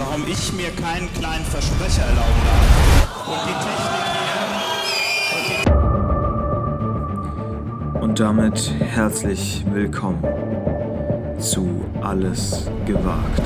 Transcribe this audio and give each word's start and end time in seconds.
warum 0.00 0.26
ich 0.26 0.52
mir 0.54 0.70
keinen 0.70 1.12
kleinen 1.12 1.44
Versprecher 1.44 2.02
erlauben 2.02 2.42
darf. 2.46 3.28
Und 3.28 3.40
die 3.46 3.56
Technik 3.66 4.06
hier. 5.46 5.62
Und 8.02 8.18
damit 8.18 8.70
herzlich 8.80 9.62
willkommen 9.70 10.24
zu 11.38 11.84
Alles 12.00 12.70
gewagt. 12.86 13.42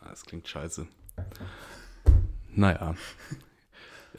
Ah, 0.00 0.10
Das 0.10 0.24
klingt 0.24 0.46
scheiße. 0.46 0.86
Naja. 2.54 2.94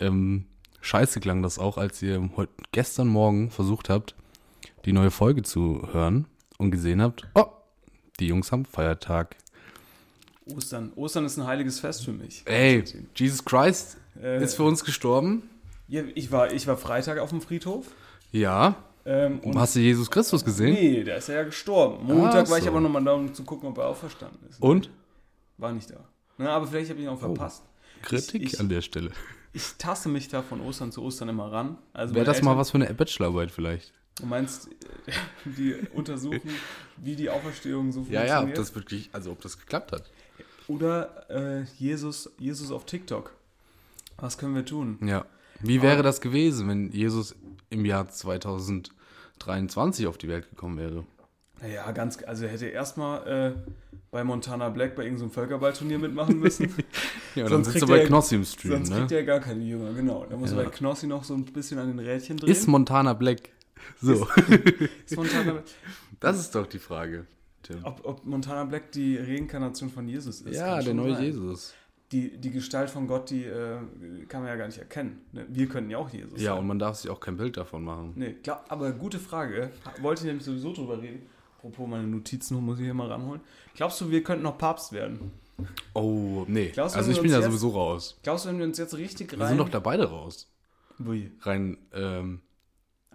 Ähm, 0.02 0.48
scheiße 0.82 1.22
klang 1.22 1.42
das 1.42 1.58
auch, 1.58 1.78
als 1.78 2.02
ihr 2.02 2.30
heut, 2.36 2.50
gestern 2.74 3.08
Morgen 3.08 3.50
versucht 3.52 3.88
habt, 3.88 4.16
die 4.84 4.92
neue 4.92 5.12
Folge 5.12 5.44
zu 5.44 5.88
hören 5.94 6.28
und 6.58 6.72
gesehen 6.72 7.02
habt, 7.02 7.26
oh, 7.36 7.55
die 8.20 8.28
Jungs 8.28 8.52
haben 8.52 8.66
Feiertag. 8.66 9.36
Ostern. 10.56 10.92
Ostern 10.96 11.26
ist 11.26 11.38
ein 11.38 11.46
heiliges 11.46 11.80
Fest 11.80 12.06
für 12.06 12.12
mich. 12.12 12.44
Ey, 12.46 12.84
Jesus 13.16 13.44
Christ 13.44 13.98
Äh, 14.22 14.44
ist 14.44 14.56
für 14.56 14.64
uns 14.64 14.84
gestorben. 14.84 15.50
Ich, 15.88 16.32
war, 16.32 16.52
ich 16.54 16.66
war 16.68 16.78
Freitag 16.78 17.20
auf 17.20 17.30
dem 17.30 17.42
Friedhof. 17.42 17.88
Ja. 18.32 18.76
Ähm, 19.06 19.40
und 19.40 19.58
Hast 19.58 19.76
du 19.76 19.80
Jesus 19.80 20.10
Christus 20.10 20.44
gesehen? 20.44 20.74
nee, 20.74 21.04
der 21.04 21.18
ist 21.18 21.28
ja 21.30 21.44
gestorben. 21.44 22.06
Montag 22.06 22.46
Ach 22.46 22.50
war 22.52 22.58
ich 22.58 22.64
so. 22.64 22.70
aber 22.70 22.80
nochmal 22.80 23.04
da, 23.04 23.14
um 23.14 23.34
zu 23.34 23.44
gucken, 23.44 23.70
ob 23.70 23.78
er 23.78 23.88
auferstanden 23.88 24.40
ist. 24.50 24.62
Und? 24.62 24.90
War 25.58 25.72
nicht 25.74 25.90
da. 25.92 25.98
Na, 26.38 26.52
aber 26.56 26.68
vielleicht 26.68 26.90
habe 26.90 27.00
ich 27.00 27.06
ihn 27.06 27.10
auch 27.12 27.20
verpasst. 27.20 27.64
Kritik 28.02 28.42
Ich- 28.44 28.54
ich- 28.54 28.60
an 28.60 28.70
der 28.70 28.82
Stelle. 28.82 29.12
Ich 29.54 29.76
taste 29.78 30.10
mich 30.10 30.28
da 30.28 30.42
von 30.42 30.60
Ostern 30.62 30.92
zu 30.92 31.02
Ostern 31.04 31.30
immer 31.30 31.52
ran. 31.52 31.78
Also 31.94 32.14
Wäre 32.14 32.26
das 32.26 32.42
mal 32.42 32.52
Eltern- 32.52 32.60
was 32.60 32.72
für 32.72 32.78
eine 32.78 32.94
Bachelorarbeit 32.94 33.52
vielleicht? 33.52 33.94
Du 34.16 34.26
meinst, 34.26 34.68
äh, 35.08 35.12
die 35.46 35.76
untersuchen, 35.94 36.50
wie 36.98 37.16
die 37.16 37.30
Auferstehung 37.30 37.92
so 37.92 38.00
Ja, 38.02 38.06
funktioniert? 38.22 38.30
ja, 38.30 38.44
ob 38.44 38.54
das 38.56 38.74
wirklich, 38.76 39.10
also 39.12 39.32
ob 39.32 39.42
das 39.42 39.60
geklappt 39.60 39.92
hat. 39.92 40.10
Oder 40.68 41.30
äh, 41.30 41.64
Jesus, 41.78 42.32
Jesus 42.40 42.72
auf 42.72 42.86
TikTok. 42.86 43.32
Was 44.18 44.38
können 44.38 44.56
wir 44.56 44.66
tun? 44.66 44.98
Ja. 45.06 45.26
Wie 45.60 45.82
wäre 45.82 46.02
das 46.04 46.22
gewesen, 46.22 46.68
wenn 46.70 46.92
Jesus 46.92 47.36
im 47.70 47.86
Jahr 47.86 48.10
2023 48.10 50.08
auf 50.08 50.18
die 50.18 50.28
Welt 50.28 50.50
gekommen 50.50 50.78
wäre? 50.78 51.04
Naja, 51.62 51.90
ganz, 51.92 52.18
also 52.24 52.46
er 52.46 52.52
hätte 52.52 52.66
erstmal 52.68 53.28
äh, 53.28 53.54
bei 54.12 54.24
Montana 54.24 54.70
Black 54.70 54.96
bei 54.96 55.04
irgendeinem 55.04 55.32
Völkerballturnier 55.32 56.00
mitmachen 56.00 56.40
müssen. 56.40 56.74
Ja, 57.36 57.44
dann 57.44 57.66
Sonst 57.66 57.74
sitzt 57.74 57.82
du 57.82 57.88
kriegt 57.88 57.98
bei 57.98 58.04
er- 58.04 58.08
Knossi 58.08 58.36
im 58.36 58.46
Stream, 58.46 58.72
Sonst 58.72 58.90
ne? 58.92 58.96
kriegt 59.00 59.12
er 59.12 59.24
gar 59.26 59.42
keine 59.42 59.62
Jünger, 59.62 59.92
genau. 59.92 60.26
Da 60.30 60.38
muss 60.38 60.52
Ja. 60.52 60.58
er 60.60 60.64
bei 60.64 60.70
Knossi 60.70 61.06
noch 61.06 61.26
so 61.26 61.34
ein 61.34 61.44
bisschen 61.44 61.78
an 61.80 61.88
den 61.88 62.00
Rädchen 62.00 62.38
drehen. 62.38 62.50
Ist 62.50 62.66
Montana 62.66 63.12
Black. 63.12 63.50
So, 64.02 64.28
Ist 65.06 65.16
Montana, 65.16 65.64
das 66.20 66.40
ist 66.40 66.54
doch 66.56 66.68
die 66.68 66.80
Frage. 66.80 67.26
Tim. 67.64 67.84
ob, 67.84 68.06
ob 68.06 68.26
Montana 68.26 68.64
Black 68.66 68.92
die 68.92 69.18
Reinkarnation 69.18 69.90
von 69.90 70.08
Jesus 70.08 70.42
ist. 70.42 70.56
Ja, 70.56 70.80
der 70.82 70.94
neue 70.94 71.16
sein. 71.16 71.24
Jesus. 71.24 71.74
Die, 72.12 72.38
die 72.38 72.52
Gestalt 72.52 72.92
von 72.92 73.08
Gott, 73.08 73.32
die 73.32 73.44
äh, 73.46 73.78
kann 74.28 74.42
man 74.42 74.50
ja 74.50 74.56
gar 74.56 74.68
nicht 74.68 74.78
erkennen. 74.78 75.22
Ne? 75.32 75.48
Wir 75.50 75.68
könnten 75.68 75.90
ja 75.90 75.98
auch 75.98 76.10
Jesus 76.12 76.40
Ja, 76.40 76.52
sein. 76.52 76.60
und 76.60 76.68
man 76.68 76.78
darf 76.78 76.98
sich 76.98 77.10
auch 77.10 77.20
kein 77.20 77.38
Bild 77.38 77.58
davon 77.58 77.84
machen. 77.84 78.14
Nee, 78.16 78.34
klar, 78.34 78.64
aber 78.70 78.92
gute 78.92 79.18
Frage. 79.18 79.72
Wollte 80.02 80.22
ich 80.22 80.28
nämlich 80.28 80.46
sowieso 80.46 80.72
drüber 80.74 81.02
reden. 81.02 81.26
Apropos, 81.58 81.88
meine 81.90 82.06
Notizen 82.06 82.64
muss 82.64 82.78
ich 82.78 82.86
hier 82.86 82.94
mal 82.94 83.08
ranholen. 83.08 83.42
Glaubst 83.74 84.00
du, 84.02 84.12
wir 84.12 84.22
könnten 84.24 84.44
noch 84.44 84.60
Papst 84.60 84.92
werden? 84.92 85.32
Oh, 85.96 86.46
nee. 86.48 86.68
Glaubst 86.68 86.96
also 86.96 87.10
ich 87.10 87.20
bin 87.20 87.32
ja 87.32 87.42
sowieso 87.42 87.70
raus. 87.70 88.20
Glaubst 88.22 88.46
du, 88.46 88.50
wenn 88.50 88.60
wir 88.60 88.66
uns 88.66 88.78
jetzt 88.78 88.96
richtig 88.96 89.34
rein... 89.34 89.40
Wir 89.40 89.48
sind 89.48 89.58
doch 89.58 89.70
da 89.70 89.80
beide 89.80 90.06
raus. 90.06 90.48
Wie? 91.00 91.32
Rein 91.42 91.78
ähm, 91.94 92.42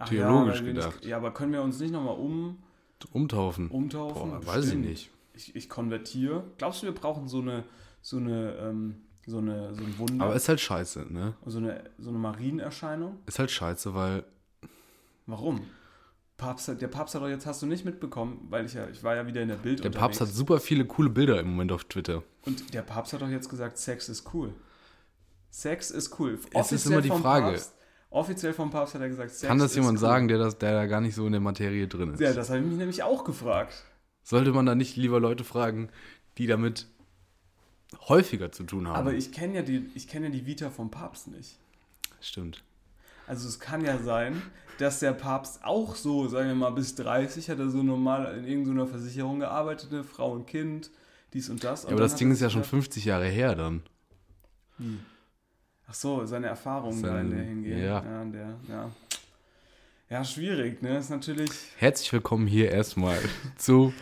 Ach 0.03 0.09
Theologisch 0.09 0.63
wir 0.63 0.73
gedacht. 0.73 0.95
Nicht, 1.01 1.05
ja, 1.05 1.17
aber 1.17 1.33
können 1.33 1.53
wir 1.53 1.61
uns 1.61 1.79
nicht 1.79 1.91
nochmal 1.91 2.15
um, 2.15 2.57
umtaufen. 3.11 3.69
umtaufen? 3.69 4.31
Boah, 4.31 4.45
weiß 4.45 4.67
ich 4.69 4.75
nicht. 4.77 5.11
Ich, 5.33 5.55
ich 5.55 5.69
konvertiere. 5.69 6.43
Glaubst 6.57 6.81
du, 6.81 6.87
wir 6.87 6.93
brauchen 6.93 7.27
so 7.27 7.39
eine, 7.39 7.63
so 8.01 8.17
eine, 8.17 8.55
ähm, 8.57 8.95
so 9.25 9.37
eine, 9.37 9.73
so 9.75 9.83
ein 9.83 9.97
Wunder? 9.97 10.25
Aber 10.25 10.35
ist 10.35 10.49
halt 10.49 10.59
scheiße, 10.59 11.05
ne? 11.11 11.35
so 11.45 11.59
eine, 11.59 11.83
so 11.97 12.09
eine 12.09 12.19
Marienerscheinung? 12.19 13.17
Ist 13.25 13.39
halt 13.39 13.51
scheiße, 13.51 13.93
weil 13.93 14.23
Warum? 15.27 15.61
Papst, 16.37 16.67
hat- 16.67 16.81
der 16.81 16.87
Papst 16.87 17.13
hat 17.15 17.21
doch 17.21 17.27
jetzt, 17.29 17.45
hast 17.45 17.61
du 17.61 17.67
nicht 17.67 17.85
mitbekommen, 17.85 18.47
weil 18.49 18.65
ich 18.65 18.73
ja, 18.73 18.87
ich 18.89 19.03
war 19.03 19.15
ja 19.15 19.27
wieder 19.27 19.41
in 19.43 19.47
der 19.49 19.55
Bild 19.55 19.83
der 19.83 19.91
Papst 19.91 20.19
hat 20.19 20.27
unterwegs. 20.27 20.37
super 20.37 20.59
viele 20.59 20.85
coole 20.85 21.09
Bilder 21.09 21.39
im 21.39 21.51
Moment 21.51 21.71
auf 21.71 21.83
Twitter. 21.83 22.23
Und 22.45 22.73
der 22.73 22.81
Papst 22.81 23.13
hat 23.13 23.21
doch 23.21 23.29
jetzt 23.29 23.47
gesagt, 23.49 23.77
Sex 23.77 24.09
ist 24.09 24.33
cool. 24.33 24.53
Sex 25.51 25.91
ist 25.91 26.19
cool. 26.19 26.39
Es 26.53 26.71
ist 26.71 26.85
immer 26.87 27.01
die 27.01 27.09
Frage. 27.09 27.51
Papst, 27.51 27.73
offiziell 28.11 28.53
vom 28.53 28.69
Papst 28.69 28.93
hat 28.93 29.01
er 29.01 29.09
gesagt, 29.09 29.31
Sex 29.31 29.47
Kann 29.47 29.57
das 29.57 29.73
jemand 29.73 29.97
cool. 29.97 30.01
sagen, 30.01 30.27
der, 30.27 30.37
das, 30.37 30.57
der 30.59 30.73
da 30.73 30.85
gar 30.85 31.01
nicht 31.01 31.15
so 31.15 31.25
in 31.25 31.31
der 31.31 31.41
Materie 31.41 31.87
drin 31.87 32.13
ist? 32.13 32.19
Ja, 32.19 32.33
das 32.33 32.49
habe 32.49 32.59
ich 32.59 32.65
mich 32.65 32.77
nämlich 32.77 33.01
auch 33.01 33.23
gefragt. 33.23 33.83
Sollte 34.23 34.51
man 34.51 34.65
da 34.67 34.75
nicht 34.75 34.95
lieber 34.97 35.19
Leute 35.19 35.43
fragen, 35.43 35.89
die 36.37 36.45
damit 36.45 36.87
häufiger 38.07 38.51
zu 38.51 38.63
tun 38.63 38.87
haben? 38.87 38.95
Aber 38.95 39.13
ich 39.13 39.31
kenne 39.31 39.55
ja, 39.55 39.61
die, 39.63 39.89
ich 39.95 40.07
kenn 40.07 40.23
ja 40.23 40.29
die 40.29 40.45
Vita 40.45 40.69
vom 40.69 40.91
Papst 40.91 41.27
nicht. 41.29 41.57
Stimmt. 42.19 42.63
Also 43.25 43.47
es 43.47 43.59
kann 43.59 43.83
ja 43.83 43.97
sein, 43.97 44.41
dass 44.77 44.99
der 44.99 45.13
Papst 45.13 45.63
auch 45.63 45.95
so, 45.95 46.27
sagen 46.27 46.49
wir 46.49 46.55
mal, 46.55 46.71
bis 46.71 46.95
30 46.95 47.49
hat 47.49 47.59
er 47.59 47.69
so 47.69 47.81
normal 47.81 48.37
in 48.37 48.45
irgendeiner 48.45 48.87
Versicherung 48.87 49.39
gearbeitet, 49.39 49.91
eine 49.91 50.03
Frau 50.03 50.33
und 50.33 50.47
Kind, 50.47 50.91
dies 51.33 51.49
und 51.49 51.63
das. 51.63 51.83
Ja, 51.83 51.89
aber 51.89 52.01
das 52.01 52.15
Ding 52.15 52.31
ist 52.31 52.41
ja 52.41 52.49
schon 52.49 52.63
50 52.63 53.05
Jahre 53.05 53.27
her 53.27 53.55
dann. 53.55 53.83
Ach 55.91 55.93
so, 55.93 56.25
seine 56.25 56.47
Erfahrungen 56.47 57.03
da 57.03 57.19
in 57.19 57.31
der 57.31 57.43
hingehen. 57.43 57.79
ja. 57.79 58.01
ja, 58.01 58.23
der, 58.23 58.57
ja. 58.69 58.89
Ja, 60.09 60.23
schwierig, 60.23 60.81
ne? 60.81 60.97
Ist 60.99 61.09
natürlich. 61.09 61.51
Herzlich 61.75 62.13
willkommen 62.13 62.47
hier 62.47 62.71
erstmal 62.71 63.17
zu 63.57 63.93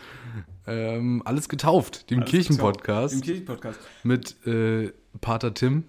ähm, 0.68 1.20
Alles 1.24 1.48
getauft, 1.48 2.08
dem 2.12 2.24
Kirchenpodcast 2.24 3.14
Im 3.14 3.20
Kirchenpodcast. 3.22 3.80
mit 4.04 4.46
äh, 4.46 4.92
Pater 5.20 5.52
Tim 5.52 5.82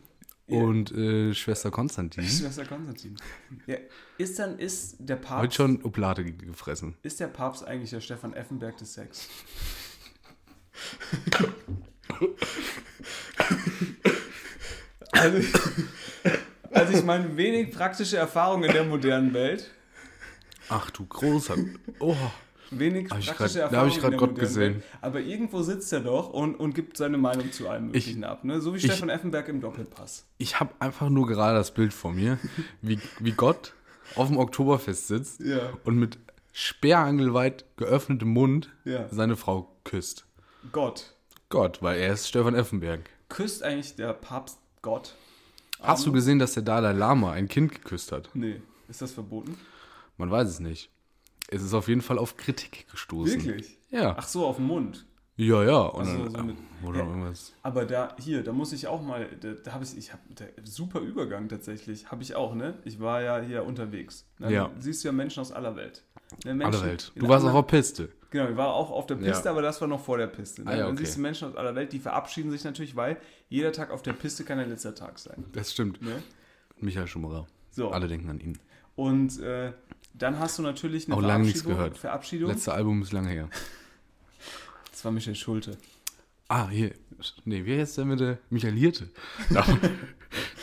und 0.48 0.92
äh, 0.92 1.36
Schwester 1.36 1.70
Konstantin. 1.70 2.24
Schwester 2.28 2.66
Konstantin. 2.66 3.16
Ja, 3.68 3.76
ist 4.18 4.40
dann, 4.40 4.58
ist 4.58 4.96
der 4.98 5.18
Heute 5.18 5.28
Papst. 5.28 5.56
schon 5.56 5.84
Oblate 5.84 6.24
ge- 6.24 6.34
gefressen. 6.48 6.96
Ist 7.04 7.20
der 7.20 7.28
Papst 7.28 7.64
eigentlich 7.64 7.92
der 7.92 8.02
Stefan 8.02 8.34
Effenberg 8.34 8.76
des 8.78 8.92
Sex? 8.96 9.30
also, 15.12 15.38
also 16.72 16.94
ich 16.98 17.04
meine, 17.04 17.36
wenig 17.38 17.72
praktische 17.72 18.18
Erfahrung 18.18 18.64
in 18.64 18.72
der 18.72 18.84
modernen 18.84 19.34
Welt. 19.34 19.70
Ach 20.70 20.90
du 20.92 21.06
großer. 21.06 21.56
Oh. 22.00 22.16
Wenig 22.74 23.04
ich 23.04 23.10
praktische 23.28 23.36
grad- 23.36 23.56
da 23.56 23.60
Erfahrung. 23.62 23.90
hab 23.90 23.96
ich 23.96 24.02
grad 24.02 24.14
in 24.14 24.20
der 24.20 24.28
Gott 24.28 24.40
gesehen. 24.40 24.74
Welt. 24.76 24.84
Aber 25.02 25.20
irgendwo 25.20 25.62
sitzt 25.62 25.92
er 25.92 26.00
doch 26.00 26.30
und, 26.30 26.56
und 26.56 26.74
gibt 26.74 26.96
seine 26.96 27.18
Meinung 27.18 27.52
zu 27.52 27.68
allem 27.68 27.88
Möglichen 27.88 28.24
ab. 28.24 28.46
Ne? 28.46 28.62
So 28.62 28.74
wie 28.74 28.78
ich- 28.78 28.86
Stefan 28.86 29.10
Effenberg 29.10 29.50
im 29.50 29.60
Doppelpass. 29.60 30.26
Ich 30.38 30.60
habe 30.62 30.72
einfach 30.80 31.10
nur 31.10 31.28
gerade 31.28 31.58
das 31.58 31.74
Bild 31.74 31.92
vor 31.94 32.14
mir, 32.14 32.40
wie, 32.82 33.00
wie 33.20 33.32
Gott 33.34 33.74
auf 34.16 34.28
dem 34.30 34.38
Oktoberfest 34.38 35.08
sitzt 35.08 35.42
Ja. 35.42 35.72
und 35.84 35.98
mit 35.98 36.18
sperrangelweit 36.54 37.66
geöffnetem 37.76 38.30
Mund 38.30 38.70
Ja. 38.86 39.08
seine 39.10 39.36
Frau 39.36 39.76
küsst. 39.84 40.26
Gott. 40.72 41.14
Gott, 41.50 41.82
weil 41.82 42.00
er 42.00 42.14
ist 42.14 42.28
Stefan 42.30 42.56
Effenberg. 42.56 43.02
Küsst 43.28 43.64
eigentlich 43.64 43.96
der 43.98 44.14
Papst 44.14 44.60
Gott? 44.82 45.16
Hast 45.82 46.06
du 46.06 46.12
gesehen, 46.12 46.40
dass 46.40 46.54
der 46.54 46.64
Dalai 46.64 46.92
Lama 46.94 47.32
ein 47.32 47.48
Kind 47.48 47.72
geküsst 47.72 48.12
hat? 48.12 48.30
Nee. 48.34 48.62
Ist 48.88 49.02
das 49.02 49.12
verboten? 49.12 49.58
Man 50.18 50.30
weiß 50.30 50.48
es 50.48 50.60
nicht. 50.60 50.90
Es 51.48 51.62
ist 51.64 51.74
auf 51.74 51.88
jeden 51.88 52.02
Fall 52.02 52.18
auf 52.18 52.38
Kritik 52.38 52.88
gestoßen. 52.92 53.44
Wirklich? 53.46 53.78
Ja. 53.90 54.16
Ach 54.18 54.28
so, 54.28 54.46
auf 54.46 54.58
den 54.58 54.68
Mund. 54.68 55.06
Ja, 55.38 55.64
ja. 55.64 55.78
Und 55.82 56.08
Ach 56.08 56.34
so, 56.36 56.44
mit- 56.44 56.58
oder 56.84 57.00
Ja. 57.00 57.06
irgendwas. 57.06 57.54
Aber 57.64 57.86
da, 57.86 58.16
hier, 58.20 58.44
da 58.44 58.54
muss 58.54 58.74
ich 58.74 58.88
auch 58.88 59.02
mal, 59.02 59.28
da, 59.40 59.54
da 59.54 59.74
habe 59.74 59.84
ich, 59.84 59.98
ich 59.98 60.12
habe, 60.14 60.22
super 60.64 61.00
Übergang 61.00 61.50
tatsächlich, 61.50 62.12
habe 62.12 62.22
ich 62.22 62.36
auch, 62.36 62.54
ne? 62.54 62.78
Ich 62.86 63.00
war 63.00 63.22
ja 63.22 63.40
hier 63.42 63.66
unterwegs. 63.66 64.26
Dann 64.40 64.52
Ja. 64.52 64.70
siehst 64.78 65.04
du 65.04 65.08
ja 65.08 65.12
Menschen 65.14 65.42
aus 65.42 65.52
aller 65.52 65.76
Welt. 65.76 66.04
Ne, 66.46 66.54
Menschen 66.54 66.76
Alle 66.82 66.90
Welt. 66.92 67.12
Du 67.16 67.28
warst 67.28 67.44
auf 67.44 67.50
anderen- 67.50 67.66
der 67.68 67.78
Piste. 67.78 68.10
Genau, 68.32 68.50
ich 68.50 68.56
war 68.58 68.74
auch 68.74 68.90
auf 68.92 69.06
der 69.08 69.16
Piste, 69.16 69.46
Ja. 69.46 69.52
aber 69.52 69.62
das 69.62 69.80
war 69.82 69.88
noch 69.88 70.04
vor 70.04 70.18
der 70.18 70.28
Piste. 70.28 70.64
Ne? 70.64 70.72
Ah 70.72 70.76
ja, 70.76 70.84
Dann 70.86 70.94
okay. 70.96 71.04
siehst 71.06 71.18
du 71.18 71.22
Menschen 71.22 71.50
aus 71.50 71.56
aller 71.56 71.76
Welt, 71.76 71.92
die 71.94 72.00
verabschieden 72.00 72.50
sich 72.50 72.64
natürlich, 72.64 72.96
weil 72.96 73.18
jeder 73.50 73.72
Tag 73.74 73.92
auf 73.92 74.02
der 74.02 74.14
Piste 74.14 74.44
kann 74.46 74.58
der 74.58 74.68
letzte 74.68 74.94
Tag 74.96 75.20
sein. 75.20 75.44
Das 75.52 75.72
stimmt. 75.74 76.02
Ne? 76.02 76.24
Michael 76.80 77.08
Schumacher. 77.08 77.46
So. 77.72 77.92
Alle 77.92 78.08
denken 78.08 78.30
an 78.30 78.40
ihn. 78.40 78.58
Und 78.96 79.40
äh, 79.42 79.74
dann 80.14 80.40
hast 80.40 80.58
du 80.58 80.64
natürlich 80.64 81.08
eine 81.08 81.16
Auch 81.16 81.22
lange 81.22 81.44
nichts 81.46 81.62
Verabschiedung. 81.62 81.78
gehört. 81.78 81.98
Verabschiedung. 81.98 82.50
Letzte 82.52 82.74
Album 82.74 83.02
ist 83.02 83.12
lange 83.12 83.30
her. 83.30 83.50
Das 84.92 85.06
war 85.06 85.12
Michel 85.14 85.34
Schulte. 85.34 85.78
Ah, 86.48 86.70
hier. 86.70 86.92
Nee, 87.46 87.66
wie 87.66 87.80
heißt 87.80 87.98
der 87.98 88.06
mit 88.06 88.20
der 88.20 88.38
Michael 88.52 88.76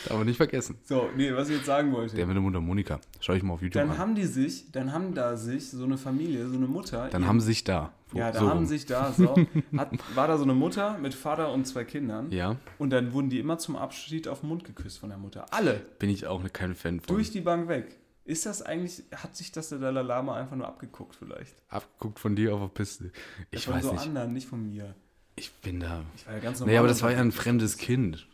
Man 0.09 0.25
nicht 0.25 0.37
vergessen. 0.37 0.77
So, 0.83 1.09
nee, 1.15 1.33
was 1.33 1.49
ich 1.49 1.57
jetzt 1.57 1.65
sagen 1.65 1.91
wollte. 1.91 2.15
Der 2.15 2.25
mit 2.25 2.35
der 2.35 2.41
Mundharmonika. 2.41 2.99
Schau 3.19 3.33
ich 3.33 3.43
mal 3.43 3.53
auf 3.53 3.61
YouTube 3.61 3.81
dann 3.81 3.91
an. 3.91 3.97
haben 3.97 4.15
die 4.15 4.25
sich, 4.25 4.71
dann 4.71 4.93
haben 4.93 5.13
da 5.13 5.37
sich 5.37 5.69
so 5.69 5.83
eine 5.83 5.97
Familie, 5.97 6.47
so 6.47 6.55
eine 6.57 6.67
Mutter. 6.67 7.09
Dann 7.09 7.27
haben 7.27 7.39
sie 7.39 7.47
sich 7.47 7.63
da. 7.63 7.93
Ja, 8.13 8.31
da 8.31 8.39
so 8.39 8.49
haben 8.49 8.57
rum. 8.59 8.65
sich 8.65 8.85
da 8.87 9.11
so, 9.13 9.35
hat, 9.77 9.91
war 10.15 10.27
da 10.27 10.37
so 10.37 10.43
eine 10.43 10.55
Mutter 10.55 10.97
mit 10.97 11.13
Vater 11.13 11.51
und 11.53 11.65
zwei 11.65 11.83
Kindern. 11.83 12.31
Ja, 12.31 12.55
Und 12.79 12.89
dann 12.89 13.13
wurden 13.13 13.29
die 13.29 13.39
immer 13.39 13.57
zum 13.59 13.75
Abschied 13.75 14.27
auf 14.27 14.39
den 14.39 14.49
Mund 14.49 14.63
geküsst 14.63 14.97
von 14.99 15.09
der 15.09 15.19
Mutter. 15.19 15.45
Alle. 15.53 15.81
bin 15.99 16.09
ich 16.09 16.25
auch 16.25 16.43
kein 16.51 16.73
Fan 16.75 16.99
von. 16.99 17.15
Durch 17.15 17.31
die 17.31 17.41
Bank 17.41 17.67
weg. 17.67 17.97
Ist 18.25 18.45
das 18.45 18.61
eigentlich, 18.61 19.03
hat 19.15 19.35
sich 19.35 19.51
das 19.51 19.69
der 19.69 19.79
Dalai 19.79 20.01
Lama 20.03 20.35
einfach 20.35 20.55
nur 20.55 20.67
abgeguckt 20.67 21.15
vielleicht? 21.15 21.55
Abgeguckt 21.69 22.19
von 22.19 22.35
dir 22.35 22.53
auf 22.53 22.61
der 22.61 22.67
Piste. 22.67 23.11
Ich 23.51 23.65
von 23.65 23.75
weiß 23.75 23.83
so 23.83 23.91
nicht. 23.93 24.01
anderen, 24.03 24.33
nicht 24.33 24.47
von 24.47 24.67
mir. 24.69 24.93
Ich 25.35 25.51
bin 25.61 25.79
da. 25.79 26.03
Ich 26.15 26.27
war 26.27 26.33
ja 26.33 26.39
ganz 26.39 26.59
normal. 26.59 26.73
Nee, 26.73 26.77
aber 26.79 26.87
das 26.87 27.01
war 27.01 27.11
ja 27.11 27.19
ein 27.19 27.31
fremdes 27.31 27.77
Kind. 27.77 28.27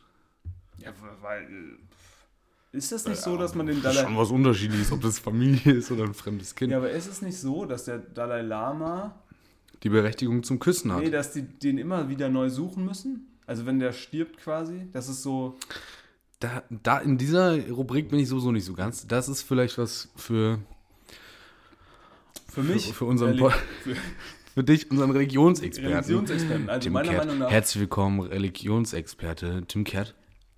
Ja, 0.85 0.91
weil. 1.21 1.43
äh, 1.43 2.77
Ist 2.77 2.91
das 2.91 3.05
nicht 3.07 3.21
so, 3.21 3.37
dass 3.37 3.55
man 3.55 3.65
den 3.65 3.81
Das 3.81 3.93
ist 3.93 3.97
Dalai 4.01 4.07
schon 4.09 4.17
was 4.17 4.29
Unterschiedliches, 4.31 4.91
ob 4.91 5.01
das 5.01 5.19
Familie 5.19 5.73
ist 5.73 5.91
oder 5.91 6.03
ein 6.03 6.13
fremdes 6.13 6.55
Kind. 6.55 6.71
Ja, 6.71 6.77
aber 6.77 6.89
ist 6.91 7.07
es 7.07 7.21
nicht 7.21 7.37
so, 7.37 7.65
dass 7.65 7.85
der 7.85 7.97
Dalai 7.99 8.41
Lama, 8.41 9.15
Die 9.83 9.89
Berechtigung 9.89 10.43
zum 10.43 10.59
Küssen 10.59 10.91
hat. 10.93 11.01
nee, 11.01 11.09
dass 11.09 11.31
die 11.33 11.41
den 11.43 11.77
immer 11.77 12.09
wieder 12.09 12.29
neu 12.29 12.49
suchen 12.49 12.85
müssen? 12.85 13.27
Also 13.47 13.65
wenn 13.65 13.79
der 13.79 13.91
stirbt 13.93 14.37
quasi, 14.37 14.87
das 14.91 15.07
ist 15.09 15.21
so, 15.23 15.57
Da, 16.39 16.63
da 16.69 16.97
in 16.99 17.17
dieser 17.17 17.69
Rubrik 17.69 18.09
bin 18.09 18.19
ich 18.19 18.27
sowieso 18.27 18.51
nicht 18.51 18.65
so 18.65 18.73
ganz. 18.73 19.07
Das 19.07 19.29
ist 19.29 19.41
vielleicht 19.43 19.77
was 19.77 20.09
für, 20.15 20.59
für 22.49 22.63
mich, 22.63 22.93
für 22.93 23.05
unseren 23.05 23.31
Reli- 23.33 23.39
Po- 23.39 23.49
für 23.83 23.95
für 24.55 24.63
dich, 24.63 24.89
unseren 24.89 25.11
Religionsexperten. 25.11 25.93
Religionsexperten. 25.97 26.69
Also 26.69 26.83
Tim 26.85 26.93
meiner 26.93 27.09
Kehrt. 27.09 27.25
Meinung 27.25 27.39
nach, 27.39 27.51
Herzlich 27.51 27.81
willkommen, 27.81 28.21
Religionsexperte 28.21 29.63
Tim 29.67 29.83
Kehrt, 29.83 30.15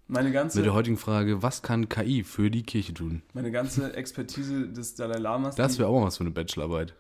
meine 0.08 0.32
ganze, 0.32 0.58
mit 0.60 0.66
der 0.66 0.74
heutigen 0.74 0.98
Frage, 0.98 1.42
was 1.44 1.62
kann 1.62 1.90
KI 1.90 2.24
für 2.24 2.50
die 2.50 2.64
Kirche 2.64 2.94
tun? 2.94 3.22
meine 3.34 3.52
ganze 3.52 3.94
Expertise 3.96 4.68
des 4.70 4.96
Dalai 4.96 5.18
Lamas. 5.20 5.56
Das 5.56 5.74
die- 5.74 5.80
wäre 5.80 5.90
auch 5.90 6.00
mal 6.00 6.08
was 6.08 6.18
für 6.18 6.22
eine 6.24 6.32
Bachelorarbeit. 6.32 6.94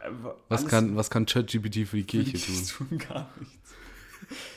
äh, 0.00 0.10
Was 0.48 0.66
kann, 0.66 0.96
was 0.96 1.10
kann 1.10 1.26
ChatGPT 1.26 1.62
für 1.62 1.70
die 1.70 1.84
für 1.86 1.96
die 1.98 2.04
Kirche 2.04 2.38
tun? 2.38 2.88
tun? 2.88 2.98
Gar 3.08 3.30
nichts. 3.40 3.70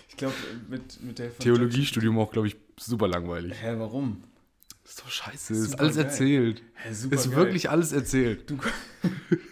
Ich 0.10 0.18
glaube, 0.18 0.34
mit, 0.70 1.02
mit 1.04 1.20
der 1.20 1.38
Theologiestudium 1.38 2.18
auch, 2.20 2.32
glaube 2.32 2.48
ich, 2.48 2.58
super 2.78 3.08
langweilig. 3.08 3.54
Hä, 3.62 3.76
warum? 3.78 4.24
ist 4.84 5.02
doch 5.02 5.10
scheiße, 5.10 5.54
ist 5.54 5.72
Super 5.72 5.84
alles 5.84 5.96
geil. 5.98 6.06
erzählt. 6.06 6.64
Hä, 6.74 6.94
super 6.94 7.16
Ist 7.16 7.26
geil. 7.30 7.36
wirklich 7.38 7.70
alles 7.70 7.92
erzählt. 7.92 8.50
Du, 8.50 8.58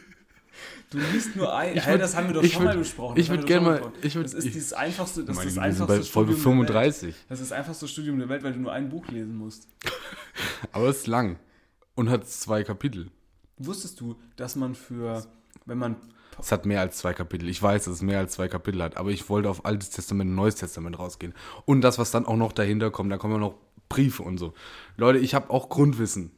du 0.89 0.97
liest 0.99 1.35
nur 1.35 1.53
ein. 1.55 1.75
Ich 1.77 1.83
würd- 1.83 1.97
das 1.97 2.15
haben 2.15 2.27
wir 2.27 2.33
doch 2.35 2.43
schon 2.45 2.63
mal 2.63 2.75
würd- 2.75 2.79
besprochen. 2.79 3.17
ich 3.17 3.27
das 3.27 3.37
haben 3.37 3.41
würd 3.43 3.49
wir 3.49 3.55
doch 3.59 3.63
gern 3.65 3.81
schon 3.81 3.91
mal- 3.91 4.05
ich 4.05 4.15
würd- 4.15 4.23
das 4.23 4.33
ist 4.33 4.45
ich- 4.45 4.53
dieses 4.53 4.73
einfachste, 4.73 5.21
das 5.23 5.29
ist 5.31 5.35
Meine 5.35 5.45
das 5.47 5.53
sind 5.53 5.63
einfachste 5.63 5.87
bei 5.99 6.03
Folge 6.03 6.33
Studium 6.33 6.65
der 6.65 6.75
Welt. 6.75 6.95
35. 6.95 7.15
Das 7.29 7.39
ist 7.41 7.51
das 7.51 7.57
einfachste 7.57 7.87
Studium 7.87 8.19
der 8.19 8.29
Welt, 8.29 8.43
weil 8.43 8.53
du 8.53 8.59
nur 8.59 8.71
ein 8.71 8.89
Buch 8.89 9.07
lesen 9.09 9.35
musst. 9.37 9.67
Aber 10.71 10.87
es 10.89 10.97
ist 10.99 11.07
lang. 11.07 11.37
Und 11.95 12.09
hat 12.09 12.27
zwei 12.29 12.63
Kapitel. 12.63 13.09
Wusstest 13.57 13.99
du, 14.01 14.15
dass 14.35 14.55
man 14.55 14.75
für, 14.75 15.25
wenn 15.65 15.77
man, 15.79 15.95
Es 16.39 16.51
hat 16.51 16.67
mehr 16.67 16.81
als 16.81 16.97
zwei 16.97 17.13
Kapitel. 17.13 17.49
Ich 17.49 17.61
weiß, 17.63 17.85
dass 17.85 17.95
es 17.95 18.01
mehr 18.03 18.19
als 18.19 18.33
zwei 18.33 18.47
Kapitel 18.47 18.83
hat, 18.83 18.97
aber 18.97 19.09
ich 19.09 19.27
wollte 19.29 19.49
auf 19.49 19.65
Altes 19.65 19.89
Testament 19.89 20.29
und 20.29 20.35
Neues 20.35 20.53
Testament 20.53 20.99
rausgehen. 20.99 21.33
Und 21.65 21.81
das, 21.81 21.97
was 21.97 22.11
dann 22.11 22.27
auch 22.27 22.35
noch 22.37 22.51
dahinter 22.51 22.91
kommt, 22.91 23.11
da 23.11 23.17
kommen 23.17 23.33
ja 23.33 23.39
noch 23.39 23.55
Briefe 23.89 24.21
und 24.21 24.37
so. 24.37 24.53
Leute, 24.97 25.17
ich 25.17 25.33
habe 25.33 25.49
auch 25.49 25.69
Grundwissen 25.69 26.29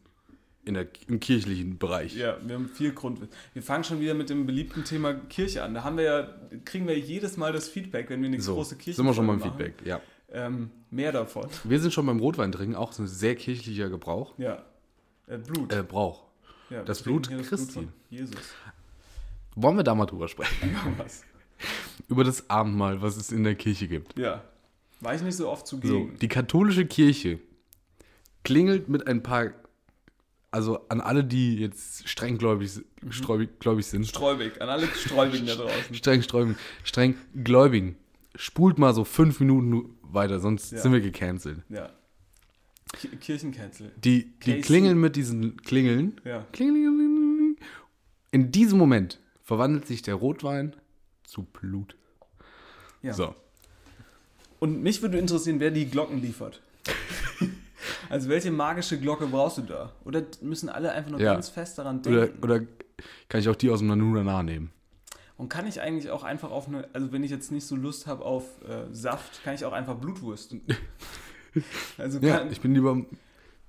in 0.70 0.76
der, 0.76 0.88
im 1.08 1.20
kirchlichen 1.20 1.78
Bereich. 1.78 2.16
ja, 2.16 2.38
wir 2.46 2.56
haben 2.56 2.70
viel 2.70 2.94
Grund. 2.94 3.20
Wir 3.54 3.62
fangen 3.62 3.84
schon 3.84 4.00
wieder 4.00 4.14
mit 4.14 4.30
dem 4.30 4.46
beliebten 4.46 4.86
Thema 4.86 5.14
Kirche 5.14 5.64
an. 5.64 5.74
Da 5.74 5.84
haben 5.84 5.98
wir 5.98 6.04
ja, 6.06 6.30
kriegen 6.64 6.88
wir 6.88 6.98
jedes 6.98 7.36
Mal 7.36 7.52
das 7.52 7.68
Feedback, 7.68 8.10
wenn 8.10 8.22
wir 8.22 8.28
eine 8.30 8.40
So, 8.40 8.54
große 8.56 8.78
Kirche 8.78 8.96
sind 8.98 9.06
wir 9.06 9.14
schon 9.14 9.28
beim 9.28 9.40
machen. 9.40 9.52
Feedback, 9.58 9.86
ja. 9.86 10.00
Ähm, 10.32 10.70
mehr 10.92 11.12
davon. 11.12 11.48
Wir 11.64 11.80
sind 11.80 11.92
schon 11.94 12.06
beim 12.06 12.20
Rotwein 12.20 12.52
trinken, 12.52 12.76
auch 12.76 12.94
so 12.94 13.04
ein 13.04 13.08
sehr 13.08 13.36
kirchlicher 13.36 13.90
Gebrauch. 13.90 14.34
Ja. 14.38 14.64
Äh, 15.28 15.38
Blut. 15.40 15.74
Äh, 15.74 15.84
Brauch. 15.84 16.24
ja, 16.70 16.84
das 16.84 17.02
Blut 17.02 17.28
hier 17.28 17.42
Christi. 17.42 17.74
von 17.74 17.88
Jesus. 18.10 18.36
Wollen 19.56 19.76
wir 19.76 19.84
da 19.84 19.96
mal 19.96 20.06
drüber 20.06 20.28
sprechen? 20.28 20.76
Was? 20.98 21.24
Über 22.08 22.24
das 22.24 22.50
Abendmahl, 22.50 23.02
was 23.02 23.18
es 23.18 23.32
in 23.32 23.44
der 23.44 23.56
Kirche 23.56 23.88
gibt. 23.88 24.18
Ja. 24.18 24.44
War 25.02 25.16
ich 25.16 25.22
nicht 25.22 25.36
so 25.36 25.50
oft 25.50 25.66
So, 25.68 25.78
zugegen. 25.78 26.18
die 26.22 26.28
katholische 26.28 26.86
Kirche 26.86 27.40
klingelt 28.44 28.88
mit 28.90 29.08
ein 29.08 29.24
paar, 29.24 29.52
also 30.52 30.88
an 30.90 31.02
alle, 31.02 31.24
die 31.24 31.58
jetzt 31.58 32.08
strenggläubig 32.08 32.72
sträubig- 33.10 33.60
gläubig 33.60 33.86
sind, 33.86 34.08
Streubig, 34.08 34.62
an 34.62 34.70
alle 34.70 34.88
Sträubigen 34.88 35.46
da 35.48 35.56
draußen. 35.56 35.94
streng 35.96 36.22
sträubigen, 36.24 36.58
streng 36.84 37.16
gläubigen, 37.44 37.96
spult 38.36 38.78
mal 38.78 38.94
so 38.94 39.04
fünf 39.04 39.40
Minuten 39.40 39.70
nu- 39.70 39.90
weiter, 40.02 40.40
sonst 40.40 40.72
Ja. 40.72 40.80
sind 40.80 40.92
wir 40.92 41.02
gecancelt. 41.02 41.62
Ja. 41.70 41.92
Ki- 42.94 43.10
Kirchencancel. 43.18 43.92
Die, 43.98 44.34
die 44.46 44.62
klingeln 44.62 45.00
mit 45.00 45.16
diesen 45.16 45.58
Klingeln. 45.62 46.20
Ja. 46.26 46.46
Klingelingeling. 46.52 47.58
In 48.32 48.52
diesem 48.52 48.80
Moment 48.80 49.20
verwandelt 49.44 49.86
sich 49.86 50.02
der 50.02 50.16
Rotwein 50.16 50.76
zu 51.24 51.44
Blut. 51.44 51.96
ja. 53.04 53.14
So. 53.14 53.36
Und 54.60 54.82
mich 54.84 55.02
würde 55.02 55.18
interessieren, 55.18 55.60
wer 55.62 55.72
die 55.72 55.86
Glocken 55.90 56.22
liefert. 56.22 56.62
Also 58.10 58.30
welche 58.30 58.52
magische 58.52 59.00
Glocke 59.00 59.28
brauchst 59.28 59.58
du 59.60 59.62
da? 59.64 59.92
Oder 60.06 60.24
müssen 60.42 60.70
alle 60.70 60.92
einfach 60.92 61.12
nur 61.12 61.20
Ja. 61.20 61.34
ganz 61.34 61.50
fest 61.50 61.78
daran 61.78 62.00
Oder, 62.02 62.28
denken? 62.28 62.44
oder 62.44 62.62
kann 63.30 63.40
ich 63.42 63.50
auch 63.50 63.56
die 63.56 63.70
aus 63.70 63.80
dem 63.80 63.88
Nanu 63.88 64.14
danach 64.16 64.44
nehmen? 64.44 64.72
Und 65.38 65.48
kann 65.48 65.66
ich 65.68 65.80
eigentlich 65.80 66.10
auch 66.12 66.24
einfach 66.24 66.52
auf 66.52 66.68
eine, 66.68 66.88
also 66.92 67.12
wenn 67.14 67.24
ich 67.24 67.32
jetzt 67.32 67.52
nicht 67.52 67.66
so 67.66 67.76
Lust 67.78 68.08
habe 68.08 68.26
auf 68.26 68.44
äh, 68.68 68.94
Saft, 68.94 69.42
kann 69.44 69.56
ich 69.56 69.64
auch 69.64 69.72
einfach 69.74 69.96
Blutwurst. 69.96 70.56
Also 71.98 72.20
Ja, 72.20 72.38
kann, 72.40 72.52
ich 72.52 72.62
bin 72.62 72.74
lieber. 72.76 73.02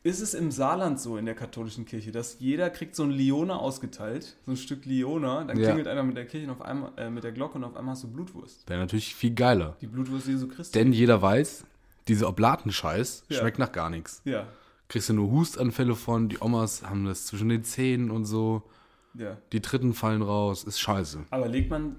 ist 0.02 0.20
es 0.20 0.34
im 0.34 0.50
Saarland 0.50 1.00
so 1.00 1.16
in 1.16 1.24
der 1.24 1.34
katholischen 1.34 1.86
Kirche, 1.86 2.12
dass 2.12 2.36
jeder 2.38 2.68
kriegt 2.70 2.94
so 2.94 3.04
ein 3.04 3.10
Liona 3.10 3.56
ausgeteilt, 3.56 4.36
so 4.44 4.52
ein 4.52 4.56
Stück 4.58 4.84
Liona, 4.84 5.44
dann 5.44 5.58
Ja. 5.58 5.64
klingelt 5.68 5.86
einer 5.88 6.02
mit 6.02 6.16
der 6.16 6.26
Kirche 6.26 6.46
und 6.46 6.52
auf 6.52 6.62
einmal, 6.62 6.92
äh, 6.98 7.08
mit 7.08 7.24
der 7.24 7.32
Glocke 7.32 7.56
und 7.56 7.64
auf 7.64 7.76
einmal 7.76 7.92
hast 7.94 8.04
du 8.04 8.08
Blutwurst. 8.08 8.68
Wäre 8.68 8.80
natürlich 8.80 9.14
viel 9.14 9.34
geiler. 9.34 9.76
Die 9.80 9.86
Blutwurst 9.86 10.26
Jesu 10.28 10.46
Christi. 10.48 10.78
Denn 10.78 10.92
jeder 10.92 11.22
weiß, 11.22 11.64
diese 12.08 12.26
Oblaten-Scheiß 12.26 13.24
Ja. 13.28 13.38
schmeckt 13.40 13.58
nach 13.58 13.72
gar 13.72 13.90
nichts. 13.90 14.22
ja, 14.24 14.46
Kriegst 14.88 15.08
du 15.08 15.12
nur 15.14 15.30
Hustanfälle 15.30 15.94
von, 15.94 16.28
die 16.28 16.38
Omas 16.40 16.82
haben 16.82 17.04
das 17.04 17.26
zwischen 17.26 17.48
den 17.48 17.62
Zähnen 17.62 18.10
und 18.10 18.24
so. 18.24 18.62
ja. 19.14 19.36
Die 19.52 19.60
Dritten 19.62 19.94
fallen 19.94 20.22
raus, 20.22 20.64
ist 20.64 20.80
scheiße. 20.80 21.24
Aber 21.30 21.46
legt 21.48 21.70
man, 21.70 21.96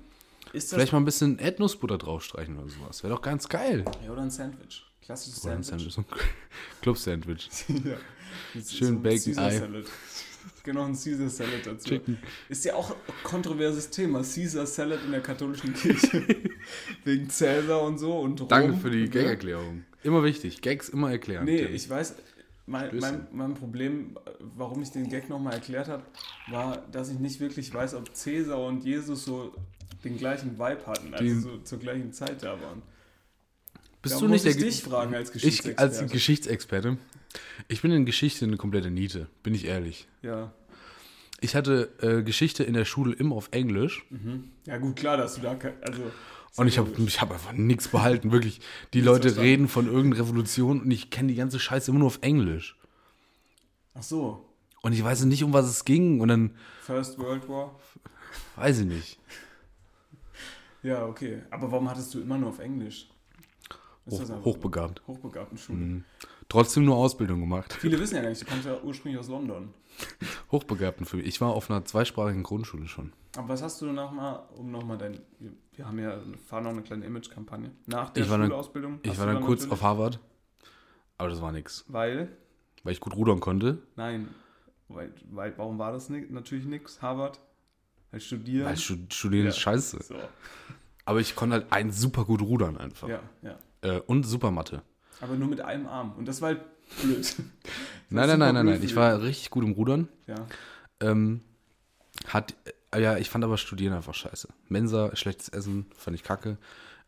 ist 0.53 0.71
das 0.71 0.77
Vielleicht 0.77 0.91
mal 0.91 0.99
ein 0.99 1.05
bisschen 1.05 1.39
Erdnussbutter 1.39 1.97
draufstreichen 1.97 2.57
oder 2.59 2.67
sowas. 2.69 3.01
Wäre 3.03 3.13
doch 3.13 3.21
ganz 3.21 3.47
geil. 3.47 3.85
Ja, 4.05 4.11
oder 4.11 4.23
ein 4.23 4.29
Sandwich. 4.31 4.85
Klassisches 5.01 5.43
Oder 5.45 5.53
ein 5.55 5.63
Sandwich. 5.63 5.93
Sandwich. 5.93 6.11
so 6.11 6.25
ein 6.25 6.27
Club-Sandwich. 6.81 7.49
ja. 7.85 8.61
Schön 8.61 8.95
ein 8.95 9.01
Bacon, 9.01 9.23
Caesar 9.35 9.45
Ei. 9.45 9.57
Salad. 9.57 9.85
Genau, 10.63 10.83
ein 10.85 10.93
Caesar 10.93 11.29
Salad 11.29 11.65
dazu. 11.65 11.89
Chicken. 11.89 12.17
Ist 12.49 12.65
ja 12.65 12.75
auch 12.75 12.91
ein 12.91 12.95
kontroverses 13.23 13.89
Thema. 13.89 14.19
Caesar 14.21 14.65
Salad 14.65 14.99
in 15.05 15.11
der 15.11 15.21
katholischen 15.21 15.73
Kirche. 15.73 16.23
Wegen 17.03 17.29
Cäsar 17.29 17.81
und 17.81 17.97
so 17.97 18.19
und 18.19 18.39
Rom. 18.41 18.47
Danke 18.47 18.73
für 18.77 18.91
die? 18.91 19.09
Gag-Erklärung. 19.09 19.83
Immer 20.03 20.23
wichtig. 20.23 20.61
Gags 20.61 20.89
immer 20.89 21.11
erklären. 21.11 21.45
Nee, 21.45 21.65
Tim. 21.65 21.73
ich 21.75 21.89
weiß, 21.89 22.15
mein, 22.67 22.95
mein, 22.99 23.27
mein 23.31 23.53
Problem, 23.55 24.17
warum 24.55 24.81
ich 24.81 24.91
den 24.91 25.09
Gag 25.09 25.29
nochmal 25.29 25.53
erklärt 25.53 25.87
habe, 25.87 26.03
war, 26.49 26.77
dass 26.91 27.09
ich 27.09 27.19
nicht 27.19 27.39
wirklich 27.39 27.73
weiß, 27.73 27.95
ob 27.95 28.15
Cäsar 28.15 28.63
und 28.65 28.83
Jesus 28.83 29.25
so 29.25 29.53
den 30.03 30.17
gleichen 30.17 30.53
Vibe 30.57 30.85
hatten, 30.85 31.13
also 31.13 31.39
so 31.39 31.57
zur 31.59 31.79
gleichen 31.79 32.13
Zeit 32.13 32.43
da 32.43 32.59
waren. 32.61 32.81
Bist 34.01 34.15
Da 34.15 34.19
du 34.19 34.27
muss 34.29 34.43
nicht 34.43 34.45
der 34.45 34.51
ich 34.67 34.77
dich 34.77 34.83
fragen 34.83 35.13
als 35.13 35.29
Ich 35.29 35.33
Geschichtsexperte. 35.33 35.99
als 36.01 36.11
Geschichtsexperte. 36.11 36.97
Ich 37.67 37.81
bin 37.81 37.91
in 37.91 38.05
Geschichte 38.05 38.45
eine 38.45 38.57
komplette 38.57 38.91
Niete, 38.91 39.27
bin 39.43 39.53
ich 39.55 39.65
ehrlich. 39.65 40.07
ja. 40.21 40.53
Ich 41.43 41.55
hatte 41.55 41.89
äh, 42.03 42.21
Geschichte 42.21 42.63
in 42.63 42.75
der 42.75 42.85
Schule 42.85 43.13
immer 43.15 43.35
auf 43.35 43.49
Englisch 43.51 44.05
ja, 44.67 44.77
gut, 44.77 44.95
klar, 44.95 45.17
dass 45.17 45.33
du 45.35 45.41
da, 45.41 45.57
also... 45.81 46.11
und 46.55 46.67
ich 46.67 46.77
habe 46.77 46.91
ich 47.03 47.19
hab 47.19 47.31
einfach 47.31 47.53
nichts 47.53 47.87
behalten, 47.87 48.31
wirklich. 48.31 48.59
Die 48.93 48.99
Nichts 48.99 49.07
Leute 49.07 49.21
verstanden. 49.29 49.49
reden 49.49 49.67
von 49.67 49.87
irgendeiner 49.87 50.23
Revolution 50.23 50.81
und 50.81 50.91
ich 50.91 51.09
kenne 51.09 51.29
die 51.29 51.35
ganze 51.35 51.59
Scheiße 51.59 51.89
immer 51.89 51.99
nur 52.01 52.07
auf 52.09 52.19
Englisch. 52.21 52.77
Ach 53.95 54.03
so, 54.03 54.45
Und 54.83 54.93
ich 54.93 55.03
weiß 55.03 55.23
nicht, 55.25 55.43
um 55.43 55.51
was 55.51 55.65
es 55.65 55.83
ging 55.83 56.19
und 56.21 56.27
dann 56.27 56.55
First 56.83 57.17
World 57.17 57.49
War. 57.49 57.79
weiß 58.57 58.81
ich 58.81 58.85
nicht. 58.85 59.19
Ja, 60.83 61.05
okay. 61.07 61.41
Aber 61.49 61.71
warum 61.71 61.89
hattest 61.89 62.13
du 62.13 62.21
immer 62.21 62.37
nur 62.37 62.49
auf 62.49 62.59
Englisch? 62.59 63.07
Ist 64.07 64.31
Hoch, 64.31 64.45
hochbegabt. 64.45 65.01
Hochbegabten 65.07 65.57
Schule. 65.57 65.77
Mhm. 65.79 66.03
Trotzdem 66.49 66.85
nur 66.85 66.95
Ausbildung 66.97 67.39
gemacht. 67.39 67.71
Viele 67.79 67.99
wissen 67.99 68.15
ja 68.15 68.21
gar 68.21 68.29
nicht, 68.29 68.41
du 68.41 68.45
kommst 68.45 68.65
ja 68.65 68.77
ursprünglich 68.81 69.19
aus 69.19 69.27
London. 69.29 69.73
Hochbegabten 70.51 71.05
für 71.05 71.17
mich. 71.17 71.27
Ich 71.27 71.39
war 71.41 71.49
auf 71.51 71.69
einer 71.69 71.85
zweisprachigen 71.85 72.43
Grundschule 72.43 72.87
schon. 72.87 73.13
Aber 73.37 73.49
was 73.49 73.61
hast 73.61 73.79
du 73.81 73.85
nochmal, 73.91 74.41
um 74.55 74.71
nochmal 74.71 74.97
dein, 74.97 75.19
wir, 75.73 75.85
haben 75.87 75.99
ja, 75.99 76.19
fahren 76.47 76.63
noch 76.63 76.71
eine 76.71 76.81
kleine 76.81 77.05
Image-Kampagne. 77.05 77.71
Nach 77.85 78.09
der 78.09 78.23
Ich 78.23 78.29
war 78.29 78.37
dann- 78.37 78.47
Schulausbildung? 78.47 78.99
Ich 79.03 79.17
war 79.19 79.27
du 79.27 79.33
dann 79.33 79.43
kurz 79.43 79.69
auf 79.69 79.81
Harvard, 79.81 80.19
aber 81.17 81.29
das 81.29 81.41
war 81.41 81.51
nix. 81.51 81.85
Weil, 81.87 82.35
Weil 82.83 82.93
ich 82.93 82.99
gut 82.99 83.15
rudern 83.15 83.39
konnte. 83.39 83.83
nein, 83.95 84.27
weil, 84.89 85.13
weil 85.29 85.53
warum 85.57 85.77
war 85.77 85.91
das 85.93 86.09
ni 86.09 86.25
natürlich 86.29 86.65
nix, 86.65 87.01
Harvard? 87.01 87.39
Weil 88.09 88.19
studieren. 88.19 88.65
Weil 88.65 88.77
Stud- 88.77 89.13
Studieren 89.13 89.47
ist 89.47 89.55
Ja. 89.57 89.61
scheiße. 89.61 90.03
so, 90.03 90.15
Aber 91.05 91.19
ich 91.21 91.35
konnte 91.35 91.53
halt 91.57 91.67
ein 91.71 91.91
super 91.91 92.25
gut 92.25 92.41
rudern 92.41 92.75
einfach. 92.77 93.07
ja, 93.07 93.21
ja. 93.43 93.57
Äh, 93.81 93.99
und 93.99 94.23
super 94.23 94.51
Mathe. 94.51 94.81
Aber 95.21 95.35
nur 95.35 95.47
mit 95.47 95.61
einem 95.61 95.87
Arm. 95.87 96.13
Und 96.17 96.27
das 96.27 96.41
war 96.41 96.49
halt 96.49 96.61
blöd. 97.01 97.35
Das 98.11 98.27
Nein, 98.27 98.27
nein, 98.27 98.39
nein, 98.39 98.53
nein, 98.55 98.65
nein. 98.65 98.83
Ich 98.83 98.97
war 98.97 99.21
richtig 99.21 99.51
gut 99.51 99.63
im 99.63 99.71
Rudern. 99.71 100.09
Ja. 100.27 100.35
Ähm, 100.99 101.39
hat, 102.27 102.53
äh, 102.93 103.01
ja, 103.01 103.15
ich 103.15 103.29
fand 103.29 103.45
aber 103.45 103.57
Studieren 103.57 103.93
einfach 103.93 104.13
scheiße. 104.13 104.49
Mensa, 104.67 105.15
schlechtes 105.15 105.47
Essen, 105.47 105.85
fand 105.95 106.15
ich 106.15 106.23
kacke. 106.23 106.57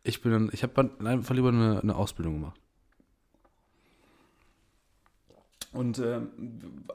Ich 0.02 0.22
bin 0.22 0.32
dann, 0.32 0.50
ich 0.52 0.62
habe 0.62 0.90
einfach 1.04 1.34
lieber 1.34 1.50
eine, 1.50 1.80
eine 1.82 1.94
Ausbildung 1.94 2.40
gemacht. 2.40 2.58
Und 5.74 5.98
ähm, 5.98 6.28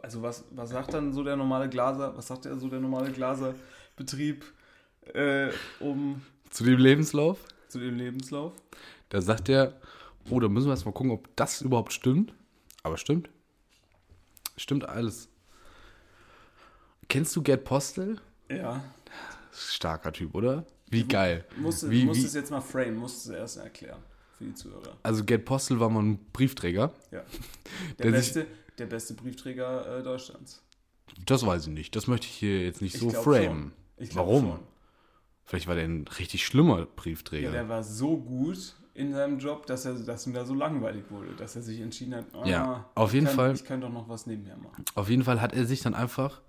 also 0.02 0.22
was, 0.22 0.46
was 0.52 0.70
sagt 0.70 0.94
dann 0.94 1.14
so 1.14 1.24
der 1.24 1.36
normale 1.36 1.70
Glaser, 1.70 2.16
was 2.16 2.28
sagt 2.28 2.46
der 2.46 2.58
so 2.58 2.70
der 2.70 2.80
normale 2.80 3.12
Glaserbetrieb 3.12 4.46
äh, 5.14 5.50
um 5.80 6.22
Zu 6.50 6.64
dem 6.64 6.80
Lebenslauf, 6.80 7.40
zu 7.68 7.80
dem 7.80 7.96
Lebenslauf? 7.98 8.54
Da 9.10 9.22
sagt 9.22 9.50
er, 9.50 9.80
oh, 10.30 10.39
da 10.39 10.48
müssen 10.48 10.68
wir 10.68 10.72
erst 10.72 10.86
mal 10.86 10.92
gucken, 10.92 11.12
ob 11.12 11.36
das 11.36 11.62
überhaupt 11.62 11.94
stimmt. 11.94 12.34
Aber 12.84 12.98
stimmt. 12.98 13.30
Stimmt 14.58 14.88
alles. 14.88 15.30
Kennst 17.08 17.36
du 17.36 17.42
Gerd 17.42 17.63
Postel? 17.63 18.20
Ja. 18.50 18.84
Starker 19.51 20.12
Typ, 20.13 20.36
oder? 20.36 20.66
Wie 20.89 21.04
geil. 21.08 21.46
Musst, 21.58 21.89
wie, 21.89 22.01
du 22.01 22.08
musst 22.08 22.22
wie, 22.22 22.25
es 22.25 22.34
jetzt 22.34 22.51
mal 22.51 22.62
frame, 22.62 22.96
musst 22.96 23.25
es 23.25 23.32
erst 23.32 23.58
erklären 23.58 24.00
für 24.38 24.46
die 24.46 24.54
Zuhörer. 24.54 24.98
also 25.04 25.24
Gerd 25.24 25.46
Postel 25.46 25.80
war 25.80 25.89
mal 25.89 26.04
ein 26.04 26.20
Briefträger. 26.32 26.94
Ja. 27.12 27.24
Der, 28.00 28.12
Der 28.12 28.22
sich- 28.22 28.34
beste, 28.34 28.48
der 28.78 28.86
beste 28.86 29.13
Briefträger 29.13 30.00
äh, 30.00 30.04
Deutschlands. 30.04 30.63
Das 31.25 31.46
weiß 31.46 31.68
ich 31.68 31.74
nicht. 31.74 31.96
Das 31.96 32.08
möchte 32.08 32.28
ich 32.28 32.34
hier 32.34 32.63
jetzt 32.63 32.82
nicht 32.82 32.96
Ich 32.96 33.01
so 33.01 33.10
framen. 33.10 33.74
Warum? 34.13 34.46
schon. 34.46 34.60
Vielleicht 35.46 35.68
war 35.68 35.75
der 35.75 35.84
ein 35.86 36.08
richtig 36.08 36.46
schlimmer 36.46 36.80
Ja, 36.80 36.88
Briefträger. 36.96 37.51
der 37.51 37.68
war 37.68 37.84
so 37.84 38.16
gut 38.18 38.75
in 39.00 39.13
seinem 39.13 39.39
Job, 39.39 39.65
dass, 39.65 39.86
er, 39.86 39.94
dass 39.94 40.27
ihm 40.27 40.34
da 40.34 40.44
so 40.46 40.53
langweilig 40.53 41.06
wurde, 41.10 41.34
dass 41.36 41.56
er 41.56 41.62
sich 41.62 41.79
entschieden 41.79 42.15
hat, 42.15 42.25
ah, 42.34 42.46
Ja, 42.46 42.89
auf 42.96 43.13
jeden 43.13 43.25
ich 43.25 43.29
kann, 43.29 43.36
Fall. 43.38 43.56
Ich 43.56 43.63
könnte 43.65 43.88
doch 43.88 43.94
noch 43.94 44.10
was 44.10 44.25
nebenher 44.27 44.58
machen. 44.58 44.84
Auf 44.96 45.10
jeden 45.10 45.24
Fall 45.24 45.39
hat 45.41 45.53
er 45.53 45.65
sich 45.65 45.82
dann 45.82 45.94
einfach 45.94 46.41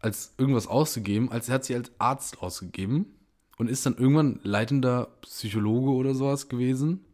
als 0.00 0.34
irgendwas 0.38 0.66
ausgegeben, 0.66 1.30
als 1.30 1.48
er 1.48 1.56
hat 1.56 1.64
sich 1.64 1.76
als 1.76 1.92
Arzt 1.98 2.42
ausgegeben 2.42 3.14
und 3.58 3.68
ist 3.68 3.84
dann 3.86 3.96
irgendwann 3.96 4.40
leitender 4.42 5.08
Psychologe 5.22 5.90
oder 5.90 6.14
sowas 6.14 6.48
gewesen 6.48 7.04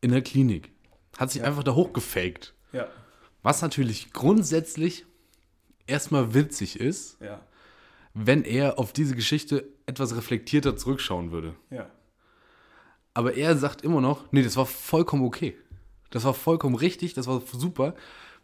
in 0.00 0.10
der 0.10 0.22
Klinik. 0.22 0.70
Hat 1.16 1.30
sich 1.30 1.42
Ja. 1.42 1.48
einfach 1.48 1.62
da 1.64 1.74
hochgefaked. 1.74 2.54
Ja, 2.72 2.86
Was 3.42 3.62
natürlich 3.62 4.12
grundsätzlich 4.12 5.04
erstmal 5.86 6.34
witzig 6.34 6.78
ist, 6.80 7.20
ja, 7.20 7.40
wenn 8.14 8.44
er 8.44 8.78
auf 8.78 8.92
diese 8.92 9.14
Geschichte 9.14 9.64
etwas 9.86 10.14
reflektierter 10.16 10.76
zurückschauen 10.76 11.30
würde. 11.32 11.54
ja. 11.70 11.86
Aber 13.14 13.34
er 13.34 13.56
sagt 13.56 13.82
immer 13.82 14.00
noch, 14.00 14.30
nee, 14.32 14.42
das 14.42 14.56
war 14.56 14.66
vollkommen 14.66 15.24
okay. 15.24 15.56
Das 16.10 16.24
war 16.24 16.34
vollkommen 16.34 16.74
richtig, 16.74 17.14
das 17.14 17.26
war 17.26 17.42
super. 17.52 17.94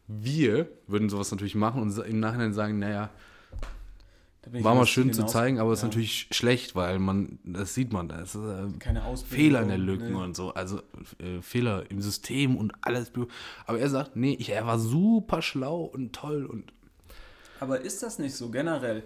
Wir 0.06 0.68
würden 0.87 1.08
sowas 1.08 1.30
natürlich 1.30 1.54
machen 1.54 1.82
und 1.82 1.96
im 1.98 2.20
Nachhinein 2.20 2.54
sagen, 2.54 2.78
naja, 2.78 3.10
war 4.52 4.75
mal 4.75 4.87
schön 4.87 5.12
zu 5.12 5.26
zeigen, 5.26 5.58
aber 5.58 5.72
es 5.72 5.80
ist 5.80 5.82
ja. 5.82 5.88
natürlich 5.88 6.28
schlecht, 6.30 6.75
weil 6.75 6.98
man, 6.98 7.38
das 7.44 7.75
sieht 7.75 7.92
man, 7.92 8.08
da 8.08 8.20
ist 8.20 8.34
äh. 8.34 9.16
Fehler 9.26 9.62
in 9.62 9.68
der 9.68 9.78
Lücken 9.78 10.12
ne? 10.12 10.18
und 10.18 10.37
so, 10.37 10.54
also 10.54 10.80
äh, 11.18 11.42
Fehler 11.42 11.90
im 11.90 12.00
System 12.00 12.56
und 12.56 12.72
alles. 12.80 13.12
Aber 13.66 13.78
er 13.78 13.90
sagt, 13.90 14.16
nee, 14.16 14.37
ich, 14.38 14.50
er 14.50 14.66
war 14.66 14.78
super 14.78 15.42
schlau 15.42 15.82
und 15.82 16.14
toll 16.14 16.46
und 16.46 16.72
Aber 17.60 17.80
ist 17.80 18.02
das 18.02 18.18
nicht 18.18 18.34
so 18.34 18.50
generell? 18.50 19.02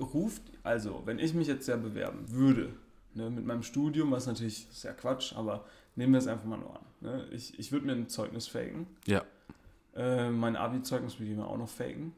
Ruft, 0.00 0.42
also, 0.62 1.02
wenn 1.04 1.18
ich 1.18 1.34
mich 1.34 1.48
jetzt 1.48 1.68
ja 1.68 1.76
bewerben 1.76 2.30
würde, 2.30 2.70
ne, 3.16 3.30
mit 3.30 3.44
meinem 3.46 3.62
Studium, 3.62 4.10
was 4.12 4.26
natürlich 4.26 4.68
ist 4.70 4.84
ja 4.84 4.92
Quatsch, 4.92 5.32
aber 5.34 5.64
nehmen 5.96 6.12
wir 6.12 6.18
es 6.18 6.26
einfach 6.26 6.44
mal 6.44 6.58
nur 6.58 6.76
an. 6.76 6.84
Ne? 7.00 7.26
Ich, 7.32 7.58
ich 7.58 7.72
würde 7.72 7.86
mir 7.86 7.92
ein 7.92 8.08
Zeugnis 8.08 8.46
faken. 8.46 8.86
ja, 9.06 9.24
Äh, 9.94 10.30
mein 10.30 10.56
Abi-Zeugnis 10.56 11.18
würde 11.18 11.30
ich 11.32 11.36
mir 11.38 11.46
auch 11.46 11.56
noch 11.56 11.68
faken. 11.68 12.12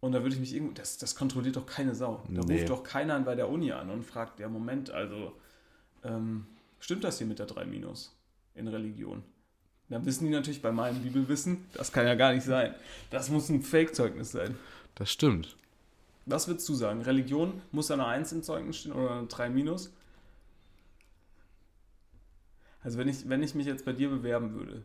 Und 0.00 0.12
da 0.12 0.22
würde 0.22 0.34
ich 0.34 0.40
mich 0.40 0.54
irgendwo, 0.54 0.72
das, 0.74 0.96
das 0.98 1.14
kontrolliert 1.14 1.56
doch 1.56 1.66
keine 1.66 1.94
Sau. 1.94 2.22
Da 2.28 2.42
Nee. 2.42 2.54
ruft 2.58 2.70
doch 2.70 2.82
keiner 2.84 3.18
bei 3.20 3.34
der 3.34 3.48
Uni 3.48 3.72
an 3.72 3.90
und 3.90 4.02
fragt, 4.04 4.38
ja, 4.40 4.48
Moment, 4.48 4.90
also, 4.90 5.32
ähm, 6.04 6.46
stimmt 6.78 7.04
das 7.04 7.18
hier 7.18 7.26
mit 7.26 7.38
der 7.38 7.46
3 7.46 7.64
Minus 7.66 8.14
in 8.54 8.68
Religion? 8.68 9.22
Dann 9.90 10.04
wissen 10.06 10.24
die 10.24 10.30
natürlich 10.30 10.62
bei 10.62 10.70
meinem 10.72 11.02
Bibelwissen, 11.02 11.64
das 11.74 11.90
kann 11.92 12.06
ja 12.06 12.14
gar 12.14 12.32
nicht 12.32 12.44
sein. 12.44 12.74
Das 13.10 13.28
muss 13.28 13.48
ein 13.48 13.60
Fake-Zeugnis 13.62 14.32
sein. 14.32 14.56
das 14.94 15.10
stimmt. 15.10 15.56
Was 16.26 16.46
würdest 16.48 16.68
du 16.68 16.74
sagen? 16.74 17.02
Religion 17.02 17.60
muss 17.72 17.88
da 17.88 17.94
eine 17.94 18.06
1 18.06 18.32
im 18.32 18.42
Zeugnis 18.42 18.76
stehen 18.76 18.92
oder 18.92 19.10
eine 19.18 19.26
3 19.26 19.48
minus? 19.50 19.92
Also 22.82 22.98
wenn 22.98 23.08
ich, 23.08 23.28
wenn 23.28 23.42
ich 23.42 23.54
mich 23.54 23.66
jetzt 23.66 23.84
bei 23.84 23.92
dir 23.92 24.08
bewerben 24.08 24.54
würde, 24.54 24.82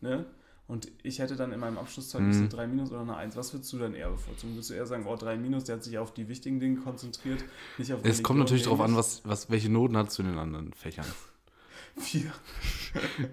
ne? 0.00 0.26
Und 0.68 0.88
ich 1.04 1.20
hätte 1.20 1.36
dann 1.36 1.52
in 1.52 1.60
meinem 1.60 1.78
Abschlusszeugnis 1.78 2.36
Mhm. 2.36 2.42
eine 2.42 2.48
3 2.50 2.66
minus 2.66 2.90
oder 2.90 3.02
eine 3.02 3.16
1, 3.16 3.36
was 3.36 3.52
würdest 3.54 3.72
du 3.72 3.78
dann 3.78 3.94
eher 3.94 4.10
bevorzugen? 4.10 4.54
Würdest 4.54 4.70
du 4.70 4.74
eher 4.74 4.84
sagen, 4.86 5.04
oh 5.06 5.14
3 5.14 5.36
minus, 5.36 5.62
der 5.64 5.76
hat 5.76 5.84
sich 5.84 5.96
auf 5.96 6.12
die 6.12 6.28
wichtigen 6.28 6.58
Dinge 6.58 6.80
konzentriert, 6.80 7.44
nicht 7.78 7.92
auf 7.92 8.00
Es 8.02 8.22
kommt 8.24 8.40
natürlich 8.40 8.64
darauf 8.64 8.80
an, 8.80 8.96
was, 8.96 9.20
was, 9.24 9.48
welche 9.48 9.70
Noten 9.70 9.96
hast 9.96 10.18
du 10.18 10.22
in 10.22 10.28
den 10.30 10.38
anderen 10.38 10.72
Fächern. 10.72 11.06
Vier. 11.98 12.32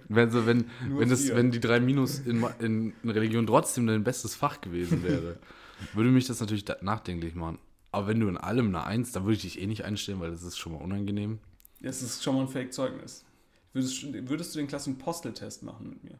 Wenn, 0.10 0.30
so, 0.32 0.46
wenn, 0.46 0.66
Nur 0.88 1.00
wenn, 1.02 1.10
das, 1.10 1.24
vier. 1.24 1.36
wenn 1.36 1.52
die 1.52 1.60
drei 1.60 1.80
Minus 1.82 2.20
in, 2.20 2.46
in, 2.60 2.94
in 3.04 3.10
Religion 3.10 3.46
trotzdem 3.46 3.88
dein 3.88 4.04
bestes 4.06 4.36
Fach 4.36 4.62
gewesen 4.62 5.04
wäre, 5.04 5.38
würde 5.94 6.12
mich 6.12 6.28
das 6.28 6.40
natürlich 6.40 6.66
nachdenklich 6.82 7.36
machen. 7.36 7.58
Aber 7.92 8.08
wenn 8.08 8.20
du 8.22 8.28
in 8.30 8.38
allem 8.38 8.68
eine 8.68 8.86
Eins, 8.86 9.12
dann 9.12 9.24
würde 9.24 9.36
ich 9.36 9.42
dich 9.42 9.60
eh 9.60 9.68
nicht 9.68 9.84
einstellen, 9.84 10.20
weil 10.22 10.32
das 10.32 10.44
ist 10.44 10.58
schon 10.58 10.74
mal 10.74 10.82
unangenehm. 10.82 11.40
Das 11.82 12.02
ist 12.02 12.24
schon 12.24 12.36
mal 12.36 12.42
ein 12.44 12.48
Fake-Zeugnis. 12.48 13.26
Würdest, 13.74 14.04
würdest 14.30 14.54
du 14.54 14.60
den 14.60 14.68
Klassen-Posteltest 14.68 15.64
machen 15.64 15.90
mit 15.90 16.04
mir? 16.04 16.20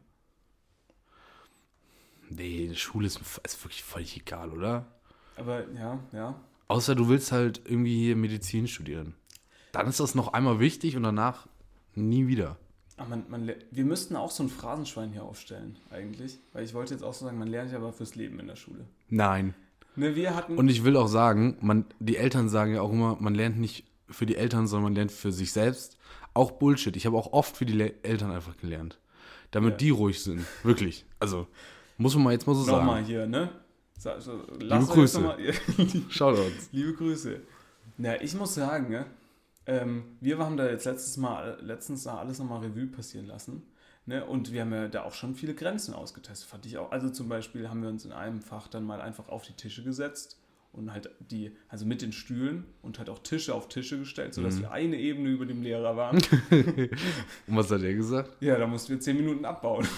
Nee, 2.30 2.68
die 2.68 2.76
Schule 2.76 3.08
ist, 3.08 3.20
ist 3.44 3.64
wirklich 3.64 3.84
völlig 3.84 4.18
egal, 4.18 4.52
oder? 4.52 4.88
Aber 5.36 5.70
ja, 5.74 6.00
ja. 6.12 6.40
Außer 6.68 6.96
du 6.96 7.10
willst 7.10 7.32
halt 7.32 7.62
irgendwie 7.66 7.98
hier 8.06 8.16
Medizin 8.16 8.68
studieren. 8.68 9.14
Dann 9.72 9.88
ist 9.88 10.00
das 10.00 10.16
noch 10.16 10.34
einmal 10.34 10.60
wichtig 10.60 10.96
und 10.96 11.04
danach 11.04 11.48
nie 11.94 12.28
wieder. 12.28 12.58
Aber 12.98 13.10
man, 13.10 13.26
man, 13.30 13.46
le- 13.46 13.60
wir 13.72 13.86
müssten 13.86 14.16
auch 14.16 14.32
so 14.32 14.44
ein 14.44 14.50
Phrasenschwein 14.50 15.12
hier 15.12 15.24
aufstellen, 15.24 15.78
eigentlich. 15.92 16.40
Weil 16.54 16.64
ich 16.64 16.74
wollte 16.74 16.94
jetzt 16.94 17.04
auch 17.04 17.14
so 17.14 17.26
sagen, 17.26 17.38
man 17.38 17.48
lernt 17.48 17.72
ja 17.72 17.78
aber 17.78 17.92
fürs 17.94 18.16
Leben 18.16 18.40
in 18.40 18.48
der 18.48 18.56
Schule. 18.56 18.86
Nein. 19.10 19.54
Ne, 19.96 20.16
wir 20.16 20.36
hatten. 20.36 20.58
Und 20.58 20.70
ich 20.70 20.84
will 20.84 20.98
auch 20.98 21.08
sagen, 21.08 21.58
man, 21.62 21.86
die 22.00 22.18
Eltern 22.18 22.50
sagen 22.50 22.74
ja 22.74 22.82
auch 22.82 22.92
immer, 22.92 23.18
man 23.20 23.36
lernt 23.36 23.60
nicht 23.60 23.86
für 24.10 24.26
die 24.26 24.36
Eltern, 24.38 24.68
sondern 24.68 24.86
man 24.86 24.96
lernt 24.96 25.12
für 25.12 25.32
sich 25.32 25.52
selbst. 25.52 25.98
Auch 26.34 26.52
Bullshit. 26.52 26.96
Ich 26.96 27.06
habe 27.06 27.18
auch 27.18 27.32
oft 27.34 27.56
für 27.58 27.66
die 27.66 27.74
Le 27.74 27.94
Eltern 28.04 28.32
einfach 28.32 28.58
gelernt. 28.58 29.00
Damit 29.52 29.74
Ja. 29.74 29.78
die 29.78 29.90
ruhig 29.92 30.24
sind. 30.24 30.46
Wirklich. 30.64 31.06
Also, 31.20 31.48
muss 31.98 32.16
man 32.16 32.24
mal 32.24 32.32
jetzt 32.34 32.48
mal 32.48 32.56
so 32.56 32.66
Nochmal 32.66 32.96
sagen. 32.96 33.06
hier, 33.06 33.28
ne? 33.28 33.50
Liebe 34.04 34.66
lass 34.66 34.84
uns 34.86 34.90
Grüße. 34.94 35.20
Mal, 35.22 35.38
Shoutouts. 36.10 36.70
liebe 36.72 36.94
Grüße. 36.94 37.40
Na, 37.98 38.22
ich 38.22 38.34
muss 38.36 38.56
sagen, 38.56 38.90
ne? 38.90 39.06
Ähm, 39.66 40.04
wir 40.20 40.40
haben 40.40 40.58
da 40.58 40.68
jetzt 40.70 40.86
letztes 40.86 41.16
Mal, 41.18 41.58
letztens 41.62 42.04
da 42.04 42.18
alles 42.18 42.40
nochmal 42.40 42.60
Revue 42.66 42.88
passieren 42.88 43.28
lassen. 43.28 43.64
Ne? 44.06 44.26
Und 44.26 44.52
wir 44.52 44.62
haben 44.62 44.74
ja 44.74 44.90
da 44.90 45.04
auch 45.04 45.14
schon 45.14 45.36
viele 45.36 45.54
Grenzen 45.56 45.94
ausgetestet, 45.94 46.50
fand 46.50 46.66
ich 46.66 46.78
auch. 46.78 46.92
Also 46.92 47.10
zum 47.10 47.30
Beispiel 47.30 47.70
haben 47.70 47.82
wir 47.82 47.88
uns 47.90 48.04
in 48.04 48.12
einem 48.12 48.42
Fach 48.42 48.68
dann 48.68 48.84
mal 48.84 49.00
einfach 49.00 49.30
auf 49.30 49.44
die 49.46 49.54
Tische 49.54 49.82
gesetzt 49.84 50.38
und 50.74 50.92
halt 50.92 51.10
die, 51.32 51.52
also 51.70 51.86
mit 51.86 52.02
den 52.02 52.12
Stühlen 52.12 52.66
und 52.82 52.98
halt 53.00 53.10
auch 53.10 53.20
Tische 53.20 53.54
auf 53.56 53.70
Tische 53.70 53.98
gestellt, 54.00 54.34
sodass 54.34 54.56
Mhm. 54.58 54.62
wir 54.62 54.72
eine 54.72 54.98
Ebene 54.98 55.30
über 55.30 55.46
dem 55.46 55.62
Lehrer 55.62 55.96
waren. 55.96 56.18
Und 57.48 57.56
was 57.56 57.72
hat 57.72 57.82
er 57.82 57.94
gesagt? 57.94 58.32
ja, 58.42 58.58
da 58.58 58.68
mussten 58.68 58.94
wir 58.94 59.00
zehn 59.00 59.16
Minuten 59.18 59.46
abbauen. 59.46 59.88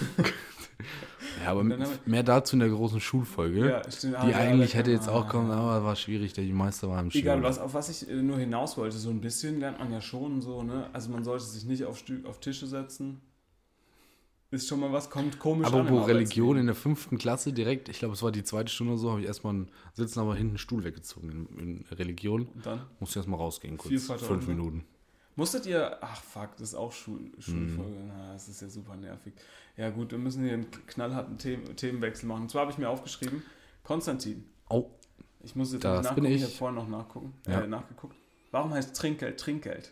Ja, 1.43 1.51
aber 1.51 1.63
mehr 2.05 2.23
dazu 2.23 2.55
in 2.55 2.59
der 2.61 2.69
großen 2.69 2.99
Schulfolge. 3.01 3.69
Ja, 3.69 3.91
stimmt. 3.91 4.15
Ah, 4.15 4.25
die 4.25 4.31
ja, 4.31 4.37
eigentlich 4.37 4.73
hätte 4.75 4.91
jetzt 4.91 5.09
auch 5.09 5.27
kommen, 5.27 5.51
aber 5.51 5.83
war 5.83 5.95
schwierig, 5.95 6.33
der 6.33 6.43
die 6.43 6.53
Meister 6.53 6.89
war 6.89 6.99
im 6.99 7.11
Schule. 7.11 7.21
Egal, 7.23 7.43
was, 7.43 7.59
auf 7.59 7.73
was 7.73 7.89
ich 7.89 8.09
äh, 8.09 8.21
nur 8.21 8.37
hinaus 8.37 8.77
wollte, 8.77 8.97
so 8.97 9.09
ein 9.09 9.21
bisschen 9.21 9.59
lernt 9.59 9.79
man 9.79 9.91
ja 9.91 10.01
schon 10.01 10.41
so, 10.41 10.63
ne? 10.63 10.89
Also 10.93 11.11
man 11.11 11.23
sollte 11.23 11.43
sich 11.45 11.65
nicht 11.65 11.83
auf, 11.85 11.97
Stü 11.97 12.23
auf 12.25 12.39
Tische 12.39 12.67
setzen. 12.67 13.21
Ist 14.55 14.67
schon 14.67 14.79
mal 14.79 14.91
was, 14.93 15.09
kommt 15.09 15.37
komisch 15.39 15.67
an. 15.67 15.73
im 15.73 15.79
Apropos 15.87 16.07
Religion 16.07 16.57
in 16.57 16.65
der 16.67 16.75
fünften 16.75 17.17
Klasse 17.17 17.51
direkt, 17.51 17.89
ich 17.89 17.99
glaube, 17.99 18.13
es 18.13 18.23
war 18.23 18.31
die 18.31 18.43
zweite 18.43 18.71
Stunde 18.71 18.93
oder 18.93 19.01
so, 19.01 19.11
habe 19.11 19.21
ich 19.21 19.27
erstmal 19.27 19.53
einen 19.53 19.71
Sitzen, 19.93 20.19
aber 20.19 20.35
hinten 20.35 20.51
einen 20.51 20.57
Stuhl 20.57 20.83
weggezogen 20.83 21.47
in, 21.57 21.59
in 21.59 21.85
Religion. 21.95 22.47
Und 22.55 22.65
dann? 22.65 22.81
Musste 22.99 23.19
erstmal 23.19 23.39
rausgehen, 23.39 23.77
kurz. 23.77 23.89
Vielfalt 23.89 24.21
Fünf 24.21 24.47
ne? 24.47 24.53
Minuten. 24.53 24.85
Musstet 25.35 25.65
ihr, 25.65 25.97
ach 26.01 26.21
fuck, 26.21 26.51
das 26.57 26.69
ist 26.69 26.75
auch 26.75 26.93
Schul, 26.93 27.31
Schulfolge, 27.39 27.91
Mhm. 27.99 28.07
na, 28.07 28.31
das 28.33 28.47
ist 28.47 28.61
ja 28.61 28.69
super 28.69 28.95
nervig. 28.95 29.33
Ja 29.75 29.89
gut, 29.89 30.11
wir 30.11 30.17
müssen 30.17 30.43
hier 30.45 30.53
einen 30.53 30.71
knallharten 30.87 31.37
Themen, 31.37 31.75
Themenwechsel 31.75 32.25
machen. 32.29 32.43
Und 32.43 32.51
zwar 32.51 32.61
habe 32.61 32.71
ich 32.71 32.77
mir 32.77 32.87
aufgeschrieben, 32.89 33.43
Konstantin, 33.83 34.45
Oh, 34.69 34.89
ich 35.43 35.55
muss 35.55 35.73
jetzt 35.73 35.83
Das 35.83 36.03
nachgucken, 36.05 36.23
bin 36.23 36.31
ich 36.31 36.37
ich. 36.37 36.43
habe 36.43 36.53
vorhin 36.53 36.75
noch 36.75 36.87
nachgucken, 36.87 37.33
Ja. 37.47 37.61
äh, 37.61 37.67
nachgeguckt. 37.67 38.15
Warum 38.51 38.73
heißt 38.73 38.95
Trinkgeld 38.95 39.37
Trinkgeld? 39.39 39.91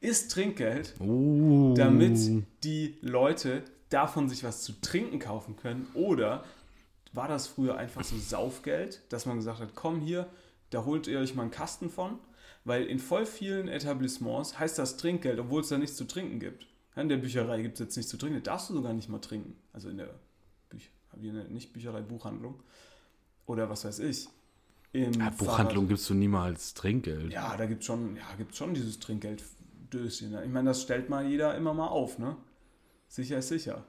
Ist 0.00 0.30
Trinkgeld 0.30 0.94
oh. 1.00 1.74
damit 1.76 2.18
die 2.62 2.96
Leute 3.00 3.64
davon 3.94 4.28
sich 4.28 4.44
was 4.44 4.62
zu 4.62 4.72
trinken 4.80 5.18
kaufen 5.18 5.56
können? 5.56 5.86
Oder 5.94 6.44
war 7.12 7.28
das 7.28 7.46
früher 7.46 7.76
einfach 7.76 8.02
so 8.02 8.16
Saufgeld, 8.16 9.02
dass 9.08 9.24
man 9.24 9.36
gesagt 9.36 9.60
hat, 9.60 9.74
komm 9.74 10.00
hier, 10.00 10.26
da 10.70 10.84
holt 10.84 11.06
ihr 11.06 11.20
euch 11.20 11.34
mal 11.34 11.42
einen 11.42 11.50
Kasten 11.50 11.88
von? 11.88 12.18
Weil 12.64 12.84
in 12.84 12.98
voll 12.98 13.24
vielen 13.24 13.68
Etablissements 13.68 14.58
heißt 14.58 14.78
das 14.78 14.96
Trinkgeld, 14.96 15.38
obwohl 15.38 15.60
es 15.60 15.68
da 15.68 15.78
nichts 15.78 15.96
zu 15.96 16.06
trinken 16.06 16.40
gibt. 16.40 16.66
In 16.96 17.08
der 17.08 17.18
Bücherei 17.18 17.62
gibt 17.62 17.74
es 17.74 17.80
jetzt 17.80 17.96
nichts 17.96 18.10
zu 18.10 18.16
trinken, 18.16 18.42
da 18.42 18.52
darfst 18.52 18.70
du 18.70 18.74
sogar 18.74 18.92
nicht 18.92 19.08
mal 19.08 19.20
trinken. 19.20 19.56
Also 19.72 19.88
in 19.88 19.98
der 19.98 20.10
Büch 20.70 20.90
nicht 21.50 21.72
Bücherei, 21.72 22.00
Buchhandlung. 22.00 22.60
Oder 23.46 23.68
was 23.68 23.84
weiß 23.84 24.00
ich. 24.00 24.28
Ja, 24.92 25.30
Buchhandlung 25.30 25.88
gibst 25.88 26.08
du 26.08 26.14
niemals 26.14 26.74
Trinkgeld. 26.74 27.32
ja, 27.32 27.56
da 27.56 27.66
gibt 27.66 27.80
es 27.80 27.86
schon, 27.86 28.16
ja, 28.16 28.22
gibt's 28.38 28.56
schon 28.56 28.74
dieses 28.74 29.00
Trinkgelddöschen. 29.00 30.30
Ne? 30.30 30.44
Ich 30.44 30.50
meine, 30.50 30.70
das 30.70 30.82
stellt 30.82 31.08
mal 31.08 31.26
jeder 31.26 31.56
immer 31.56 31.74
mal 31.74 31.88
auf, 31.88 32.18
ne? 32.18 32.36
Sicher 33.14 33.38
ist 33.38 33.46
sicher. 33.48 33.84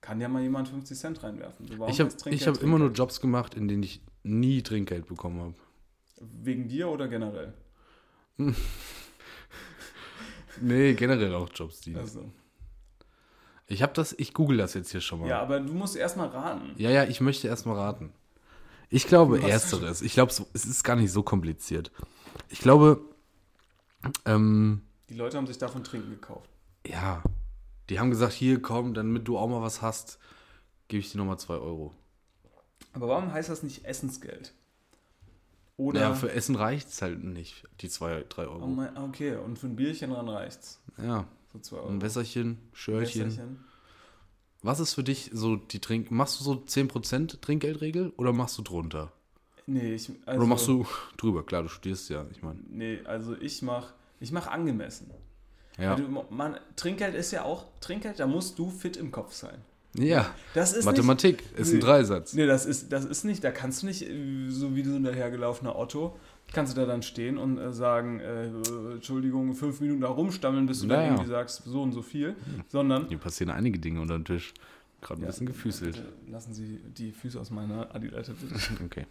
kann 0.00 0.20
ja 0.20 0.28
mal 0.28 0.42
jemand 0.42 0.68
50 0.68 0.96
Cent 0.96 1.22
reinwerfen. 1.24 1.66
So, 1.66 1.88
Ich 1.88 2.00
habe 2.00 2.10
hab 2.12 2.62
immer 2.62 2.78
nur? 2.78 2.92
Jobs 2.92 3.20
gemacht, 3.20 3.54
in 3.54 3.66
denen 3.66 3.82
ich 3.82 4.00
nie 4.22 4.62
Trinkgeld 4.62 5.08
bekommen 5.08 5.40
habe. 5.40 5.54
Wegen 6.20 6.68
dir 6.68 6.88
oder 6.88 7.08
generell? 7.08 7.52
Nee, 10.60 10.94
generell 10.94 11.34
auch 11.34 11.48
Jobs, 11.54 11.80
die. 11.80 11.96
Also. 11.96 12.30
Ich 13.66 13.82
habe 13.82 13.92
das, 13.94 14.12
ich 14.18 14.34
google 14.34 14.58
das 14.58 14.74
jetzt 14.74 14.90
hier 14.90 15.00
schon 15.00 15.20
mal. 15.20 15.28
Ja, 15.28 15.40
aber 15.40 15.58
du 15.60 15.72
musst 15.72 15.96
erstmal 15.96 16.28
raten. 16.28 16.72
Ja, 16.76 16.90
ja, 16.90 17.04
ich 17.04 17.20
möchte 17.20 17.48
erstmal 17.48 17.76
raten. 17.76 18.12
Ich 18.88 19.06
glaube, 19.06 19.40
ersteres. 19.40 20.02
Ich 20.02 20.12
glaube, 20.12 20.32
es 20.52 20.64
ist 20.64 20.82
gar 20.82 20.96
nicht 20.96 21.12
so 21.12 21.22
kompliziert. 21.22 21.92
Ich 22.48 22.58
glaube, 22.58 23.00
ähm, 24.26 24.82
Die 25.08 25.14
Leute 25.14 25.36
haben 25.38 25.46
sich 25.46 25.58
davon 25.58 25.82
Trinken 25.84 26.10
gekauft. 26.10 26.50
ja, 26.86 27.22
die 27.90 27.98
haben 27.98 28.10
gesagt, 28.10 28.32
hier 28.32 28.62
komm, 28.62 28.94
damit 28.94 29.28
du 29.28 29.36
auch 29.36 29.48
mal 29.48 29.62
was 29.62 29.82
hast, 29.82 30.18
gebe 30.88 31.00
ich 31.00 31.12
dir 31.12 31.18
nochmal 31.18 31.38
2 31.38 31.54
Euro. 31.54 31.92
Aber 32.92 33.08
warum 33.08 33.32
heißt 33.32 33.48
das 33.50 33.62
nicht 33.62 33.84
Essensgeld? 33.84 34.54
Oder. 35.76 36.00
Ja, 36.00 36.14
für 36.14 36.30
Essen 36.32 36.56
reicht 36.56 36.88
es 36.88 37.02
halt 37.02 37.22
nicht, 37.24 37.64
die 37.80 37.88
2, 37.88 38.24
3 38.28 38.46
oh 38.46 38.50
Euro. 38.50 38.66
mein, 38.66 38.96
okay, 38.96 39.36
und 39.36 39.58
für 39.58 39.66
ein 39.66 39.76
Bierchen 39.76 40.12
ran 40.12 40.28
reicht's. 40.28 40.80
Ja, 40.98 41.26
So 41.52 41.58
2 41.58 41.76
Euro. 41.76 41.88
ein 41.88 42.02
Wässerchen, 42.02 42.58
Schörchen. 42.72 43.26
Wässerchen. 43.26 43.64
Was 44.62 44.78
ist 44.78 44.92
für 44.94 45.02
dich 45.02 45.30
so 45.32 45.56
die 45.56 45.80
Trink... 45.80 46.10
Machst 46.10 46.38
du 46.38 46.44
so 46.44 46.52
10% 46.52 47.40
Trinkgeldregel 47.40 48.12
oder 48.18 48.32
machst 48.34 48.58
du 48.58 48.62
drunter? 48.62 49.10
Nee, 49.66 49.94
ich. 49.94 50.10
Also, 50.26 50.40
oder 50.40 50.48
machst 50.48 50.68
du 50.68 50.86
drüber? 51.16 51.46
Klar, 51.46 51.62
du 51.62 51.68
studierst 51.68 52.10
ja, 52.10 52.26
ich 52.30 52.42
meine. 52.42 52.60
Nee, 52.68 53.00
also 53.04 53.34
ich 53.36 53.62
mach, 53.62 53.94
ich 54.20 54.32
mach 54.32 54.48
angemessen. 54.48 55.10
Ja. 55.80 55.96
Du, 55.96 56.24
man, 56.30 56.56
Trinkgeld 56.76 57.14
ist 57.14 57.30
ja 57.32 57.44
auch, 57.44 57.64
Trinkgeld, 57.80 58.18
da 58.20 58.26
musst 58.26 58.58
du 58.58 58.70
fit 58.70 58.96
im 58.96 59.10
Kopf 59.10 59.32
sein. 59.32 59.58
ja, 59.94 60.32
Das 60.54 60.72
ist 60.72 60.84
Mathematik 60.84 61.42
ist 61.56 61.72
ein. 61.72 61.80
Dreisatz. 61.80 62.32
Nicht, 62.32 62.42
nee, 62.42 62.46
das 62.46 62.66
ist, 62.66 62.92
das 62.92 63.04
ist 63.04 63.24
nicht, 63.24 63.42
da 63.42 63.50
kannst 63.50 63.82
du 63.82 63.86
nicht, 63.86 64.02
äh, 64.08 64.48
so 64.48 64.74
wie 64.76 64.82
du 64.82 64.94
ein 64.94 65.02
dahergelaufener 65.04 65.76
Otto, 65.78 66.16
kannst 66.52 66.76
du 66.76 66.80
da 66.80 66.86
dann 66.86 67.02
stehen 67.02 67.38
und 67.38 67.58
äh, 67.58 67.72
sagen, 67.72 68.20
äh, 68.20 68.46
äh, 68.46 68.92
Entschuldigung, 68.94 69.54
fünf 69.54 69.80
Minuten 69.80 70.00
da 70.02 70.08
rumstammeln, 70.08 70.66
bis 70.66 70.80
du 70.80 70.86
dann 70.88 70.98
Naja. 70.98 71.10
irgendwie 71.12 71.28
sagst, 71.30 71.62
so 71.64 71.82
und 71.82 71.92
so 71.92 72.02
viel, 72.02 72.34
sondern 72.68 73.08
Hier 73.08 73.18
passieren 73.18 73.50
einige 73.50 73.78
Dinge 73.78 74.00
unter 74.00 74.14
dem 74.14 74.24
Tisch. 74.24 74.52
Gerade 75.00 75.22
ein 75.22 75.26
bisschen 75.26 75.46
gefüßelt. 75.46 75.96
Bitte 75.96 76.12
Lassen 76.30 76.52
Sie 76.52 76.78
die 76.96 77.10
Füße 77.12 77.40
aus 77.40 77.50
meiner 77.50 77.94
Adileiter 77.94 78.34
bitte. 78.34 78.54
Okay. 78.84 79.06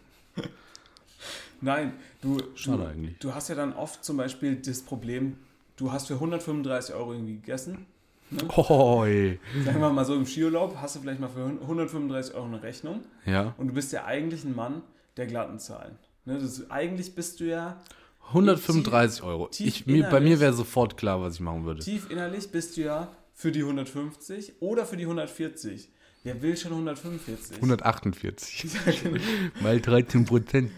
Nein, 1.60 1.92
du, 2.22 2.38
Schade 2.54 2.78
du, 2.78 2.84
eigentlich. 2.88 3.18
du 3.18 3.34
hast 3.34 3.48
ja 3.48 3.54
dann 3.54 3.72
oft 3.74 4.02
zum 4.04 4.16
Beispiel 4.16 4.56
das 4.56 4.80
Problem, 4.82 5.36
du 5.80 5.90
hast 5.90 6.06
für 6.08 6.14
135 6.14 6.94
Euro 6.94 7.12
irgendwie 7.14 7.34
gegessen. 7.36 7.86
Hoi. 8.56 9.38
Sagen 9.64 9.80
wir 9.80 9.90
mal 9.90 10.04
so 10.04 10.14
im 10.14 10.24
Skiurlaub, 10.26 10.76
hast 10.76 10.94
du 10.96 11.00
vielleicht 11.00 11.20
mal 11.20 11.28
für 11.28 11.44
135 11.44 12.34
Euro 12.34 12.44
eine 12.46 12.62
Rechnung 12.62 13.00
Ja. 13.26 13.54
und 13.58 13.68
du 13.68 13.74
bist 13.74 13.92
ja 13.92 14.04
eigentlich 14.04 14.44
ein 14.44 14.54
Mann 14.54 14.82
der 15.16 15.26
glatten 15.26 15.58
Zahlen. 15.58 15.96
Ne, 16.26 16.38
das, 16.38 16.70
eigentlich 16.70 17.14
bist 17.14 17.40
du 17.40 17.44
ja 17.44 17.80
135 18.28 19.22
Euro. 19.24 19.48
tief 19.48 19.66
Ich, 19.66 19.86
mir, 19.86 20.04
bei 20.08 20.20
mir 20.20 20.38
wäre 20.38 20.52
sofort 20.52 20.96
klar, 20.96 21.20
was 21.20 21.34
ich 21.34 21.40
machen 21.40 21.64
würde. 21.64 21.80
tief 21.82 22.08
innerlich 22.10 22.50
bist 22.52 22.76
du 22.76 22.82
ja 22.82 23.08
für 23.34 23.50
die 23.50 23.60
150 23.62 24.60
oder 24.60 24.86
für 24.86 24.96
die 24.96 25.04
140. 25.04 25.88
Wer 26.22 26.42
will 26.42 26.56
schon 26.56 26.72
145? 26.72 27.56
148. 27.56 28.64
Ja, 28.86 28.92
genau. 29.02 29.20
Mal 29.62 29.80
13 29.80 30.24
Prozent. 30.26 30.70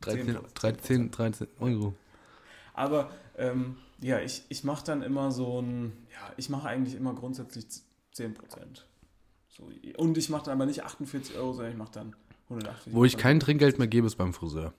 13, 0.00 0.36
10%. 0.36 0.40
13, 0.54 1.10
13 1.12 1.46
Euro. 1.60 1.94
Aber 2.74 3.10
ähm, 3.38 3.76
ja, 4.00 4.20
ich, 4.20 4.44
ich 4.48 4.64
mache 4.64 4.84
dann 4.84 5.02
immer 5.02 5.30
so 5.30 5.60
ein, 5.60 5.92
ja, 6.12 6.32
ich 6.36 6.48
mache 6.48 6.68
eigentlich 6.68 6.94
immer 6.94 7.14
grundsätzlich 7.14 7.66
10%. 8.14 8.34
So, 9.48 9.70
und 9.96 10.18
ich 10.18 10.28
mache 10.28 10.44
dann 10.44 10.54
aber 10.54 10.66
nicht 10.66 10.84
48 10.84 11.36
Euro, 11.36 11.52
sondern 11.52 11.72
ich 11.72 11.78
mache 11.78 11.92
dann 11.92 12.14
180 12.48 12.94
Wo 12.94 13.04
ich 13.04 13.16
kein 13.16 13.40
Trinkgeld 13.40 13.78
mehr 13.78 13.88
gebe, 13.88 14.06
ist 14.06 14.16
beim 14.16 14.34
Friseur. 14.34 14.74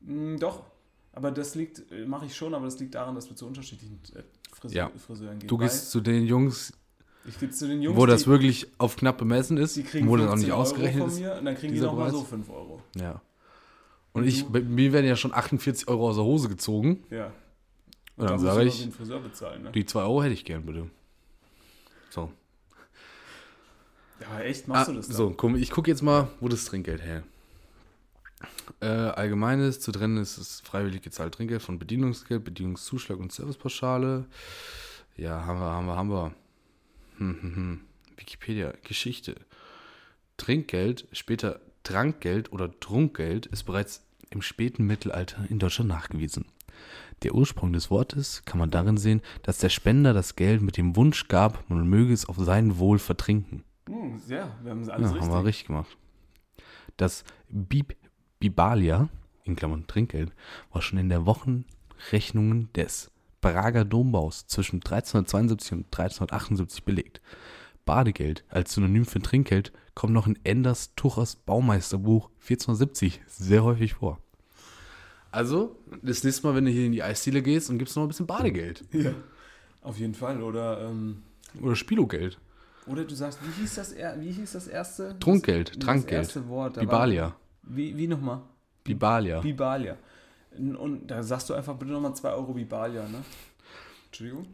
Mm, 0.00 0.36
Doch, 0.36 0.64
aber 1.12 1.30
das 1.30 1.54
liegt, 1.54 1.84
mache 2.06 2.26
ich 2.26 2.36
schon, 2.36 2.54
aber 2.54 2.66
das 2.66 2.78
liegt 2.78 2.94
daran, 2.94 3.14
dass 3.14 3.28
wir 3.28 3.36
zu 3.36 3.46
unterschiedlichen 3.46 3.98
äh, 4.14 4.22
Friseur, 4.52 4.76
Ja. 4.76 4.90
Friseuren 4.98 5.38
gehen. 5.38 5.48
Du 5.48 5.56
gehst 5.58 5.90
zu 5.90 6.00
den 6.00 6.24
Jungs, 6.26 6.72
ich 7.26 7.38
gehe 7.38 7.50
zu 7.50 7.66
den 7.66 7.82
Jungs, 7.82 7.96
wo 7.98 8.06
das 8.06 8.22
die, 8.24 8.26
wirklich 8.28 8.66
auf 8.78 8.96
knapp 8.96 9.18
bemessen 9.18 9.56
ist, 9.56 9.76
die 9.76 9.82
kriegen 9.82 10.08
wo 10.08 10.16
das 10.16 10.26
auch 10.26 10.30
15 10.32 10.46
nicht 10.46 10.52
Euro 10.52 10.62
ausgerechnet 10.62 11.02
von 11.02 11.10
ist. 11.12 11.20
mir 11.20 11.34
und 11.38 11.44
dann 11.44 11.54
kriegen 11.56 11.74
die 11.74 11.80
nochmal 11.80 12.10
so 12.10 12.22
5 12.22 12.48
Euro. 12.50 12.82
Ja. 12.96 13.20
Und 14.12 14.24
ich, 14.26 14.46
bei 14.46 14.60
mir 14.60 14.92
werden 14.92 15.06
ja 15.06 15.16
schon 15.16 15.32
48 15.32 15.88
Euro 15.88 16.08
aus 16.08 16.16
der 16.16 16.24
Hose 16.24 16.48
gezogen. 16.48 17.04
Ja. 17.10 17.32
Und 18.18 18.28
dann 18.30 18.44
Da 18.44 18.54
sage 18.54 18.64
ich, 18.68 18.90
bezahlen, 18.90 19.62
ne? 19.62 19.72
die 19.72 19.86
2 19.86 20.00
Euro 20.02 20.22
hätte 20.22 20.34
ich 20.34 20.44
gern, 20.44 20.66
bitte. 20.66 20.90
So. 22.10 22.32
Ja, 24.20 24.40
echt, 24.40 24.66
machst 24.66 24.88
Ah, 24.88 24.92
du 24.92 24.96
das 24.96 25.06
dann? 25.06 25.16
so, 25.16 25.30
komm, 25.30 25.54
ich 25.54 25.70
gucke 25.70 25.90
jetzt 25.90 26.02
mal, 26.02 26.28
wo 26.40 26.48
das 26.48 26.64
Trinkgeld 26.64 27.02
her. 27.02 27.22
Äh, 28.80 28.86
allgemeines, 28.86 29.80
zu 29.80 29.92
trennen 29.92 30.16
ist 30.18 30.38
das 30.38 30.60
freiwillig 30.60 31.02
gezahlte 31.02 31.36
Trinkgeld 31.36 31.62
von 31.62 31.78
Bedienungsgeld, 31.78 32.44
Bedienungszuschlag 32.44 33.18
und 33.18 33.32
Servicepauschale. 33.32 34.26
Ja, 35.16 35.44
haben 35.46 35.60
wir, 35.60 35.66
haben 35.66 35.86
wir, 35.86 35.96
haben 35.96 36.10
wir. 36.10 36.34
Hm, 37.18 37.38
hm, 37.42 37.56
hm. 37.56 37.80
Wikipedia, 38.16 38.72
Geschichte. 38.82 39.36
Trinkgeld, 40.36 41.06
später 41.12 41.60
Trankgeld 41.84 42.52
oder 42.52 42.78
Trunkgeld 42.80 43.46
ist 43.46 43.64
bereits 43.64 44.04
im 44.30 44.42
späten 44.42 44.84
Mittelalter 44.86 45.44
in 45.48 45.58
Deutschland 45.58 45.88
nachgewiesen. 45.88 46.44
Der 47.22 47.34
Ursprung 47.34 47.72
des 47.72 47.90
Wortes 47.90 48.42
kann 48.44 48.58
man 48.58 48.70
darin 48.70 48.96
sehen, 48.96 49.22
dass 49.42 49.58
der 49.58 49.70
Spender 49.70 50.12
das 50.12 50.36
Geld 50.36 50.62
mit 50.62 50.76
dem 50.76 50.94
Wunsch 50.96 51.28
gab, 51.28 51.68
man 51.68 51.88
möge 51.88 52.12
es 52.12 52.28
auf 52.28 52.36
sein 52.38 52.78
Wohl 52.78 52.98
vertrinken. 52.98 53.64
Hm, 53.88 54.20
ja, 54.28 54.54
wir 54.62 54.70
haben 54.70 54.82
es 54.82 54.88
alles 54.88 55.10
Ja, 55.10 55.12
richtig. 55.16 55.22
haben 55.30 55.32
wir 55.40 55.44
richtig 55.44 55.66
gemacht. 55.66 55.96
Das 56.96 57.24
Bib 57.48 57.96
Bibalia, 58.40 59.08
in 59.44 59.56
Klammern 59.56 59.86
Trinkgeld, 59.88 60.32
war 60.72 60.80
schon 60.80 60.98
in 60.98 61.08
der 61.08 61.26
Wochenrechnungen 61.26 62.72
des 62.74 63.10
Prager 63.40 63.84
Dombaus 63.84 64.46
zwischen 64.46 64.76
1372 64.76 65.72
und 65.72 65.84
1378 65.86 66.84
belegt. 66.84 67.20
Badegeld 67.84 68.44
als 68.48 68.74
Synonym 68.74 69.06
für 69.06 69.20
Trinkgeld 69.20 69.72
kommt 69.94 70.12
noch 70.12 70.26
in 70.26 70.38
Enders 70.44 70.94
Tuchers 70.94 71.36
Baumeisterbuch 71.36 72.28
1470 72.40 73.20
sehr 73.26 73.64
häufig 73.64 73.94
vor. 73.94 74.18
Also, 75.30 75.76
das 76.02 76.24
nächste 76.24 76.46
Mal, 76.46 76.54
wenn 76.54 76.64
du 76.64 76.70
hier 76.70 76.86
in 76.86 76.92
die 76.92 77.02
Eisdiele 77.02 77.42
gehst 77.42 77.68
und 77.70 77.78
gibst 77.78 77.96
noch 77.96 78.02
ein 78.04 78.08
bisschen 78.08 78.26
Badegeld. 78.26 78.84
Ja. 78.92 79.12
Auf 79.82 79.98
jeden 79.98 80.14
Fall. 80.14 80.42
Oder, 80.42 80.88
ähm, 80.88 81.22
Oder 81.60 81.76
Spilogeld. 81.76 82.38
oder 82.86 83.04
du 83.04 83.14
sagst, 83.14 83.38
wie 83.42 83.60
hieß 83.60 83.74
das, 83.76 83.94
wie 83.94 84.30
hieß 84.32 84.52
das 84.52 84.66
erste? 84.68 85.18
Trunkgeld, 85.18 85.70
das, 85.70 85.78
Trankgeld. 85.78 86.20
Das 86.20 86.36
erste 86.36 86.48
Wort. 86.48 86.76
da 86.76 86.80
Bibalia. 86.80 87.22
War, 87.24 87.36
wie, 87.62 87.96
wie 87.96 88.06
nochmal? 88.06 88.40
Bibalia. 88.84 89.40
Bibalia. 89.40 89.96
Und, 90.56 90.76
und 90.76 91.06
da 91.06 91.22
sagst 91.22 91.48
du 91.50 91.54
einfach 91.54 91.76
bitte 91.76 91.92
nochmal 91.92 92.14
2 92.14 92.32
Euro 92.32 92.54
Bibalia, 92.54 93.06
ne? 93.08 93.22
Entschuldigung? 94.06 94.46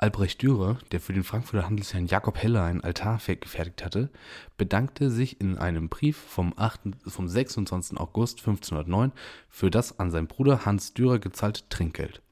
Albrecht 0.00 0.40
Dürer, 0.42 0.78
der 0.92 1.00
für 1.00 1.12
den 1.12 1.24
Frankfurter 1.24 1.66
Handelsherrn 1.66 2.06
Jakob 2.06 2.38
Heller 2.40 2.62
ein 2.62 2.82
Altar 2.84 3.18
fe- 3.18 3.36
gefertigt 3.36 3.84
hatte, 3.84 4.10
bedankte 4.56 5.10
sich 5.10 5.40
in 5.40 5.58
einem 5.58 5.88
Brief 5.88 6.16
vom, 6.16 6.54
8, 6.56 6.80
vom 7.06 7.26
26. 7.26 7.98
August 7.98 8.38
1509 8.38 9.10
für 9.48 9.70
das 9.72 9.98
an 9.98 10.12
seinen 10.12 10.28
Bruder 10.28 10.64
Hans 10.64 10.94
Dürer 10.94 11.18
gezahlte 11.18 11.68
Trinkgeld. 11.68 12.22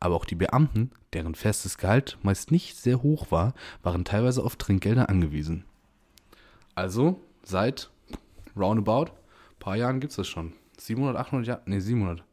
Aber 0.00 0.16
auch 0.16 0.24
die 0.24 0.34
Beamten, 0.34 0.90
deren 1.12 1.36
festes 1.36 1.78
Gehalt 1.78 2.18
meist 2.22 2.50
nicht 2.50 2.76
sehr 2.76 3.00
hoch 3.02 3.30
war, 3.30 3.54
waren 3.84 4.04
teilweise 4.04 4.42
auf 4.42 4.56
Trinkgelder 4.56 5.08
angewiesen. 5.08 5.64
Also, 6.74 7.20
seit 7.44 7.90
roundabout 8.56 9.12
ein 9.12 9.58
paar 9.60 9.76
Jahren 9.76 10.00
gibt 10.00 10.10
es 10.10 10.16
das 10.16 10.26
schon. 10.26 10.52
700, 10.78 11.16
800 11.16 11.46
Jahre, 11.46 11.62
nee, 11.66 11.78
700. 11.78 12.24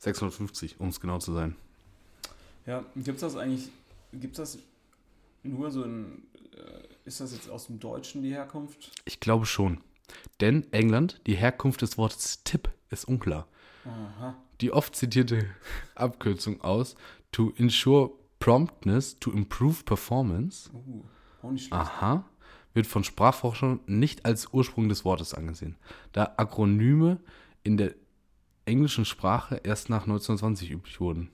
650, 0.00 0.78
um 0.80 0.88
es 0.88 1.00
genau 1.00 1.18
zu 1.18 1.32
sein. 1.32 1.56
Ja, 2.66 2.84
gibt's 2.94 3.22
das 3.22 3.34
eigentlich, 3.36 3.70
gibt's 4.12 4.38
das 4.38 4.58
nur 5.42 5.70
so 5.70 5.84
in, 5.84 6.22
äh, 6.56 6.82
ist 7.04 7.20
das 7.20 7.32
jetzt 7.32 7.48
aus 7.50 7.66
dem 7.66 7.78
Deutschen 7.78 8.22
die 8.22 8.32
Herkunft? 8.32 8.90
Ich 9.04 9.20
glaube 9.20 9.46
schon. 9.46 9.80
Denn 10.40 10.70
England, 10.72 11.20
die 11.26 11.34
Herkunft 11.36 11.82
des 11.82 11.98
Wortes 11.98 12.42
Tipp 12.44 12.70
ist 12.90 13.04
unklar. 13.06 13.46
Aha. 13.84 14.36
Die 14.60 14.72
oft 14.72 14.96
zitierte 14.96 15.46
Abkürzung 15.94 16.60
aus 16.62 16.94
to 17.32 17.52
ensure 17.56 18.10
promptness 18.40 19.18
to 19.18 19.30
improve 19.30 19.84
performance, 19.84 20.70
Uh, 20.72 21.02
auch 21.42 21.50
nicht 21.50 21.66
schlecht. 21.68 21.72
aha, 21.74 22.24
wird 22.74 22.86
von 22.86 23.04
Sprachforschern 23.04 23.80
nicht 23.86 24.24
als 24.24 24.52
Ursprung 24.52 24.88
des 24.88 25.04
Wortes 25.04 25.34
angesehen, 25.34 25.76
da 26.12 26.34
Akronyme 26.36 27.18
in 27.62 27.76
der 27.76 27.94
englischen 28.64 29.04
Sprache 29.04 29.60
erst 29.64 29.88
nach 29.90 30.02
1920 30.02 30.70
üblich 30.70 31.00
wurden. 31.00 31.30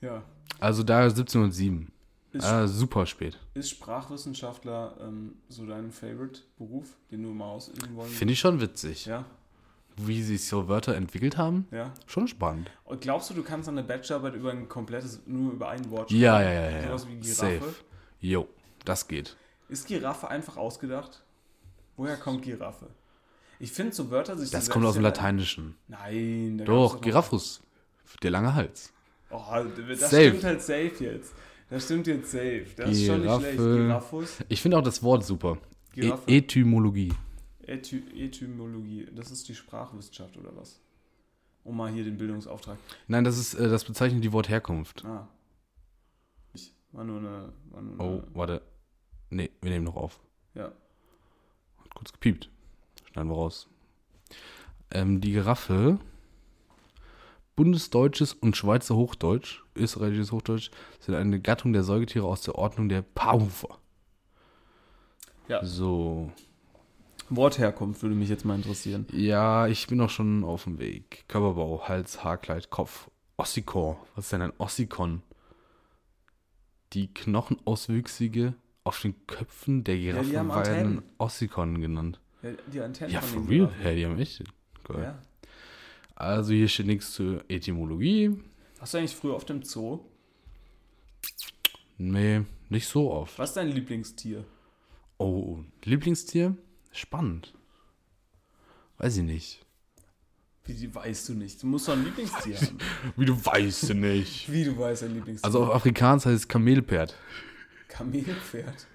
Ja. 0.00 0.22
Also 0.64 0.82
daher 0.82 1.10
1707. 1.10 1.92
Ist, 2.32 2.44
Ah, 2.46 2.66
super 2.66 3.04
spät. 3.04 3.38
ist 3.52 3.68
Sprachwissenschaftler 3.70 4.96
ähm, 5.00 5.34
so 5.50 5.66
dein 5.66 5.92
Favorite-Beruf, 5.92 6.96
den 7.10 7.22
du 7.22 7.28
mal 7.28 7.44
ausüben 7.44 7.94
wollen 7.94 8.08
Finde 8.10 8.32
ich 8.32 8.40
schon 8.40 8.60
witzig. 8.60 9.04
Ja, 9.04 9.26
Wie 9.98 10.22
sich 10.22 10.46
so 10.46 10.66
Wörter 10.66 10.94
entwickelt 10.96 11.36
haben. 11.36 11.68
ja. 11.70 11.92
Schon 12.06 12.26
spannend. 12.26 12.70
Und 12.84 13.02
glaubst 13.02 13.28
du, 13.28 13.34
du 13.34 13.42
kannst 13.42 13.68
eine 13.68 13.82
Bachelorarbeit 13.84 14.34
über 14.36 14.50
ein 14.52 14.66
komplettes, 14.68 15.20
nur 15.26 15.52
über 15.52 15.68
ein 15.68 15.88
Wort 15.90 16.10
Ja, 16.10 16.40
ja, 16.42 16.50
ja, 16.50 16.70
ja. 16.70 16.82
Sowas 16.88 17.06
wie 17.08 17.16
Giraffe? 17.20 17.34
Safe. 17.60 17.74
Jo. 18.20 18.48
Das 18.86 19.06
geht. 19.06 19.36
Ist 19.68 19.86
Giraffe 19.86 20.28
einfach 20.28 20.56
ausgedacht? 20.56 21.22
Woher 21.98 22.16
kommt 22.16 22.40
Giraffe? 22.42 22.86
Ich 23.60 23.70
finde 23.70 23.94
so 23.94 24.10
Wörter 24.10 24.36
sich 24.38 24.50
Das 24.50 24.70
kommt 24.70 24.86
aus 24.86 24.94
dem 24.94 25.02
Lateinischen. 25.02 25.76
Nein, 25.88 26.56
da 26.58 26.64
Doch, 26.64 27.02
Giraffus. 27.02 27.60
Der 28.22 28.30
lange 28.30 28.54
Hals. 28.54 28.93
Oh, 29.36 29.64
das 29.88 30.00
Safe. 30.10 30.28
stimmt 30.28 30.44
halt 30.44 30.62
safe 30.62 30.92
jetzt. 31.04 31.34
Das 31.70 31.84
stimmt 31.84 32.06
jetzt 32.06 32.30
safe. 32.30 32.66
Das 32.76 32.90
ist 32.90 33.06
schon 33.06 33.22
nicht 33.22 33.34
schlecht. 33.36 33.56
Giraffus. 33.58 34.36
Ich 34.48 34.60
finde 34.62 34.78
auch 34.78 34.82
das 34.82 35.02
Wort 35.02 35.24
super. 35.24 35.58
E. 35.96 36.12
Etymologie. 36.26 37.12
Ethy 37.66 38.02
Etymologie. 38.16 39.06
Das 39.14 39.30
ist 39.30 39.48
die 39.48 39.54
Sprachwissenschaft 39.54 40.36
oder 40.36 40.54
was? 40.56 40.80
Um 41.64 41.76
mal 41.78 41.90
hier 41.90 42.04
den 42.04 42.18
Bildungsauftrag. 42.18 42.76
Nein, 43.08 43.24
das 43.24 43.38
ist, 43.38 43.54
äh, 43.54 43.68
das 43.68 43.84
bezeichnet 43.84 44.22
die 44.22 44.32
Wortherkunft. 44.32 45.04
Ah. 45.04 45.26
Ich 46.52 46.72
war 46.92 47.04
nur 47.04 47.18
eine. 47.20 47.52
War 47.70 47.82
nur 47.82 48.00
Oh, 48.00 48.04
eine 48.18 48.24
warte. 48.34 48.62
Nee, 49.30 49.50
wir 49.62 49.70
nehmen 49.70 49.84
noch 49.86 49.96
auf. 49.96 50.20
ja. 50.54 50.64
Hat 51.82 51.94
kurz 51.94 52.12
gepiept. 52.12 52.50
Schneiden 53.12 53.30
wir 53.30 53.34
raus. 53.36 53.68
Ähm, 54.90 55.20
die 55.20 55.32
Giraffe, 55.32 55.98
Bundesdeutsches 57.56 58.32
und 58.32 58.56
Schweizer 58.56 58.96
Hochdeutsch, 58.96 59.62
österreichisches 59.76 60.32
Hochdeutsch, 60.32 60.70
sind 61.00 61.14
eine 61.14 61.40
Gattung 61.40 61.72
der 61.72 61.84
Säugetiere 61.84 62.26
aus 62.26 62.42
der 62.42 62.56
Ordnung 62.56 62.88
der 62.88 63.02
Paarhufer. 63.02 63.78
Ja. 65.48 65.64
So. 65.64 66.32
Wortherkunft 67.30 68.02
würde 68.02 68.14
mich 68.14 68.28
jetzt 68.28 68.44
mal 68.44 68.56
interessieren. 68.56 69.06
Ja, 69.12 69.66
ich 69.66 69.86
bin 69.86 70.00
auch 70.00 70.10
schon 70.10 70.44
auf 70.44 70.64
dem 70.64 70.78
Weg. 70.78 71.24
Körperbau, 71.28 71.88
Hals, 71.88 72.22
Haarkleid, 72.24 72.70
Kopf. 72.70 73.08
Ossikon. 73.36 73.96
Was 74.14 74.26
ist 74.26 74.32
denn 74.32 74.42
ein 74.42 74.52
Ossikon? 74.58 75.22
Die 76.92 77.12
Knochenauswüchsige 77.12 78.54
auf 78.84 79.00
den 79.00 79.26
Köpfen 79.26 79.82
der 79.84 79.96
Giraffe 79.96 80.30
die 80.30 80.38
haben 80.38 80.48
werden. 80.48 81.02
Ossikon 81.18 81.80
genannt. 81.80 82.20
Ja, 82.42 82.50
die 82.72 82.80
Antennen 82.80 83.12
Ja, 83.12 83.20
for 83.20 83.40
real? 83.48 83.66
Giraffen. 83.68 83.84
Ja, 83.84 83.94
die 83.94 84.06
haben 84.06 84.18
echt. 84.18 84.44
Geil. 84.84 85.02
Ja. 85.02 85.18
Also 86.14 86.52
hier 86.52 86.68
steht 86.68 86.86
nichts 86.86 87.12
zur 87.12 87.44
Etymologie. 87.48 88.36
Warst 88.78 88.94
du 88.94 88.98
eigentlich 88.98 89.16
früher 89.16 89.34
auf 89.34 89.44
dem 89.44 89.62
Zoo? 89.62 90.00
Nee, 91.98 92.42
nicht 92.68 92.86
so 92.86 93.10
oft. 93.10 93.38
Was 93.38 93.50
ist 93.50 93.56
dein 93.56 93.68
Lieblingstier? 93.68 94.44
Oh, 95.18 95.60
Lieblingstier? 95.84 96.56
Spannend. 96.92 97.54
Weiß 98.98 99.16
ich 99.16 99.22
nicht. 99.24 99.64
Wie 100.64 100.74
die 100.74 100.94
weißt 100.94 101.28
du 101.28 101.34
nicht? 101.34 101.62
Du 101.62 101.66
musst 101.66 101.88
doch 101.88 101.92
ein 101.92 102.04
Lieblingstier 102.04 102.56
haben. 102.56 102.78
Wie 103.16 103.26
du 103.26 103.44
weißt 103.44 103.90
du 103.90 103.94
nicht. 103.94 104.50
Wie 104.50 104.64
du 104.64 104.78
weißt 104.78 105.02
ein 105.04 105.14
Lieblingstier? 105.14 105.44
Also 105.44 105.64
auf 105.64 105.74
Afrikaans 105.74 106.24
heißt 106.24 106.36
es 106.36 106.48
Kamelpferd. 106.48 107.14
Kamelpferd. 107.88 108.86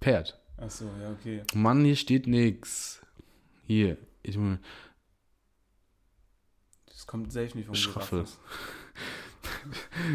Pferd. 0.00 0.40
Achso, 0.56 0.86
ja, 1.00 1.12
okay. 1.12 1.42
Mann, 1.54 1.84
hier 1.84 1.96
steht 1.96 2.26
nix. 2.26 3.00
Hier. 3.66 3.96
Ich, 4.22 4.34
Das 4.34 4.58
kommt 7.10 7.32
safe 7.32 7.56
nicht 7.56 7.66
vom 7.66 7.74
Schraffe. 7.74 8.16
Giraffes. 8.18 8.38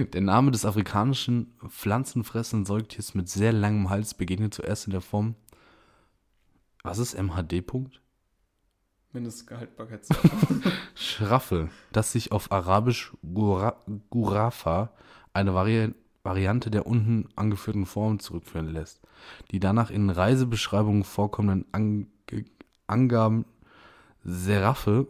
Der 0.13 0.21
Name 0.21 0.51
des 0.51 0.65
afrikanischen 0.65 1.53
pflanzenfressenden 1.67 2.65
Säugetiers 2.65 3.13
mit 3.13 3.27
sehr 3.27 3.51
langem 3.51 3.89
Hals 3.89 4.13
begegnet 4.13 4.53
zuerst 4.53 4.87
in 4.87 4.91
der 4.91 5.01
Form. 5.01 5.35
Was 6.83 6.99
ist 6.99 7.21
MHD? 7.21 7.67
Punkt? 7.67 8.01
Mindestgehaltbarkeitsdatum. 9.11 10.61
Schraffe, 10.95 11.69
das 11.91 12.13
sich 12.13 12.31
auf 12.31 12.53
Arabisch 12.53 13.11
Gura, 13.21 13.75
Gurafa, 14.09 14.93
eine 15.33 15.53
Vari 15.53 15.93
Variante 16.23 16.71
der 16.71 16.87
unten 16.87 17.27
angeführten 17.35 17.85
Form 17.85 18.19
zurückführen 18.19 18.69
lässt. 18.69 19.01
Die 19.51 19.59
danach 19.59 19.91
in 19.91 20.09
Reisebeschreibungen 20.09 21.03
vorkommenden 21.03 21.65
Ange 21.73 22.07
Angaben 22.87 23.45
Seraphe, 24.23 25.07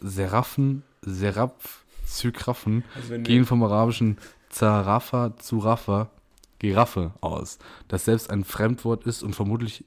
Seraffen, 0.00 0.82
Seraph, 1.02 1.84
Zykraffen 2.06 2.84
Also 2.94 3.18
gehen 3.18 3.44
vom 3.44 3.62
arabischen 3.62 4.18
Zarafa 4.48 5.36
zu 5.36 5.58
Rafa, 5.58 6.10
Giraffe 6.58 7.12
aus, 7.20 7.58
das 7.88 8.06
selbst 8.06 8.30
ein 8.30 8.44
Fremdwort 8.44 9.06
ist 9.06 9.22
und 9.22 9.34
vermutlich 9.34 9.84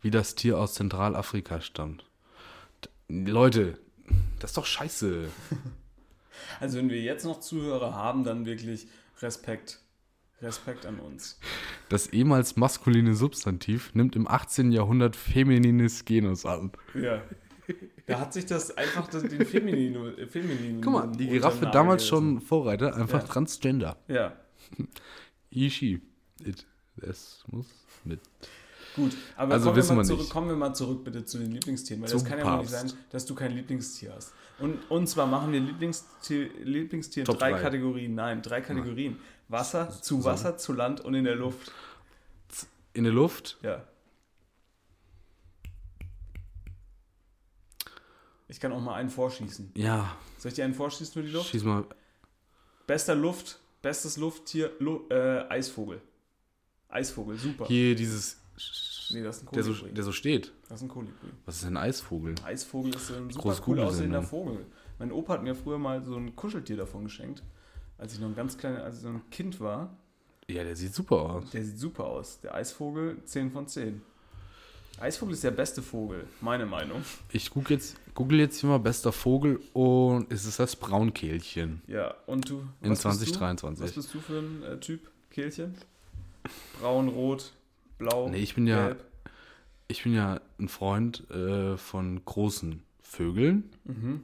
wie 0.00 0.10
das 0.10 0.34
Tier 0.34 0.58
aus 0.58 0.74
Zentralafrika 0.74 1.60
stammt. 1.60 2.04
Leute, 3.08 3.78
das 4.38 4.50
ist 4.50 4.56
doch 4.56 4.66
scheiße. 4.66 5.28
also 6.60 6.78
wenn 6.78 6.90
wir 6.90 7.00
jetzt 7.00 7.24
noch 7.24 7.40
Zuhörer 7.40 7.94
haben, 7.94 8.22
dann 8.22 8.46
wirklich 8.46 8.86
Respekt. 9.20 9.80
Respekt 10.40 10.86
an 10.86 11.00
uns. 11.00 11.40
Das 11.88 12.08
ehemals 12.08 12.56
maskuline 12.56 13.16
Substantiv 13.16 13.92
nimmt 13.94 14.14
im 14.14 14.28
18. 14.28 14.70
Jahrhundert 14.70 15.16
feminines 15.16 16.04
Genus 16.04 16.46
an. 16.46 16.70
Ja. 16.94 17.22
Da 18.08 18.18
hat 18.20 18.32
sich 18.32 18.46
das 18.46 18.76
einfach 18.76 19.06
das, 19.08 19.22
den 19.22 19.44
Feminino, 19.46 20.08
äh, 20.08 20.26
Feminin. 20.26 20.80
Guck 20.80 20.92
mal, 20.92 21.06
die 21.12 21.28
Giraffe 21.28 21.66
damals 21.66 22.06
schon 22.06 22.40
Vorreiter, 22.40 22.96
einfach 22.96 23.20
Ja. 23.20 23.26
Transgender. 23.26 23.96
Ja. 24.08 24.32
It. 25.50 26.66
Es 27.00 27.44
muss 27.50 27.66
mit. 28.04 28.20
gut. 28.96 29.12
Aber 29.36 29.54
Also 29.54 29.66
kommen, 29.66 29.76
wissen 29.76 29.90
wir 29.90 29.96
mal 29.96 30.04
zurück, 30.04 30.20
nicht. 30.20 30.30
kommen 30.32 30.48
wir 30.48 30.56
mal 30.56 30.74
zurück 30.74 31.04
bitte 31.04 31.24
zu 31.24 31.38
den 31.38 31.52
Lieblingstieren, 31.52 32.02
weil 32.02 32.08
Zum 32.10 32.20
das 32.20 32.28
kann 32.28 32.38
ja 32.38 32.44
wohl 32.44 32.58
nicht 32.62 32.70
Papst. 32.72 32.88
sein, 32.90 32.98
dass 33.10 33.26
du 33.26 33.34
kein 33.34 33.52
Lieblingstier 33.52 34.12
hast. 34.14 34.32
Und, 34.58 34.78
und 34.90 35.06
zwar 35.08 35.26
machen 35.26 35.52
wir 35.52 35.60
Lieblingstier, 35.60 36.48
Lieblingstier 36.64 37.22
in 37.22 37.26
Top 37.26 37.38
drei 37.38 37.52
drei. 37.52 37.60
Kategorien. 37.60 38.14
Nein, 38.14 38.42
drei 38.42 38.60
Kategorien. 38.60 39.18
Wasser, 39.48 39.88
zu 39.90 40.16
so. 40.20 40.24
Wasser, 40.24 40.56
zu 40.58 40.72
Land 40.72 41.00
und 41.00 41.14
in 41.14 41.24
der 41.24 41.36
Luft. 41.36 41.72
In 42.94 43.04
der 43.04 43.12
Luft? 43.12 43.58
Ja. 43.62 43.84
Ich 48.48 48.60
kann 48.60 48.72
auch 48.72 48.80
mal 48.80 48.94
einen 48.94 49.10
vorschießen. 49.10 49.72
Ja, 49.76 50.16
Soll 50.38 50.48
ich 50.50 50.54
dir 50.54 50.64
einen 50.64 50.74
vorschießen 50.74 51.12
für 51.12 51.22
die 51.22 51.30
Luft? 51.30 51.50
schieß 51.50 51.64
mal. 51.64 51.84
Bester 52.86 53.14
Luft, 53.14 53.60
bestes 53.82 54.16
Lufttier, 54.16 54.72
Lu 54.78 55.06
äh, 55.10 55.44
Eisvogel. 55.50 56.00
Eisvogel, 56.88 57.36
super. 57.36 57.66
Hier 57.66 57.94
dieses. 57.94 58.40
Nee, 59.10 59.22
das 59.22 59.38
ist 59.38 59.42
ein 59.48 59.52
Der 59.54 59.62
so, 59.62 59.72
Kolibri. 59.72 59.92
der 59.94 60.04
so 60.04 60.12
steht. 60.12 60.52
das 60.68 60.78
ist 60.78 60.82
ein 60.82 60.88
Kolibri. 60.88 61.28
Was 61.44 61.56
ist 61.56 61.64
denn 61.64 61.76
ein 61.76 61.82
Eisvogel? 61.82 62.34
Eisvogel 62.44 62.94
ist 62.94 63.10
ein 63.10 63.30
super 63.30 63.42
Große 63.50 63.62
cool 63.66 63.80
aussehender 63.80 64.20
ne? 64.20 64.26
Vogel. 64.26 64.66
Mein 64.98 65.12
Opa 65.12 65.34
hat 65.34 65.42
mir 65.42 65.54
früher 65.54 65.78
mal 65.78 66.02
so 66.02 66.16
ein 66.16 66.34
Kuscheltier 66.34 66.76
davon 66.76 67.04
geschenkt. 67.04 67.42
Als 67.98 68.14
ich 68.14 68.20
noch 68.20 68.28
ein 68.28 68.34
ganz 68.34 68.56
kleines, 68.58 68.80
als 68.82 68.96
ich 68.96 69.02
so 69.02 69.08
ein 69.08 69.22
Kind 69.30 69.60
war. 69.60 69.96
Ja, 70.50 70.64
der 70.64 70.76
sieht 70.76 70.94
super 70.94 71.16
aus. 71.16 71.50
Der 71.50 71.64
sieht 71.64 71.78
super 71.78 72.04
aus. 72.04 72.40
Der 72.40 72.54
Eisvogel 72.54 73.22
10 73.24 73.50
von 73.50 73.66
10. 73.66 74.00
Eisvogel 75.00 75.34
ist 75.34 75.44
der 75.44 75.52
beste 75.52 75.80
Vogel, 75.82 76.26
meine 76.40 76.66
Meinung. 76.66 77.02
Ich 77.32 77.50
guck 77.50 77.70
jetzt, 77.70 77.96
google 78.14 78.40
jetzt 78.40 78.60
hier 78.60 78.68
mal 78.68 78.78
bester 78.78 79.12
Vogel 79.12 79.60
und 79.72 80.30
es 80.32 80.44
ist 80.44 80.58
das 80.58 80.74
Braunkehlchen. 80.74 81.82
Ja, 81.86 82.14
und 82.26 82.48
du? 82.50 82.64
In 82.82 82.90
was 82.90 83.02
bist 83.02 83.20
du? 83.34 83.38
2023. 83.38 83.84
Was 83.84 83.92
bist 83.94 84.14
du 84.14 84.20
für 84.20 84.38
ein 84.40 84.62
äh, 84.64 84.80
Typ? 84.80 85.08
Kehlchen? 85.30 85.76
Braun, 86.80 87.08
rot, 87.08 87.52
blau, 87.98 88.28
Nee, 88.28 88.38
ich 88.38 88.54
bin 88.54 88.66
ja- 88.66 88.86
gelb? 88.88 89.04
Ich 89.90 90.02
bin 90.02 90.12
ja 90.12 90.40
ein 90.58 90.68
Freund 90.68 91.30
äh, 91.30 91.76
von 91.78 92.22
großen 92.24 92.82
Vögeln. 93.00 93.70
Mhm. 93.84 94.22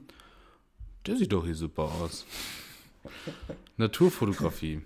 Der 1.07 1.15
sieht 1.17 1.31
doch 1.31 1.43
hier 1.45 1.55
super 1.55 1.83
aus. 1.83 2.25
Naturfotografie. 3.77 4.81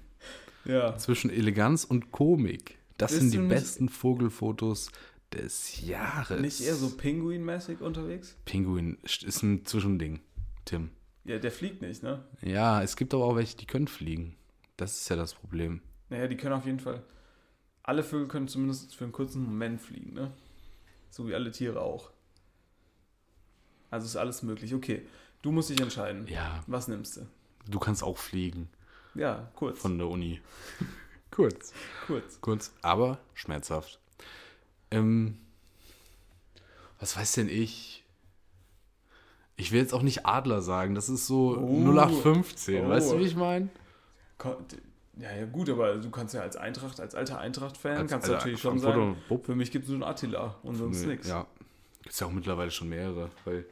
Ja. 0.65 0.97
Zwischen 0.97 1.30
Eleganz 1.32 1.84
und 1.84 2.12
Komik. 2.12 2.78
Das 2.97 3.12
Bist 3.12 3.21
sind 3.21 3.34
die 3.34 3.47
besten 3.47 3.89
Vogelfotos 3.89 4.91
des 5.33 5.81
Jahres. 5.81 6.39
Nicht 6.41 6.61
eher 6.61 6.75
so 6.75 6.87
Pinguin-mäßig 6.89 7.81
unterwegs? 7.81 8.35
Pinguin 8.45 8.97
ist 9.03 9.43
ein 9.43 9.65
Zwischending, 9.65 10.21
Tim. 10.65 10.91
Ja, 11.25 11.37
der 11.37 11.51
fliegt 11.51 11.81
nicht, 11.81 12.01
ne? 12.03 12.23
Ja, 12.41 12.81
es 12.81 12.95
gibt 12.95 13.13
aber 13.13 13.25
auch 13.25 13.35
welche, 13.35 13.57
die 13.57 13.65
können 13.65 13.87
fliegen. 13.87 14.35
Das 14.77 15.01
ist 15.01 15.09
ja 15.09 15.15
das 15.15 15.33
Problem. 15.33 15.81
Naja, 16.09 16.27
die 16.27 16.37
können 16.37 16.53
auf 16.53 16.65
jeden 16.65 16.79
Fall. 16.79 17.03
Alle 17.83 18.03
Vögel 18.03 18.27
können 18.27 18.47
zumindest 18.47 18.95
für 18.95 19.03
einen 19.03 19.13
kurzen 19.13 19.43
Moment 19.43 19.81
fliegen, 19.81 20.13
ne? 20.13 20.31
So 21.11 21.27
wie 21.27 21.35
alle 21.35 21.51
Tiere 21.51 21.81
auch. 21.81 22.11
Also 23.91 24.05
ist 24.05 24.15
alles 24.15 24.43
möglich. 24.43 24.73
Okay, 24.73 25.05
du 25.41 25.51
musst 25.51 25.69
dich 25.69 25.79
entscheiden. 25.81 26.27
Ja, 26.27 26.63
Was 26.67 26.87
nimmst 26.87 27.17
du? 27.17 27.27
du 27.67 27.77
kannst 27.79 28.03
auch 28.03 28.17
fliegen 28.17 28.69
Ja, 29.15 29.51
kurz. 29.55 29.79
von 29.79 29.97
der 29.97 30.07
Uni. 30.07 30.41
Kurz. 31.31 31.73
kurz. 32.07 32.41
Kurz, 32.41 32.73
aber 32.81 33.19
schmerzhaft. 33.35 33.99
Ähm, 34.91 35.38
was 36.99 37.15
weiß 37.17 37.34
denn 37.34 37.49
ich? 37.49 38.04
Ich 39.56 39.71
will 39.71 39.80
jetzt 39.82 39.93
auch 39.93 40.02
nicht 40.02 40.25
Adler 40.25 40.62
sagen, 40.62 40.95
das 40.95 41.10
ist 41.10 41.28
so 41.28 41.58
Oh. 41.58 41.80
0815, 41.91 42.86
Oh. 42.86 42.89
weißt 42.89 43.12
du, 43.12 43.19
wie 43.19 43.23
ich 43.23 43.36
meine? 43.36 43.69
Ja, 45.17 45.36
ja, 45.36 45.45
gut, 45.45 45.69
aber 45.69 45.97
du 45.97 46.10
kannst 46.10 46.34
ja 46.34 46.41
als 46.41 46.56
Eintracht, 46.56 46.99
als 47.02 47.13
alter 47.13 47.39
Eintracht-Fan, 47.39 48.08
kannst 48.08 48.28
du 48.28 48.32
natürlich 48.32 48.62
schon 48.62 48.80
sagen, 48.80 49.17
für 49.43 49.56
mich 49.56 49.69
gibt 49.69 49.84
es 49.84 49.89
nur 49.89 49.97
einen 49.97 50.10
Attila 50.10 50.56
und 50.63 50.75
sonst 50.75 51.06
nichts. 51.06 51.28
Ja, 51.28 51.45
gibt 52.02 52.13
es 52.13 52.19
ja 52.21 52.28
auch 52.28 52.32
mittlerweile 52.32 52.71
schon 52.71 52.88
mehrere, 52.88 53.30
weil 53.43 53.65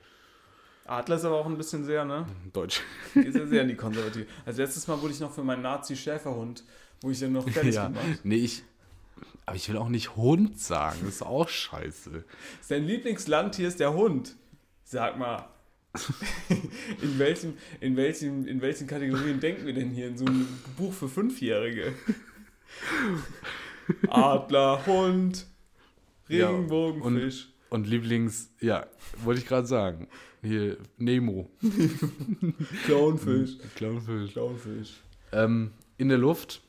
Adler 0.85 1.15
ist 1.15 1.23
aber 1.25 1.35
auch 1.37 1.45
ein 1.45 1.57
bisschen 1.57 1.85
sehr, 1.85 2.03
ne? 2.03 2.25
Deutsch. 2.51 2.81
Ist 3.15 3.35
ja 3.37 3.45
sehr 3.45 3.61
in 3.61 3.69
die 3.69 3.75
Konservative. 3.75 4.25
Also 4.45 4.61
letztes 4.61 4.87
Mal 4.87 5.01
wurde 5.01 5.13
ich 5.13 5.19
noch 5.21 5.31
für 5.31 5.43
meinen 5.43 5.61
Nazi-Schäferhund, 5.61 6.63
wo 7.01 7.11
ich 7.11 7.19
den 7.19 7.31
noch 7.33 7.47
fertig 7.49 7.75
ja, 7.75 7.87
gemacht. 7.87 8.05
nee, 8.23 8.35
ich, 8.35 8.63
Aber 9.45 9.55
ich 9.55 9.69
will 9.69 9.77
auch 9.77 9.89
nicht 9.89 10.15
Hund 10.15 10.59
sagen. 10.59 10.99
Das 11.03 11.15
ist 11.15 11.21
auch 11.21 11.47
scheiße. 11.47 12.25
Sein 12.61 12.83
Lieblingslandtier 12.85 13.67
ist 13.67 13.79
der 13.79 13.93
Hund. 13.93 14.35
Sag 14.83 15.17
mal. 15.17 15.47
In 17.01 17.17
welchen, 17.17 17.57
in, 17.79 17.95
welchen, 17.95 18.45
in 18.45 18.61
welchen 18.61 18.87
Kategorien 18.87 19.39
denken 19.39 19.65
wir 19.65 19.73
denn 19.73 19.89
hier 19.89 20.07
in 20.09 20.17
so 20.17 20.25
einem 20.25 20.47
Buch 20.77 20.93
für 20.93 21.09
Fünfjährige? 21.09 21.93
Adler, 24.09 24.85
Hund, 24.85 25.47
Ja, 26.27 26.49
Regenbogenfisch. 26.49 27.49
Und 27.69 27.87
Lieblings, 27.87 28.51
ja, 28.61 28.85
wollte 29.23 29.41
ich 29.41 29.47
gerade 29.47 29.65
sagen. 29.65 30.07
Hier, 30.41 30.77
Nemo. 30.97 31.49
Clownfisch. 32.85 33.57
Clownfisch. 33.75 34.31
Clownfisch. 34.33 35.01
Ähm, 35.31 35.71
in 35.97 36.09
der 36.09 36.17
Luft. 36.17 36.61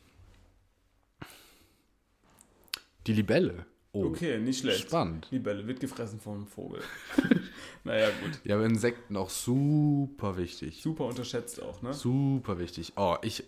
Die 3.07 3.13
Libelle. 3.13 3.67
Oh, 3.93 4.05
Okay, 4.07 4.39
nicht 4.39 4.61
schlecht. 4.61 4.81
Spannend. 4.89 5.29
Libelle 5.31 5.67
wird 5.67 5.81
gefressen 5.81 6.21
vom 6.21 6.47
Vogel. 6.47 6.81
naja, 7.85 8.09
gut. 8.23 8.39
Ja, 8.45 8.57
aber 8.57 8.67
Insekten 8.67 9.17
auch 9.17 9.31
super 9.31 10.37
wichtig. 10.37 10.83
Super 10.83 11.05
unterschätzt 11.07 11.63
auch, 11.63 11.81
ne? 11.83 11.93
Super 11.95 12.59
wichtig. 12.59 12.93
Oh, 12.97 13.17
ich. 13.23 13.45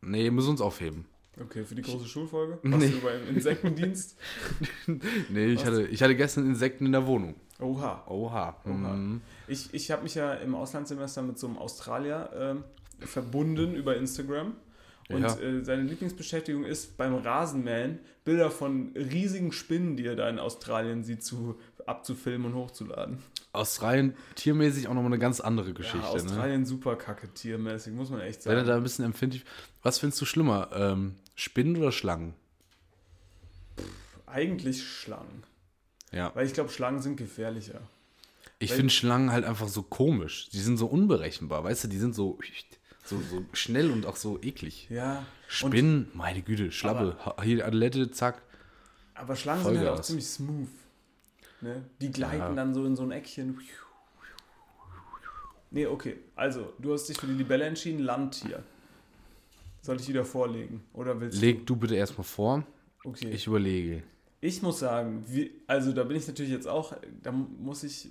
Nee, 0.00 0.30
müssen 0.30 0.50
uns 0.50 0.60
aufheben. 0.60 1.06
Okay, 1.40 1.64
für 1.64 1.76
die 1.76 1.82
große 1.82 2.06
Schulfolge? 2.06 2.58
Warst 2.64 2.84
Nee. 2.86 2.90
du 2.90 3.00
beim 3.00 3.28
Insektendienst? 3.28 4.16
Nee, 5.28 5.46
ich 5.46 5.64
hatte, 5.64 5.86
ich 5.86 6.02
hatte 6.02 6.16
gestern 6.16 6.46
Insekten 6.46 6.86
in 6.86 6.92
der 6.92 7.06
Wohnung. 7.06 7.36
Oha. 7.60 8.04
Oha. 8.08 8.56
Oha. 8.64 8.72
Mhm. 8.72 9.20
Ich, 9.46 9.72
ich 9.72 9.90
habe 9.92 10.02
mich 10.02 10.14
ja 10.16 10.34
im 10.34 10.54
Auslandssemester 10.56 11.22
mit 11.22 11.38
so 11.38 11.46
einem 11.46 11.56
Australier 11.58 12.30
ähm, 12.34 12.64
verbunden 13.00 13.74
über 13.76 13.96
Instagram. 13.96 14.54
Und 15.08 15.22
Ja. 15.22 15.38
äh, 15.38 15.64
seine 15.64 15.82
Lieblingsbeschäftigung 15.84 16.64
ist 16.64 16.96
beim 16.98 17.14
Rasenmähen 17.14 17.98
Bilder 18.24 18.50
von 18.50 18.92
riesigen 18.94 19.52
Spinnen, 19.52 19.96
die 19.96 20.04
er 20.04 20.16
da 20.16 20.28
in 20.28 20.38
Australien 20.38 21.02
sieht, 21.02 21.22
zu, 21.24 21.58
abzufilmen 21.86 22.52
und 22.52 22.58
hochzuladen. 22.58 23.18
Australien 23.52 24.14
tiermäßig 24.34 24.86
auch 24.88 24.92
nochmal 24.94 25.12
eine 25.12 25.18
ganz 25.18 25.40
andere 25.40 25.72
Geschichte. 25.72 25.98
ja, 26.06 26.12
ne? 26.14 26.20
Australien 26.22 26.66
super 26.66 26.96
kacke 26.96 27.32
tiermäßig, 27.32 27.94
muss 27.94 28.10
man 28.10 28.20
echt 28.20 28.42
Seid 28.42 28.52
ihr 28.52 28.56
sagen. 28.58 28.68
da 28.68 28.76
ein 28.76 28.82
bisschen 28.82 29.06
empfindlich? 29.06 29.44
Was 29.82 29.98
findest 29.98 30.20
du 30.20 30.26
schlimmer? 30.26 30.68
Ähm, 30.74 31.14
Spinnen 31.34 31.76
oder 31.78 31.90
Schlangen? 31.90 32.34
Eigentlich 34.26 34.86
Schlangen. 34.86 35.42
Ja. 36.12 36.34
Weil 36.34 36.46
ich 36.46 36.52
glaube, 36.52 36.70
Schlangen 36.70 37.00
sind 37.00 37.16
gefährlicher. 37.16 37.80
Ich 38.58 38.72
finde 38.72 38.92
Schlangen 38.92 39.30
halt 39.30 39.44
einfach 39.44 39.68
so 39.68 39.82
komisch. 39.82 40.48
Die 40.50 40.58
sind 40.58 40.76
so 40.78 40.86
unberechenbar, 40.86 41.64
weißt 41.64 41.84
du? 41.84 41.88
Die 41.88 41.98
sind 41.98 42.14
so, 42.14 42.38
so, 43.08 43.20
so 43.20 43.44
schnell 43.52 43.90
und 43.90 44.06
auch 44.06 44.16
so 44.16 44.38
eklig. 44.42 44.88
Ja. 44.90 45.18
Und, 45.18 45.24
Spinnen, 45.48 46.08
meine 46.14 46.42
Güte, 46.42 46.70
Schlappe. 46.72 47.16
Ha- 47.24 47.42
Hier 47.42 47.66
Adlette, 47.66 48.10
zack. 48.10 48.42
aber 49.14 49.34
Schlangen 49.36 49.64
sind 49.64 49.78
halt 49.78 49.86
auch 49.88 49.90
Vollgas. 49.92 50.06
ziemlich 50.06 50.26
smooth. 50.26 50.68
Ne? 51.60 51.84
Die 52.00 52.10
gleiten 52.12 52.38
Ja. 52.38 52.54
dann 52.54 52.74
so 52.74 52.84
in 52.86 52.94
so 52.96 53.02
ein 53.02 53.10
Eckchen. 53.10 53.58
Nee, 55.70 55.86
okay. 55.86 56.16
Also, 56.34 56.72
du 56.78 56.92
hast 56.92 57.08
dich 57.08 57.18
für 57.18 57.26
die 57.26 57.34
Libelle 57.34 57.64
entschieden, 57.64 58.00
Landtier. 58.00 58.62
Soll 59.82 59.96
ich 60.00 60.08
wieder 60.08 60.24
vorlegen? 60.24 60.82
Oder 60.94 61.20
willst 61.20 61.40
Leg 61.40 61.66
du 61.66 61.76
bitte 61.76 61.94
erstmal 61.94 62.24
vor. 62.24 62.64
du? 63.02 63.10
Okay. 63.10 63.30
Ich 63.30 63.46
überlege. 63.46 64.02
Ich 64.40 64.62
muss 64.62 64.78
sagen, 64.78 65.24
wie, 65.28 65.50
also 65.66 65.92
da 65.92 66.04
bin 66.04 66.16
ich 66.16 66.26
natürlich 66.26 66.52
jetzt 66.52 66.68
auch, 66.68 66.94
da 67.22 67.32
muss 67.32 67.82
ich, 67.82 68.10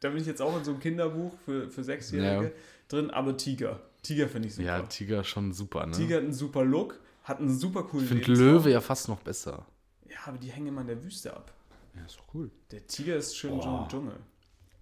da 0.00 0.08
bin 0.10 0.18
ich 0.20 0.26
jetzt 0.26 0.40
auch 0.40 0.56
in 0.56 0.64
so 0.64 0.70
einem 0.72 0.80
Kinderbuch 0.80 1.32
für, 1.44 1.68
für 1.70 1.82
Sechsjährige 1.82 2.44
Ja. 2.46 2.50
drin, 2.88 3.10
aber 3.10 3.36
Tiger. 3.36 3.80
Tiger 4.02 4.28
finde 4.28 4.48
ich 4.48 4.54
super. 4.54 4.66
Ja, 4.66 4.82
Tiger 4.82 5.24
schon 5.24 5.52
super, 5.52 5.86
ne? 5.86 5.92
Tiger 5.92 6.16
hat 6.16 6.24
einen 6.24 6.32
super 6.32 6.64
Look, 6.64 6.98
hat 7.24 7.38
einen 7.38 7.56
super 7.56 7.82
coolen 7.84 8.04
ich 8.04 8.10
finde. 8.24 8.32
Löwe 8.32 8.70
ja 8.70 8.80
fast 8.80 9.08
noch 9.08 9.20
besser. 9.20 9.66
Ja, 10.08 10.16
aber 10.26 10.38
die 10.38 10.50
hängen 10.50 10.68
immer 10.68 10.80
in 10.82 10.86
der 10.88 11.02
Wüste 11.02 11.34
ab. 11.34 11.52
Ja, 11.94 12.04
ist 12.04 12.16
doch 12.18 12.34
cool. 12.34 12.50
Der 12.70 12.86
Tiger 12.86 13.16
ist 13.16 13.36
schön 13.36 13.60
im. 13.60 13.88
Dschungel. 13.88 14.16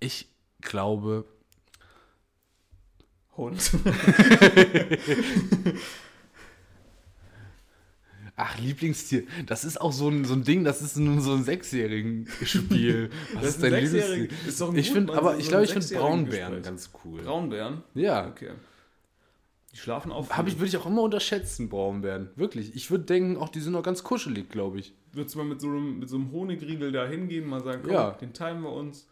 Ich 0.01 0.29
glaube, 0.61 1.25
Hund. 3.37 3.71
ach, 8.37 8.59
Lieblingstier. 8.59 9.25
Das 9.47 9.65
ist 9.65 9.81
auch 9.81 9.93
so 9.93 10.09
ein, 10.09 10.25
so 10.25 10.35
ein 10.35 10.43
Ding, 10.45 10.65
das 10.65 10.83
ist 10.83 10.97
nur 10.97 11.21
so 11.21 11.35
ein 11.35 11.45
sechsjährigen 11.45 12.29
Spiel. 12.45 13.11
Was 13.35 13.43
Das 13.43 13.51
ist 13.55 13.63
dein 13.63 13.75
Lieblingstier? 13.75 14.29
ist 14.47 14.61
doch 14.61 14.71
ein 14.71 14.77
Ich 14.77 14.93
gut, 14.93 15.11
aber 15.11 15.35
so 15.35 15.39
ich 15.39 15.49
glaube, 15.49 15.65
ich 15.65 15.73
finde 15.73 15.87
Braunbären 15.95 16.55
Gespräch. 16.55 16.65
ganz 16.65 16.91
cool. 17.05 17.23
Braunbären? 17.23 17.83
Ja. 17.95 18.27
Okay. 18.29 18.51
Die 19.73 19.77
schlafen 19.77 20.13
auf. 20.13 20.31
Habe 20.37 20.49
ich, 20.49 20.57
würde 20.59 20.67
ich 20.69 20.77
auch 20.79 20.87
immer 20.87 21.03
unterschätzen, 21.03 21.69
Braunbären. 21.69 22.31
Wirklich. 22.37 22.75
Ich 22.75 22.91
würde 22.91 23.05
denken, 23.05 23.37
auch 23.37 23.51
die 23.51 23.61
sind 23.61 23.75
auch 23.75 23.83
ganz 23.83 24.03
kuschelig, 24.03 24.49
glaube 24.51 24.79
ich. 24.81 24.95
Würdest 25.13 25.35
du 25.35 25.39
mal 25.41 25.45
mit 25.45 25.61
so 25.61 25.67
einem, 25.69 25.99
mit 25.99 26.09
so 26.09 26.17
einem 26.17 26.33
Honigriegel 26.33 26.91
da 26.93 27.07
hingehen, 27.07 27.47
mal 27.47 27.63
sagen, 27.63 27.83
komm, 27.83 27.93
Ja. 27.93 28.11
den 28.13 28.33
teilen 28.33 28.63
wir 28.63 28.73
uns. 28.73 29.09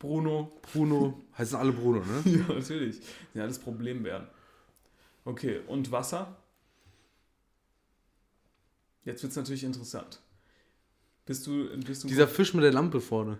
Bruno. 0.00 0.50
Bruno. 0.72 1.20
heißen 1.36 1.56
alle 1.58 1.72
Bruno, 1.72 2.00
ne? 2.00 2.22
Ja, 2.48 2.54
natürlich. 2.54 2.98
Das 3.00 3.06
sind 3.34 3.42
alles 3.42 3.58
Problembären. 3.58 4.26
Okay, 5.24 5.60
und 5.68 5.92
Wasser? 5.92 6.36
Jetzt 9.04 9.22
wird 9.22 9.30
es 9.30 9.36
natürlich 9.36 9.64
interessant. 9.64 10.20
Bist 11.26 11.46
du, 11.46 11.68
bist 11.84 12.04
du 12.04 12.08
Dieser 12.08 12.26
Fisch 12.28 12.54
mit 12.54 12.64
der 12.64 12.72
Lampe 12.72 13.00
vorne. 13.00 13.38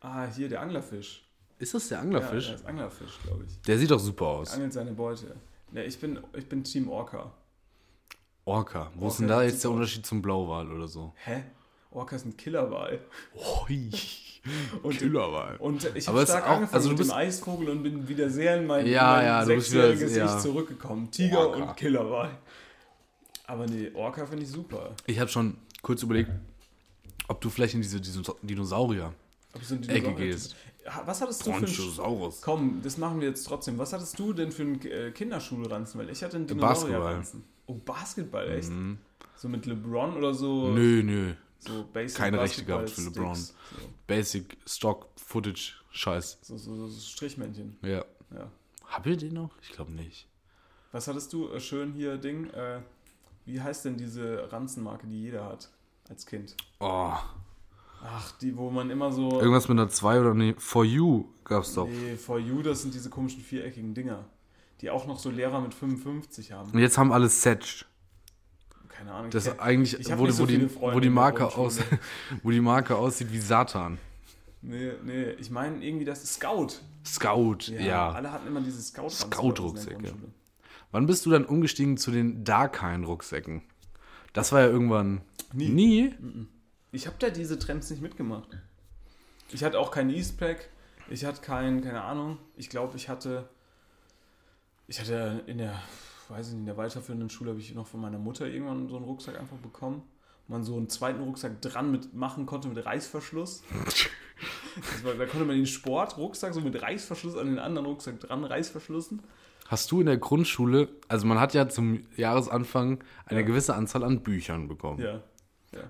Ah, 0.00 0.26
hier 0.26 0.48
der 0.48 0.60
Anglerfisch. 0.62 1.24
Ist 1.58 1.74
das 1.74 1.88
der 1.88 1.98
Ja, 1.98 2.02
Anglerfisch? 2.02 2.46
der 2.46 2.54
ist 2.54 2.66
Anglerfisch, 2.66 3.18
glaube 3.24 3.44
ich. 3.46 3.60
der 3.62 3.78
sieht 3.78 3.90
doch 3.90 3.98
super 3.98 4.26
aus. 4.26 4.52
Angelt 4.52 4.72
seine 4.72 4.92
Beute. 4.92 5.34
Ja, 5.72 5.82
ich 5.82 5.98
bin, 5.98 6.18
ich 6.36 6.48
bin 6.48 6.64
Team 6.64 6.88
Orca. 6.88 7.32
Orca. 8.44 8.90
Wo 8.94 9.06
ist 9.08 9.14
Orca 9.14 9.18
denn 9.18 9.28
da 9.28 9.42
jetzt 9.42 9.62
der. 9.64 9.70
Unterschied 9.70 10.06
zum 10.06 10.22
Blauwal 10.22 10.70
oder 10.72 10.88
so? 10.88 11.12
Hä? 11.24 11.44
Orca 11.90 12.16
ist 12.16 12.24
ein 12.26 12.36
Killerwal. 12.36 13.00
Hui. 13.34 13.90
Und, 14.82 14.96
Killerwal. 14.98 15.56
und 15.58 15.84
ich 15.94 16.08
habe 16.08 16.20
ist 16.22 16.28
stark 16.30 16.44
auch- 16.46 16.50
angefangen 16.50 16.74
also 16.74 16.88
mit 16.90 16.98
dem 17.00 17.10
Eisvogel 17.10 17.68
und 17.68 17.82
bin 17.82 18.08
wieder 18.08 18.30
sehr 18.30 18.56
in 18.58 18.66
mein, 18.66 18.86
Ja, 18.86 19.16
mein 19.16 19.24
ja, 19.26 19.44
sechsjähriges 19.44 20.14
wieder- 20.14 20.24
Ich 20.24 20.30
ja. 20.30 20.38
zurückgekommen. 20.38 21.10
Tiger 21.10 21.48
Orca. 21.48 21.62
und 21.64 21.76
Killerwal. 21.76 22.30
Aber 23.46 23.66
nee, 23.66 23.90
Orca 23.94 24.24
finde 24.24 24.44
ich 24.44 24.50
super. 24.50 24.94
Ich 25.06 25.18
habe 25.18 25.28
schon 25.28 25.58
kurz 25.82 26.02
überlegt, 26.02 26.30
ob 27.26 27.40
du 27.42 27.50
vielleicht 27.50 27.74
in 27.74 27.82
diese, 27.82 28.00
diese 28.00 28.22
Dinosaurier. 28.42 29.12
So 29.62 29.74
ein 29.74 29.88
Ecke 29.88 30.14
gehst. 30.14 30.56
Was 31.04 31.20
hattest 31.20 31.46
du 31.46 31.52
für 31.52 31.56
ein... 31.56 31.64
Brontosaurus. 31.64 32.40
Komm, 32.40 32.80
das 32.82 32.96
machen 32.96 33.20
wir 33.20 33.28
jetzt 33.28 33.44
trotzdem. 33.44 33.78
Was 33.78 33.92
hattest 33.92 34.18
du 34.18 34.32
denn 34.32 34.52
für 34.52 34.62
einen 34.62 34.80
äh, 34.82 35.10
Kinderschulranzen? 35.10 36.00
Weil 36.00 36.10
ich 36.10 36.22
hatte 36.22 36.36
einen 36.36 36.46
Basketball. 36.46 36.74
Dinosaurierranzen. 36.74 37.44
Oh, 37.66 37.74
Basketball, 37.74 38.48
echt? 38.50 38.70
So 39.36 39.48
mit 39.48 39.66
LeBron 39.66 40.16
oder 40.16 40.32
so? 40.34 40.68
Nö, 40.70 41.02
nö. 41.02 41.34
So 41.58 41.84
Basic 41.92 42.16
Keine 42.16 42.40
Rechte 42.40 42.64
gehabt 42.64 42.90
für. 42.90 43.02
LeBron. 43.02 43.38
Basic 44.06 44.56
Stock 44.66 45.08
Footage 45.16 45.74
Scheiß. 45.90 46.38
So, 46.42 46.56
so, 46.56 46.74
so, 46.74 46.86
so 46.86 47.00
Strichmännchen. 47.00 47.76
Ja. 47.82 48.04
Ja. 48.34 48.50
Habt 48.86 49.06
ihr 49.06 49.16
den 49.16 49.34
noch? 49.34 49.50
Ich 49.62 49.72
glaube 49.72 49.92
nicht. 49.92 50.26
Was 50.92 51.06
hattest 51.06 51.32
du? 51.32 51.48
Äh, 51.50 51.60
schön 51.60 51.92
hier, 51.92 52.16
Ding. 52.16 52.48
Äh, 52.50 52.80
wie 53.44 53.60
heißt 53.60 53.84
denn 53.84 53.96
diese 53.96 54.50
Ranzenmarke, 54.50 55.06
die 55.06 55.20
jeder 55.20 55.44
hat 55.44 55.70
als 56.08 56.24
Kind? 56.24 56.56
Oh. 56.80 57.14
Ach, 58.04 58.32
die, 58.40 58.56
wo 58.56 58.70
man 58.70 58.90
immer 58.90 59.12
so. 59.12 59.40
Irgendwas 59.40 59.68
mit 59.68 59.78
einer 59.78 59.88
2 59.88 60.20
oder 60.20 60.34
nee. 60.34 60.54
For 60.58 60.84
You 60.84 61.26
gab's 61.44 61.74
doch. 61.74 61.88
Nee, 61.88 62.16
For 62.16 62.38
You, 62.38 62.62
das 62.62 62.82
sind 62.82 62.94
diese 62.94 63.10
komischen 63.10 63.42
viereckigen 63.42 63.94
Dinger. 63.94 64.24
Die 64.80 64.90
auch 64.90 65.06
noch 65.06 65.18
so 65.18 65.30
Lehrer 65.30 65.60
mit 65.60 65.74
55 65.74 66.52
haben. 66.52 66.70
Und 66.70 66.78
jetzt 66.78 66.98
haben 66.98 67.12
alle 67.12 67.28
Setch. 67.28 67.84
Keine 68.88 69.12
Ahnung. 69.12 69.30
Das 69.30 69.46
ich 69.46 69.52
ist 69.52 69.60
eigentlich, 69.60 70.00
ich 70.00 70.10
hab 70.10 70.18
wo, 70.18 70.28
so 70.30 70.42
wo, 70.42 70.46
die, 70.46 70.68
wo, 70.74 71.00
die 71.00 71.10
Marke 71.10 71.56
aus, 71.56 71.80
wo 72.42 72.50
die 72.50 72.60
Marke 72.60 72.96
aussieht 72.96 73.32
wie 73.32 73.38
Satan. 73.38 73.98
Nee, 74.60 74.92
nee, 75.04 75.30
ich 75.32 75.50
meine 75.50 75.84
irgendwie 75.84 76.04
das 76.04 76.24
ist 76.24 76.34
Scout. 76.34 76.80
Scout, 77.04 77.70
ja. 77.78 78.10
Alle 78.10 78.32
hatten 78.32 78.46
immer 78.48 78.60
diese 78.60 78.82
scout 78.82 79.10
Scout-Rucksäcke. 79.10 80.14
Wann 80.90 81.06
bist 81.06 81.26
du 81.26 81.30
dann 81.30 81.44
umgestiegen 81.44 81.96
zu 81.96 82.10
den 82.10 82.44
Darkine-Rucksäcken? 82.44 83.62
Das 84.32 84.52
war 84.52 84.60
ja 84.60 84.66
irgendwann. 84.66 85.20
Nie. 85.52 85.68
Nie? 85.68 86.14
Ich 86.92 87.06
habe 87.06 87.16
da 87.18 87.30
diese 87.30 87.58
Trends 87.58 87.90
nicht 87.90 88.02
mitgemacht. 88.02 88.48
Ich 89.50 89.64
hatte 89.64 89.78
auch 89.78 89.90
keinen 89.90 90.10
Eastpack. 90.10 90.68
Ich 91.10 91.24
hatte 91.24 91.40
keinen, 91.40 91.82
keine 91.82 92.02
Ahnung. 92.02 92.38
Ich 92.56 92.68
glaube, 92.70 92.96
ich 92.96 93.08
hatte. 93.08 93.48
Ich 94.86 94.98
hatte 95.00 95.42
in 95.46 95.58
der, 95.58 95.74
weiß 96.28 96.48
ich 96.48 96.52
nicht, 96.54 96.60
in 96.60 96.66
der 96.66 96.76
weiterführenden 96.78 97.28
Schule 97.28 97.50
habe 97.50 97.60
ich 97.60 97.74
noch 97.74 97.86
von 97.86 98.00
meiner 98.00 98.18
Mutter 98.18 98.46
irgendwann 98.46 98.88
so 98.88 98.96
einen 98.96 99.04
Rucksack 99.04 99.38
einfach 99.38 99.56
bekommen. 99.58 100.02
Man 100.46 100.64
so 100.64 100.76
einen 100.76 100.88
zweiten 100.88 101.20
Rucksack 101.22 101.60
dran 101.60 101.90
mit 101.92 102.14
machen 102.14 102.46
konnte 102.46 102.68
mit 102.68 102.84
Reißverschluss. 102.86 103.62
War, 105.02 105.14
da 105.14 105.26
konnte 105.26 105.44
man 105.44 105.56
den 105.56 105.66
Sportrucksack 105.66 106.54
so 106.54 106.60
mit 106.62 106.80
Reißverschluss 106.80 107.36
an 107.36 107.48
den 107.48 107.58
anderen 107.58 107.86
Rucksack 107.86 108.18
dran 108.20 108.44
Reißverschlussen. 108.44 109.20
Hast 109.66 109.90
du 109.90 110.00
in 110.00 110.06
der 110.06 110.16
Grundschule, 110.16 110.88
also 111.08 111.26
man 111.26 111.38
hat 111.38 111.52
ja 111.52 111.68
zum 111.68 112.06
Jahresanfang 112.16 113.04
eine 113.26 113.40
Ja. 113.40 113.46
gewisse 113.46 113.74
Anzahl 113.74 114.02
an 114.04 114.22
Büchern 114.22 114.68
bekommen. 114.68 115.00
Ja. 115.02 115.20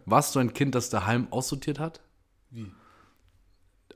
Warst 0.07 0.35
du 0.35 0.39
ein 0.41 0.53
Kind, 0.53 0.75
das 0.75 0.91
daheim 0.91 1.29
aussortiert 1.33 1.79
hat? 1.79 2.01
Wie? 2.51 2.71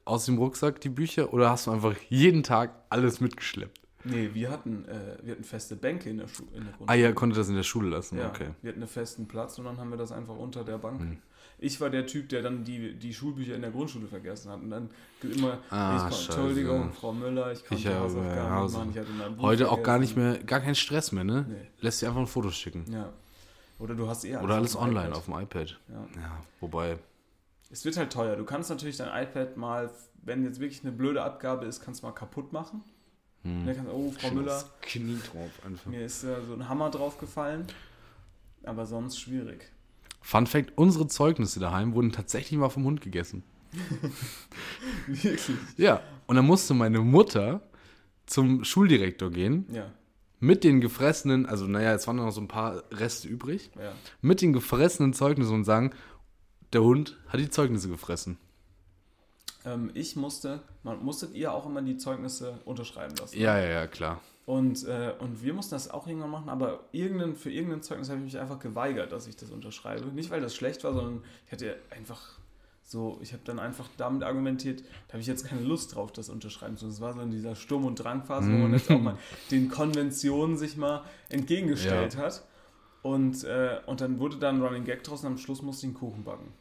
Aus 0.05 0.25
dem 0.27 0.39
Rucksack 0.39 0.81
die 0.81 0.89
Bücher? 0.89 1.33
Oder 1.33 1.51
hast 1.51 1.67
du 1.67 1.71
einfach 1.71 1.95
jeden 2.09 2.43
Tag 2.43 2.75
alles 2.89 3.21
mitgeschleppt? 3.21 3.81
Nee, 4.05 4.31
wir 4.33 4.51
hatten, 4.51 4.85
äh, 4.87 5.17
wir 5.23 5.33
hatten 5.33 5.45
feste 5.45 5.77
Bänke 5.77 6.11
in 6.11 6.19
der, 6.19 6.27
Schu 6.27 6.43
in 6.53 6.65
der 6.65 6.73
Ah, 6.73 6.77
Grundschule. 6.77 6.99
ihr 7.01 7.13
konntet 7.15 7.39
das 7.39 7.49
in 7.49 7.55
der 7.55 7.63
Schule 7.63 7.89
lassen, 7.89 8.19
Ja, 8.19 8.29
okay. 8.29 8.49
wir 8.61 8.71
hatten 8.71 8.81
einen 8.81 8.89
festen 8.89 9.29
Platz 9.29 9.59
und 9.61 9.65
dann 9.65 9.79
haben 9.79 9.91
wir 9.91 9.97
das 9.97 10.11
einfach 10.11 10.35
unter 10.37 10.65
der 10.65 10.79
Bank. 10.79 11.01
Hm. 11.01 11.19
Ich 11.61 11.81
war 11.81 11.89
der 11.89 12.05
Typ, 12.09 12.29
der 12.31 12.43
dann 12.43 12.65
die, 12.65 12.95
die 12.99 13.15
Schulbücher 13.15 13.55
in 13.55 13.63
der 13.63 13.71
Grundschule 13.71 14.09
vergessen 14.09 14.51
hat 14.51 14.61
und 14.61 14.71
dann 14.71 14.91
immer, 15.23 15.59
Ah, 15.71 16.09
ich. 16.11 16.25
Entschuldigung, 16.27 16.93
Frau 16.93 17.13
Müller, 17.13 17.53
ich 17.53 17.61
konnte 17.65 17.75
Ich 17.81 17.87
habe 17.87 18.01
Hausaufgaben 18.01 18.73
machen, 18.73 18.91
ich 18.91 18.99
hatte 18.99 19.13
mein 19.13 19.37
Buch 19.37 19.43
Heute 19.45 19.71
auch 19.71 19.83
gar 19.85 20.01
nicht 20.01 20.17
mehr, 20.17 20.39
gar 20.43 20.59
kein 20.59 20.75
Stress 20.75 21.13
mehr, 21.13 21.23
ne? 21.23 21.47
Nee. 21.49 21.55
Lässt 21.81 22.03
dir 22.03 22.09
einfach 22.09 22.23
ein 22.23 22.27
Foto 22.27 22.51
schicken. 22.51 22.85
Ja. 22.91 23.13
Oder 23.83 23.95
du 23.97 24.09
hast 24.09 24.23
eher 24.25 24.43
Oder 24.43 24.55
alles 24.55 24.77
auf 24.77 24.83
online 24.83 25.09
iPad. 25.09 25.17
auf 25.19 25.25
dem 25.27 25.35
iPad. 25.35 25.81
Ja. 25.89 26.21
Ja, 26.21 26.41
wobei, 26.61 26.99
Es 27.71 27.85
wird 27.85 27.97
halt 27.97 28.13
teuer. 28.13 28.37
Du 28.37 28.45
kannst 28.45 28.71
natürlich 28.71 28.97
dein 28.97 29.09
iPad 29.25 29.57
mal, 29.57 29.91
wenn 30.23 30.45
jetzt 30.45 30.61
wirklich 30.61 30.83
eine 30.83 30.93
blöde 30.93 31.23
Abgabe 31.23 31.67
ist, 31.67 31.81
kannst 31.81 32.03
du 32.03 32.07
mal 32.07 32.13
kaputt 32.13 32.53
machen. 32.53 32.85
hm. 33.43 33.67
Dann 33.67 33.75
kannst, 33.75 33.91
oh, 33.93 34.13
Frau 34.13 34.29
Schon 34.29 34.37
Müller, 34.37 34.53
das 34.53 34.71
Knie 34.83 35.19
drauf 35.33 35.51
einfach. 35.67 35.87
mir 35.87 36.05
ist 36.05 36.23
äh, 36.23 36.37
so 36.47 36.55
ein 36.55 36.69
Hammer 36.69 36.91
draufgefallen. 36.91 37.67
Aber 38.65 38.87
sonst 38.87 39.19
schwierig. 39.19 39.73
Fun 40.21 40.47
Fact: 40.47 40.73
Unsere 40.77 41.09
Zeugnisse 41.09 41.59
daheim 41.59 41.95
wurden 41.95 42.13
tatsächlich 42.13 42.57
mal 42.61 42.69
vom 42.69 42.85
Hund 42.85 43.01
gegessen. 43.01 43.43
Wirklich? 45.07 45.51
Ja. 45.77 46.03
Und 46.27 46.37
dann 46.37 46.47
musste 46.47 46.75
meine 46.75 47.01
Mutter 47.01 47.63
zum 48.27 48.63
Schuldirektor 48.65 49.31
gehen 49.31 49.67
Ja, 49.73 49.91
mit 50.43 50.65
den 50.65 50.81
gefressenen, 50.81 51.47
also 51.47 51.69
naja, 51.69 51.95
es 51.95 52.09
waren 52.09 52.17
noch 52.17 52.33
so 52.33 52.41
ein 52.41 52.49
paar 52.49 52.83
Reste 52.91 53.29
übrig, 53.29 53.71
ja. 53.81 53.93
mit 54.21 54.43
den 54.43 54.53
gefressenen 54.53 55.15
Zeugnissen 55.15 55.55
und 55.55 55.65
sagen, 55.65 55.93
der 56.73 56.83
Hund 56.83 57.17
hat 57.29 57.39
die 57.39 57.49
Zeugnisse 57.49 57.89
gefressen. 57.89 58.39
Ähm, 59.65 59.93
ich 59.95 60.17
musste, 60.17 60.61
man 60.83 61.03
musstet 61.05 61.33
ihr 61.35 61.53
auch 61.53 61.65
immer 61.65 61.81
die 61.81 61.97
Zeugnisse 61.97 62.59
unterschreiben 62.65 63.15
lassen. 63.15 63.39
Ja, 63.39 63.57
ja, 63.57 63.69
ja, 63.69 63.87
klar. 63.87 64.21
Und, 64.45 64.85
äh, 64.85 65.15
und 65.21 65.45
wir 65.45 65.55
mussten 65.55 65.77
das 65.77 65.89
auch 65.89 66.09
irgendwann 66.09 66.31
machen, 66.31 66.49
aber 66.49 66.81
irgendein, 66.91 67.37
für 67.37 67.53
irgendein 67.53 67.83
Zeugnis 67.83 68.09
habe 68.09 68.19
ich 68.19 68.25
mich 68.25 68.39
einfach 68.41 68.59
geweigert, 68.59 69.13
dass 69.13 69.29
ich 69.29 69.37
das 69.37 69.51
unterschreibe. 69.51 70.07
Nicht, 70.07 70.31
weil 70.31 70.41
das 70.41 70.57
schlecht 70.57 70.83
war, 70.83 70.93
sondern 70.93 71.23
ich 71.47 71.53
hatte 71.53 71.77
einfach 71.91 72.41
so, 72.93 73.19
ich 73.23 73.33
habe 73.33 73.43
dann 73.45 73.59
einfach 73.59 73.89
damit 73.97 74.23
argumentiert, 74.23 74.83
da 75.09 75.15
habe 75.15 75.21
ich 75.21 75.27
jetzt 75.27 75.45
keine 75.47 75.63
Lust 75.63 75.95
drauf, 75.97 76.13
das 76.13 76.29
unterschreiben 76.29 76.77
zu. 76.77 76.87
Das 76.87 77.01
war 77.01 77.13
so 77.15 77.21
in 77.21 77.31
dieser 77.33 77.57
Sturm- 77.57 77.85
und 77.87 77.97
Drangphase, 77.97 78.47
wo 78.53 78.57
man 78.59 78.73
jetzt 78.75 78.91
auch 78.91 79.01
mal 79.01 79.17
den 79.51 79.69
Konventionen 79.69 80.57
sich 80.57 80.77
mal 80.77 81.03
entgegengestellt 81.29 82.17
hat. 82.17 82.45
Und, 83.03 83.43
äh, 83.43 83.81
und 83.87 84.01
dann 84.01 84.21
wurde 84.21 84.37
da 84.37 84.49
ein 84.51 84.63
Running 84.63 84.85
Gag 84.85 85.03
draus 85.03 85.23
und 85.23 85.27
am 85.27 85.39
Schluss 85.39 85.61
musste 85.61 85.87
ich 85.87 85.91
einen 85.91 85.99
Kuchen 85.99 86.23
backen. 86.23 86.53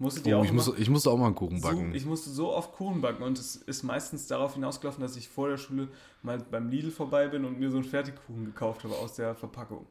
Musstet 0.00 0.26
Oh, 0.26 0.36
auch 0.38 0.44
ich, 0.44 0.50
immer- 0.50 0.64
muss, 0.64 0.78
ich 0.78 0.90
musste 0.90 1.10
auch 1.10 1.16
mal 1.18 1.26
einen 1.26 1.34
Kuchen 1.34 1.60
backen. 1.60 1.90
so, 1.90 1.96
ich 1.96 2.04
musste 2.04 2.30
so 2.30 2.52
oft 2.52 2.72
Kuchen 2.72 3.00
backen 3.00 3.22
und 3.22 3.38
es 3.38 3.56
ist 3.56 3.82
meistens 3.84 4.26
darauf 4.26 4.54
hinausgelaufen, 4.54 5.00
dass 5.02 5.16
ich 5.16 5.28
vor 5.28 5.48
der 5.48 5.56
Schule 5.56 5.88
mal 6.22 6.38
beim 6.38 6.68
Lidl 6.68 6.90
vorbei 6.90 7.28
bin 7.28 7.44
und 7.44 7.58
mir 7.60 7.70
so 7.70 7.76
einen 7.76 7.84
Fertigkuchen 7.84 8.44
gekauft 8.44 8.84
habe 8.84 8.94
aus 8.96 9.14
der 9.14 9.34
Verpackung. 9.34 9.86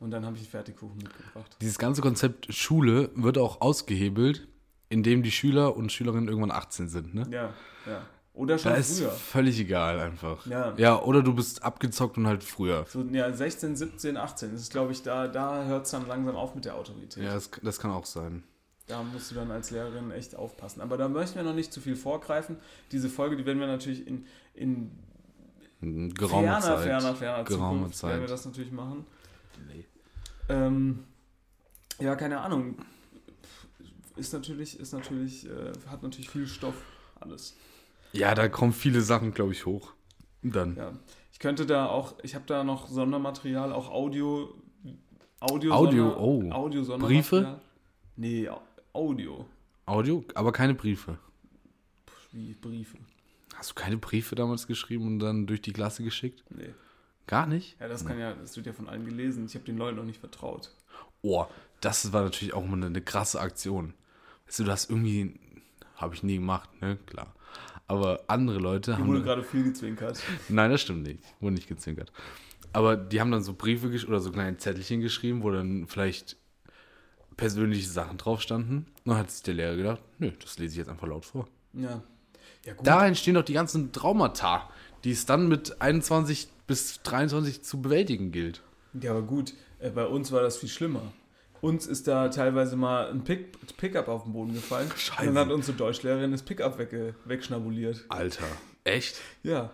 Und 0.00 0.10
dann 0.10 0.24
habe 0.26 0.36
ich 0.36 0.42
einen 0.42 0.50
Fertigkuchen 0.50 0.96
mitgebracht. 0.98 1.56
Dieses 1.60 1.78
ganze 1.78 2.02
Konzept 2.02 2.52
Schule 2.52 3.10
wird 3.14 3.38
auch 3.38 3.60
ausgehebelt, 3.60 4.48
indem 4.92 5.22
die 5.22 5.30
Schüler 5.32 5.76
und 5.76 5.90
Schülerinnen 5.90 6.28
irgendwann 6.28 6.50
18 6.52 6.88
sind, 6.88 7.14
ne? 7.14 7.26
Ja, 7.30 7.52
ja. 7.86 8.02
Oder 8.34 8.56
schon 8.58 8.72
Da 8.72 8.78
ist 8.78 8.98
früher. 9.00 9.10
völlig 9.10 9.58
egal 9.60 10.00
einfach. 10.00 10.46
Ja. 10.46 10.72
ja, 10.78 10.98
oder 11.02 11.22
du 11.22 11.34
bist 11.34 11.62
abgezockt 11.62 12.16
und 12.16 12.26
halt 12.26 12.42
früher. 12.44 12.86
So, 12.88 13.02
ja, 13.02 13.30
16, 13.32 13.76
17, 13.76 14.16
18. 14.16 14.52
Das 14.52 14.60
ist, 14.62 14.72
glaube 14.72 14.92
ich, 14.92 15.02
da, 15.02 15.28
da 15.28 15.64
hört 15.64 15.84
es 15.84 15.90
dann 15.90 16.06
langsam 16.08 16.36
auf 16.36 16.54
mit 16.54 16.64
der 16.64 16.74
Autorität. 16.76 17.22
Ja, 17.22 17.34
das, 17.34 17.50
das 17.62 17.78
kann 17.78 17.90
auch 17.90 18.06
sein. 18.06 18.42
Da 18.86 19.02
musst 19.02 19.30
du 19.30 19.34
dann 19.34 19.50
als 19.50 19.70
Lehrerin 19.70 20.10
echt 20.12 20.34
aufpassen. 20.34 20.80
Aber 20.80 20.96
da 20.96 21.08
möchten 21.08 21.36
wir 21.36 21.42
noch 21.42 21.54
nicht 21.54 21.72
zu 21.72 21.80
viel 21.82 21.94
vorgreifen. 21.94 22.56
Diese 22.90 23.08
Folge, 23.10 23.36
die 23.36 23.44
werden 23.44 23.60
wir 23.60 23.66
natürlich 23.66 24.06
in, 24.06 24.26
in 24.54 24.90
In 25.82 26.14
Geraumer 26.14 26.42
ferner, 26.60 26.60
Zeit. 26.62 26.84
ferner, 26.84 27.14
ferner 27.14 27.44
Geraumer 27.44 27.74
Zukunft 27.90 28.02
werden 28.02 28.20
wir 28.22 28.26
Zeit. 28.28 28.30
das 28.34 28.46
natürlich 28.46 28.72
machen. 28.72 29.04
Ähm, 30.48 31.04
ja, 32.00 32.16
keine 32.16 32.40
Ahnung. 32.40 32.76
Ist 34.22 34.32
natürlich, 34.32 34.78
ist 34.78 34.92
natürlich, 34.92 35.46
äh, 35.48 35.72
hat 35.88 36.04
natürlich 36.04 36.30
viel 36.30 36.46
Stoff, 36.46 36.76
alles. 37.18 37.56
Ja, 38.12 38.36
da 38.36 38.48
kommen 38.48 38.72
viele 38.72 39.00
Sachen, 39.00 39.34
glaube 39.34 39.50
ich, 39.50 39.66
hoch. 39.66 39.94
Dann. 40.42 40.76
Ja. 40.76 40.92
Ich 41.32 41.40
könnte 41.40 41.66
da 41.66 41.86
auch, 41.86 42.14
ich 42.22 42.36
habe 42.36 42.44
da 42.46 42.62
noch 42.62 42.86
Sondermaterial, 42.88 43.72
auch 43.72 43.90
Audio, 43.90 44.54
Audio, 45.40 45.72
Audio, 45.72 46.10
Sonder- 46.10 46.20
oh. 46.20 46.50
Audio 46.52 46.98
Briefe? 46.98 47.60
Nee, 48.14 48.48
Au- 48.48 48.62
Audio. 48.92 49.44
Audio, 49.86 50.24
aber 50.36 50.52
keine 50.52 50.74
Briefe. 50.74 51.18
Wie 52.30 52.54
Briefe. 52.54 52.98
Hast 53.56 53.70
du 53.70 53.74
keine 53.74 53.96
Briefe 53.96 54.36
damals 54.36 54.68
geschrieben 54.68 55.04
und 55.08 55.18
dann 55.18 55.48
durch 55.48 55.62
die 55.62 55.72
Klasse 55.72 56.04
geschickt? 56.04 56.44
Nee. 56.50 56.72
Gar 57.26 57.48
nicht? 57.48 57.76
Ja, 57.80 57.88
das 57.88 58.04
kann 58.06 58.20
ja, 58.20 58.34
das 58.34 58.54
wird 58.54 58.66
ja 58.66 58.72
von 58.72 58.88
allen 58.88 59.04
gelesen. 59.04 59.46
Ich 59.46 59.54
habe 59.56 59.64
den 59.64 59.78
Leuten 59.78 59.96
noch 59.96 60.04
nicht 60.04 60.20
vertraut. 60.20 60.70
Oh, 61.22 61.44
das 61.80 62.12
war 62.12 62.22
natürlich 62.22 62.54
auch 62.54 62.64
mal 62.64 62.74
eine, 62.76 62.86
eine 62.86 63.02
krasse 63.02 63.40
Aktion. 63.40 63.94
Weißt 64.52 64.60
du, 64.60 64.70
hast 64.70 64.90
irgendwie, 64.90 65.32
habe 65.96 66.14
ich 66.14 66.22
nie 66.22 66.34
gemacht, 66.34 66.68
ne, 66.82 66.98
klar. 67.06 67.34
Aber 67.88 68.20
andere 68.26 68.58
Leute 68.58 68.92
Hier 68.92 69.02
haben. 69.02 69.08
wurde 69.08 69.22
gerade 69.22 69.42
viel 69.42 69.64
gezwinkert. 69.64 70.22
Nein, 70.50 70.70
das 70.70 70.82
stimmt 70.82 71.04
nicht. 71.04 71.20
Wurde 71.40 71.54
nicht 71.54 71.68
gezwinkert. 71.68 72.12
Aber 72.74 72.94
die 72.98 73.18
haben 73.18 73.30
dann 73.30 73.42
so 73.42 73.54
Briefe 73.54 73.86
oder 74.06 74.20
so 74.20 74.30
kleine 74.30 74.58
Zettelchen 74.58 75.00
geschrieben, 75.00 75.42
wo 75.42 75.50
dann 75.50 75.86
vielleicht 75.86 76.36
persönliche 77.38 77.88
Sachen 77.88 78.18
drauf 78.18 78.42
standen. 78.42 78.88
Und 79.04 79.06
dann 79.06 79.16
hat 79.16 79.30
sich 79.30 79.42
der 79.42 79.54
Lehrer 79.54 79.76
gedacht, 79.76 80.02
nö, 80.18 80.32
das 80.38 80.58
lese 80.58 80.72
ich 80.72 80.78
jetzt 80.80 80.90
einfach 80.90 81.08
laut 81.08 81.24
vor. 81.24 81.48
Ja. 81.72 82.02
Ja, 82.66 82.74
gut. 82.74 82.86
Da 82.86 83.06
entstehen 83.06 83.34
doch 83.34 83.44
die 83.44 83.54
ganzen 83.54 83.90
Traumata, 83.90 84.68
die 85.04 85.12
es 85.12 85.24
dann 85.24 85.48
mit 85.48 85.80
21 85.80 86.48
bis 86.66 87.00
23 87.04 87.62
zu 87.62 87.80
bewältigen 87.80 88.32
gilt. 88.32 88.60
Ja, 89.00 89.12
aber 89.12 89.22
gut, 89.22 89.54
äh, 89.78 89.88
bei 89.88 90.04
uns 90.04 90.30
war 90.30 90.42
das 90.42 90.58
viel 90.58 90.68
schlimmer. 90.68 91.10
Uns 91.62 91.86
ist 91.86 92.08
da 92.08 92.28
teilweise 92.28 92.74
mal 92.74 93.08
ein 93.08 93.22
Pick, 93.22 93.56
Pickup 93.76 94.08
auf 94.08 94.24
den 94.24 94.32
Boden 94.32 94.52
gefallen. 94.52 94.90
Scheiße. 94.96 95.28
Und 95.28 95.36
dann 95.36 95.46
hat 95.46 95.54
unsere 95.54 95.76
Deutschlehrerin 95.76 96.32
das 96.32 96.42
Pickup 96.42 96.76
wegge, 96.76 97.14
wegschnabuliert. 97.24 98.04
Alter. 98.08 98.44
Echt? 98.82 99.20
Ja. 99.44 99.70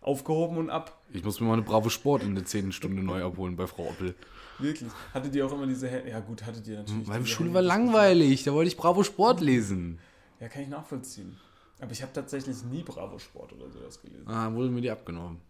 Aufgehoben 0.00 0.56
und 0.56 0.70
ab. 0.70 0.98
Ich 1.12 1.22
muss 1.22 1.38
mir 1.38 1.46
mal 1.46 1.52
eine 1.52 1.62
Bravo 1.62 1.90
Sport 1.90 2.22
in 2.22 2.34
der 2.34 2.46
10. 2.46 2.72
Stunde 2.72 3.02
neu 3.02 3.22
abholen 3.22 3.54
bei 3.54 3.66
Frau 3.66 3.88
Oppel. 3.90 4.14
Wirklich. 4.58 4.90
Hattet 5.12 5.34
ihr 5.34 5.44
auch 5.44 5.52
immer 5.52 5.66
diese 5.66 5.88
Hände? 5.88 6.08
Ja, 6.08 6.20
gut, 6.20 6.42
hattet 6.42 6.66
ihr 6.66 6.78
natürlich. 6.78 7.06
Meine 7.06 7.26
Schule 7.26 7.52
war 7.52 7.60
langweilig, 7.60 8.44
da 8.44 8.54
wollte 8.54 8.68
ich 8.68 8.78
Bravo 8.78 9.02
Sport 9.04 9.42
lesen. 9.42 9.98
Ja, 10.40 10.48
kann 10.48 10.62
ich 10.62 10.68
nachvollziehen. 10.68 11.36
Aber 11.80 11.92
ich 11.92 12.00
habe 12.00 12.14
tatsächlich 12.14 12.64
nie 12.64 12.82
Bravo 12.82 13.18
Sport 13.18 13.52
oder 13.52 13.70
sowas 13.70 14.00
gelesen. 14.00 14.26
Ah, 14.26 14.50
wurde 14.54 14.70
mir 14.70 14.80
die 14.80 14.90
abgenommen. 14.90 15.42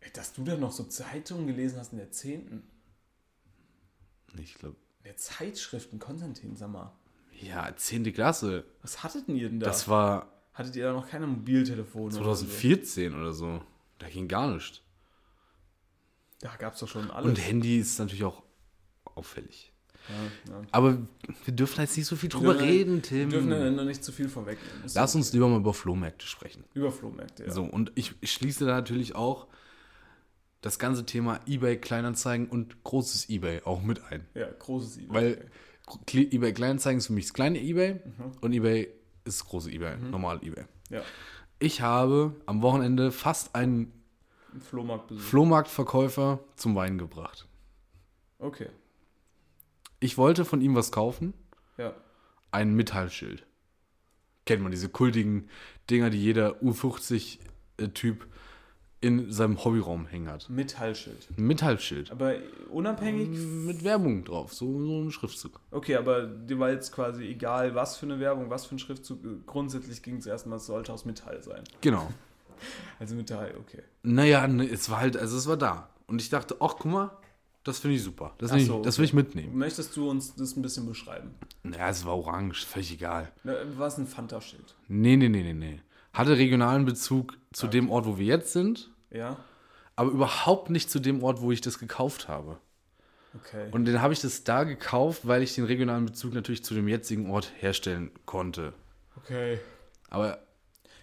Ey, 0.00 0.10
Dass 0.12 0.32
du 0.32 0.42
dann 0.42 0.58
noch 0.58 0.72
so 0.72 0.82
Zeitungen 0.82 1.46
gelesen 1.46 1.78
hast 1.78 1.92
in 1.92 1.98
der 1.98 2.10
10. 2.10 2.62
Ich 4.38 4.54
glaube, 4.54 4.76
In 4.98 5.04
der 5.04 5.16
Zeitschriften, 5.16 5.98
Konstantin, 5.98 6.56
sag 6.56 6.70
mal. 6.70 6.92
ja, 7.40 7.74
10. 7.74 8.12
Klasse. 8.12 8.64
Was 8.82 9.02
hattet 9.02 9.28
denn 9.28 9.36
ihr 9.36 9.48
denn 9.48 9.60
da? 9.60 9.66
Das 9.66 9.88
war 9.88 10.30
Hattet 10.54 10.76
ihr 10.76 10.84
da 10.84 10.92
noch 10.92 11.08
keine 11.08 11.26
Mobiltelefone? 11.26 12.06
oder 12.16 12.34
2014 12.34 13.14
oder 13.14 13.32
so. 13.32 13.60
Da 13.98 14.08
ging 14.08 14.28
gar 14.28 14.52
nichts. 14.52 14.76
So? 14.76 14.82
Da 16.48 16.56
gab 16.56 16.74
es 16.74 16.80
doch 16.80 16.88
schon 16.88 17.10
alles. 17.10 17.26
Und 17.28 17.36
Handy 17.38 17.78
ist 17.78 17.98
natürlich 17.98 18.24
auch 18.24 18.42
auffällig. 19.04 19.72
ja, 20.08 20.52
ja. 20.52 20.62
Aber 20.70 20.98
wir 21.44 21.54
dürfen 21.54 21.80
jetzt 21.80 21.96
nicht 21.96 22.06
so 22.06 22.16
viel 22.16 22.28
drüber 22.28 22.52
dürfen- 22.54 22.68
reden, 22.68 22.94
Wir 22.96 23.02
Tim. 23.02 23.30
dürfen 23.30 23.50
dann 23.50 23.74
noch 23.76 23.84
nicht 23.84 24.04
zu 24.04 24.12
viel 24.12 24.28
vorwegnehmen. 24.28 24.82
Lass 24.94 25.14
uns 25.14 25.32
lieber 25.32 25.48
mal 25.48 25.58
über 25.58 25.74
Flohmärkte 25.74 26.26
sprechen. 26.26 26.64
über 26.74 26.92
Flohmärkte, 26.92 27.44
ja. 27.46 27.50
So, 27.52 27.64
und 27.64 27.92
ich, 27.94 28.14
ich 28.20 28.32
schließe 28.32 28.64
da 28.66 28.72
natürlich 28.74 29.14
auch 29.14 29.46
das 30.64 30.78
ganze 30.78 31.04
Thema 31.04 31.40
eBay 31.46 31.76
Kleinanzeigen 31.78 32.48
und 32.48 32.82
großes 32.84 33.28
eBay 33.28 33.62
auch 33.64 33.82
mit 33.82 34.02
ein. 34.10 34.26
Ja, 34.34 34.48
großes 34.50 34.96
eBay. 34.98 35.08
Weil 35.14 35.50
Kle- 36.06 36.32
eBay 36.32 36.52
Kleinanzeigen 36.54 36.98
ist 36.98 37.08
für 37.08 37.12
mich 37.12 37.26
das 37.26 37.34
kleine 37.34 37.60
eBay 37.60 37.94
Mhm. 37.94 38.32
und 38.40 38.52
eBay 38.52 38.84
ist 39.24 39.40
das 39.40 39.44
große 39.46 39.70
eBay, 39.70 39.98
normal 39.98 40.38
eBay. 40.42 40.64
Ja, 40.90 41.02
Ich 41.58 41.80
habe 41.82 42.34
am 42.46 42.62
Wochenende 42.62 43.12
fast 43.12 43.54
einen 43.54 43.92
ein 44.54 44.60
Flohmarktbesuch. 44.60 45.22
Flohmarktverkäufer 45.22 46.38
zum 46.56 46.74
Weinen 46.76 46.96
gebracht. 46.98 47.46
okay, 48.38 48.68
Ich 50.00 50.16
wollte 50.18 50.44
von 50.44 50.60
ihm 50.60 50.74
was 50.74 50.92
kaufen, 50.92 51.34
ja. 51.76 51.94
ein 52.52 52.74
Metallschild. 52.74 53.44
Kennt 54.46 54.62
man 54.62 54.70
diese 54.70 54.88
kultigen 54.90 55.48
Dinger, 55.90 56.10
die 56.10 56.22
jeder 56.22 56.62
U50-Typ 56.62 58.26
in 59.04 59.30
seinem 59.30 59.62
Hobbyraum 59.62 60.06
hängen 60.06 60.28
hat. 60.30 60.48
Metallschild. 60.48 61.28
Metallschild. 61.38 62.10
Aber 62.10 62.36
unabhängig. 62.70 63.28
Mit 63.28 63.84
Werbung 63.84 64.24
drauf, 64.24 64.54
so, 64.54 64.66
so 64.82 65.02
ein 65.02 65.10
Schriftzug. 65.10 65.60
Okay, 65.70 65.96
aber 65.96 66.26
dir 66.26 66.58
war 66.58 66.70
jetzt 66.70 66.90
quasi 66.90 67.24
egal, 67.26 67.74
was 67.74 67.98
für 67.98 68.06
eine 68.06 68.18
Werbung, 68.18 68.48
was 68.48 68.64
für 68.64 68.76
ein 68.76 68.78
Schriftzug. 68.78 69.18
Grundsätzlich 69.46 70.02
ging 70.02 70.16
es 70.16 70.26
erstmal, 70.26 70.56
es 70.56 70.66
sollte 70.66 70.92
aus 70.92 71.04
Metall 71.04 71.42
sein. 71.42 71.62
Genau. 71.80 72.10
Also 72.98 73.14
Metall, 73.14 73.52
okay. 73.58 73.82
Naja, 74.04 74.46
ne, 74.46 74.64
es 74.64 74.88
war 74.88 75.00
halt, 75.00 75.18
also 75.18 75.36
es 75.36 75.46
war 75.46 75.58
da. 75.58 75.90
Und 76.06 76.22
ich 76.22 76.30
dachte, 76.30 76.56
ach, 76.60 76.76
guck 76.78 76.92
mal, 76.92 77.10
das 77.64 77.80
finde 77.80 77.96
ich 77.96 78.02
super. 78.02 78.32
Das, 78.38 78.50
so, 78.50 78.56
ich, 78.56 78.70
das 78.82 78.96
will 78.96 79.04
ich 79.04 79.12
mitnehmen. 79.12 79.58
Möchtest 79.58 79.94
du 79.96 80.08
uns 80.08 80.34
das 80.36 80.56
ein 80.56 80.62
bisschen 80.62 80.86
beschreiben? 80.86 81.34
Ja, 81.64 81.90
es 81.90 82.06
war 82.06 82.16
orange, 82.16 82.64
völlig 82.64 82.92
egal. 82.92 83.30
Na, 83.42 83.54
Was 83.76 83.98
ein 83.98 84.06
Fanta-Schild? 84.06 84.76
Nee, 84.88 85.16
nee, 85.16 85.28
nee, 85.28 85.42
nee, 85.42 85.52
nee. 85.52 85.80
Hatte 86.14 86.38
regionalen 86.38 86.84
Bezug 86.84 87.36
zu 87.52 87.66
dem 87.66 87.90
Ort, 87.90 88.06
wo 88.06 88.16
wir 88.18 88.26
jetzt 88.26 88.52
sind. 88.52 88.92
Ja, 89.14 89.36
aber 89.96 90.10
überhaupt 90.10 90.70
nicht 90.70 90.90
zu 90.90 90.98
dem 91.00 91.22
Ort, 91.22 91.40
wo 91.40 91.52
ich 91.52 91.60
das 91.60 91.78
gekauft 91.78 92.26
habe. 92.28 92.58
okay. 93.36 93.68
Und 93.70 93.84
den 93.86 94.02
habe 94.02 94.12
ich 94.12 94.20
das 94.20 94.44
da 94.44 94.64
gekauft, 94.64 95.26
weil 95.26 95.42
ich 95.42 95.54
den 95.54 95.64
regionalen 95.64 96.04
Bezug 96.04 96.34
natürlich 96.34 96.64
zu 96.64 96.74
dem 96.74 96.88
jetzigen 96.88 97.30
Ort 97.30 97.52
herstellen 97.58 98.10
konnte. 98.26 98.72
okay. 99.16 99.58
Aber 100.10 100.38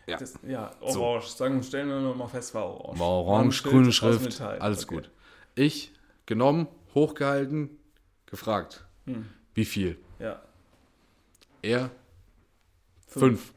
ja, 0.07 0.17
Das, 0.17 0.33
ja, 0.45 0.71
orange. 0.81 1.27
Sagen, 1.29 1.63
stellen 1.63 1.87
wir 1.87 1.99
noch 2.01 2.15
mal 2.15 2.27
fest, 2.27 2.53
war 2.53 2.65
orange. 2.65 2.99
war 2.99 3.07
War 3.07 3.15
orange, 3.15 3.55
Schild 3.57 3.73
grüne 3.73 3.91
Schrift, 3.93 4.23
Metall. 4.25 4.59
alles 4.59 4.83
Okay. 4.85 4.95
gut. 4.95 5.11
Ich 5.55 5.91
genommen, 6.25 6.67
hochgehalten, 6.93 7.69
gefragt, 8.25 8.85
Hm. 9.05 9.25
wie 9.53 9.65
viel? 9.65 9.97
Ja. 10.19 10.41
Er 11.61 11.91
fünf. 13.07 13.53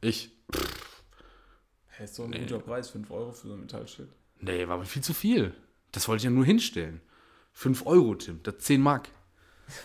Ich, 0.00 0.30
Hä, 1.96 2.04
ist 2.04 2.18
doch 2.18 2.24
ein 2.24 2.32
guter 2.32 2.58
Preis, 2.58 2.90
5 2.90 3.10
Euro 3.10 3.32
für 3.32 3.48
so 3.48 3.54
ein 3.54 3.60
Metallschild. 3.60 4.08
nee, 4.40 4.66
war 4.68 4.78
mir 4.78 4.84
viel 4.84 5.02
zu 5.02 5.14
viel. 5.14 5.54
Das 5.92 6.08
wollte 6.08 6.18
ich 6.20 6.24
ja 6.24 6.30
nur 6.30 6.44
hinstellen. 6.44 7.00
Fünf 7.52 7.86
Euro, 7.86 8.14
Tim, 8.14 8.42
das 8.42 8.58
10 8.58 8.80
Mark. 8.80 9.08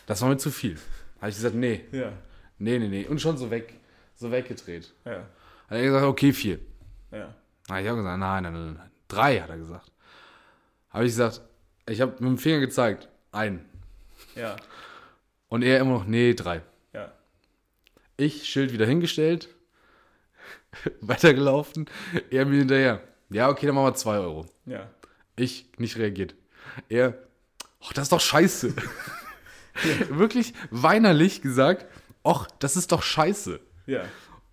Das 0.05 0.22
war 0.22 0.30
mir 0.30 0.38
zu 0.38 0.51
viel. 0.51 0.78
Habe 1.20 1.30
ich 1.30 1.36
gesagt, 1.36 1.55
nee, 1.55 1.86
Ja, 1.91 2.12
nee, 2.57 2.78
nee, 2.80 2.88
nee. 2.89 3.07
Und 3.07 3.22
schon 3.22 3.38
so 3.38 3.49
weg, 3.49 3.74
so 4.16 4.30
weggedreht. 4.32 4.93
ja, 5.05 5.12
Hat 5.68 5.78
er 5.78 5.84
gesagt, 5.84 6.05
okay, 6.05 6.34
vier. 6.34 6.59
ja. 7.12 7.34
Na, 7.70 7.80
ich 7.80 7.88
habe 7.88 7.97
gesagt, 7.97 8.20
nein, 8.20 8.43
nein, 8.43 8.53
nein, 8.53 8.74
nein. 8.74 8.91
Drei, 9.07 9.39
hat 9.39 9.49
er 9.49 9.57
gesagt. 9.57 9.91
Habe 10.89 11.05
ich 11.05 11.12
gesagt, 11.12 11.41
ich 11.88 12.01
habe 12.01 12.12
mit 12.14 12.22
dem 12.24 12.38
Finger 12.38 12.59
gezeigt, 12.59 13.07
ein. 13.32 13.64
Ja, 14.36 14.55
Und 15.47 15.62
er 15.64 15.80
immer 15.80 15.91
noch, 15.91 16.05
nee, 16.05 16.34
drei. 16.34 16.62
ja. 16.93 17.12
Ich, 18.18 18.47
Schild 18.49 18.74
wieder 18.74 18.86
hingestellt, 18.86 19.47
weitergelaufen, 21.01 21.89
er 22.30 22.45
mir 22.45 22.59
hinterher. 22.59 23.01
Ja, 23.30 23.49
okay, 23.49 23.65
dann 23.65 23.76
machen 23.76 23.88
wir 23.88 23.95
zwei 23.95 24.17
Euro. 24.19 24.45
Ja. 24.65 24.89
Ich 25.36 25.72
nicht 25.78 25.97
reagiert. 25.97 26.36
Er, 26.89 27.17
ach, 27.82 27.93
das 27.93 28.03
ist 28.03 28.11
doch 28.11 28.19
scheiße. 28.19 28.74
Wirklich 30.09 30.53
weinerlich 30.69 31.41
gesagt, 31.41 31.86
ach, 32.24 32.47
das 32.59 32.76
ist 32.76 32.91
doch 32.91 33.03
scheiße. 33.03 33.59
Ja. 33.88 34.03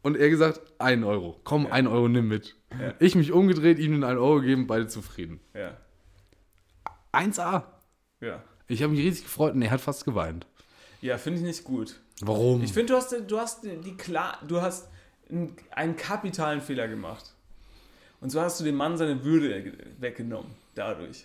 Und 0.03 0.17
er 0.17 0.31
gesagt, 0.31 0.61
ein 0.79 1.05
Euro. 1.05 1.41
Komm, 1.45 1.67
ein 1.67 1.87
Euro 1.87 2.09
nimm 2.09 2.29
mit. 2.29 2.57
Ich 3.01 3.15
mich 3.15 3.33
umgedreht, 3.33 3.79
ihm 3.79 3.93
den 3.93 4.05
einen 4.05 4.19
Euro 4.19 4.41
gegeben, 4.41 4.67
beide 4.67 4.87
zufrieden. 4.87 5.41
Ja. 5.55 5.77
1A. 7.13 7.65
Ja. 8.21 8.43
Ich 8.69 8.83
habe 8.83 8.93
mich 8.93 9.01
riesig 9.01 9.25
gefreut 9.25 9.55
und 9.55 9.63
er 9.63 9.71
hat 9.71 9.81
fast 9.81 10.05
geweint. 10.05 10.47
Ja, 11.01 11.19
finde 11.19 11.41
ich 11.41 11.45
nicht 11.45 11.65
gut. 11.65 12.01
Warum? 12.21 12.63
Ich 12.63 12.73
finde, 12.73 12.93
du 12.93 12.97
hast, 12.97 13.15
du 13.27 13.39
hast 13.39 13.65
die 13.65 13.97
klar, 13.97 14.39
du 14.47 14.61
hast 14.61 14.89
einen, 15.31 15.57
einen 15.71 15.97
kapitalen 15.97 16.61
Fehler 16.61 16.89
gemacht. 16.89 17.35
Und 18.21 18.31
zwar 18.31 18.45
hast 18.47 18.59
du 18.61 18.65
dem 18.65 18.75
Mann 18.75 18.97
seine 18.97 19.25
Würde 19.25 19.73
weggenommen 20.01 20.51
dadurch. 20.75 21.25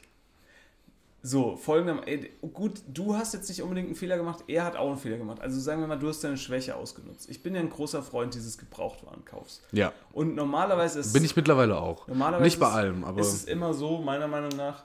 So, 1.25 1.55
folgender, 1.55 2.05
ey, 2.05 2.31
gut, 2.53 2.81
du 2.93 3.15
hast 3.15 3.33
jetzt 3.33 3.47
nicht 3.47 3.61
unbedingt 3.61 3.87
einen 3.87 3.95
Fehler 3.95 4.17
gemacht, 4.17 4.43
er 4.47 4.65
hat 4.65 4.75
auch 4.75 4.89
einen 4.89 4.97
Fehler 4.97 5.17
gemacht. 5.17 5.39
Also 5.39 5.57
sagen 5.57 5.79
wir 5.79 5.87
mal, 5.87 5.97
du 5.97 6.09
hast 6.09 6.21
deine 6.21 6.35
Schwäche 6.35 6.75
ausgenutzt. 6.75 7.29
Ich 7.29 7.41
bin 7.41 7.55
ja 7.55 7.61
ein 7.61 7.69
großer 7.69 8.03
Freund 8.03 8.33
dieses 8.35 8.57
Gebrauchtwarenkaufs. 8.57 9.61
ja. 9.71 9.93
Und 10.11 10.35
normalerweise 10.35 10.99
ist 10.99 11.13
Bin 11.13 11.23
ich 11.23 11.33
mittlerweile 11.35 11.77
auch. 11.79 12.07
Normalerweise 12.09 12.43
Nicht 12.43 12.59
bei 12.59 12.67
ist- 12.67 12.73
allem, 12.73 13.03
aber. 13.05 13.21
ist 13.21 13.31
es 13.33 13.45
immer 13.45 13.73
so, 13.73 13.99
meiner 13.99 14.27
Meinung 14.27 14.49
nach, 14.57 14.83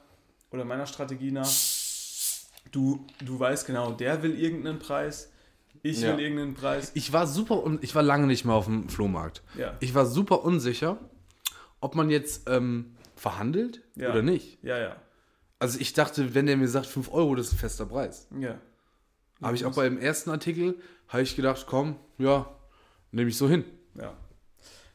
oder 0.53 0.65
meiner 0.65 0.87
Strategie 0.87 1.33
nach, 1.33 1.51
du, 2.71 3.05
du 3.25 3.39
weißt 3.41 3.67
genau, 3.67 3.91
der 3.91 4.23
will 4.23 4.39
irgendeinen 4.39 4.79
Preis, 4.79 5.31
ich 5.91 6.01
Ja. 6.01 6.13
will 6.17 6.21
irgendeinen 6.25 6.55
Preis. 6.55 6.91
Ich 6.95 7.13
war 7.13 7.27
super 7.27 7.63
un 7.65 7.79
ich 7.83 7.95
war 7.95 8.03
lange 8.03 8.27
nicht 8.27 8.45
mehr 8.45 8.55
auf 8.55 8.67
dem 8.67 8.89
Flohmarkt. 8.89 9.43
Ja. 9.57 9.77
Ich 9.81 9.95
war 9.95 10.07
super 10.07 10.45
unsicher, 10.45 10.99
ob 11.81 11.95
man 11.95 12.11
jetzt 12.11 12.49
ähm, 12.49 12.97
verhandelt 13.17 13.83
Ja. 13.97 14.11
oder 14.11 14.23
nicht. 14.23 14.63
Ja, 14.63 14.79
ja. 14.79 14.97
Also 15.59 15.79
ich 15.81 15.93
dachte, 15.93 16.35
wenn 16.35 16.47
der 16.47 16.57
mir 16.57 16.69
sagt 16.69 16.87
5 16.87 17.13
Euro, 17.13 17.35
das 17.35 17.49
ist 17.49 17.55
ein 17.55 17.59
fester 17.59 17.87
Preis. 17.87 18.29
Ja. 18.39 18.59
Habe 19.43 19.57
ich 19.57 19.65
auch 19.65 19.75
beim 19.75 19.99
ersten 19.99 20.31
Artikel, 20.31 20.77
habe 21.09 21.23
ich 21.23 21.35
gedacht, 21.37 21.67
komm, 21.69 21.97
ja, 22.19 22.49
nehme 23.13 23.31
ich 23.31 23.37
so 23.37 23.49
hin. 23.49 23.65
Ja. 23.95 24.15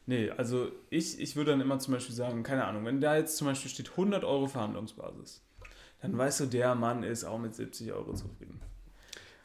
Nee, 0.06 0.30
also 0.30 0.70
ich, 0.90 1.18
ich 1.18 1.34
würde 1.34 1.52
dann 1.52 1.60
immer 1.62 1.78
zum 1.78 1.94
Beispiel 1.94 2.14
sagen, 2.14 2.42
keine 2.42 2.64
Ahnung, 2.66 2.84
wenn 2.84 3.00
da 3.00 3.16
jetzt 3.16 3.36
zum 3.38 3.46
Beispiel 3.46 3.70
steht 3.70 3.90
100 3.90 4.22
Euro 4.24 4.46
Verhandlungsbasis, 4.46 5.42
dann 6.02 6.16
weißt 6.18 6.40
du, 6.40 6.46
der 6.46 6.74
Mann 6.74 7.02
ist 7.02 7.24
auch 7.24 7.38
mit 7.38 7.54
70 7.54 7.92
Euro 7.92 8.12
zufrieden. 8.12 8.60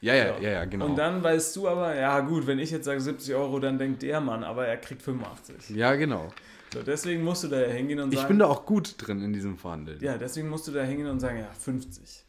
Ja, 0.01 0.13
ja, 0.15 0.37
So. 0.37 0.43
ja, 0.43 0.49
ja, 0.51 0.65
genau. 0.65 0.85
Und 0.85 0.95
dann 0.97 1.21
weißt 1.23 1.55
du 1.55 1.67
aber, 1.67 1.95
ja 1.95 2.19
gut, 2.21 2.47
wenn 2.47 2.59
ich 2.59 2.71
jetzt 2.71 2.85
sage 2.85 3.01
70 3.01 3.35
Euro, 3.35 3.59
dann 3.59 3.77
denkt 3.77 4.01
der 4.01 4.21
Mann, 4.21 4.43
aber 4.43 4.65
er 4.67 4.77
kriegt 4.77 5.01
85. 5.01 5.75
ja, 5.75 5.95
genau. 5.95 6.29
So, 6.73 6.83
deswegen 6.83 7.23
musst 7.23 7.43
du 7.43 7.47
da 7.47 7.59
ja 7.61 7.67
hingehen 7.67 7.99
und 7.99 8.13
Ich 8.13 8.19
sagen, 8.19 8.27
bin 8.29 8.39
da 8.39 8.45
auch 8.45 8.65
gut 8.65 8.95
drin 8.99 9.21
in 9.23 9.33
diesem 9.33 9.57
Verhandeln. 9.57 9.99
ja, 10.01 10.17
deswegen 10.17 10.49
musst 10.49 10.67
du 10.67 10.71
da 10.71 10.83
hingehen 10.83 11.07
und 11.07 11.19
sagen, 11.19 11.39
ja, 11.39 11.49
50. 11.59 12.25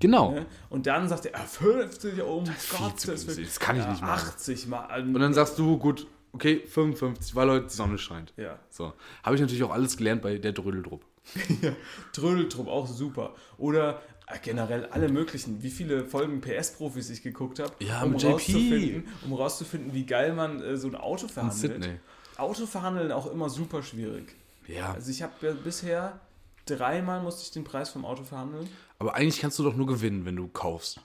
Genau. 0.00 0.30
Ne? 0.32 0.46
Und 0.70 0.86
dann 0.86 1.08
sagt 1.08 1.26
er, 1.26 1.32
ja, 1.32 1.40
50, 1.44 2.22
oh 2.22 2.42
zu 2.44 3.08
günstig, 3.08 3.36
Willen. 3.36 3.46
das 3.46 3.60
kann 3.60 3.76
ich 3.76 3.82
ja, 3.82 3.90
nicht 3.90 4.00
machen. 4.00 4.28
80 4.28 4.66
mal. 4.68 5.02
Und 5.02 5.14
dann 5.20 5.34
sagst 5.34 5.58
du, 5.58 5.76
gut, 5.76 6.06
okay, 6.32 6.62
55, 6.66 7.34
weil 7.34 7.50
heute 7.50 7.66
die 7.66 7.74
Sonne 7.74 7.98
scheint. 7.98 8.32
ja. 8.36 8.58
So. 8.70 8.92
Habe 9.22 9.34
ich 9.34 9.42
natürlich 9.42 9.62
auch 9.64 9.72
alles 9.72 9.96
gelernt 9.96 10.22
bei 10.22 10.38
der 10.38 10.52
Drödeldrupp. 10.52 11.04
Trödeltrupp, 12.12 12.68
auch 12.68 12.86
super. 12.86 13.34
Oder 13.58 14.00
generell 14.42 14.86
alle 14.86 15.08
möglichen. 15.08 15.62
Wie 15.62 15.70
viele 15.70 16.04
Folgen 16.06 16.40
PS-Profis 16.40 17.10
ich 17.10 17.22
geguckt 17.22 17.58
habe, 17.58 17.72
Ja, 17.84 18.02
um, 18.02 18.14
rauszufinden, 18.16 19.06
um 19.24 19.34
rauszufinden, 19.34 19.92
wie 19.94 20.06
geil 20.06 20.32
man 20.32 20.62
äh, 20.62 20.76
so 20.76 20.88
ein 20.88 20.94
Auto 20.94 21.28
verhandelt. 21.28 21.82
Sydney. 21.82 21.98
Auto 22.36 22.66
verhandeln 22.66 23.12
auch 23.12 23.30
immer 23.30 23.48
super 23.50 23.82
schwierig. 23.82 24.34
Ja. 24.66 24.92
Also 24.94 25.10
ich 25.10 25.22
habe 25.22 25.52
bisher 25.62 26.20
dreimal 26.66 27.22
musste 27.22 27.42
ich 27.42 27.50
den 27.50 27.64
Preis 27.64 27.90
vom 27.90 28.04
Auto 28.04 28.24
verhandeln. 28.24 28.68
Aber 28.98 29.14
eigentlich 29.14 29.40
kannst 29.40 29.58
du 29.58 29.62
doch 29.62 29.76
nur 29.76 29.86
gewinnen, 29.86 30.24
wenn 30.24 30.36
du 30.36 30.48
kaufst. 30.48 31.00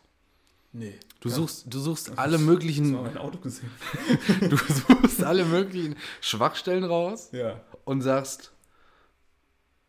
Nee. 0.71 0.95
Du 1.19 1.29
suchst, 1.29 1.65
du 1.67 1.79
suchst 1.79 2.17
alle 2.17 2.37
möglichen, 2.37 2.91
du 2.93 2.97
mal 2.99 3.03
mein 3.03 3.17
Auto 3.17 3.39
gesehen? 3.39 3.69
du 4.49 4.55
suchst 4.55 5.23
alle 5.23 5.43
möglichen 5.43 5.95
Schwachstellen 6.21 6.83
raus 6.83 7.29
Ja. 7.31 7.59
und 7.85 8.01
sagst, 8.01 8.53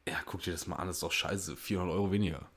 ja, 0.09 0.17
guck 0.27 0.43
dir 0.43 0.53
das 0.53 0.67
mal 0.67 0.77
an, 0.77 0.89
das 0.89 0.97
ist 0.97 1.03
doch 1.03 1.13
scheiße, 1.13 1.57
400 1.57 1.95
Euro 1.95 2.11
weniger. 2.11 2.49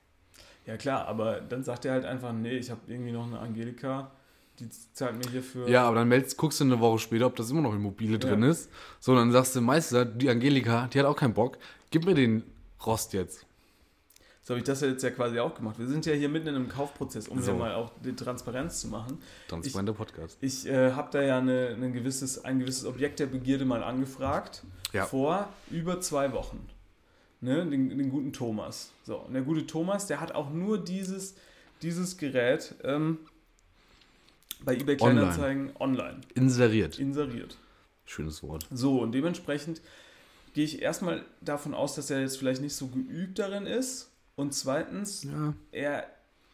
Ja 0.66 0.76
klar, 0.76 1.06
aber 1.06 1.40
dann 1.40 1.62
sagt 1.62 1.84
er 1.84 1.92
halt 1.92 2.04
einfach, 2.04 2.32
nee, 2.32 2.56
ich 2.56 2.70
habe 2.70 2.80
irgendwie 2.86 3.12
noch 3.12 3.26
eine 3.26 3.38
Angelika, 3.38 4.10
die 4.58 4.68
zahlt 4.92 5.16
mir 5.24 5.30
hierfür. 5.30 5.68
Ja, 5.68 5.86
aber 5.86 5.96
dann 5.96 6.08
meldest, 6.08 6.36
guckst 6.38 6.60
du 6.60 6.64
eine 6.64 6.80
Woche 6.80 6.98
später, 7.00 7.26
ob 7.26 7.36
das 7.36 7.50
immer 7.50 7.60
noch 7.60 7.74
Immobile 7.74 8.18
drin 8.18 8.42
Ja. 8.42 8.48
ist. 8.50 8.70
So, 9.00 9.14
dann 9.14 9.30
sagst 9.32 9.54
du, 9.56 9.60
Meister, 9.60 10.04
die 10.04 10.28
Angelika, 10.30 10.86
die 10.86 10.98
hat 10.98 11.06
auch 11.06 11.16
keinen 11.16 11.34
Bock, 11.34 11.58
gib 11.90 12.06
mir 12.06 12.14
den 12.14 12.42
Rost 12.86 13.12
jetzt. 13.12 13.44
So 14.42 14.50
habe 14.52 14.58
ich 14.58 14.64
das 14.64 14.82
ja 14.82 14.88
jetzt 14.88 15.02
ja 15.02 15.10
quasi 15.10 15.38
auch 15.38 15.54
gemacht. 15.54 15.78
Wir 15.78 15.86
sind 15.86 16.04
ja 16.04 16.12
hier 16.12 16.28
mitten 16.28 16.48
in 16.48 16.54
einem 16.54 16.68
Kaufprozess, 16.68 17.28
um 17.28 17.38
So. 17.40 17.52
hier 17.52 17.54
mal 17.58 17.74
auch 17.74 17.92
die 18.04 18.14
Transparenz 18.14 18.80
zu 18.82 18.88
machen. 18.88 19.18
Transparenter 19.48 19.94
Podcast. 19.94 20.36
Ich 20.42 20.66
äh, 20.66 20.92
habe 20.92 21.08
da 21.12 21.22
ja 21.22 21.38
eine, 21.38 21.68
ein, 21.80 21.92
gewisses, 21.94 22.44
ein 22.44 22.58
gewisses 22.58 22.84
Objekt 22.84 23.20
der 23.20 23.26
Begierde 23.26 23.64
mal 23.64 23.82
angefragt. 23.82 24.62
Ja. 24.92 25.06
Vor 25.06 25.48
über 25.70 26.00
zwei 26.02 26.32
Wochen. 26.34 26.60
Ne, 27.44 27.66
den, 27.66 27.90
den 27.90 28.08
guten 28.10 28.32
Thomas. 28.32 28.90
So, 29.04 29.18
und 29.18 29.34
der 29.34 29.42
gute 29.42 29.66
Thomas, 29.66 30.06
der 30.06 30.18
hat 30.18 30.32
auch 30.32 30.48
nur 30.48 30.82
dieses, 30.82 31.34
dieses 31.82 32.16
Gerät 32.16 32.74
ähm, 32.82 33.18
bei 34.64 34.74
eBay 34.76 34.96
Online. 34.98 35.20
Kleinanzeigen 35.20 35.76
online 35.78 36.20
Inseriert. 36.34 36.98
inseriert. 36.98 37.58
Schönes 38.06 38.42
Wort. 38.42 38.66
So, 38.70 39.02
und 39.02 39.12
dementsprechend 39.12 39.82
gehe 40.54 40.64
ich 40.64 40.80
erstmal 40.80 41.22
davon 41.42 41.74
aus, 41.74 41.94
dass 41.96 42.08
er 42.08 42.22
jetzt 42.22 42.38
vielleicht 42.38 42.62
nicht 42.62 42.74
so 42.76 42.86
geübt 42.86 43.38
darin 43.38 43.66
ist. 43.66 44.10
Und 44.36 44.54
zweitens, 44.54 45.24
Ja. 45.24 45.52
er, 45.70 46.06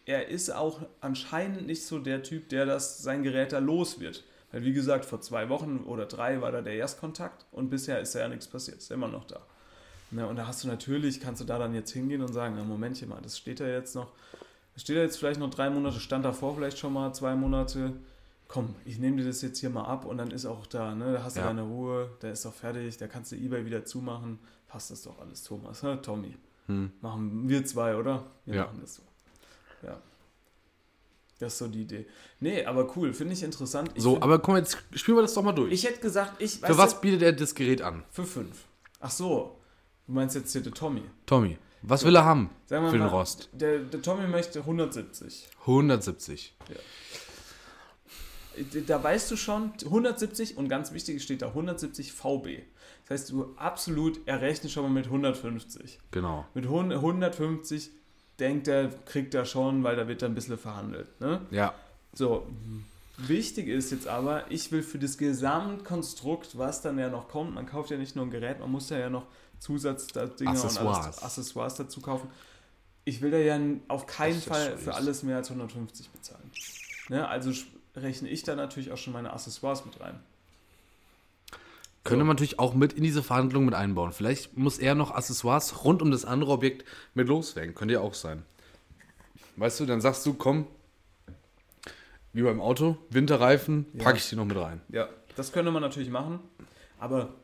er 0.07 0.27
ist 0.27 0.51
auch 0.51 0.81
anscheinend 1.01 1.69
nicht 1.69 1.87
so 1.87 2.01
der 2.01 2.25
Typ, 2.25 2.49
der 2.49 2.67
das 2.67 3.01
sein 3.01 3.23
Gerät 3.23 3.53
da 3.53 3.61
los 3.61 4.01
wird. 4.01 4.25
Weil 4.51 4.65
wie 4.65 4.73
gesagt, 4.73 5.05
vor 5.05 5.21
zwei 5.21 5.49
Wochen 5.51 5.85
oder 5.87 6.07
drei 6.07 6.41
war 6.41 6.51
da 6.51 6.63
der 6.63 6.75
Erstkontakt 6.75 7.47
und 7.53 7.71
bisher 7.71 8.01
ist 8.01 8.15
ja 8.17 8.27
nichts 8.29 8.49
passiert, 8.49 8.79
ist 8.79 8.91
immer 8.91 9.07
noch 9.07 9.25
da. 9.25 9.41
Ne, 10.13 10.27
und 10.27 10.37
da 10.37 10.47
hast 10.47 10.65
du 10.65 10.69
natürlich, 10.69 11.21
kannst 11.21 11.41
du 11.41 11.45
da 11.45 11.59
dann 11.59 11.73
jetzt 11.75 11.93
hingehen 11.93 12.21
und 12.23 12.33
sagen, 12.33 12.55
na 12.57 12.65
Momentchen 12.65 13.09
mal, 13.09 13.21
das 13.23 13.39
steht 13.39 13.61
da 13.61 13.67
jetzt 13.67 13.95
noch, 13.95 14.13
das 14.75 14.83
steht 14.83 14.97
da 14.97 15.03
jetzt 15.03 15.17
vielleicht 15.19 15.39
noch 15.39 15.51
drei 15.51 15.71
Monate, 15.71 16.01
stand 16.01 16.25
davor 16.25 16.57
vielleicht 16.57 16.79
schon 16.79 16.93
mal 16.93 17.13
zwei 17.15 17.35
Monate. 17.37 17.93
Komm, 18.49 18.75
ich 18.85 18.99
nehme 18.99 19.19
dir 19.19 19.27
das 19.29 19.41
jetzt 19.43 19.61
hier 19.61 19.71
mal 19.71 19.85
ab 19.85 20.05
und 20.05 20.19
dann 20.19 20.33
ist 20.33 20.47
auch 20.47 20.67
da, 20.67 20.95
ne? 20.97 21.13
Da 21.13 21.23
hast 21.23 21.37
du 21.37 21.41
Ja. 21.41 21.47
deine 21.47 21.63
Ruhe, 21.63 22.11
der 22.23 22.33
ist 22.33 22.45
doch 22.45 22.53
fertig, 22.53 22.97
da 22.97 23.07
kannst 23.07 23.31
du 23.31 23.37
Ebay 23.37 23.65
wieder 23.65 23.85
zumachen. 23.85 24.41
Passt 24.67 24.91
das 24.91 25.03
doch 25.03 25.21
alles, 25.21 25.45
Thomas, 25.45 25.83
hä? 25.85 25.97
Tommy. 26.03 26.37
Hm. 26.67 26.91
Machen 27.01 27.49
wir 27.49 27.65
zwei, 27.65 27.95
oder? 27.97 28.25
Wir 28.47 28.57
Ja. 28.57 28.65
machen 28.65 28.79
das 28.81 28.97
so. 28.97 29.03
Ja. 29.85 29.99
Das 31.39 31.53
ist 31.53 31.59
so 31.61 31.69
die 31.69 31.83
Idee. 31.83 32.07
Nee, 32.41 32.65
aber 32.65 32.95
cool, 32.97 33.13
finde 33.15 33.33
ich 33.35 33.43
interessant. 33.45 33.91
Ich 33.95 34.03
So, 34.03 34.13
find- 34.13 34.23
aber 34.25 34.41
komm, 34.41 34.57
jetzt 34.57 34.77
spielen 34.95 35.17
wir 35.17 35.23
das 35.23 35.35
doch 35.35 35.43
mal 35.45 35.53
durch. 35.53 35.73
ich 35.73 35.85
hätte 35.85 36.01
gesagt, 36.01 36.43
ich 36.43 36.59
Für 36.59 36.77
was 36.77 37.01
bietet 37.01 37.23
er 37.23 37.33
das 37.33 37.55
Gerät 37.55 37.81
an? 37.83 38.03
Für 38.11 38.25
fünf. 38.25 38.65
Ach 38.99 39.11
so, 39.11 39.57
du 40.11 40.15
meinst 40.15 40.35
jetzt 40.35 40.53
hier 40.53 40.61
der 40.61 40.73
Tommy. 40.73 41.03
Tommy, 41.25 41.57
was 41.83 42.05
will 42.05 42.17
er 42.17 42.25
haben 42.25 42.51
Sagen 42.67 42.85
wir 42.85 42.91
für 42.91 42.99
den 42.99 43.07
mal, 43.07 43.13
Rost? 43.13 43.49
Der, 43.53 43.79
der 43.79 44.03
Tommy 44.03 44.27
möchte 44.27 44.61
170. 44.61 45.49
170. 45.61 46.55
Da 48.89 49.03
weißt 49.03 49.31
du 49.31 49.37
schon, 49.37 49.73
170 49.85 50.57
und 50.57 50.69
ganz 50.69 50.93
wichtig 50.93 51.23
steht 51.23 51.43
da 51.43 51.49
170 51.49 52.13
VB. 52.13 52.63
Das 53.07 53.21
heißt, 53.21 53.31
du 53.31 53.55
absolut 53.57 54.27
errechnest 54.27 54.75
schon 54.75 54.83
mal 54.83 54.91
mit 54.91 55.07
150. 55.07 56.01
Genau. 56.11 56.45
Mit 56.55 56.65
100 56.65 56.99
150 56.99 57.91
denkt 58.41 58.67
er, 58.67 58.89
kriegt 59.07 59.35
er 59.35 59.45
schon, 59.45 59.85
weil 59.85 59.95
da 59.95 60.09
wird 60.09 60.23
dann 60.23 60.33
ein 60.33 60.35
bisschen 60.35 60.59
verhandelt. 60.59 61.21
Ne? 61.21 61.41
Ja. 61.53 61.73
So, 62.13 62.49
wichtig 63.17 63.69
ist 63.69 63.93
jetzt 63.93 64.09
aber, 64.09 64.51
ich 64.51 64.73
will 64.73 64.83
für 64.83 64.99
das 64.99 65.17
Gesamtkonstrukt, 65.19 66.59
was 66.59 66.83
dann 66.83 66.99
ja 66.99 67.09
noch 67.09 67.29
kommt, 67.29 67.55
man 67.55 67.67
kauft 67.67 67.91
ja 67.91 67.97
nicht 67.97 68.17
nur 68.17 68.25
ein 68.25 68.31
Gerät, 68.31 68.59
man 68.59 68.71
muss 68.71 68.91
ja, 68.91 68.99
ja 68.99 69.11
noch 69.11 69.27
Zusatzdinge 69.61 70.51
und 70.51 70.57
Accessoires. 70.57 71.05
alles, 71.05 71.23
Accessoires 71.23 71.75
dazu 71.77 72.01
kaufen. 72.01 72.29
Ich 73.05 73.23
will 73.23 73.31
da 73.31 73.39
ja 73.39 73.59
auf 73.89 74.07
keinen 74.07 74.41
Fall 74.41 74.77
für 74.77 74.95
alles 74.95 75.23
mehr 75.23 75.37
als 75.37 75.51
150 75.51 76.11
bezahlen. 76.11 76.51
Ne? 77.09 77.29
Also 77.29 77.53
rechne 77.97 78.29
ich 78.29 78.43
da 78.43 78.57
natürlich 78.57 78.91
auch 78.91 78.97
schon 78.97 79.13
meine 79.13 79.33
Accessoires 79.33 79.85
mit 79.85 80.01
rein. 80.01 80.19
Könnte 82.03 82.25
man 82.25 82.35
natürlich 82.35 82.59
auch 82.59 82.73
mit 82.75 82.95
in 82.95 83.03
diese 83.03 83.23
Verhandlung 83.23 83.67
mit 83.67 83.75
einbauen. 83.75 84.13
Vielleicht 84.13 84.57
muss 84.57 84.79
er 84.79 84.95
noch 84.95 85.11
Accessoires 85.11 85.85
rund 85.85 86.01
um 86.01 86.11
das 86.11 86.25
andere 86.25 86.51
Objekt 86.51 86.87
mit 87.15 87.29
loswerden. 87.29 87.75
Könnte 87.75 87.95
ja 87.95 88.01
auch 88.01 88.15
sein. 88.15 88.43
Weißt 89.57 89.79
du, 89.81 89.87
dann 89.87 90.01
sagst 90.01 90.25
du, 90.25 90.33
komm, 90.33 90.67
wie 92.33 92.43
beim 92.43 92.61
Auto, 92.61 92.97
Winterreifen, 93.11 93.87
packe 93.99 94.17
ich 94.17 94.29
die 94.29 94.37
noch 94.37 94.47
mit 94.47 94.57
rein. 94.57 94.81
Ja, 94.89 95.09
das 95.37 95.53
könnte 95.53 95.71
man 95.71 95.83
natürlich 95.83 96.09
machen, 96.09 96.39
aber 96.99 97.35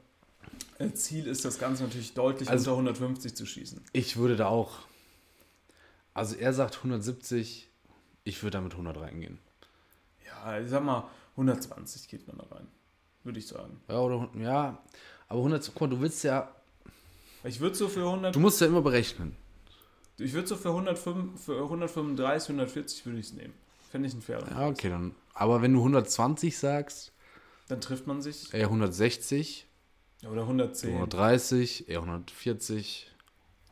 Ziel 0.94 1.26
ist 1.26 1.44
das 1.44 1.58
Ganze 1.58 1.84
natürlich 1.84 2.14
deutlich 2.14 2.48
Also- 2.50 2.70
unter 2.76 2.90
150 2.92 3.34
zu 3.34 3.46
schießen. 3.46 3.80
Ich 3.92 4.16
würde 4.16 4.36
da 4.36 4.48
auch. 4.48 4.80
Also 6.14 6.34
er 6.36 6.52
sagt 6.52 6.82
170, 6.82 7.68
ich 8.24 8.42
würde 8.42 8.58
da 8.58 8.60
mit 8.62 8.74
100 8.76 8.98
reingehen. 9.00 9.38
Ja, 10.26 10.58
ich 10.60 10.68
sag 10.70 10.82
mal, 10.82 11.08
120 11.36 12.08
geht 12.08 12.26
man 12.26 12.38
da 12.38 12.54
rein, 12.54 12.66
würde 13.24 13.38
ich 13.38 13.46
sagen. 13.46 13.80
Ja, 13.88 13.98
oder, 14.00 14.28
ja, 14.38 14.82
aber 15.28 15.40
100, 15.40 15.70
guck 15.74 15.80
mal, 15.82 15.90
du 15.90 16.00
willst 16.00 16.24
ja, 16.24 16.50
Ich 17.44 17.60
würde 17.60 17.76
so 17.76 17.88
für 17.88 18.04
100, 18.10 18.34
du 18.34 18.40
musst 18.40 18.60
ja 18.60 18.66
immer 18.66 18.80
berechnen. 18.82 19.36
ich 20.18 20.32
würde 20.32 20.48
so 20.48 20.56
für 20.56 20.70
105, 20.72 21.38
für 21.44 21.62
135, 21.68 22.48
140 22.48 23.04
würde 23.06 23.18
ich 23.18 23.26
es 23.26 23.32
nehmen. 23.34 23.52
Fände 23.90 24.08
ich 24.08 24.14
einen 24.14 24.22
fairen. 24.22 24.48
Ja, 24.50 24.68
okay, 24.68 24.88
dann. 24.88 25.14
Aber 25.34 25.60
wenn 25.62 25.72
du 25.74 25.80
120 25.80 26.56
sagst, 26.58 27.12
Dann 27.68 27.80
trifft 27.80 28.06
man 28.06 28.20
sich. 28.22 28.52
eher 28.54 28.66
160, 28.70 29.65
Oder 30.24 30.42
110. 30.42 30.90
130, 30.94 31.88
eher 31.88 31.98
140 31.98 33.12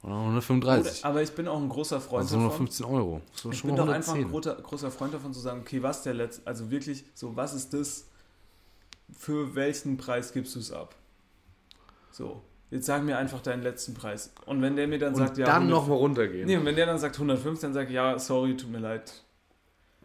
oder 0.02 0.12
Oder, 0.12 0.20
135. 0.20 1.04
aber 1.04 1.22
ich 1.22 1.32
bin 1.32 1.48
auch 1.48 1.58
ein 1.58 1.68
großer 1.68 2.00
Freund 2.00 2.22
Also 2.24 2.36
davon. 2.36 2.50
115 2.68 2.86
Euro. 2.86 3.22
Ich 3.50 3.62
bin 3.62 3.74
doch 3.76 3.88
einfach 3.88 4.14
ein 4.14 4.26
110. 4.26 4.30
großer, 4.30 4.54
großer 4.62 4.90
Freund 4.90 5.14
davon 5.14 5.32
zu 5.32 5.40
sagen, 5.40 5.60
okay, 5.62 5.82
was 5.82 6.02
der 6.02 6.12
letzte, 6.14 6.46
also 6.46 6.70
wirklich 6.70 7.04
so, 7.14 7.34
was 7.36 7.54
ist 7.54 7.72
das, 7.72 8.08
für 9.10 9.54
welchen 9.54 9.96
Preis 9.96 10.32
gibst 10.32 10.54
du 10.54 10.58
es 10.58 10.70
ab? 10.70 10.94
So, 12.10 12.42
jetzt 12.70 12.84
sag 12.86 13.02
mir 13.02 13.16
einfach 13.16 13.40
deinen 13.40 13.62
letzten 13.62 13.94
Preis. 13.94 14.32
Und 14.44 14.60
wenn 14.60 14.76
der 14.76 14.86
mir 14.86 14.98
dann 14.98 15.14
Und 15.14 15.18
sagt, 15.20 15.38
ja, 15.38 15.46
dann 15.46 15.62
100 15.62 15.70
nochmal 15.80 15.98
runtergehen. 15.98 16.46
Nee, 16.46 16.58
und 16.58 16.66
wenn 16.66 16.76
der 16.76 16.86
dann 16.86 16.98
sagt 16.98 17.16
105, 17.16 17.60
dann 17.60 17.72
sag 17.72 17.88
ich, 17.88 17.94
ja, 17.94 18.18
sorry, 18.18 18.56
tut 18.56 18.70
mir 18.70 18.78
leid, 18.80 19.24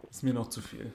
ist 0.09 0.23
mir 0.23 0.33
noch 0.33 0.47
zu 0.49 0.61
viel. 0.61 0.93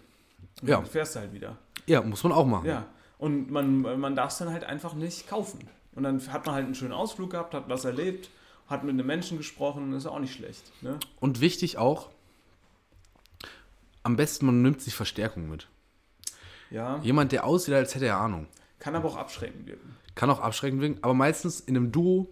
Und 0.63 0.69
Ja. 0.69 0.77
Dann 0.79 0.87
fährst 0.87 1.15
du 1.17 1.21
halt 1.21 1.33
wieder. 1.35 1.59
Ja, 1.87 2.01
muss 2.01 2.23
man 2.25 2.33
auch 2.33 2.47
machen. 2.47 2.67
Ja, 2.67 2.87
und 3.25 3.51
man, 3.51 3.81
man 3.81 4.14
darf 4.14 4.33
es 4.33 4.39
dann 4.39 4.51
halt 4.51 4.64
einfach 4.64 4.93
nicht 4.93 5.27
kaufen. 5.29 5.66
Und 5.95 6.03
dann 6.03 6.20
hat 6.31 6.45
man 6.45 6.57
halt 6.57 6.66
einen 6.66 6.75
schönen 6.75 6.93
Ausflug 6.93 7.31
gehabt, 7.31 7.55
hat 7.55 7.70
was 7.70 7.87
erlebt, 7.87 8.29
hat 8.68 8.85
mit 8.85 8.93
einem 8.93 9.07
Menschen 9.07 9.39
gesprochen, 9.39 9.95
ist 9.95 10.05
auch 10.05 10.18
nicht 10.18 10.35
schlecht. 10.35 10.62
Ne? 10.83 10.99
Und 11.20 11.41
wichtig 11.41 11.79
auch, 11.79 12.11
am 14.03 14.16
besten 14.16 14.45
man 14.45 14.61
nimmt 14.61 14.83
sich 14.83 14.95
Verstärkung 14.95 15.49
mit. 15.49 15.68
Ja, 16.70 16.99
Jemand, 16.99 17.33
der 17.33 17.45
aussieht, 17.45 17.72
als 17.72 17.95
hätte 17.95 18.05
er 18.05 18.18
Ahnung. 18.18 18.47
kann 18.79 18.95
aber 18.95 19.09
auch 19.09 19.16
abschreckend 19.16 19.66
wirken. 19.66 19.97
Kann 20.14 20.29
auch 20.29 20.41
abschreckend 20.41 20.83
wirken, 20.83 20.99
aber 21.01 21.14
meistens 21.14 21.61
in 21.61 21.79
einem 21.79 21.93
Duo 21.93 22.29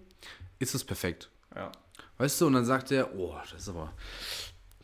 ist 0.59 0.75
es 0.75 0.85
perfekt. 0.85 1.31
Ja. 1.55 1.73
Weißt 2.19 2.39
du, 2.39 2.49
und 2.49 2.53
dann 2.53 2.67
sagt 2.67 2.91
er, 2.93 3.15
oh, 3.17 3.35
das 3.51 3.63
ist 3.63 3.69
aber, 3.71 3.95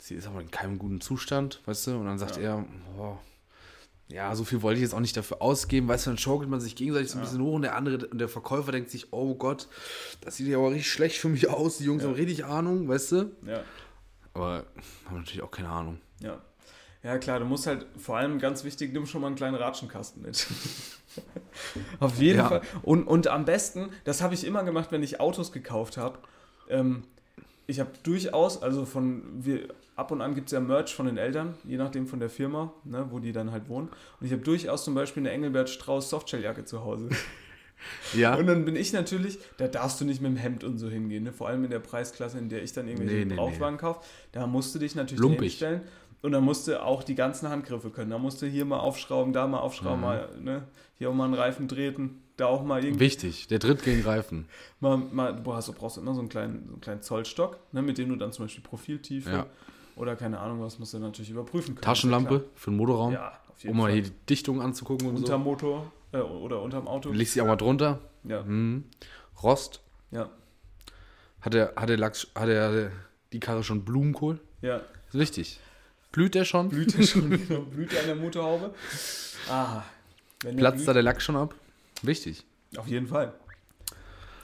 sie 0.00 0.14
ist 0.14 0.26
aber 0.26 0.40
in 0.40 0.50
keinem 0.50 0.78
guten 0.78 1.02
Zustand, 1.02 1.60
weißt 1.66 1.88
du, 1.88 1.98
und 1.98 2.06
dann 2.06 2.18
sagt 2.18 2.38
er, 2.38 2.64
oh, 2.96 3.18
ja, 4.08 4.34
so 4.34 4.44
viel 4.44 4.62
wollte 4.62 4.78
ich 4.78 4.82
jetzt 4.82 4.94
auch 4.94 5.00
nicht 5.00 5.16
dafür 5.16 5.42
ausgeben, 5.42 5.86
weißt 5.88 6.06
du, 6.06 6.10
dann 6.10 6.18
schaukelt 6.18 6.48
man 6.50 6.60
sich 6.60 6.76
gegenseitig 6.76 7.10
so 7.10 7.18
ein 7.18 7.22
bisschen 7.22 7.42
hoch 7.42 7.54
und 7.54 7.62
der 7.62 7.76
andere, 7.76 8.06
und 8.08 8.18
der 8.18 8.28
Verkäufer 8.28 8.72
denkt 8.72 8.90
sich, 8.90 9.12
oh 9.12 9.34
Gott, 9.34 9.68
das 10.22 10.36
sieht 10.36 10.48
ja 10.48 10.56
aber 10.58 10.70
richtig 10.70 10.90
schlecht 10.90 11.18
für 11.18 11.28
mich 11.28 11.48
aus, 11.50 11.78
die 11.78 11.84
Jungs 11.84 12.02
Ja. 12.02 12.08
haben 12.08 12.14
richtig 12.16 12.44
Ahnung, 12.44 12.88
weißt 12.88 13.12
du, 13.12 13.30
Ja, 13.46 13.62
aber 14.34 14.64
haben 15.06 15.18
natürlich 15.18 15.42
auch 15.42 15.50
keine 15.50 15.68
Ahnung. 15.68 16.00
ja. 16.20 16.40
Ja, 17.04 17.16
klar, 17.18 17.38
du 17.38 17.44
musst 17.44 17.68
halt, 17.68 17.86
vor 17.96 18.16
allem 18.16 18.40
ganz 18.40 18.64
wichtig, 18.64 18.92
nimm 18.92 19.06
schon 19.06 19.20
mal 19.20 19.28
einen 19.28 19.36
kleinen 19.36 19.54
Ratschenkasten 19.54 20.20
mit. 20.20 20.48
Auf 22.00 22.18
jeden 22.18 22.38
Ja. 22.38 22.48
Fall. 22.48 22.62
Und, 22.82 23.04
und 23.06 23.28
am 23.28 23.44
besten, 23.44 23.90
das 24.02 24.20
habe 24.20 24.34
ich 24.34 24.44
immer 24.44 24.64
gemacht, 24.64 24.90
wenn 24.90 25.04
ich 25.04 25.20
Autos 25.20 25.52
gekauft 25.52 25.96
habe. 25.96 26.18
Ähm, 26.68 27.04
ich 27.68 27.78
habe 27.80 27.90
durchaus, 28.02 28.60
also 28.62 28.84
von, 28.84 29.22
wir, 29.44 29.68
ab 29.94 30.10
und 30.10 30.20
an 30.22 30.34
gibt 30.34 30.48
es 30.48 30.52
ja 30.52 30.58
Merch 30.60 30.92
von 30.94 31.06
den 31.06 31.16
Eltern, 31.18 31.54
je 31.64 31.76
nachdem 31.76 32.06
von 32.08 32.18
der 32.18 32.30
Firma, 32.30 32.72
ne, 32.84 33.06
wo 33.10 33.18
die 33.20 33.30
dann 33.32 33.52
halt 33.52 33.68
wohnen. 33.68 33.88
Und 34.18 34.26
ich 34.26 34.32
habe 34.32 34.42
durchaus 34.42 34.82
zum 34.84 34.94
Beispiel 34.94 35.22
eine 35.22 35.30
Engelbert 35.30 35.68
Strauß 35.70 36.10
Softshelljacke 36.10 36.64
zu 36.64 36.82
Hause. 36.84 37.08
Ja, 38.12 38.34
Und 38.34 38.48
dann 38.48 38.64
bin 38.64 38.74
ich 38.74 38.92
natürlich, 38.92 39.38
da 39.56 39.68
darfst 39.68 40.00
du 40.00 40.04
nicht 40.04 40.20
mit 40.20 40.32
dem 40.32 40.36
Hemd 40.36 40.64
und 40.64 40.78
so 40.78 40.88
hingehen, 40.88 41.22
ne? 41.22 41.32
vor 41.32 41.46
allem 41.46 41.62
in 41.62 41.70
der 41.70 41.78
Preisklasse, 41.78 42.36
in 42.36 42.48
der 42.48 42.60
ich 42.64 42.72
dann 42.72 42.88
irgendwelche 42.88 43.14
Nee, 43.18 43.24
nee, 43.26 43.30
Gebrauchtwagen 43.30 43.78
kaufe. 43.78 44.00
Da 44.32 44.48
musst 44.48 44.74
du 44.74 44.80
dich 44.80 44.96
natürlich 44.96 45.20
Lumpig. 45.22 45.40
hinstellen 45.52 45.82
und 46.22 46.32
dann 46.32 46.42
musst 46.42 46.66
du 46.66 46.82
auch 46.82 47.04
die 47.04 47.14
ganzen 47.14 47.48
Handgriffe 47.48 47.90
können. 47.90 48.10
Da 48.10 48.18
musst 48.18 48.42
du 48.42 48.46
hier 48.46 48.64
mal 48.64 48.80
aufschrauben, 48.80 49.32
da 49.32 49.46
mal 49.46 49.58
Mhm. 49.58 49.62
aufschrauben, 49.62 50.00
mal, 50.00 50.28
ne? 50.42 50.64
hier 50.96 51.08
auch 51.08 51.14
mal 51.14 51.26
einen 51.26 51.34
Reifen 51.34 51.68
treten, 51.68 52.20
da 52.38 52.46
auch 52.46 52.64
mal 52.64 52.82
irgendwie, 52.82 53.00
wichtig, 53.00 53.48
der 53.48 53.60
Tritt 53.60 53.82
gegen 53.84 54.02
Reifen. 54.02 54.48
mal, 54.80 54.96
mal, 54.96 55.34
du 55.36 55.42
brauchst, 55.42 55.68
du 55.68 55.72
brauchst 55.74 55.98
immer 55.98 56.14
so 56.14 56.20
einen 56.20 56.28
kleinen, 56.30 56.64
so 56.66 56.72
einen 56.72 56.80
kleinen 56.80 57.02
Zollstock, 57.02 57.58
ne? 57.72 57.82
mit 57.82 57.98
dem 57.98 58.08
du 58.08 58.16
dann 58.16 58.32
zum 58.32 58.46
Beispiel 58.46 58.62
Profiltiefe 58.64 59.30
Ja. 59.30 59.46
oder 59.96 60.16
keine 60.16 60.38
Ahnung 60.40 60.60
was, 60.62 60.78
musst 60.78 60.94
du 60.94 60.98
natürlich 60.98 61.30
überprüfen 61.30 61.74
können. 61.74 61.82
Taschenlampe 61.82 62.44
für 62.54 62.70
den 62.70 62.76
Motorraum, 62.78 63.12
Ja, 63.12 63.32
auf 63.48 63.58
jeden 63.62 63.72
um 63.72 63.76
mal 63.76 63.82
Fall. 63.84 63.92
hier 63.92 64.02
die 64.04 64.12
Dichtung 64.28 64.62
anzugucken 64.62 65.08
und 65.08 65.16
Unterm 65.16 65.42
so. 65.42 65.50
Motor 65.50 65.92
äh, 66.12 66.18
oder 66.18 66.62
unterm 66.62 66.88
Auto. 66.88 67.10
Legst 67.12 67.34
sie 67.34 67.42
auch 67.42 67.46
mal 67.46 67.56
drunter. 67.56 67.98
Ja, 68.24 68.42
Mhm. 68.42 68.84
Rost. 69.42 69.80
ja, 70.10 70.28
Hat 71.40 71.54
der, 71.54 71.72
hat 71.76 71.88
der 71.88 71.96
Lachs, 71.98 72.26
hat 72.34 72.48
der, 72.48 72.64
hat 72.68 72.74
der 72.74 72.92
die 73.32 73.40
Karre 73.40 73.62
schon 73.62 73.84
Blumenkohl? 73.84 74.40
ja. 74.62 74.76
Ist 75.08 75.14
wichtig. 75.18 75.60
Blüht 76.12 76.34
der 76.34 76.44
schon? 76.44 76.68
Blüht 76.70 76.94
er 76.98 77.02
schon? 77.04 77.30
Blüht 77.70 77.96
an 77.98 78.06
der 78.06 78.14
Motorhaube? 78.16 78.74
Ah. 79.50 79.82
Der 80.44 80.52
Platzt 80.52 80.78
blüht- 80.78 80.88
da 80.88 80.92
der 80.94 81.02
Lack 81.02 81.20
schon 81.22 81.36
ab? 81.36 81.54
Wichtig. 82.02 82.44
Auf 82.76 82.86
jeden 82.86 83.06
Fall. 83.06 83.34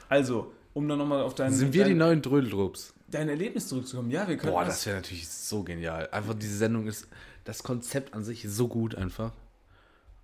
Also, 0.08 0.52
um 0.72 0.88
dann 0.88 0.98
nochmal 0.98 1.22
auf 1.22 1.34
dein, 1.34 1.52
Sind 1.52 1.72
wir 1.72 1.84
die 1.84 1.90
dein, 1.90 1.98
neuen 1.98 2.22
Drödeldrups? 2.22 2.94
dein 3.08 3.28
Erlebnis 3.28 3.68
zurückzukommen. 3.68 4.10
Ja, 4.10 4.26
wir 4.26 4.36
können 4.36 4.52
Boah, 4.52 4.64
das 4.64 4.84
wäre 4.86 4.96
natürlich 4.96 5.28
so 5.28 5.62
genial. 5.62 6.08
Einfach 6.10 6.34
diese 6.34 6.56
Sendung 6.56 6.86
ist, 6.86 7.06
das 7.44 7.62
Konzept 7.62 8.12
an 8.12 8.24
sich 8.24 8.44
ist 8.44 8.56
so 8.56 8.66
gut 8.66 8.94
einfach. 8.96 9.32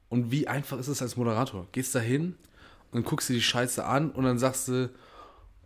Und 0.08 0.32
wie 0.32 0.48
einfach 0.48 0.78
ist 0.78 0.88
es 0.88 1.00
als 1.00 1.16
Moderator? 1.16 1.68
Gehst 1.70 1.94
da 1.94 2.00
hin 2.00 2.34
und 2.90 3.04
guckst 3.04 3.28
dir 3.28 3.34
die 3.34 3.42
Scheiße 3.42 3.84
an 3.84 4.10
und 4.10 4.24
dann 4.24 4.38
sagst 4.40 4.66
du, 4.66 4.90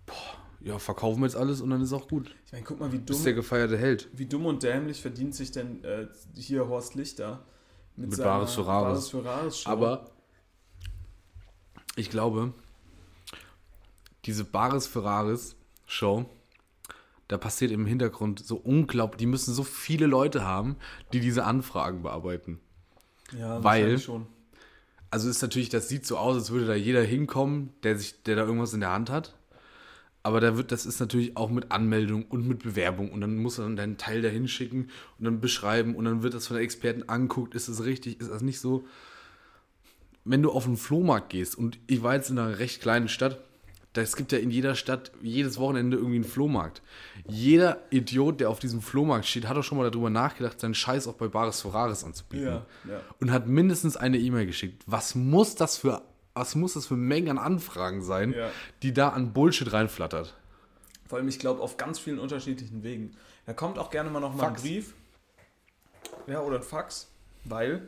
boah, 0.04 0.14
ja, 0.60 0.78
verkaufen 0.78 1.20
wir 1.20 1.26
jetzt 1.26 1.36
alles 1.36 1.62
und 1.62 1.70
dann 1.70 1.80
ist 1.80 1.92
auch 1.94 2.08
gut. 2.08 2.34
Ich 2.46 2.52
meine, 2.52 2.64
guck 2.64 2.80
mal, 2.80 2.92
wie 2.92 2.98
dumm, 2.98 3.24
der 3.24 3.32
gefeierte 3.32 3.78
Held. 3.78 4.08
wie 4.12 4.26
dumm 4.26 4.44
und 4.46 4.62
dämlich 4.62 5.00
verdient 5.00 5.34
sich 5.34 5.50
denn 5.50 5.82
äh, 5.84 6.06
hier 6.36 6.68
Horst 6.68 6.94
Lichter 6.94 7.44
Mit 7.96 8.16
Bares 8.18 8.54
für 8.54 8.66
Rares. 8.66 8.88
Bares 8.92 9.08
für 9.08 9.24
Rares 9.24 9.58
Show. 9.60 9.70
Aber 9.70 10.10
ich 11.96 12.10
glaube, 12.10 12.52
diese 14.24 14.44
Bares 14.44 14.86
Ferraris 14.86 15.56
Show, 15.86 16.26
da 17.28 17.38
passiert 17.38 17.70
im 17.70 17.86
Hintergrund 17.86 18.44
so 18.44 18.56
unglaublich, 18.56 19.18
die 19.18 19.26
müssen 19.26 19.54
so 19.54 19.64
viele 19.64 20.06
Leute 20.06 20.44
haben, 20.44 20.76
die 21.12 21.20
diese 21.20 21.44
Anfragen 21.44 22.02
bearbeiten. 22.02 22.60
ja, 23.38 23.62
weil- 23.64 23.98
schon. 23.98 24.26
Also 25.10 25.28
ist 25.30 25.42
natürlich, 25.42 25.68
das 25.68 25.88
sieht 25.88 26.04
so 26.04 26.18
aus, 26.18 26.34
als 26.36 26.50
würde 26.50 26.66
da 26.66 26.74
jeder 26.74 27.02
hinkommen, 27.02 27.72
der 27.84 27.96
sich, 27.96 28.24
der 28.24 28.34
da 28.34 28.42
irgendwas 28.42 28.72
in 28.74 28.80
der 28.80 28.90
Hand 28.90 29.10
hat. 29.10 29.36
Aber 30.24 30.40
da 30.40 30.56
wird, 30.56 30.72
das 30.72 30.86
ist 30.86 30.98
natürlich 30.98 31.36
auch 31.36 31.50
mit 31.50 31.70
Anmeldung 31.70 32.24
und 32.24 32.48
mit 32.48 32.64
Bewerbung 32.64 33.12
und 33.12 33.20
dann 33.20 33.36
muss 33.36 33.58
er 33.58 33.64
dann 33.64 33.76
deinen 33.76 33.96
Teil 33.96 34.22
da 34.22 34.28
hinschicken 34.28 34.90
und 35.18 35.24
dann 35.24 35.40
beschreiben 35.40 35.94
und 35.94 36.04
dann 36.04 36.22
wird 36.24 36.34
das 36.34 36.48
von 36.48 36.56
der 36.56 36.64
Experten 36.64 37.08
anguckt, 37.08 37.54
ist 37.54 37.68
das 37.68 37.84
richtig, 37.84 38.20
ist 38.20 38.30
das 38.30 38.42
nicht 38.42 38.58
so. 38.58 38.86
Wenn 40.24 40.42
du 40.42 40.50
auf 40.50 40.66
einen 40.66 40.76
Flohmarkt 40.76 41.30
gehst 41.30 41.56
und 41.56 41.78
ich 41.86 42.02
war 42.02 42.14
jetzt 42.14 42.30
in 42.30 42.38
einer 42.38 42.58
recht 42.58 42.80
kleinen 42.80 43.08
Stadt, 43.08 43.38
da- 43.92 44.00
es 44.02 44.16
gibt 44.16 44.32
ja 44.32 44.38
in 44.38 44.50
jeder 44.50 44.74
Stadt 44.74 45.12
jedes 45.22 45.58
Wochenende 45.58 45.96
irgendwie 45.96 46.16
einen 46.16 46.24
Flohmarkt. 46.24 46.82
Jeder 47.28 47.78
Idiot, 47.90 48.40
der 48.40 48.48
auf 48.50 48.58
diesem 48.58 48.80
Flohmarkt 48.80 49.26
steht, 49.26 49.46
hat 49.48 49.56
doch 49.56 49.62
schon 49.62 49.78
mal 49.78 49.88
darüber 49.90 50.10
nachgedacht, 50.10 50.58
seinen 50.60 50.74
Scheiß 50.74 51.06
auch 51.08 51.14
bei 51.14 51.28
Bares 51.28 51.60
Ferraris 51.60 52.02
anzubieten 52.04 52.46
Ja, 52.46 52.66
ja. 52.88 53.00
und 53.20 53.30
hat 53.30 53.46
mindestens 53.46 53.96
eine 53.96 54.18
E-Mail 54.18 54.46
geschickt. 54.46 54.82
Was 54.86 55.14
muss 55.14 55.54
das 55.54 55.76
für 55.76 56.02
was 56.36 56.56
muss 56.56 56.72
das 56.72 56.86
für 56.86 56.96
Mengen 56.96 57.28
an 57.28 57.38
Anfragen 57.38 58.02
sein, 58.02 58.32
Ja. 58.32 58.50
die 58.82 58.92
da 58.92 59.10
an 59.10 59.32
Bullshit 59.32 59.72
reinflattert? 59.72 60.34
Vor 61.06 61.18
allem, 61.18 61.28
ich 61.28 61.38
glaube, 61.38 61.62
auf 61.62 61.76
ganz 61.76 62.00
vielen 62.00 62.18
unterschiedlichen 62.18 62.82
Wegen. 62.82 63.12
Da 63.46 63.52
kommt 63.52 63.78
auch 63.78 63.88
gerne 63.88 64.10
mal 64.10 64.18
noch 64.18 64.34
mal 64.34 64.48
ein. 64.48 64.54
Brief. 64.54 64.94
Ja, 66.26 66.40
oder 66.40 66.56
ein 66.56 66.62
Fax. 66.64 67.08
Weil, 67.44 67.86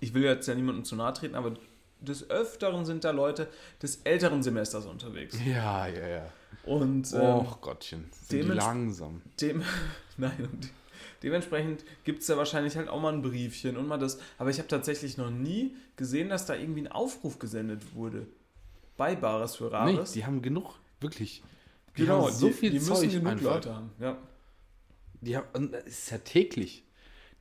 ich 0.00 0.14
will 0.14 0.22
jetzt 0.22 0.46
ja 0.48 0.54
niemandem 0.54 0.84
zu 0.84 0.96
nahe 0.96 1.12
treten, 1.12 1.34
aber 1.34 1.54
des 2.00 2.30
Öfteren 2.30 2.84
sind 2.86 3.04
da 3.04 3.10
Leute 3.10 3.48
des 3.82 3.96
älteren 4.04 4.42
Semesters 4.42 4.86
unterwegs. 4.86 5.36
Ja, 5.44 5.86
ja, 5.88 6.08
ja. 6.08 6.32
Und 6.64 7.12
ähm, 7.12 7.20
Och 7.20 7.60
Gottchen, 7.60 8.04
sind 8.12 8.44
die 8.44 8.48
langsam. 8.48 9.22
dem, 9.40 9.62
nein, 10.16 10.48
und 10.52 10.70
dementsprechend 11.22 11.84
gibt 12.04 12.22
es 12.22 12.28
ja 12.28 12.36
wahrscheinlich 12.36 12.76
halt 12.76 12.88
auch 12.88 13.00
mal 13.00 13.12
ein 13.12 13.22
Briefchen 13.22 13.76
und 13.76 13.86
mal 13.88 13.98
das. 13.98 14.18
Aber 14.38 14.50
ich 14.50 14.58
habe 14.58 14.68
tatsächlich 14.68 15.16
noch 15.16 15.30
nie 15.30 15.74
gesehen, 15.96 16.28
dass 16.28 16.46
da 16.46 16.54
irgendwie 16.54 16.82
ein 16.82 16.92
Aufruf 16.92 17.38
gesendet 17.38 17.94
wurde. 17.94 18.26
Bei 18.96 19.14
Bares 19.16 19.56
für 19.56 19.64
Nee, 19.64 19.70
Rares. 19.96 20.12
die 20.12 20.24
haben 20.24 20.42
genug, 20.42 20.74
wirklich. 21.00 21.42
Die 21.96 22.02
genau, 22.02 22.26
haben 22.26 22.32
so 22.32 22.48
die, 22.48 22.52
viel 22.52 22.70
die 22.70 22.80
Zeug 22.80 23.00
müssen 23.02 23.10
genug 23.10 23.26
einfach. 23.32 23.54
Leute 23.54 23.74
haben. 23.74 23.90
Ja. 23.98 24.18
Die 25.20 25.36
haben, 25.36 25.72
ist 25.84 26.10
ja 26.10 26.18
täglich. 26.18 26.84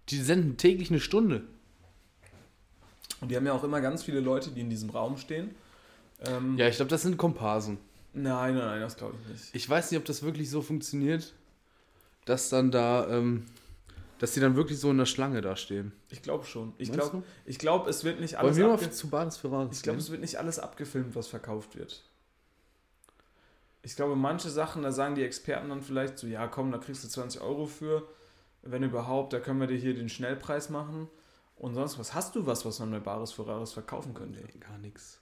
Die 0.10 0.18
senden 0.22 0.58
täglich 0.58 0.89
eine 0.89 0.99
Stunde. 0.99 1.43
Und 3.22 3.30
die 3.30 3.36
haben 3.36 3.45
ja 3.45 3.53
auch 3.53 3.63
immer 3.63 3.82
ganz 3.82 4.03
viele 4.03 4.20
Leute, 4.20 4.51
die 4.51 4.61
in 4.61 4.70
diesem 4.70 4.89
Raum 4.89 5.18
stehen. 5.18 5.55
Ähm, 6.26 6.57
Ja, 6.57 6.68
ich 6.68 6.76
glaube, 6.76 6.89
das 6.89 7.01
sind 7.01 7.18
Komparsen. 7.18 7.78
Nein, 8.13 8.55
nein, 8.55 8.65
nein, 8.65 8.82
das 8.82 8.97
glaube 8.97 9.15
ich 9.22 9.32
nicht. 9.32 9.55
Ich 9.55 9.70
weiß 9.70 9.91
nicht, 9.91 9.99
ob 9.99 10.05
das 10.05 10.24
wirklich 10.24 10.49
so 10.49 10.61
funktioniert, 10.61 11.34
dass 12.26 12.49
dann 12.49 12.72
da, 12.72 13.07
ähm, 13.09 13.45
dass 14.20 14.34
die 14.34 14.39
dann 14.39 14.55
wirklich 14.55 14.80
so 14.80 14.89
in 14.89 14.97
der 14.97 15.05
Schlange 15.05 15.41
da 15.41 15.55
stehen. 15.55 15.91
Ich 16.09 16.22
glaube 16.22 16.45
schon. 16.45 16.74
Ich 16.78 16.91
glaube, 16.91 17.24
ich 17.45 17.59
glaub, 17.59 17.88
es 17.88 18.03
wird 18.03 18.20
nicht 18.20 18.34
Wollen 18.34 18.45
alles 18.45 18.57
wir 18.57 18.68
mal 18.68 18.74
abge 18.74 18.91
zu 18.91 19.09
Bares 19.09 19.38
für 19.38 19.70
Ich 19.72 19.84
glaube, 19.84 19.99
es 19.99 20.09
wird 20.09 20.22
nicht 20.22 20.38
alles 20.38 20.59
abgefilmt, 20.59 21.15
was 21.15 21.28
verkauft 21.28 21.78
wird. 21.78 22.03
Ich 23.84 23.95
glaube, 23.95 24.15
manche 24.15 24.49
Sachen, 24.49 24.84
da 24.84 24.91
sagen 24.91 25.15
die 25.15 25.24
Experten 25.24 25.70
dann 25.70 25.82
vielleicht 25.82 26.18
so, 26.18 26.28
ja 26.28 26.47
komm, 26.47 26.72
da 26.72 26.78
kriegst 26.78 27.03
du 27.03 27.07
20 27.07 27.41
Euro 27.41 27.68
für, 27.68 28.07
wenn 28.63 28.84
überhaupt, 28.84 29.32
da 29.32 29.39
können 29.39 29.59
wir 29.59 29.68
dir 29.68 29.78
hier 29.78 29.93
den 29.93 30.09
Schnellpreis 30.09 30.70
machen. 30.70 31.07
Und 31.58 31.74
sonst 31.74 31.97
was. 31.99 32.14
Hast 32.14 32.36
du 32.36 32.45
was, 32.45 32.66
was 32.66 32.80
man 32.80 32.91
bei 32.91 32.99
Bares 32.99 33.32
für 33.32 33.45
Rares 33.47 33.74
verkaufen 33.74 34.14
könnte? 34.14 34.39
Nee, 34.39 34.60
gar 34.60 34.78
nichts. 34.78 35.20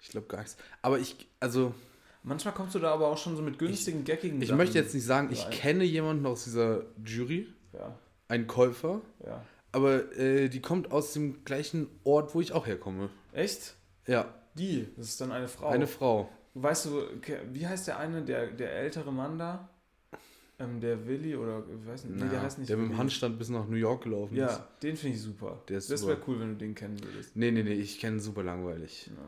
Ich 0.00 0.08
glaube 0.08 0.26
gar 0.26 0.38
nichts. 0.38 0.56
Aber 0.82 0.98
ich, 0.98 1.28
also, 1.40 1.74
Manchmal 2.22 2.52
kommst 2.52 2.74
du 2.74 2.78
da 2.80 2.92
aber 2.92 3.08
auch 3.08 3.16
schon 3.16 3.34
so 3.34 3.40
mit 3.42 3.58
günstigen, 3.58 4.04
geckigen 4.04 4.42
ich 4.42 4.48
Sachen 4.48 4.58
möchte 4.58 4.78
jetzt 4.78 4.92
nicht 4.92 5.06
sagen, 5.06 5.30
ich 5.32 5.42
rein. 5.44 5.50
kenne 5.52 5.84
jemanden 5.84 6.26
aus 6.26 6.44
dieser 6.44 6.82
Jury, 7.02 7.46
Ja, 7.72 7.96
einen 8.28 8.46
Käufer, 8.46 9.00
ja. 9.24 9.42
aber 9.72 10.14
äh, 10.18 10.50
die 10.50 10.60
kommt 10.60 10.92
aus 10.92 11.14
dem 11.14 11.46
gleichen 11.46 11.86
Ort, 12.04 12.34
wo 12.34 12.42
ich 12.42 12.52
auch 12.52 12.66
herkomme. 12.66 13.08
Echt? 13.32 13.74
Ja, 14.06 14.34
Die, 14.54 14.86
das 14.98 15.06
ist 15.06 15.20
dann 15.22 15.32
eine 15.32 15.48
Frau. 15.48 15.68
eine 15.68 15.86
Frau. 15.86 16.28
Weißt 16.52 16.84
du, 16.86 17.04
wie 17.52 17.66
heißt 17.66 17.86
der 17.86 17.98
eine, 17.98 18.20
der, 18.22 18.48
der 18.48 18.70
ältere 18.74 19.12
Mann 19.12 19.38
da? 19.38 19.69
Ähm, 20.60 20.78
der 20.80 21.06
Willi 21.06 21.34
oder, 21.34 21.64
ich 21.80 21.86
weiß 21.86 22.04
nicht, 22.04 22.20
nee, 22.22 22.28
der 22.28 22.42
heißt 22.42 22.58
nicht 22.58 22.68
der 22.68 22.76
mit 22.76 22.84
dem 22.84 22.88
Willi. 22.90 22.98
Handstand 22.98 23.38
bis 23.38 23.48
nach 23.48 23.66
New 23.66 23.76
York 23.76 24.04
gelaufen 24.04 24.34
ist. 24.34 24.40
Ja, 24.40 24.68
den 24.82 24.96
finde 24.96 25.16
ich 25.16 25.22
super. 25.22 25.62
Der 25.68 25.78
ist 25.78 25.90
das 25.90 26.06
wäre 26.06 26.20
cool, 26.26 26.38
wenn 26.38 26.50
du 26.50 26.56
den 26.56 26.74
kennen 26.74 27.02
würdest. 27.02 27.34
Nee, 27.34 27.50
nee, 27.50 27.62
nee, 27.62 27.72
ich 27.72 27.98
kenne 27.98 28.18
ihn 28.18 28.20
super 28.20 28.42
langweilig. 28.42 29.06
Ja. 29.06 29.22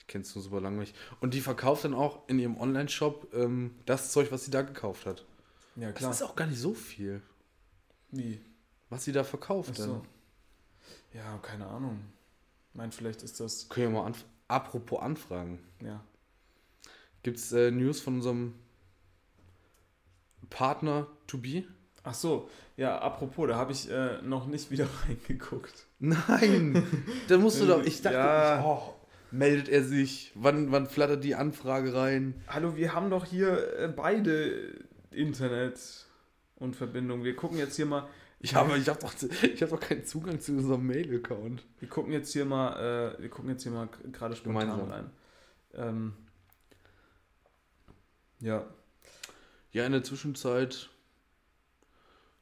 Ich 0.00 0.06
kenne 0.08 0.22
es 0.22 0.34
nur 0.34 0.42
super 0.42 0.60
langweilig. 0.60 0.92
Und 1.20 1.32
die 1.34 1.40
verkauft 1.40 1.84
dann 1.84 1.94
auch 1.94 2.28
in 2.28 2.40
ihrem 2.40 2.56
Online-Shop 2.60 3.32
ähm, 3.34 3.70
das 3.86 4.10
Zeug, 4.10 4.32
was 4.32 4.44
sie 4.44 4.50
da 4.50 4.62
gekauft 4.62 5.06
hat. 5.06 5.24
Ja, 5.76 5.90
Das 5.90 5.98
klar. 5.98 6.10
ist 6.10 6.22
auch 6.22 6.34
gar 6.34 6.46
nicht 6.48 6.58
so 6.58 6.74
viel, 6.74 7.22
Wie? 8.10 8.40
was 8.88 9.04
sie 9.04 9.12
da 9.12 9.22
verkauft. 9.22 9.70
Ach 9.74 9.76
so. 9.78 10.02
Ja, 11.14 11.38
keine 11.38 11.66
Ahnung. 11.68 12.00
Ich 12.70 12.74
meine, 12.76 12.90
vielleicht 12.90 13.22
ist 13.22 13.38
das. 13.38 13.68
Können 13.68 13.92
wir 13.92 14.00
mal 14.00 14.06
anf 14.06 14.24
apropos 14.48 15.00
anfragen. 15.00 15.60
Ja. 15.80 16.04
Gibt 17.22 17.36
es 17.36 17.52
äh, 17.52 17.70
News 17.70 18.00
von 18.00 18.16
unserem 18.16 18.54
Partner 20.50 21.06
to 21.26 21.38
be? 21.38 21.64
Ach 22.02 22.14
so, 22.14 22.48
ja, 22.76 22.98
apropos, 22.98 23.46
da 23.48 23.56
habe 23.56 23.72
ich 23.72 23.90
äh, 23.90 24.20
noch 24.22 24.46
nicht 24.46 24.70
wieder 24.70 24.86
reingeguckt. 25.08 25.86
Nein! 25.98 26.82
da 27.28 27.38
musst 27.38 27.60
du 27.60 27.66
doch. 27.66 27.82
Ich 27.84 28.02
dachte, 28.02 28.16
Ja. 28.16 28.62
oh, 28.64 28.94
meldet 29.30 29.68
er 29.68 29.84
sich? 29.84 30.32
Wann, 30.34 30.72
wann 30.72 30.86
flattert 30.86 31.22
die 31.24 31.34
Anfrage 31.34 31.94
rein? 31.94 32.34
Hallo, 32.48 32.76
wir 32.76 32.94
haben 32.94 33.10
doch 33.10 33.24
hier 33.26 33.78
äh, 33.78 33.88
beide 33.88 34.84
Internet 35.10 35.78
und 36.56 36.74
Verbindung. 36.76 37.22
Wir 37.24 37.36
gucken 37.36 37.58
jetzt 37.58 37.76
hier 37.76 37.86
mal. 37.86 38.08
Ich 38.42 38.54
habe 38.54 38.78
ich 38.78 38.88
hab 38.88 38.98
doch, 39.00 39.12
ich 39.42 39.62
hab 39.62 39.68
doch 39.68 39.80
keinen 39.80 40.06
Zugang 40.06 40.40
zu 40.40 40.52
unserem 40.52 40.86
Mail-Account. 40.86 41.62
Wir 41.78 41.88
gucken 41.90 42.12
jetzt 42.14 42.32
hier 42.32 42.46
mal, 42.46 43.14
äh, 43.18 43.20
wir 43.20 43.28
gucken 43.28 43.50
jetzt 43.50 43.62
hier 43.64 43.72
mal 43.72 43.88
gerade 44.10 44.34
spontan 44.34 44.70
Gemeinsam. 44.70 44.90
rein. 44.90 45.10
Ähm, 45.74 46.12
ja. 48.40 48.64
Ja, 49.72 49.86
in 49.86 49.92
der 49.92 50.02
Zwischenzeit. 50.02 50.88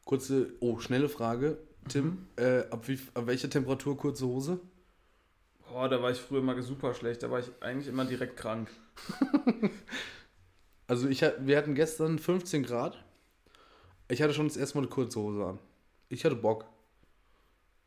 Kurze, 0.05 0.53
oh, 0.61 0.79
schnelle 0.79 1.09
Frage. 1.09 1.59
Tim, 1.89 2.27
äh, 2.37 2.61
ab, 2.71 2.89
wie, 2.89 2.99
ab 3.15 3.27
welcher 3.27 3.51
Temperatur 3.51 3.97
kurze 3.97 4.27
Hose? 4.27 4.61
Boah, 5.69 5.89
da 5.89 6.03
war 6.03 6.11
ich 6.11 6.19
früher 6.19 6.41
mal 6.43 6.61
super 6.63 6.95
schlecht. 6.95 7.23
Da 7.23 7.31
war 7.31 7.41
ich 7.41 7.51
eigentlich 7.61 7.89
immer 7.89 8.05
direkt 8.05 8.37
krank. 8.37 8.69
Also 10.91 11.07
ich, 11.07 11.21
wir 11.21 11.59
hatten 11.59 11.75
gestern 11.75 12.19
15 12.19 12.63
Grad. 12.63 12.97
Ich 14.09 14.23
hatte 14.23 14.33
schon 14.33 14.49
das 14.49 14.57
erste 14.57 14.79
Mal 14.79 14.85
eine 14.85 14.91
kurze 14.91 15.21
Hose 15.21 15.45
an. 15.45 15.59
Ich 16.09 16.25
hatte 16.25 16.35
Bock. 16.35 16.65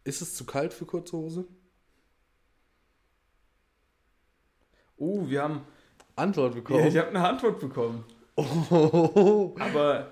Ist 0.03 0.21
es 0.21 0.35
zu 0.35 0.45
kalt 0.45 0.71
für 0.71 0.85
kurze 0.85 1.17
Hose? 1.17 1.45
Oh, 4.97 5.27
wir 5.27 5.41
haben. 5.41 5.61
Antwort 6.15 6.53
Ja, 6.53 6.59
bekommen. 6.61 6.87
ich 6.87 6.95
habe 6.95 7.07
eine 7.09 7.27
Antwort 7.27 7.59
bekommen. 7.59 8.05
Oh. 8.36 9.55
Aber 9.59 10.11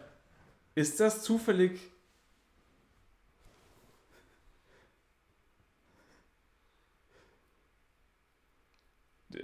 ist 0.76 1.00
das 1.00 1.24
zufällig. 1.24 1.80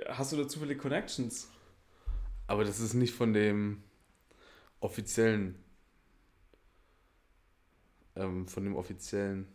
Hast 0.10 0.32
du 0.32 0.38
da 0.38 0.48
zufällig 0.48 0.80
Connections? 0.80 1.50
Aber 2.48 2.64
das 2.64 2.80
ist 2.80 2.94
nicht 2.94 3.14
von 3.14 3.34
dem 3.34 3.84
offiziellen. 4.80 5.56
Ähm, 8.16 8.48
von 8.48 8.64
dem 8.64 8.76
offiziellen. 8.76 9.48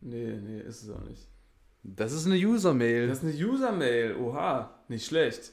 Nee, 0.00 0.36
nee, 0.36 0.60
ist 0.60 0.82
es 0.82 0.90
auch 0.90 1.02
nicht. 1.02 1.26
Das 1.82 2.12
ist 2.12 2.26
eine 2.26 2.36
User-Mail. 2.36 3.08
Das 3.08 3.22
ist 3.22 3.24
eine 3.24 3.34
User-Mail. 3.34 4.16
Oha, 4.16 4.82
nicht 4.88 5.06
schlecht. 5.06 5.52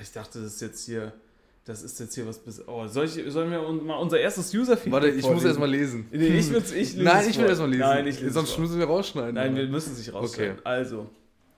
Ich 0.00 0.12
dachte, 0.12 0.40
das 0.42 0.54
ist 0.54 0.60
jetzt 0.60 0.84
hier. 0.86 1.12
Das 1.66 1.82
ist 1.82 1.98
jetzt 1.98 2.14
hier 2.14 2.26
was 2.26 2.38
bis. 2.40 2.66
Oh, 2.68 2.86
soll 2.88 3.06
ich, 3.06 3.12
sollen 3.32 3.50
wir 3.50 3.66
un- 3.66 3.86
mal 3.86 3.96
unser 3.96 4.20
erstes 4.20 4.52
User-Feedback 4.52 4.92
Warte, 4.92 5.08
ich 5.08 5.14
muss 5.16 5.24
vorlesen? 5.24 5.46
erst 5.48 5.60
mal 5.60 5.70
lesen. 5.70 6.08
Nee, 6.12 6.26
ich 6.38 6.50
will's, 6.50 6.72
ich 6.72 6.92
lese 6.92 7.02
Nein, 7.04 7.20
ich 7.30 7.36
will 7.38 7.44
vor. 7.44 7.48
erst 7.48 7.60
mal 7.62 7.70
lesen. 7.70 7.80
Nein, 7.80 8.06
ich 8.06 8.20
lese 8.20 8.32
Sonst 8.34 8.58
müssen 8.58 8.78
wir 8.78 8.84
rausschneiden. 8.84 9.34
Nein, 9.34 9.52
oder? 9.54 9.62
wir 9.62 9.68
müssen 9.68 9.92
es 9.92 9.98
nicht 9.98 10.12
rausschneiden. 10.12 10.58
Okay. 10.58 10.62
Also, 10.68 11.08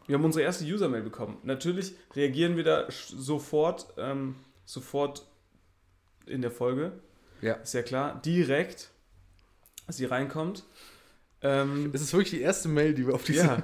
wir 0.07 0.15
haben 0.15 0.25
unsere 0.25 0.45
erste 0.45 0.65
User-Mail 0.65 1.03
bekommen. 1.03 1.39
Natürlich 1.43 1.97
reagieren 2.15 2.57
wir 2.57 2.63
da 2.63 2.87
sofort, 2.91 3.87
ähm, 3.99 4.37
sofort 4.65 5.27
in 6.27 6.41
der 6.41 6.53
Folge. 6.53 6.93
Ja. 7.43 7.55
Ist 7.55 7.75
ja 7.75 7.83
klar. 7.83 8.21
Direkt, 8.25 8.91
als 9.89 9.97
sie 9.97 10.05
reinkommt. 10.05 10.63
Ähm, 11.47 11.91
Es 11.93 12.01
ist 12.03 12.13
wirklich 12.13 12.31
die 12.31 12.41
erste 12.41 12.69
Mail, 12.69 12.95
die 12.95 13.07
wir 13.07 13.15
auf 13.15 13.25
diese. 13.25 13.45
ja. 13.45 13.63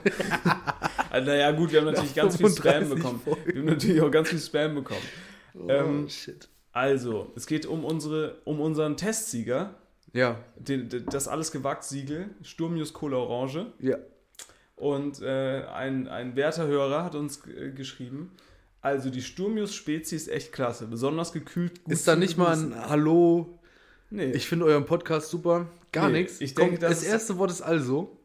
also, 1.10 1.26
naja, 1.30 1.50
gut, 1.52 1.72
wir 1.72 1.80
haben 1.80 1.86
natürlich 1.86 2.14
ganz 2.14 2.36
viel 2.36 2.48
Spam 2.50 2.62
35 2.86 2.94
bekommen. 2.96 3.20
Folgen. 3.24 3.46
Wir 3.46 3.60
haben 3.60 3.66
natürlich 3.68 4.00
auch 4.02 4.10
ganz 4.10 4.28
viel 4.28 4.38
Spam 4.40 4.74
bekommen. 4.74 5.00
Oh, 5.54 5.68
Ähm, 5.68 6.08
shit. 6.08 6.48
Also, 6.72 7.32
es 7.36 7.46
geht 7.46 7.66
um, 7.66 7.84
unsere, 7.84 8.36
um 8.44 8.60
unseren 8.60 8.96
Testsieger. 8.96 9.74
Ja, 10.14 10.38
Den, 10.56 10.88
den- 10.90 11.06
das 11.06 11.26
alles 11.28 11.52
gewagt 11.52 11.84
Siegel, 11.84 12.30
Sturmius 12.42 12.92
Cola 12.92 13.16
Orange. 13.16 13.66
ja. 13.80 13.96
Und 14.76 15.22
äh, 15.22 15.62
ein, 15.72 16.08
ein 16.08 16.34
werter 16.34 16.66
Hörer 16.66 17.04
hat 17.04 17.14
uns 17.14 17.46
äh, 17.46 17.70
geschrieben, 17.70 18.32
also 18.80 19.10
die 19.10 19.22
Sturmius 19.22 19.74
Spezies 19.76 20.22
ist 20.22 20.28
echt 20.28 20.52
klasse, 20.52 20.86
besonders 20.86 21.32
gekühlt. 21.32 21.84
gut 21.84 21.92
Ist 21.92 22.08
da 22.08 22.16
nicht 22.16 22.36
mal 22.36 22.56
ein 22.56 22.74
Hallo? 22.88 23.60
Nee, 24.12 24.32
Ich 24.32 24.46
finde 24.48 24.66
euren 24.66 24.84
Podcast 24.86 25.30
super. 25.30 25.66
Gar 25.90 26.08
Nee, 26.10 26.20
nichts. 26.22 26.40
ich 26.40 26.54
denke, 26.54 26.78
das 26.78 27.02
erste 27.02 27.38
Wort 27.38 27.50
ist 27.50 27.62
also. 27.62 28.16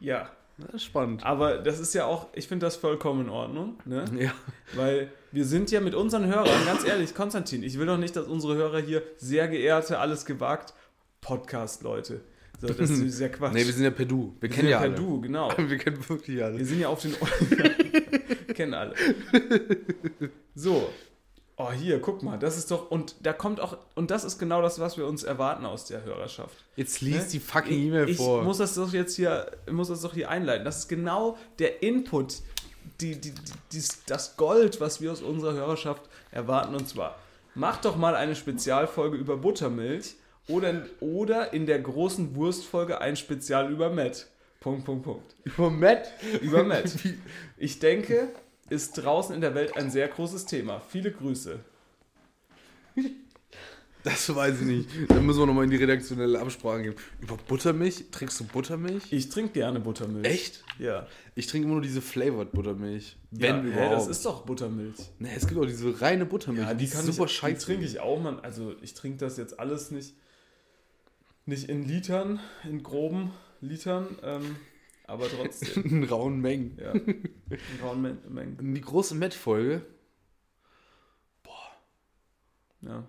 ja. 0.00 0.30
Das 0.58 0.74
ist 0.74 0.84
spannend. 0.84 1.24
Aber 1.24 1.58
das 1.58 1.80
ist 1.80 1.94
ja 1.94 2.04
auch, 2.04 2.28
ich 2.34 2.46
finde 2.46 2.66
das 2.66 2.76
vollkommen 2.76 3.22
in 3.22 3.30
Ordnung, 3.30 3.78
ne? 3.86 4.04
Ja. 4.16 4.32
Weil 4.74 5.10
wir 5.32 5.44
sind 5.46 5.70
ja 5.70 5.80
mit 5.80 5.94
unseren 5.94 6.26
Hörern, 6.26 6.66
ganz 6.66 6.84
ehrlich, 6.84 7.14
Konstantin, 7.14 7.62
ich 7.62 7.78
will 7.78 7.86
doch 7.86 7.96
nicht, 7.96 8.14
dass 8.14 8.26
unsere 8.26 8.54
Hörer 8.54 8.78
hier 8.78 9.02
sehr 9.16 9.48
geehrte, 9.48 9.98
alles 9.98 10.24
gewagt 10.26 10.74
Podcast-Leute. 11.22 12.20
So, 12.60 12.68
das 12.68 12.90
ist 12.90 13.18
ja 13.20 13.28
Quatsch. 13.30 13.54
Nee, 13.54 13.64
wir 13.64 13.72
sind 13.72 13.84
ja 13.84 13.90
per 13.90 14.04
Du. 14.04 14.34
Wir, 14.40 14.42
Wir 14.42 14.48
kennen 14.50 14.60
sind 14.62 14.70
ja 14.70 14.78
per 14.78 14.86
alle. 14.88 14.94
Du, 14.94 15.20
genau. 15.22 15.52
Wir 15.56 15.78
kennen 15.78 16.08
wirklich 16.08 16.44
alle. 16.44 16.58
Wir 16.58 16.66
sind 16.66 16.80
ja 16.80 16.88
auf 16.88 17.00
den. 17.00 17.14
Kennen 18.54 18.74
alle. 18.74 18.94
So. 20.54 20.90
Oh, 21.64 21.70
hier, 21.70 22.00
guck 22.00 22.22
mal, 22.22 22.38
das 22.38 22.56
ist 22.56 22.70
doch. 22.70 22.90
Und 22.90 23.14
da 23.22 23.32
kommt 23.32 23.60
auch. 23.60 23.76
Und 23.94 24.10
das 24.10 24.24
ist 24.24 24.38
genau 24.38 24.62
das, 24.62 24.80
was 24.80 24.96
wir 24.96 25.06
uns 25.06 25.22
erwarten 25.22 25.64
aus 25.64 25.84
der 25.84 26.02
Hörerschaft. 26.02 26.56
Jetzt 26.76 27.00
lies 27.00 27.22
Ne? 27.24 27.28
die 27.32 27.40
fucking 27.40 27.78
E-Mail 27.78 28.08
ich 28.08 28.16
vor. 28.16 28.42
muss 28.42 28.58
das 28.58 28.74
doch 28.74 28.92
jetzt 28.92 29.14
hier, 29.16 29.46
muss 29.70 29.88
das 29.88 30.00
doch 30.02 30.14
hier 30.14 30.28
einleiten. 30.28 30.64
Das 30.64 30.78
ist 30.78 30.88
genau 30.88 31.36
der 31.58 31.82
Input, 31.82 32.38
die, 33.00 33.20
die, 33.20 33.32
die, 33.72 33.82
das 34.06 34.36
Gold, 34.36 34.80
was 34.80 35.00
wir 35.00 35.12
aus 35.12 35.22
unserer 35.22 35.52
Hörerschaft 35.54 36.02
erwarten. 36.32 36.74
Und 36.74 36.88
zwar, 36.88 37.16
macht 37.54 37.84
doch 37.84 37.96
mal 37.96 38.16
eine 38.16 38.34
Spezialfolge 38.34 39.16
über 39.16 39.36
Buttermilch 39.36 40.16
oder, 40.48 40.86
oder 41.00 41.52
in 41.52 41.66
der 41.66 41.78
großen 41.78 42.34
Wurstfolge 42.34 43.00
ein 43.00 43.14
Spezial 43.16 43.70
über 43.70 43.90
Matt. 43.90 44.26
Punkt, 44.58 44.84
Punkt, 44.84 45.04
Punkt. 45.04 45.34
Über 45.44 45.70
Matt? 45.70 46.12
Über 46.40 46.64
Matt. 46.64 46.92
Ich 47.56 47.78
denke, 47.78 48.28
ist 48.72 48.94
draußen 48.94 49.34
in 49.34 49.40
der 49.40 49.54
Welt 49.54 49.76
ein 49.76 49.90
sehr 49.90 50.08
großes 50.08 50.46
Thema. 50.46 50.80
Viele 50.80 51.12
Grüße. 51.12 51.60
Das 54.04 54.34
weiß 54.34 54.60
ich 54.62 54.66
nicht. 54.66 54.88
Dann 55.10 55.24
müssen 55.24 55.38
wir 55.40 55.46
nochmal 55.46 55.62
in 55.64 55.70
die 55.70 55.76
redaktionelle 55.76 56.40
Absprache 56.40 56.82
gehen. 56.82 56.94
Über 57.20 57.36
Buttermilch? 57.36 58.06
Trinkst 58.10 58.40
du 58.40 58.44
Buttermilch? 58.44 59.12
Ich 59.12 59.28
trinke 59.28 59.52
gerne 59.52 59.78
Buttermilch. 59.78 60.26
Echt? 60.26 60.64
Ja. 60.80 61.06
Ich 61.36 61.46
trinke 61.46 61.66
immer 61.66 61.74
nur 61.74 61.82
diese 61.82 62.02
Flavored 62.02 62.50
Buttermilch. 62.50 63.16
ja, 63.30 63.40
Wenn 63.56 63.62
hä, 63.62 63.68
überhaupt. 63.68 63.92
das 63.94 64.08
ist 64.08 64.26
doch 64.26 64.44
Buttermilch. 64.44 64.96
nee, 65.20 65.28
es 65.36 65.46
gibt 65.46 65.60
auch 65.60 65.66
diese 65.66 66.00
reine 66.00 66.26
Buttermilch. 66.26 66.66
Ja, 66.66 66.74
die 66.74 66.84
ist 66.86 66.94
kann 66.94 67.04
super 67.04 67.26
ich, 67.26 67.32
scheiße. 67.32 67.58
Die 67.60 67.64
trinke 67.64 67.84
ich 67.86 68.00
auch, 68.00 68.20
man. 68.20 68.40
Also 68.40 68.74
ich 68.82 68.94
trinke 68.94 69.18
das 69.18 69.36
jetzt 69.36 69.60
alles 69.60 69.92
nicht, 69.92 70.14
nicht 71.46 71.68
in 71.68 71.86
Litern, 71.86 72.40
in 72.68 72.82
groben 72.82 73.30
Litern, 73.60 74.18
ähm, 74.24 74.56
aber 75.12 75.28
trotzdem. 75.28 75.84
in 75.84 76.04
rauen 76.04 76.40
Mengen. 76.40 76.76
ja. 76.80 76.92
In 76.92 77.30
rauen 77.82 78.00
Men- 78.02 78.18
Mengen. 78.28 78.74
Die 78.74 78.80
große 78.80 79.14
Matt-Folge. 79.14 79.84
Ja. 82.80 83.04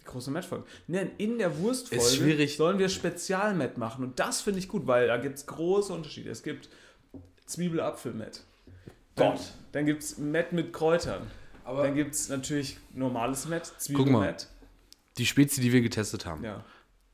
Die 0.00 0.04
große 0.04 0.30
Met-Folge. 0.30 0.64
Nein, 0.86 1.10
in 1.18 1.38
der 1.38 1.58
Wurstfolge 1.58 2.48
sollen 2.48 2.78
wir 2.78 2.88
Spezial-Met 2.88 3.78
machen. 3.78 4.04
Und 4.04 4.18
das 4.20 4.40
finde 4.40 4.58
ich 4.60 4.68
gut, 4.68 4.86
weil 4.86 5.06
da 5.08 5.16
gibt 5.16 5.36
es 5.38 5.46
große 5.46 5.92
Unterschiede. 5.92 6.30
Es 6.30 6.42
gibt 6.42 6.68
Zwiebel-Apfel-Met. 7.46 8.44
Dann, 9.14 9.32
Gott. 9.36 9.40
dann 9.72 9.86
gibt 9.86 10.02
es 10.02 10.18
Met 10.18 10.52
mit 10.52 10.72
Kräutern. 10.72 11.28
Aber 11.64 11.82
dann 11.84 11.94
gibt 11.94 12.14
es 12.14 12.28
natürlich 12.28 12.78
normales 12.94 13.46
Met. 13.46 13.66
Zwiebel-Met. 13.78 14.48
die 15.18 15.26
Spezi, 15.26 15.60
die 15.60 15.72
wir 15.72 15.82
getestet 15.82 16.24
haben, 16.26 16.42
Ja. 16.44 16.64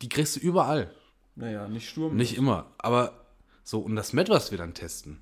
die 0.03 0.09
kriegst 0.09 0.37
du 0.37 0.41
überall. 0.41 0.91
Naja, 1.35 1.69
nicht 1.69 1.89
Sturm. 1.89 2.17
Nicht 2.17 2.37
immer. 2.37 2.73
Aber 2.79 3.27
so, 3.69 3.81
und 3.81 3.97
das 3.97 4.15
Met, 4.15 4.31
was 4.31 4.51
wir 4.51 4.57
dann 4.57 4.73
testen, 4.73 5.21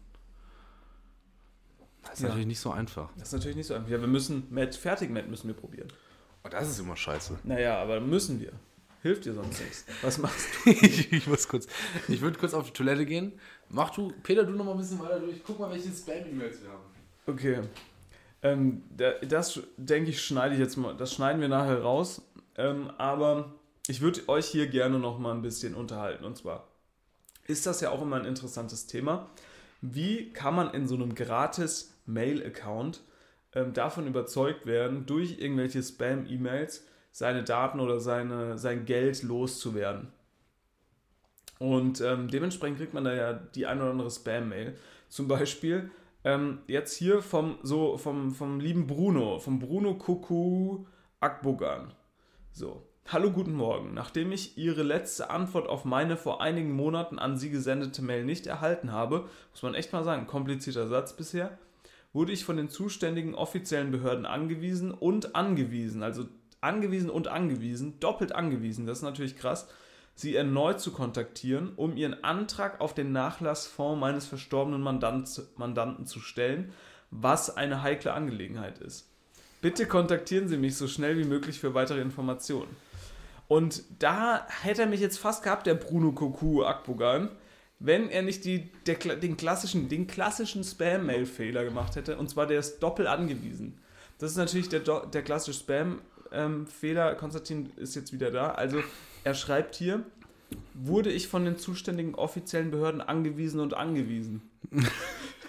das 2.05 2.15
ist 2.15 2.21
Ja. 2.21 2.29
natürlich 2.29 2.47
nicht 2.47 2.61
so 2.61 2.71
einfach. 2.71 3.11
Das 3.19 3.29
ist 3.29 3.33
natürlich 3.33 3.57
nicht 3.57 3.67
so 3.67 3.75
einfach. 3.75 3.91
Ja, 3.91 4.01
wir 4.01 4.07
müssen 4.07 4.47
Met, 4.51 4.77
fertig 4.77 5.11
Met 5.11 5.29
müssen 5.29 5.49
wir 5.49 5.55
probieren. 5.55 5.89
Oh, 6.45 6.49
das 6.49 6.69
ist 6.71 6.79
immer 6.79 6.97
scheiße. 6.97 7.41
Naja, 7.43 7.83
aber 7.83 7.99
müssen 8.01 8.41
wir. 8.41 8.53
Hilft 9.03 9.25
dir 9.25 9.35
sonst 9.35 9.61
nichts. 9.61 9.85
Was 10.03 10.19
machst 10.19 10.47
du? 10.65 10.71
ich, 10.71 11.13
ich 11.13 11.27
muss 11.27 11.49
kurz. 11.49 11.67
Ich 12.07 12.21
würde 12.21 12.39
kurz 12.39 12.55
auf 12.55 12.67
die 12.67 12.73
Toilette 12.73 13.05
gehen. 13.05 13.33
Mach 13.69 13.91
du, 13.91 14.13
Peter, 14.23 14.45
du 14.45 14.53
noch 14.53 14.65
mal 14.65 14.73
ein 14.73 14.79
bisschen 14.79 15.01
weiter 15.01 15.19
durch. 15.19 15.43
Guck 15.45 15.59
mal, 15.59 15.71
welche 15.71 15.89
Spam-E-Mails 15.91 16.63
wir 16.63 16.71
haben. 16.71 16.85
Okay. 17.27 17.61
Ähm, 18.43 18.83
da- 18.97 19.19
das 19.29 19.61
denke 19.77 20.11
ich, 20.11 20.23
schneide 20.23 20.55
ich 20.55 20.61
jetzt 20.61 20.77
mal. 20.77 20.97
Das 20.97 21.13
schneiden 21.13 21.41
wir 21.41 21.49
nachher 21.49 21.83
raus. 21.83 22.23
Ähm, 22.57 22.91
aber 22.97 23.53
ich 23.89 24.01
würde 24.01 24.29
euch 24.29 24.47
hier 24.47 24.69
gerne 24.69 25.01
noch 25.01 25.19
mal 25.19 25.35
ein 25.35 25.43
bisschen 25.43 25.75
unterhalten. 25.75 26.25
Und 26.25 26.37
zwar 26.37 26.69
ist 27.49 27.67
das 27.67 27.81
ja 27.81 27.91
auch 27.91 28.03
immer 28.03 28.17
ein 28.17 28.25
interessantes 28.25 28.87
Thema. 28.87 29.31
Wie 29.81 30.33
kann 30.33 30.55
man 30.55 30.73
in 30.75 30.87
so 30.87 30.95
einem 30.95 31.15
gratis 31.15 31.95
Mail-Account 32.07 33.03
ähm, 33.55 33.73
davon 33.73 34.07
überzeugt 34.07 34.67
werden, 34.67 35.07
durch 35.07 35.39
irgendwelche 35.39 35.83
Spam-E-Mails 35.83 36.87
seine 37.13 37.45
Daten 37.45 37.81
oder 37.81 38.01
seine, 38.01 38.59
sein 38.59 38.85
Geld 38.85 39.23
loszuwerden? 39.23 40.13
Und 41.59 42.01
ähm, 42.01 42.29
dementsprechend 42.29 42.79
kriegt 42.79 42.95
man 42.95 43.05
da 43.05 43.15
ja 43.15 43.33
die 43.33 43.67
ein 43.67 43.81
oder 43.81 43.91
andere 43.91 44.11
Spam-Mail. 44.11 44.77
Zum 45.09 45.29
Beispiel 45.29 45.91
ähm, 46.25 46.59
jetzt 46.67 46.97
hier 46.97 47.23
vom, 47.23 47.59
so, 47.63 47.97
vom, 47.97 48.35
vom 48.35 48.61
lieben 48.61 48.87
Bruno, 48.87 49.39
vom 49.39 49.59
Bruno 49.59 49.95
Kuku 49.95 50.85
Akbogan. 51.21 51.95
So. 52.53 52.87
Hallo, 53.09 53.31
guten 53.31 53.55
Morgen. 53.55 53.95
Nachdem 53.95 54.33
ich 54.33 54.59
Ihre 54.59 54.83
letzte 54.83 55.31
Antwort 55.31 55.69
auf 55.69 55.85
meine 55.85 56.17
vor 56.17 56.41
einigen 56.41 56.73
Monaten 56.73 57.21
an 57.21 57.39
Sie 57.39 57.51
gesendete 57.51 58.03
Mail 58.03 58.25
nicht 58.25 58.49
erhalten 58.49 58.91
habe, 58.91 59.29
muss 59.53 59.63
man 59.63 59.77
echt 59.77 59.93
mal 59.93 60.03
sagen, 60.03 60.27
komplizierter 60.27 60.89
Satz 60.89 61.13
bisher, 61.13 61.57
wurde 62.13 62.33
ich 62.33 62.45
von 62.45 62.57
den 62.57 62.69
zuständigen 62.69 63.37
offiziellen 63.37 63.93
Behörden 63.93 64.27
angewiesen 64.27 64.91
und 64.91 65.37
angewiesen, 65.37 66.03
also 66.03 66.25
angewiesen 66.61 67.09
und 67.09 67.29
angewiesen, 67.29 68.01
doppelt 68.01 68.33
angewiesen, 68.33 68.87
das 68.87 68.99
ist 68.99 69.05
natürlich 69.05 69.37
krass, 69.37 69.69
Sie 70.17 70.35
erneut 70.35 70.81
zu 70.81 70.91
kontaktieren, 70.91 71.75
um 71.77 71.97
Ihren 71.97 72.25
Antrag 72.25 72.81
auf 72.81 72.93
den 72.93 73.13
Nachlassfonds 73.13 74.01
meines 74.01 74.27
verstorbenen 74.27 74.83
Mandant, 74.83 75.43
Mandanten 75.57 76.07
zu 76.07 76.19
stellen, 76.19 76.73
was 77.13 77.57
eine 77.57 77.83
heikle 77.83 78.15
Angelegenheit 78.15 78.79
ist. 78.79 79.09
Bitte 79.63 79.87
kontaktieren 79.87 80.49
Sie 80.49 80.57
mich 80.57 80.77
so 80.77 80.89
schnell 80.89 81.17
wie 81.19 81.25
möglich 81.25 81.61
für 81.61 81.73
weitere 81.73 82.01
Informationen. 82.01 82.75
Und 83.49 83.85
da 83.99 84.47
hätte 84.63 84.83
er 84.83 84.89
mich 84.89 85.01
jetzt 85.01 85.19
fast 85.19 85.43
gehabt, 85.43 85.67
der 85.67 85.75
Bruno 85.75 86.13
Koku 86.13 86.65
Akbogan, 86.65 87.31
wenn 87.79 88.09
er 88.09 88.23
nicht 88.23 88.45
die, 88.45 88.71
der, 88.87 88.97
den 88.97 89.37
klassischen, 89.37 89.89
den 89.89 90.07
klassischen 90.07 90.65
Spam-Mail-Fehler 90.65 91.65
gemacht 91.65 91.97
hätte. 91.97 92.17
Und 92.17 92.31
zwar 92.31 92.47
der 92.47 92.59
ist 92.59 92.81
doppelt 92.81 93.09
angewiesen. 93.09 93.79
Das 94.19 94.31
ist 94.31 94.37
natürlich 94.37 94.69
der, 94.69 94.81
der 94.81 95.23
klassische 95.23 95.59
Spam-Fehler. 95.61 97.15
Konstantin 97.17 97.71
ist 97.77 97.95
jetzt 97.95 98.13
wieder 98.13 98.31
da. 98.31 98.51
Also 98.53 98.83
er 99.25 99.35
schreibt 99.35 99.77
hier, 99.77 100.05
wurde 100.75 101.11
ich 101.11 101.29
von 101.29 101.45
den 101.45 101.59
zuständigen 101.59 102.15
offiziellen 102.15 102.71
Behörden 102.71 103.01
angewiesen 103.01 103.61
und 103.61 103.75
angewiesen. 103.75 104.43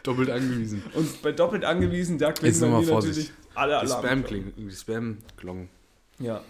Doppelt 0.03 0.29
angewiesen. 0.29 0.83
Und 0.93 1.21
bei 1.21 1.33
doppelt 1.33 1.65
angewiesen, 1.65 2.17
da 2.17 2.31
klingen 2.31 2.59
natürlich 2.59 3.31
alle 3.55 3.81
Die 3.85 3.91
Alarm. 3.91 4.23
Die 4.57 4.71
Spam-Klongen. 4.71 5.69
Ja. 6.19 6.41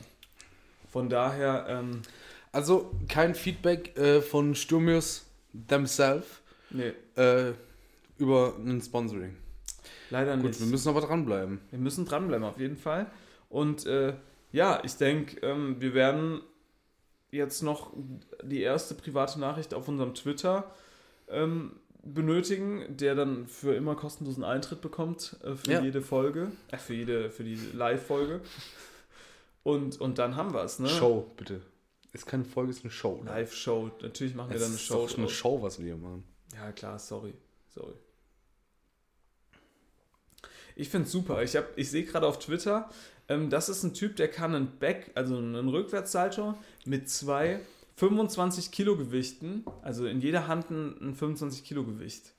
Von 0.91 1.09
daher, 1.09 1.65
ähm, 1.69 2.01
Also 2.51 2.91
kein 3.07 3.35
Feedback 3.35 3.97
äh, 3.97 4.21
von 4.21 4.55
Sturmius 4.55 5.25
themselves 5.67 6.27
nee, 6.69 6.93
äh, 7.15 7.53
über 8.17 8.55
ein 8.57 8.81
Sponsoring. 8.81 9.35
leider 10.09 10.35
Gut, 10.37 10.47
nicht. 10.47 10.59
wir 10.59 10.67
müssen 10.67 10.89
aber 10.89 11.01
dranbleiben. 11.01 11.59
Wir 11.71 11.79
müssen 11.79 12.05
dranbleiben, 12.05 12.43
auf 12.45 12.59
jeden 12.59 12.77
Fall. 12.77 13.07
Und 13.49 13.85
äh, 13.85 14.13
ja, 14.51 14.81
ich 14.83 14.95
denke, 14.95 15.39
ähm, 15.45 15.75
wir 15.79 15.93
werden 15.93 16.41
jetzt 17.31 17.61
noch 17.61 17.91
die 18.43 18.61
erste 18.61 18.95
private 18.95 19.39
Nachricht 19.39 19.73
auf 19.73 19.87
unserem 19.87 20.13
Twitter 20.15 20.71
ähm, 21.29 21.73
benötigen, 22.03 22.85
der 22.95 23.15
dann 23.15 23.47
für 23.47 23.75
immer 23.75 23.95
kostenlosen 23.95 24.43
Eintritt 24.45 24.79
bekommt 24.81 25.35
äh, 25.43 25.55
für 25.55 25.71
Ja. 25.73 25.81
jede 25.81 26.01
Folge, 26.01 26.51
äh, 26.71 26.77
für 26.77 26.93
jede, 26.93 27.29
für 27.29 27.43
die 27.43 27.59
Live-Folge. 27.73 28.39
Und, 29.67 29.99
und 29.99 30.17
dann 30.17 30.35
haben 30.37 30.53
wir 30.53 30.63
es, 30.63 30.79
ne? 30.79 30.87
Show, 30.87 31.29
bitte. 31.35 31.61
Ist 32.13 32.25
keine 32.25 32.45
Folge, 32.45 32.71
ist 32.71 32.83
eine 32.85 32.91
Show. 32.91 33.19
oder? 33.21 33.31
Live-Show. 33.31 33.91
Natürlich 34.01 34.33
machen 34.33 34.49
wir 34.51 34.55
Es 34.55 34.61
dann 34.61 34.69
eine 34.71 34.75
ist 34.77 34.83
Show. 34.85 35.05
doch 35.07 35.13
eine 35.17 35.25
draus. 35.25 35.33
Show, 35.33 35.61
was 35.61 35.77
wir 35.79 35.85
hier 35.87 35.97
machen. 35.97 36.23
Ja, 36.55 36.71
klar, 36.71 36.97
sorry. 36.99 37.33
Sorry. 37.67 37.93
Ich 40.75 40.89
finde 40.89 41.05
es 41.07 41.11
super. 41.11 41.43
Ich, 41.43 41.55
hab- 41.55 41.77
ich 41.77 41.89
sehe 41.89 42.03
gerade 42.05 42.27
auf 42.27 42.39
Twitter, 42.39 42.89
ähm, 43.27 43.49
das 43.49 43.67
ist 43.67 43.83
ein 43.83 43.93
Typ, 43.93 44.15
der 44.15 44.29
kann 44.29 44.55
einen 44.55 44.77
Back, 44.79 45.11
also 45.15 45.37
einen 45.37 45.67
Rückwärtssalto 45.67 46.55
mit 46.85 47.09
zwei 47.09 47.59
25 47.95 48.71
Kilo 48.71 48.95
Gewichten, 48.95 49.65
also 49.81 50.05
in 50.05 50.21
jeder 50.21 50.47
Hand 50.47 50.69
ein, 50.69 51.09
ein 51.09 51.15
25 51.15 51.63
Kilo 51.63 51.83
Gewicht. 51.83 52.33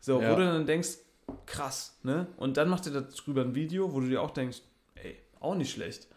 So, 0.00 0.20
Ja. 0.20 0.32
wo 0.32 0.36
du 0.36 0.44
dann 0.44 0.66
denkst, 0.66 0.98
krass, 1.46 1.98
ne? 2.02 2.26
Und 2.38 2.56
dann 2.56 2.68
macht 2.68 2.86
er 2.86 3.02
darüber 3.02 3.42
ein 3.42 3.54
Video, 3.54 3.92
wo 3.92 4.00
du 4.00 4.08
dir 4.08 4.20
auch 4.22 4.30
denkst, 4.32 4.62
ey, 4.96 5.16
auch 5.38 5.54
nicht 5.54 5.70
schlecht. 5.70 6.08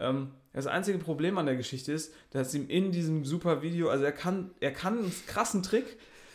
Ähm, 0.00 0.28
das 0.52 0.66
einzige 0.66 0.98
Problem 0.98 1.38
an 1.38 1.46
der 1.46 1.56
Geschichte 1.56 1.92
ist, 1.92 2.12
dass 2.30 2.54
ihm 2.54 2.68
in 2.68 2.90
diesem 2.90 3.24
super 3.24 3.62
Video, 3.62 3.88
also 3.90 4.04
er 4.04 4.12
kann, 4.12 4.50
er 4.60 4.72
kann 4.72 4.98
einen 4.98 5.12
krassen 5.26 5.62
Trick, 5.62 5.84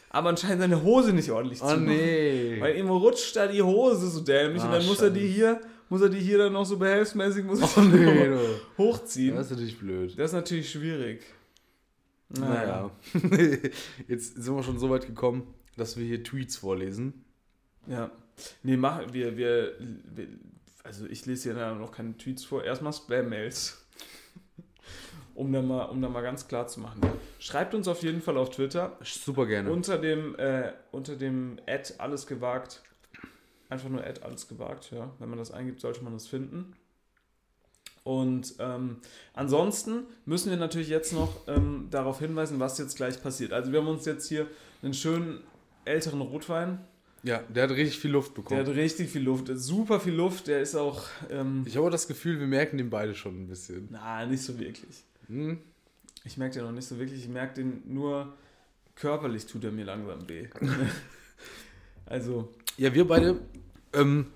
aber 0.09 0.29
anscheinend 0.29 0.61
seine 0.61 0.83
Hose 0.83 1.11
nicht 1.13 1.31
ordentlich 1.31 1.61
Oh 1.61 1.67
zumachen. 1.67 1.85
nee. 1.87 2.57
Weil 2.59 2.77
ihm 2.77 2.89
rutscht 2.89 3.35
da 3.35 3.47
die 3.47 3.61
Hose 3.61 4.07
so 4.09 4.21
dämlich 4.21 4.61
und 4.61 4.69
Ah, 4.69 4.73
dann 4.77 4.85
muss 4.85 5.01
er 5.01 5.09
die 5.09 5.21
scheiße. 5.21 5.33
hier, 5.33 5.61
muss 5.89 6.01
er 6.01 6.09
die 6.09 6.19
hier 6.19 6.37
dann 6.37 6.53
noch 6.53 6.65
so 6.65 6.77
behelfsmäßig 6.77 7.43
muss 7.45 7.61
Oh 7.77 7.81
nee, 7.81 8.29
hochziehen. 8.77 9.35
Das 9.35 9.47
ist 9.47 9.51
natürlich 9.51 9.77
blöd. 9.79 10.13
Das 10.17 10.27
ist 10.31 10.33
natürlich 10.33 10.69
schwierig. 10.69 11.21
Naja. 12.29 12.89
Jetzt 14.07 14.35
sind 14.43 14.55
wir 14.55 14.63
schon 14.63 14.79
so 14.79 14.89
weit 14.89 15.05
gekommen, 15.07 15.47
dass 15.77 15.97
wir 15.97 16.05
hier 16.05 16.23
Tweets 16.23 16.57
vorlesen. 16.57 17.25
Ja. 17.87 18.09
Nee, 18.63 18.77
machen 18.77 19.13
wir, 19.13 19.37
wir, 19.37 19.73
wir, 20.15 20.27
also 20.83 21.05
ich 21.05 21.25
lese 21.25 21.53
hier 21.53 21.75
noch 21.75 21.91
keine 21.91 22.17
Tweets 22.17 22.43
vor, 22.45 22.63
erstmal 22.63 22.93
Spam-Mails. 22.93 23.79
Um 25.35 25.51
da, 25.51 25.63
mal, 25.63 25.85
um 25.85 25.99
da 25.99 26.09
mal 26.09 26.21
ganz 26.21 26.47
klar 26.47 26.67
zu 26.67 26.79
machen. 26.79 27.01
Schreibt 27.39 27.73
uns 27.73 27.87
auf 27.87 28.03
jeden 28.03 28.21
Fall 28.21 28.37
auf 28.37 28.51
Twitter 28.51 28.99
Super 29.01 29.47
gerne. 29.47 29.71
unter 29.71 29.97
dem 29.97 30.35
äh, 30.35 30.73
unter 30.91 31.15
dem 31.15 31.59
Ad 31.65 31.95
alles 31.97 32.27
gewagt. 32.27 32.83
Einfach 33.67 33.89
nur 33.89 34.05
Ad 34.05 34.21
alles 34.21 34.47
gewagt, 34.47 34.91
ja. 34.91 35.11
Wenn 35.17 35.29
man 35.29 35.39
das 35.39 35.49
eingibt, 35.49 35.81
sollte 35.81 36.03
man 36.03 36.13
das 36.13 36.27
finden. 36.27 36.75
Und 38.03 38.55
ähm, 38.59 38.97
ansonsten 39.33 40.05
müssen 40.25 40.49
wir 40.49 40.57
natürlich 40.57 40.89
jetzt 40.89 41.13
noch 41.13 41.47
ähm, 41.47 41.87
darauf 41.89 42.19
hinweisen, 42.19 42.59
was 42.59 42.77
jetzt 42.77 42.97
gleich 42.97 43.21
passiert. 43.23 43.53
Also 43.53 43.71
wir 43.71 43.79
haben 43.79 43.87
uns 43.87 44.05
jetzt 44.05 44.27
hier 44.27 44.47
einen 44.81 44.93
schönen 44.93 45.41
älteren 45.85 46.21
Rotwein. 46.21 46.79
Ja, 47.23 47.39
der 47.49 47.63
hat 47.63 47.71
richtig 47.71 47.99
viel 47.99 48.11
Luft 48.11 48.31
Der 48.37 48.41
bekommen. 48.43 48.59
hat 48.67 48.75
richtig 48.75 49.09
viel 49.09 49.23
Luft, 49.23 49.49
super 49.55 49.99
viel 49.99 50.13
Luft. 50.13 50.47
Der 50.47 50.61
ist 50.61 50.75
auch, 50.75 51.05
ähm, 51.29 51.63
Ich 51.65 51.77
habe 51.77 51.89
das 51.89 52.07
Gefühl, 52.07 52.39
wir 52.39 52.47
merken 52.47 52.77
den 52.77 52.89
beide 52.89 53.15
schon 53.15 53.43
ein 53.43 53.47
bisschen. 53.47 53.87
na, 53.91 54.25
nicht 54.25 54.43
so 54.43 54.57
wirklich. 54.59 55.03
Hm? 55.27 55.57
Ich 56.25 56.37
merke 56.37 56.55
den 56.55 56.63
noch 56.65 56.71
nicht 56.71 56.87
so 56.87 56.97
wirklich. 56.99 57.19
Ich 57.21 57.29
merke 57.29 57.55
den 57.55 57.81
nur 57.85 58.33
körperlich 58.95 59.45
tut 59.45 59.63
er 59.63 59.71
mir 59.71 59.85
langsam 59.85 60.27
weh. 60.29 60.47
also, 62.05 62.53
Ja, 62.77 62.93
wir 62.93 63.07
beide 63.07 63.39
ähm, 63.93 64.27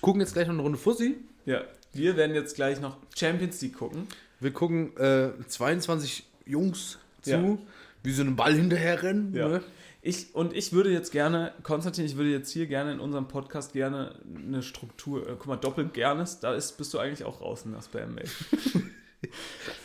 gucken 0.00 0.20
jetzt 0.20 0.32
gleich 0.34 0.46
noch 0.46 0.54
eine 0.54 0.62
Runde 0.62 0.78
Fussi. 0.78 1.16
ja, 1.46 1.62
wir 1.92 2.16
werden 2.16 2.34
jetzt 2.36 2.54
gleich 2.54 2.80
noch 2.80 2.96
Champions 3.16 3.60
League 3.62 3.74
gucken. 3.76 4.06
Wir 4.38 4.52
gucken 4.52 4.96
äh, 4.96 5.30
22 5.46 6.24
Jungs 6.46 6.98
zu, 7.22 7.30
Ja. 7.30 7.58
wie 8.02 8.12
so 8.12 8.22
einen 8.22 8.36
Ball 8.36 8.54
hinterher 8.54 9.02
rennen. 9.02 9.34
Ja. 9.34 9.48
Ne? 9.48 9.62
Ich, 10.02 10.34
und 10.34 10.54
ich 10.54 10.72
würde 10.72 10.90
jetzt 10.90 11.12
gerne, 11.12 11.52
Konstantin, 11.62 12.06
ich 12.06 12.16
würde 12.16 12.30
jetzt 12.30 12.50
hier 12.50 12.66
gerne 12.66 12.92
in 12.92 13.00
unserem 13.00 13.28
Podcast 13.28 13.74
gerne 13.74 14.18
eine 14.34 14.62
Struktur, 14.62 15.28
äh, 15.28 15.36
guck 15.36 15.46
mal, 15.46 15.56
doppelt 15.56 15.92
gernes, 15.92 16.40
da 16.40 16.54
ist, 16.54 16.78
bist 16.78 16.94
du 16.94 16.98
eigentlich 16.98 17.24
auch 17.24 17.40
raus 17.42 17.64
in 17.64 17.72
der 17.72 17.82
Spam-Mail. 17.82 18.28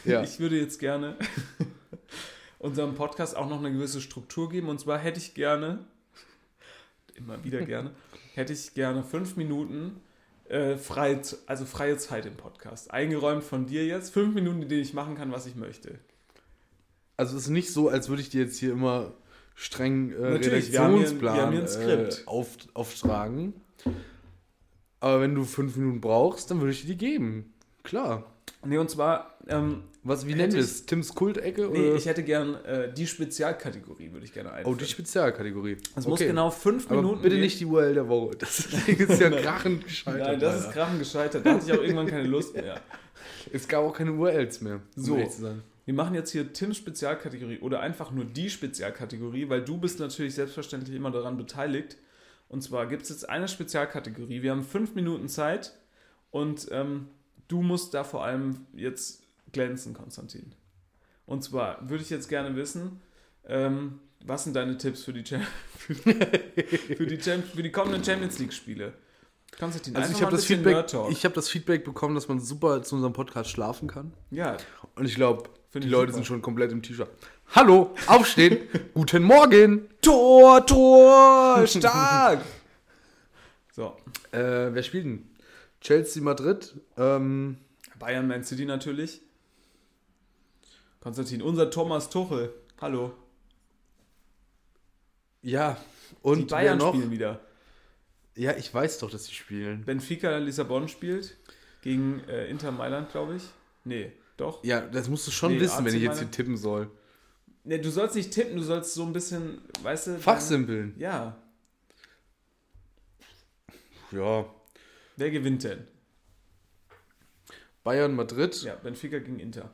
Ja. 0.05 0.23
Ich 0.23 0.39
würde 0.39 0.57
jetzt 0.57 0.79
gerne 0.79 1.17
unserem 2.59 2.95
Podcast 2.95 3.35
auch 3.35 3.49
noch 3.49 3.59
eine 3.59 3.71
gewisse 3.71 4.01
Struktur 4.01 4.49
geben. 4.49 4.69
Und 4.69 4.79
zwar 4.79 4.97
hätte 4.97 5.19
ich 5.19 5.33
gerne, 5.33 5.85
immer 7.15 7.43
wieder 7.43 7.61
gerne, 7.65 7.91
hätte 8.33 8.53
ich 8.53 8.73
gerne 8.73 9.03
fünf 9.03 9.35
Minuten 9.35 10.01
äh, 10.47 10.77
freie, 10.77 11.21
also 11.47 11.65
freie 11.65 11.97
Zeit 11.97 12.25
im 12.25 12.37
Podcast. 12.37 12.91
Eingeräumt 12.91 13.43
von 13.43 13.65
dir 13.65 13.85
jetzt. 13.85 14.13
Fünf 14.13 14.35
Minuten, 14.35 14.61
in 14.61 14.69
denen 14.69 14.81
ich 14.81 14.93
machen 14.93 15.15
kann, 15.15 15.31
was 15.31 15.47
ich 15.47 15.55
möchte. 15.55 15.99
Also 17.17 17.35
es 17.35 17.43
ist 17.43 17.49
nicht 17.49 17.73
so, 17.73 17.89
als 17.89 18.09
würde 18.09 18.21
ich 18.21 18.29
dir 18.29 18.43
jetzt 18.43 18.57
hier 18.57 18.73
immer 18.73 19.13
streng 19.55 20.11
äh, 20.11 20.31
Natürlich, 20.31 20.71
wir 20.71 20.79
haben 20.81 20.97
hier- 20.97 21.21
wir 21.21 21.31
Redaktionsplan. 21.33 22.05
Äh, 22.09 22.27
auf, 22.27 22.47
auftragen. 22.73 23.53
Aber 24.99 25.21
wenn 25.21 25.35
du 25.35 25.43
fünf 25.43 25.75
Minuten 25.75 26.01
brauchst, 26.01 26.49
dann 26.51 26.59
würde 26.59 26.71
ich 26.71 26.81
dir 26.81 26.87
die 26.87 26.97
geben. 26.97 27.53
Klar. 27.83 28.31
Nee, 28.65 28.77
und 28.79 28.89
zwar, 28.89 29.37
ähm, 29.47 29.83
Was, 30.03 30.25
wie 30.25 30.31
ich- 30.33 30.53
es? 30.55 30.85
Tims 30.87 31.13
Kultecke? 31.13 31.69
nee, 31.71 31.89
oder? 31.89 31.95
ich 31.95 32.05
hätte 32.07 32.23
gern 32.23 32.55
äh, 32.65 32.91
die 32.91 33.05
Spezialkategorie, 33.05 34.11
würde 34.11 34.25
ich 34.25 34.33
gerne 34.33 34.51
einführen. 34.53 34.73
oh, 34.75 34.77
die 34.79 34.85
Spezialkategorie. 34.85 35.77
Es 35.95 36.07
muss 36.07 36.19
genau 36.19 36.49
fünf 36.49 36.87
Aber 36.89 36.95
Minuten 37.01 37.21
bitte 37.21 37.35
gehen. 37.35 37.43
nicht 37.43 37.59
die 37.59 37.65
URL 37.65 37.93
der 37.93 38.07
Woche. 38.09 38.35
Das 38.39 38.67
Ding 38.87 38.97
ist 38.97 39.19
ja 39.21 39.29
krachend 39.29 39.83
gescheitert. 39.85 40.27
Nein, 40.27 40.39
das 40.39 40.55
ist 40.61 40.65
Alter. 40.67 40.73
krachen 40.79 40.99
gescheitert. 40.99 41.45
Da 41.45 41.53
hatte 41.53 41.65
ich 41.67 41.73
auch 41.77 41.81
irgendwann 41.83 42.07
keine 42.07 42.27
Lust 42.27 42.55
mehr. 42.55 42.79
Es 43.53 43.67
gab 43.67 43.83
auch 43.83 43.93
keine 43.93 44.13
URLs 44.13 44.61
mehr. 44.61 44.79
um 44.97 45.03
So. 45.03 45.19
sein. 45.29 45.61
Wir 45.85 45.93
machen 45.93 46.15
jetzt 46.15 46.31
hier 46.31 46.51
Tims 46.51 46.77
Spezialkategorie 46.77 47.59
oder 47.59 47.79
einfach 47.79 48.11
nur 48.11 48.25
die 48.25 48.49
Spezialkategorie, 48.49 49.49
weil 49.49 49.63
du 49.63 49.77
bist 49.77 49.99
natürlich 49.99 50.33
selbstverständlich 50.33 50.95
immer 50.95 51.11
daran 51.11 51.37
beteiligt. 51.37 51.97
Und 52.49 52.61
zwar 52.61 52.87
gibt 52.87 53.03
es 53.03 53.09
jetzt 53.09 53.29
eine 53.29 53.47
Spezialkategorie. 53.47 54.41
Wir 54.41 54.51
haben 54.51 54.63
fünf 54.63 54.95
Minuten 54.95 55.29
Zeit 55.29 55.73
und 56.31 56.67
ähm, 56.71 57.07
du 57.47 57.61
musst 57.61 57.93
da 57.93 58.03
vor 58.03 58.23
allem 58.23 58.65
jetzt 58.73 59.23
glänzen, 59.51 59.93
Konstantin. 59.93 60.53
Und 61.25 61.43
zwar 61.43 61.87
würde 61.89 62.03
ich 62.03 62.09
jetzt 62.09 62.29
gerne 62.29 62.55
wissen, 62.55 62.99
ähm, 63.47 63.99
was 64.23 64.43
sind 64.43 64.55
deine 64.55 64.77
Tipps 64.77 65.03
für 65.03 65.13
die, 65.13 65.23
Cham 65.23 65.41
für 65.77 67.05
die, 67.05 67.17
Cham 67.19 67.43
für 67.43 67.63
die 67.63 67.71
kommenden 67.71 68.03
Champions 68.03 68.39
League-Spiele? 68.39 68.93
Konstantin, 69.57 69.95
Also 69.95 70.11
ich 70.11 70.21
habe 70.21 70.31
das, 70.31 70.45
Feedback, 70.45 70.85
ich 71.09 71.23
hab 71.25 71.33
das 71.33 71.47
Feedback 71.47 71.85
bekommen, 71.85 72.15
dass 72.15 72.27
man 72.27 72.39
super 72.39 72.81
zu 72.83 72.95
unserem 72.95 73.13
Podcast 73.13 73.49
schlafen 73.49 73.87
kann. 73.87 74.13
Ja, 74.31 74.57
Und 74.95 75.05
ich 75.05 75.15
glaube, 75.15 75.49
Find 75.75 75.83
die 75.83 75.89
Leute 75.89 76.13
super. 76.13 76.15
sind 76.19 76.25
schon 76.27 76.41
komplett 76.41 76.71
im 76.71 76.81
T-Shirt. 76.81 77.09
Hallo, 77.53 77.93
aufstehen, 78.07 78.59
guten 78.93 79.23
Morgen. 79.23 79.89
Tor, 80.01 80.65
Tor, 80.65 81.67
stark! 81.67 82.39
so, 83.73 83.97
Äh, 84.31 84.73
wer 84.73 84.83
spielt 84.83 85.03
denn? 85.03 85.29
Chelsea, 85.81 86.23
Madrid. 86.23 86.75
Ähm, 86.95 87.57
Bayern, 87.99 88.25
Man 88.25 88.45
City 88.45 88.63
natürlich. 88.63 89.19
Konstantin, 91.01 91.41
unser 91.41 91.69
Thomas 91.69 92.09
Tuchel. 92.09 92.53
Hallo. 92.79 93.11
ja, 95.41 95.73
Die 95.73 96.15
und 96.21 96.51
wer 96.51 96.57
Bayern 96.57 96.77
noch? 96.77 96.93
spielen 96.95 97.11
wieder. 97.11 97.41
Ja, 98.35 98.55
ich 98.55 98.73
weiß 98.73 98.99
doch, 98.99 99.11
dass 99.11 99.25
sie 99.25 99.33
spielen. 99.33 99.83
Benfica 99.83 100.37
Lissabon 100.37 100.87
spielt 100.87 101.35
gegen 101.81 102.21
äh, 102.29 102.47
Inter 102.47 102.71
Mailand, 102.71 103.11
glaube 103.11 103.35
ich. 103.35 103.43
Nee, 103.83 104.13
doch. 104.37 104.63
Ja, 104.63 104.81
das 104.81 105.09
musst 105.09 105.27
du 105.27 105.31
schon 105.31 105.53
Nee, 105.53 105.59
wissen, 105.61 105.85
wenn 105.85 105.95
ich 105.95 106.01
jetzt 106.01 106.19
hier 106.19 106.31
tippen 106.31 106.57
soll. 106.57 106.89
Nee, 107.63 107.79
du 107.79 107.89
sollst 107.89 108.15
nicht 108.15 108.31
tippen, 108.31 108.57
du 108.57 108.63
sollst 108.63 108.93
so 108.93 109.03
ein 109.03 109.13
bisschen, 109.13 109.59
weißt 109.81 110.07
du. 110.07 110.19
Fachsimpeln. 110.19 110.93
Ja. 110.97 111.35
Ja. 114.11 114.45
Wer 115.17 115.31
gewinnt 115.31 115.63
denn? 115.63 115.87
Bayern, 117.83 118.15
Madrid, 118.15 118.61
Ja, 118.63 118.75
Benfica 118.75 119.19
gegen 119.19 119.39
Inter. 119.39 119.71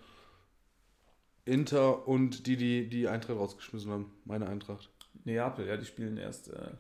Inter 1.45 2.07
und 2.07 2.45
die, 2.45 2.55
die 2.57 2.87
die 2.89 3.07
Eintracht 3.07 3.37
rausgeschmissen 3.37 3.91
haben. 3.91 4.11
Meine 4.25 4.47
Eintracht. 4.47 4.89
Neapel, 5.23 5.67
ja, 5.67 5.77
die 5.77 5.85
spielen 5.85 6.17
erst. 6.17 6.49
Äh. 6.49 6.71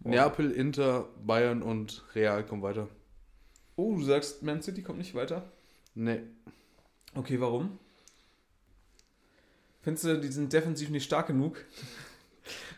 Neapel, 0.00 0.50
Inter, 0.50 1.08
Bayern 1.24 1.62
und 1.62 2.04
Real 2.14 2.44
kommen 2.44 2.62
weiter. 2.62 2.88
Oh, 3.76 3.94
du 3.96 4.02
sagst, 4.02 4.42
Man 4.42 4.62
City 4.62 4.82
kommt 4.82 4.98
nicht 4.98 5.14
weiter? 5.14 5.50
Nee. 5.94 6.20
Okay, 7.14 7.40
warum? 7.40 7.78
Findest 9.82 10.04
du, 10.04 10.20
die 10.20 10.28
sind 10.28 10.52
defensiv 10.52 10.90
nicht 10.90 11.04
stark 11.04 11.28
genug? 11.28 11.64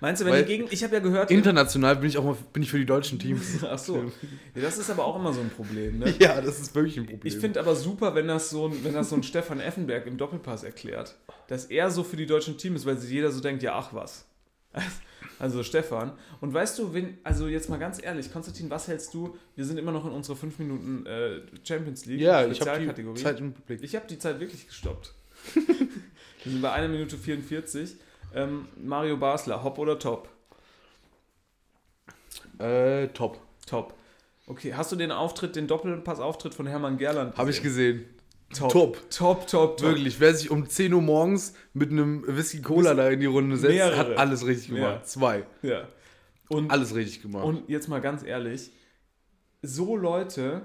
Meinst 0.01 0.21
du, 0.21 0.25
wenn 0.25 0.33
Weil 0.33 0.45
die 0.45 0.57
gegen. 0.57 0.69
Ich 0.71 0.83
habe 0.83 0.95
ja 0.95 1.01
gehört. 1.01 1.31
International 1.31 1.97
bin 1.97 2.09
ich 2.09 2.19
auch 2.19 2.25
mal 2.25 2.37
bin 2.53 2.63
ich 2.63 2.71
für 2.71 2.79
die 2.79 2.87
deutschen 2.87 3.19
Teams. 3.19 3.63
Ach 3.63 3.79
so. 3.79 4.11
Ja, 4.55 4.63
das 4.63 4.79
ist 4.79 4.91
aber 4.91 5.05
auch 5.05 5.17
immer 5.17 5.33
so 5.33 5.41
ein 5.41 5.51
Problem, 5.51 5.99
ne? 5.99 6.15
ja, 6.19 6.41
das 6.41 6.61
ist 6.61 6.75
wirklich 6.75 6.97
ein 6.97 7.07
Problem. 7.07 7.21
Ich 7.25 7.39
finde 7.39 7.61
aber 7.61 7.77
super, 7.77 8.15
wenn 8.15 8.29
das, 8.29 8.51
so 8.51 8.69
ein, 8.69 8.85
wenn 8.85 8.95
das 8.95 9.11
so 9.11 9.17
ein 9.17 9.23
Stefan 9.23 9.61
Effenberg 9.61 10.07
im 10.07 10.17
Doppelpass 10.17 10.65
erklärt, 10.65 11.17
dass 11.49 11.67
er 11.67 11.91
so 11.91 12.03
für 12.03 12.17
die 12.17 12.27
deutschen 12.27 12.59
Teams 12.59 12.81
ist, 12.81 12.87
weil 12.87 12.97
sich 12.97 13.11
jeder 13.11 13.31
so 13.31 13.41
denkt, 13.41 13.63
ja, 13.63 13.75
ach 13.75 13.93
was. 13.93 14.25
Also 15.39 15.63
Stefan. 15.63 16.13
Und 16.41 16.53
weißt 16.53 16.79
du, 16.79 16.93
wenn, 16.93 17.19
also 17.25 17.47
jetzt 17.49 17.69
mal 17.69 17.79
ganz 17.79 18.03
ehrlich, 18.03 18.33
Konstantin, 18.33 18.69
was 18.71 18.89
hältst 18.89 19.15
du? 19.15 19.37
Wir 19.57 19.65
sind 19.65 19.79
immer 19.79 19.93
noch 19.93 20.05
in 20.05 20.13
unserer 20.13 20.37
5 20.37 20.59
Minuten 20.59 21.07
äh, 21.07 21.41
Champions 21.65 22.07
League 22.07 22.21
ja, 22.21 22.41
ich 22.41 22.43
habe 22.43 22.49
die 22.51 22.57
Spezialkategorie. 22.57 23.23
Zeit 23.23 23.41
im 23.41 23.53
Blick. 23.53 23.83
Ich 23.83 23.97
habe 23.97 24.07
die 24.07 24.19
Zeit 24.19 24.41
wirklich 24.41 24.67
gestoppt. 24.67 25.15
Wir 25.55 26.53
sind 26.53 26.63
bei 26.63 26.73
1 26.73 26.91
Minute 26.91 27.17
44. 27.17 27.97
Ähm, 28.35 28.69
Mario 28.77 29.17
Basler, 29.17 29.63
hopp 29.63 29.79
oder 29.79 29.99
top? 29.99 30.29
Äh, 32.59 33.09
top. 33.09 33.39
Top. 33.67 33.95
Okay, 34.47 34.75
hast 34.75 34.91
du 34.93 34.97
den 34.97 35.13
Auftritt, 35.13 35.57
den 35.57 35.67
Doppelpass-Auftritt 35.67 36.55
von 36.55 36.67
Hermann 36.67 36.99
Gerland 36.99 37.37
Habe 37.37 37.51
ich 37.51 37.63
gesehen. 37.63 38.05
Top. 38.55 38.73
Top. 38.73 39.11
Top, 39.11 39.47
top, 39.47 39.77
top. 39.77 39.83
Wirklich, 39.83 40.19
wer 40.19 40.35
sich 40.35 40.51
um 40.51 40.69
10 40.69 40.93
Uhr 40.93 41.03
morgens 41.03 41.55
mit 41.73 41.91
einem 41.93 42.25
Whisky 42.27 42.61
Cola 42.63 42.95
da 42.95 43.09
in 43.09 43.21
die 43.21 43.27
Runde 43.27 43.57
setzt, 43.57 43.73
Mehrere. 43.75 43.97
hat 43.97 44.17
alles 44.19 44.45
richtig 44.47 44.69
gemacht. 44.75 45.01
Ja. 45.01 45.03
Zwei. 45.05 45.47
Ja. 45.63 45.89
Und, 46.49 46.69
Alles 46.73 46.97
richtig 46.97 47.23
gemacht. 47.23 47.45
und 47.45 47.69
jetzt 47.69 47.87
mal 47.89 48.01
ganz 48.01 48.25
ehrlich, 48.25 48.73
so 49.63 49.97
Leute, 49.97 50.63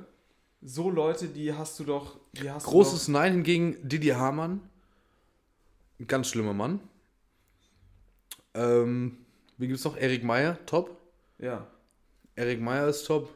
so 0.64 0.90
Leute, 0.90 1.28
die 1.28 1.54
hast 1.54 1.80
du 1.80 1.84
doch, 1.84 2.18
die 2.34 2.50
hast 2.50 2.66
Großes 2.66 3.08
Nein 3.10 3.34
hingegen 3.34 3.78
Didier 3.88 4.18
Hamann. 4.18 4.62
Ein 6.00 6.08
ganz 6.08 6.28
schlimmer 6.30 6.54
Mann. 6.54 6.80
Ähm, 8.56 9.18
wie 9.58 9.68
gibt 9.68 9.78
es 9.78 9.86
noch? 9.86 9.96
Erik 9.96 10.24
Meyer, 10.24 10.58
top. 10.66 10.88
du 10.88 10.94
doch, 11.46 11.48
ja. 11.48 11.68
Erik 12.36 12.62
Meyer 12.62 12.88
ist 12.88 13.06
top. 13.06 13.30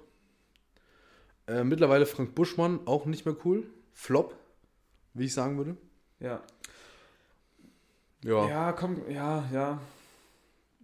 Äh, 1.47 1.63
mittlerweile 1.63 2.05
Frank 2.07 2.33
Buschmann, 2.33 2.79
auch 2.85 3.05
nicht 3.05 3.25
mehr 3.25 3.35
cool. 3.45 3.67
Flop, 3.93 4.35
wie 5.19 5.25
ich 5.25 5.33
sagen 5.33 5.57
würde. 5.57 5.75
Ja. 6.19 6.41
Ja. 8.23 8.49
Ja, 8.49 8.71
komm, 8.73 9.09
ja, 9.09 9.43
ja. 9.53 9.79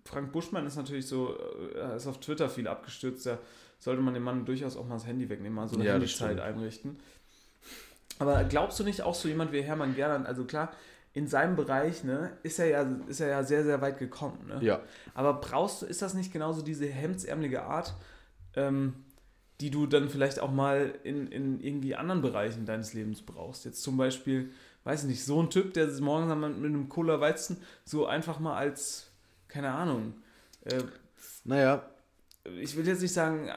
Frank 0.05 0.31
Buschmann 0.31 0.65
ist 0.67 0.75
natürlich 0.75 1.07
so, 1.07 1.35
äh, 1.37 1.77
er 1.79 1.95
ist 1.95 2.07
auf 2.07 2.19
Twitter 2.19 2.49
viel 2.49 2.67
abgestürzt, 2.67 3.25
da 3.25 3.39
sollte 3.79 4.01
man 4.01 4.13
dem 4.13 4.23
Mann 4.23 4.45
durchaus 4.45 4.77
auch 4.77 4.85
mal 4.85 4.95
das 4.95 5.07
Handy 5.07 5.27
wegnehmen, 5.29 5.55
mal 5.55 5.67
so 5.67 5.75
eine 5.75 5.85
Ja, 5.85 5.93
Handyzeit 5.93 6.39
einrichten. 6.39 6.99
Aber 8.19 8.43
glaubst 8.45 8.79
du 8.79 8.83
nicht 8.83 9.01
auch 9.01 9.15
so 9.15 9.27
jemand 9.27 9.51
wie 9.51 9.61
Hermann 9.61 9.95
Gerland, 9.95 10.25
also 10.25 10.45
klar, 10.45 10.71
in 11.13 11.27
seinem 11.27 11.55
Bereich, 11.55 12.03
ne, 12.03 12.37
ist 12.43 12.59
er 12.59 12.67
ja, 12.67 12.81
ist 13.07 13.19
er 13.19 13.29
ja 13.29 13.43
sehr, 13.43 13.63
sehr 13.63 13.81
weit 13.81 13.99
gekommen, 13.99 14.47
ne? 14.47 14.59
Ja. 14.61 14.81
Aber 15.13 15.35
brauchst 15.35 15.81
du, 15.81 15.85
ist 15.85 16.01
das 16.01 16.13
nicht 16.13 16.31
genauso 16.31 16.61
diese 16.61 16.85
hemdsärmelige 16.85 17.63
Art, 17.63 17.95
ähm, 18.55 18.93
die 19.61 19.71
du 19.71 19.87
dann 19.87 20.09
vielleicht 20.09 20.39
auch 20.39 20.51
mal 20.51 20.93
in, 21.03 21.27
in 21.27 21.59
irgendwie 21.59 21.95
anderen 21.95 22.21
Bereichen 22.21 22.65
deines 22.65 22.93
Lebens 22.93 23.21
brauchst? 23.21 23.65
Jetzt 23.65 23.81
zum 23.83 23.97
Beispiel, 23.97 24.51
weiß 24.83 25.03
ich 25.03 25.09
nicht, 25.09 25.23
so 25.23 25.41
ein 25.41 25.49
Typ, 25.49 25.73
der 25.73 25.87
morgens 26.01 26.33
mit 26.57 26.65
einem 26.65 26.89
Cola 26.89 27.21
Weizen 27.21 27.57
so 27.83 28.05
einfach 28.05 28.39
mal 28.39 28.57
als, 28.57 29.07
keine 29.47 29.71
Ahnung, 29.71 30.13
äh, 30.65 30.81
Naja, 31.43 31.85
ich 32.59 32.75
will 32.75 32.87
jetzt 32.87 33.01
nicht 33.01 33.13
sagen, 33.13 33.49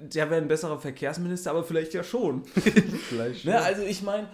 der 0.00 0.30
wäre 0.30 0.40
ein 0.40 0.48
besserer 0.48 0.78
Verkehrsminister, 0.78 1.50
aber 1.50 1.64
vielleicht 1.64 1.94
ja 1.94 2.02
schon. 2.02 2.44
vielleicht. 3.08 3.44
Ne? 3.44 3.60
Also 3.60 3.82
ich 3.82 4.02
meine, 4.02 4.28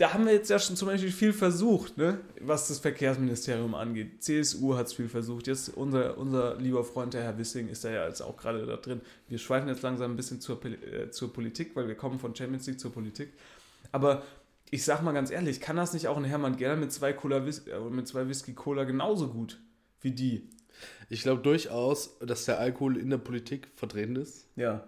da 0.00 0.14
haben 0.14 0.24
wir 0.24 0.32
jetzt 0.32 0.48
ja 0.48 0.58
schon 0.58 0.76
zum 0.76 0.88
Beispiel 0.88 1.12
viel 1.12 1.32
versucht, 1.34 1.98
ne? 1.98 2.20
was 2.40 2.68
das 2.68 2.78
Verkehrsministerium 2.78 3.74
angeht. 3.74 4.22
CSU 4.22 4.74
hat 4.76 4.86
es 4.86 4.94
viel 4.94 5.08
versucht. 5.08 5.46
Jetzt 5.46 5.68
unser, 5.76 6.16
unser 6.16 6.56
lieber 6.56 6.84
Freund, 6.84 7.12
der 7.12 7.22
Herr 7.22 7.36
Wissing, 7.36 7.68
ist 7.68 7.84
da 7.84 7.90
ja 7.90 8.06
jetzt 8.06 8.22
auch 8.22 8.36
gerade 8.38 8.64
da 8.64 8.76
drin. 8.76 9.02
Wir 9.28 9.36
schweifen 9.38 9.68
jetzt 9.68 9.82
langsam 9.82 10.12
ein 10.12 10.16
bisschen 10.16 10.40
zur, 10.40 10.64
äh, 10.64 11.10
zur 11.10 11.32
Politik, 11.32 11.76
weil 11.76 11.86
wir 11.86 11.96
kommen 11.96 12.18
von 12.18 12.34
Champions 12.34 12.66
League 12.66 12.80
zur 12.80 12.92
Politik. 12.92 13.32
Aber 13.92 14.22
ich 14.70 14.84
sag 14.84 15.02
mal 15.02 15.12
ganz 15.12 15.30
ehrlich, 15.30 15.60
kann 15.60 15.76
das 15.76 15.92
nicht 15.92 16.08
auch 16.08 16.16
ein 16.16 16.24
Hermann 16.24 16.56
Gerler 16.56 16.76
mit 16.76 16.92
zwei, 16.92 17.12
Cola, 17.12 17.36
äh, 17.46 17.80
mit 17.90 18.08
zwei 18.08 18.26
Whisky 18.26 18.54
Cola 18.54 18.84
genauso 18.84 19.28
gut? 19.28 19.60
wie 20.02 20.12
die. 20.12 20.48
Ich 21.10 21.20
glaube 21.20 21.42
durchaus, 21.42 22.18
dass 22.20 22.46
der 22.46 22.58
Alkohol 22.58 22.96
in 22.96 23.10
der 23.10 23.18
Politik 23.18 23.68
vertreten 23.76 24.16
ist. 24.16 24.46
Ja. 24.56 24.86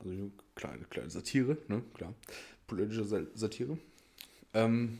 Also 0.00 0.32
kleine, 0.56 0.84
kleine 0.90 1.08
Satire, 1.08 1.56
ne? 1.68 1.82
Klar. 1.94 2.14
Politische 2.66 3.04
Sa- 3.04 3.26
Satire. 3.34 3.78
Ähm, 4.54 4.98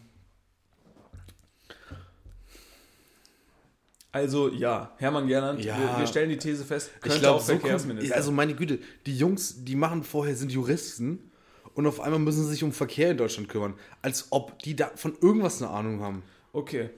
Also 4.13 4.49
ja, 4.49 4.93
Hermann 4.99 5.29
Gernand, 5.29 5.65
Ja. 5.65 5.79
wir, 5.79 6.01
wir 6.01 6.07
stellen 6.07 6.31
die 6.31 6.37
These 6.37 6.65
fest, 6.65 6.91
könnte 7.01 7.15
ich 7.17 7.23
glaube, 7.23 7.37
auch 7.37 7.41
so 7.41 7.53
Verkehrsminister. 7.57 8.17
also 8.17 8.33
meine 8.33 8.55
Güte, 8.55 8.81
die 9.07 9.17
Jungs, 9.17 9.65
die 9.65 9.77
machen 9.77 10.03
vorher, 10.03 10.35
sind 10.35 10.51
Juristen 10.51 11.31
und 11.75 11.87
auf 11.87 12.01
einmal 12.01 12.19
müssen 12.19 12.43
sie 12.43 12.51
sich 12.51 12.65
um 12.65 12.73
Verkehr 12.73 13.13
in 13.13 13.19
Deutschland 13.19 13.49
kümmern. 13.49 13.75
Als 14.03 14.27
ob 14.31 14.59
die 14.61 14.75
da 14.75 14.91
von 14.97 15.17
irgendwas 15.21 15.63
eine 15.63 15.71
Ahnung 15.71 16.01
haben. 16.01 16.23
okay. 16.53 16.91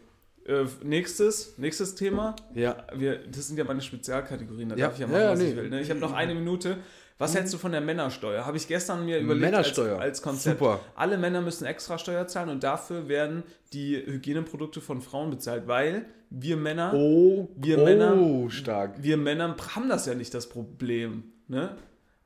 Äh, 0.44 0.64
nächstes, 0.82 1.56
nächstes 1.56 1.94
Thema. 1.94 2.34
Ja. 2.52 2.84
Wir, 2.96 3.18
das 3.28 3.46
sind 3.46 3.58
ja 3.58 3.62
meine 3.64 3.80
Spezialkategorien, 3.80 4.70
da 4.70 4.74
Ja, 4.74 4.86
darf 4.86 4.94
ich 4.94 5.00
ja 5.00 5.06
ja, 5.06 5.12
machen, 5.12 5.22
ja, 5.22 5.30
was 5.30 5.38
nee. 5.38 5.50
ich 5.50 5.56
will. 5.56 5.70
Ne? 5.70 5.80
Ich 5.82 5.88
habe 5.90 6.00
noch 6.00 6.12
eine 6.14 6.34
Minute. 6.34 6.78
Was 7.22 7.34
hältst 7.34 7.54
du 7.54 7.58
von 7.58 7.72
der 7.72 7.80
Männersteuer? 7.80 8.44
Habe 8.44 8.56
ich 8.56 8.66
gestern 8.68 9.04
mir 9.04 9.18
überlegt 9.18 9.40
Männersteuer. 9.52 9.94
Als, 9.94 10.02
als 10.18 10.22
Konzept. 10.22 10.58
Super. 10.58 10.80
Alle 10.94 11.16
Männer 11.18 11.40
müssen 11.40 11.64
extra 11.64 11.98
Steuer 11.98 12.26
zahlen 12.26 12.48
und 12.50 12.62
dafür 12.62 13.08
werden 13.08 13.42
die 13.72 13.96
Hygieneprodukte 13.96 14.80
von 14.80 15.00
Frauen 15.00 15.30
bezahlt, 15.30 15.66
weil 15.66 16.06
wir 16.30 16.56
Männer, 16.56 16.92
Oh, 16.94 17.48
Wir 17.56 17.78
oh, 17.80 17.84
Männer- 17.84 18.50
stark. 18.50 19.02
wir 19.02 19.16
Männer 19.16 19.56
haben 19.74 19.88
das 19.88 20.06
ja 20.06 20.14
nicht 20.14 20.32
das 20.34 20.48
Problem. 20.48 21.24
Ne? 21.48 21.76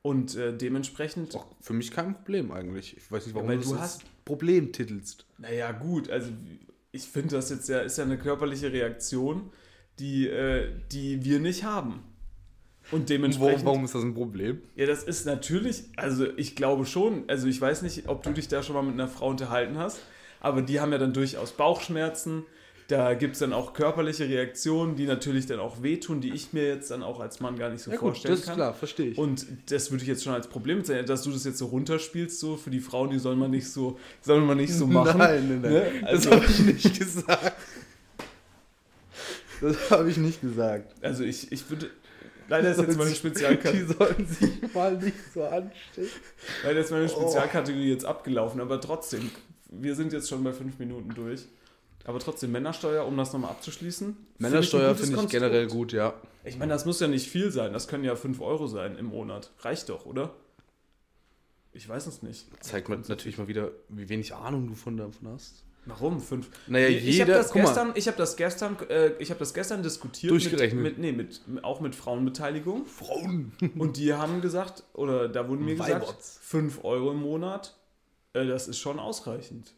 Und 0.03 0.37
äh, 0.37 0.57
dementsprechend, 0.57 1.35
Doch, 1.35 1.47
für 1.61 1.73
mich 1.73 1.91
kein 1.91 2.15
Problem 2.15 2.53
eigentlich. 2.53 2.97
Ich 2.97 3.11
weiß 3.11 3.27
nicht, 3.27 3.35
warum 3.35 3.49
weil 3.49 3.59
du 3.59 3.65
du 3.65 3.73
das 3.73 3.81
hast- 3.81 4.03
Problem 4.25 4.73
titelst. 4.73 5.27
naja 5.39 5.73
gut, 5.73 6.09
also 6.11 6.31
ich 6.93 7.03
finde 7.07 7.37
das 7.37 7.51
jetzt 7.51 7.69
ja, 7.69 7.81
ist 7.81 7.99
ja 7.99 8.05
eine 8.05 8.17
körperliche 8.19 8.73
Reaktion, 8.73 9.51
die, 9.99 10.27
äh, 10.29 10.69
die 10.93 11.25
wir 11.25 11.39
nicht 11.41 11.65
haben. 11.65 12.03
Und 12.93 13.09
dementsprechend. 13.11 13.65
warum 13.65 13.85
ist 13.85 13.95
das 13.95 14.03
ein 14.03 14.15
Problem? 14.15 14.63
Ja, 14.77 14.87
das 14.87 15.03
ist 15.03 15.27
natürlich, 15.27 15.85
also 15.97 16.27
ich 16.37 16.55
glaube 16.55 16.87
schon, 16.87 17.25
also 17.29 17.49
ich 17.49 17.61
weiß 17.61 17.83
nicht, 17.83 18.09
ob 18.09 18.23
du 18.23 18.31
dich 18.31 18.47
da 18.49 18.63
schon 18.63 18.75
mal 18.77 18.83
mit 18.83 18.95
einer 18.95 19.09
Frau 19.09 19.29
unterhalten 19.29 19.77
hast, 19.79 19.99
aber 20.41 20.63
die 20.63 20.79
haben 20.81 20.93
ja 20.93 20.99
dann 20.99 21.13
durchaus 21.13 21.53
Bauchschmerzen. 21.53 22.45
Da 22.89 23.15
gibt 23.15 23.33
es 23.33 23.41
dann 23.41 23.53
auch 23.53 23.73
körperliche 23.73 24.29
Reaktionen, 24.29 24.95
die 24.95 25.07
natürlich 25.07 25.47
dann 25.47 25.59
auch 25.59 25.83
wehtun, 25.83 26.21
die 26.21 26.33
ich 26.33 26.53
mir 26.53 26.69
jetzt 26.69 26.93
dann 26.93 27.03
auch 27.03 27.19
als 27.19 27.41
Mann 27.41 27.59
gar 27.59 27.69
nicht 27.71 27.83
so 27.83 27.91
Ja 27.91 27.97
gut, 27.97 28.11
vorstellen 28.11 28.35
das 28.35 28.41
ist 28.43 28.47
kann. 28.47 28.55
klar, 28.55 28.75
verstehe 28.75 29.09
ich. 29.11 29.19
Und 29.19 29.45
das 29.73 29.91
würde 29.91 30.03
ich 30.05 30.09
jetzt 30.09 30.23
schon 30.23 30.35
als 30.35 30.47
Problem 30.47 30.85
sehen, 30.85 31.05
dass 31.05 31.23
du 31.23 31.33
das 31.33 31.43
jetzt 31.45 31.59
so 31.59 31.67
runterspielst, 31.67 32.39
so 32.39 32.57
für 32.57 32.71
die 32.71 32.79
Frauen, 32.79 33.11
die 33.11 33.19
soll 33.19 33.35
man 33.35 33.51
nicht 33.51 33.69
so, 33.69 33.99
soll 34.21 34.41
man 34.43 34.59
nicht 34.59 34.73
so 34.73 34.87
machen. 34.87 35.19
Nein, 35.19 35.49
nein, 35.49 35.61
nein. 35.63 35.73
Ne? 35.73 35.93
Das 36.03 36.11
Also- 36.29 36.31
habe 36.31 36.45
ich 36.45 36.61
nicht 36.61 36.97
gesagt. 37.01 37.57
Das 39.61 39.91
habe 39.91 40.11
ich 40.11 40.17
nicht 40.19 40.41
gesagt. 40.41 40.95
Also 41.03 41.25
ich, 41.25 41.51
ich 41.51 41.69
würde, 41.71 41.91
leider 42.49 42.71
ist 42.71 42.81
jetzt 42.81 42.97
meine 42.99 43.15
Spezialkategorie. 43.15 43.87
Die 43.87 43.93
sollen 43.93 44.27
sich 44.27 44.75
mal 44.75 44.97
nicht 44.97 45.33
so 45.35 45.45
anstellen. 45.45 46.09
Leider 46.65 46.81
ist 46.81 46.91
Oh. 46.91 46.95
meine 46.95 47.09
Spezialkategorie 47.09 47.91
jetzt 47.91 48.05
abgelaufen, 48.05 48.61
aber 48.61 48.81
trotzdem, 48.81 49.31
wir 49.71 49.95
sind 49.95 50.13
jetzt 50.13 50.29
schon 50.29 50.43
bei 50.45 50.53
fünf 50.53 50.79
Minuten 50.79 51.11
durch. 51.15 51.43
Aber 52.05 52.21
trotzdem, 52.21 52.53
Männersteuer, 52.53 53.05
um 53.05 53.17
das 53.17 53.33
nochmal 53.33 53.51
abzuschließen. 53.51 54.17
Männersteuer 54.39 54.95
finde 54.95 55.11
ich 55.11 55.17
Konstrukt. 55.17 55.31
generell 55.33 55.67
gut, 55.67 55.93
ja. 55.93 56.15
Ich 56.45 56.57
meine, 56.57 56.73
das 56.73 56.85
muss 56.87 57.01
ja 57.01 57.09
nicht 57.09 57.29
viel 57.29 57.51
sein. 57.51 57.73
Das 57.73 57.89
können 57.89 58.05
ja 58.05 58.15
5 58.15 58.41
Euro 58.41 58.69
sein 58.69 58.97
im 58.97 59.07
Monat. 59.07 59.51
Reicht 59.61 59.89
doch, 59.89 60.07
oder? 60.07 60.33
Ich 61.73 61.89
weiß 61.89 62.07
es 62.07 62.23
nicht. 62.23 62.47
Zeigt 62.65 62.89
mir 62.89 62.97
natürlich 63.09 63.39
mal 63.39 63.49
wieder, 63.49 63.73
wie 63.89 64.09
wenig 64.09 64.35
Ahnung 64.35 64.69
du 64.69 64.75
von 64.75 64.97
davon 64.97 65.29
hast. 65.35 65.65
Warum? 65.87 66.21
Fünf? 66.21 66.51
Naja, 66.67 66.89
ich 66.89 66.97
habe 66.97 67.31
jeder- 67.31 67.35
das 67.39 67.47
guck 67.53 67.63
mal. 67.63 67.69
gestern, 67.69 67.93
ich 67.95 68.07
habe 68.09 68.17
das 68.19 68.37
gestern, 68.37 68.77
äh, 68.89 69.13
ich 69.21 69.31
habe 69.31 69.39
das 69.39 69.55
gestern 69.55 69.83
diskutiert 69.83 70.33
Durchgerechnet. 70.33 70.83
mit, 70.83 70.99
mit, 70.99 71.17
nee, 71.17 71.47
mit, 71.47 71.65
auch 71.65 71.81
mit 71.81 71.95
Frauenbeteiligung. 71.95 72.87
Frauen. 72.87 73.53
Und 73.79 73.97
die 73.97 74.13
haben 74.13 74.41
gesagt, 74.41 74.83
oder 74.95 75.29
da 75.29 75.49
wurden 75.49 75.65
mir 75.65 75.77
gesagt, 75.77 76.03
Weiberts. 76.03 76.39
5 76.43 76.85
Euro 76.85 77.13
im 77.13 77.21
Monat, 77.23 77.77
äh, 78.33 78.45
das 78.47 78.67
ist 78.69 78.79
schon 78.79 78.99
ausreichend. 78.99 79.73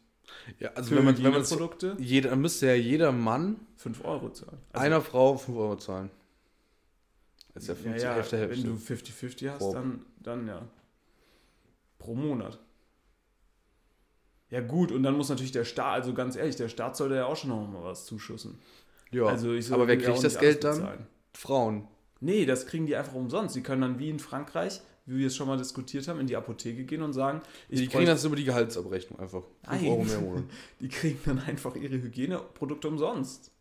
Ja, 0.59 0.71
also 0.73 0.89
Für 0.89 0.97
wenn 0.97 1.05
man, 1.05 1.15
wenn 1.17 1.23
man 1.23 1.33
Hygieneprodukte 1.41 1.95
jeder, 1.99 2.35
müsste 2.35 2.67
ja 2.67 2.73
jeder 2.75 3.11
Mann 3.11 3.57
5 3.77 4.03
Euro 4.05 4.29
zahlen. 4.31 4.57
Also, 4.73 4.85
einer 4.85 5.01
Frau 5.01 5.37
5 5.37 5.57
Euro 5.57 5.75
zahlen. 5.77 6.09
Das 7.53 7.63
ist 7.63 7.69
ja 7.69 7.73
ja, 7.75 7.81
50, 7.81 8.03
ja, 8.03 8.13
Hälfte, 8.15 8.37
Hälfte. 8.37 8.57
wenn 8.57 8.63
du 8.63 8.75
50-50 8.75 9.49
hast, 9.49 9.59
Pro. 9.59 9.73
dann, 9.73 10.05
dann 10.19 10.47
ja. 10.47 10.61
Pro 11.97 12.15
Monat. 12.15 12.57
Ja 14.51 14.61
gut, 14.61 14.91
und 14.91 15.03
dann 15.03 15.15
muss 15.15 15.29
natürlich 15.29 15.51
der 15.51 15.65
Staat, 15.65 15.93
also 15.93 16.13
ganz 16.13 16.35
ehrlich, 16.35 16.55
der 16.55 16.69
Staat 16.69 16.97
sollte 16.97 17.15
ja 17.15 17.25
auch 17.25 17.35
schon 17.35 17.51
noch 17.51 17.67
mal 17.67 17.83
was 17.83 18.05
zuschussen. 18.05 18.57
ja, 19.11 19.25
Also 19.25 19.53
ich 19.53 19.71
aber 19.71 19.87
wer 19.87 19.97
kriegt 19.97 20.23
das 20.23 20.39
Geld 20.39 20.63
dann? 20.63 20.77
bezahlen. 20.77 21.07
Frauen. 21.33 21.87
Nee, 22.19 22.45
das 22.45 22.65
kriegen 22.65 22.85
die 22.85 22.95
einfach 22.95 23.13
umsonst. 23.13 23.55
Die 23.55 23.61
können 23.61 23.81
dann 23.81 23.99
wie 23.99 24.09
in 24.09 24.19
Frankreich, 24.19 24.81
wie 25.05 25.19
wir 25.19 25.27
es 25.27 25.35
schon 25.35 25.47
mal 25.47 25.57
diskutiert 25.57 26.07
haben, 26.07 26.19
in 26.19 26.27
die 26.27 26.35
Apotheke 26.35 26.83
gehen 26.83 27.01
und 27.01 27.13
sagen, 27.13 27.41
ich 27.69 27.79
Die 27.79 27.87
kriegen 27.87 28.07
das 28.07 28.25
über 28.25 28.35
die 28.35 28.43
Gehaltsabrechnung 28.43 29.19
einfach. 29.19 29.43
5 29.67 29.81
Nein. 29.81 29.89
Euro 29.91 30.03
mehr 30.03 30.17
im 30.17 30.23
Monat. 30.25 30.43
die 30.81 30.89
kriegen 30.89 31.19
dann 31.25 31.39
einfach 31.39 31.75
ihre 31.75 31.95
Hygieneprodukte 32.01 32.87
umsonst. 32.87 33.51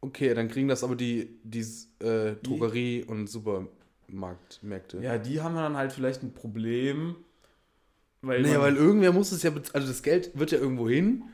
Okay, 0.00 0.34
dann 0.34 0.48
kriegen 0.48 0.68
das 0.68 0.84
aber 0.84 0.96
die, 0.96 1.38
die 1.44 1.60
äh, 2.04 2.34
Drogerie- 2.42 3.04
und 3.04 3.26
Supermarktmärkte. 3.26 4.98
Ja, 5.00 5.16
die 5.16 5.40
haben 5.40 5.54
dann 5.54 5.76
halt 5.78 5.92
vielleicht 5.92 6.22
ein 6.22 6.34
Problem. 6.34 7.16
Weil 8.26 8.42
Naja, 8.42 8.60
weil 8.60 8.76
irgendwer 8.76 9.12
muss 9.12 9.32
es 9.32 9.42
ja, 9.42 9.50
bez- 9.50 9.72
also 9.72 9.86
das 9.88 10.02
Geld 10.02 10.30
wird 10.38 10.50
ja 10.52 10.58
irgendwo 10.58 10.88
hin. 10.88 11.24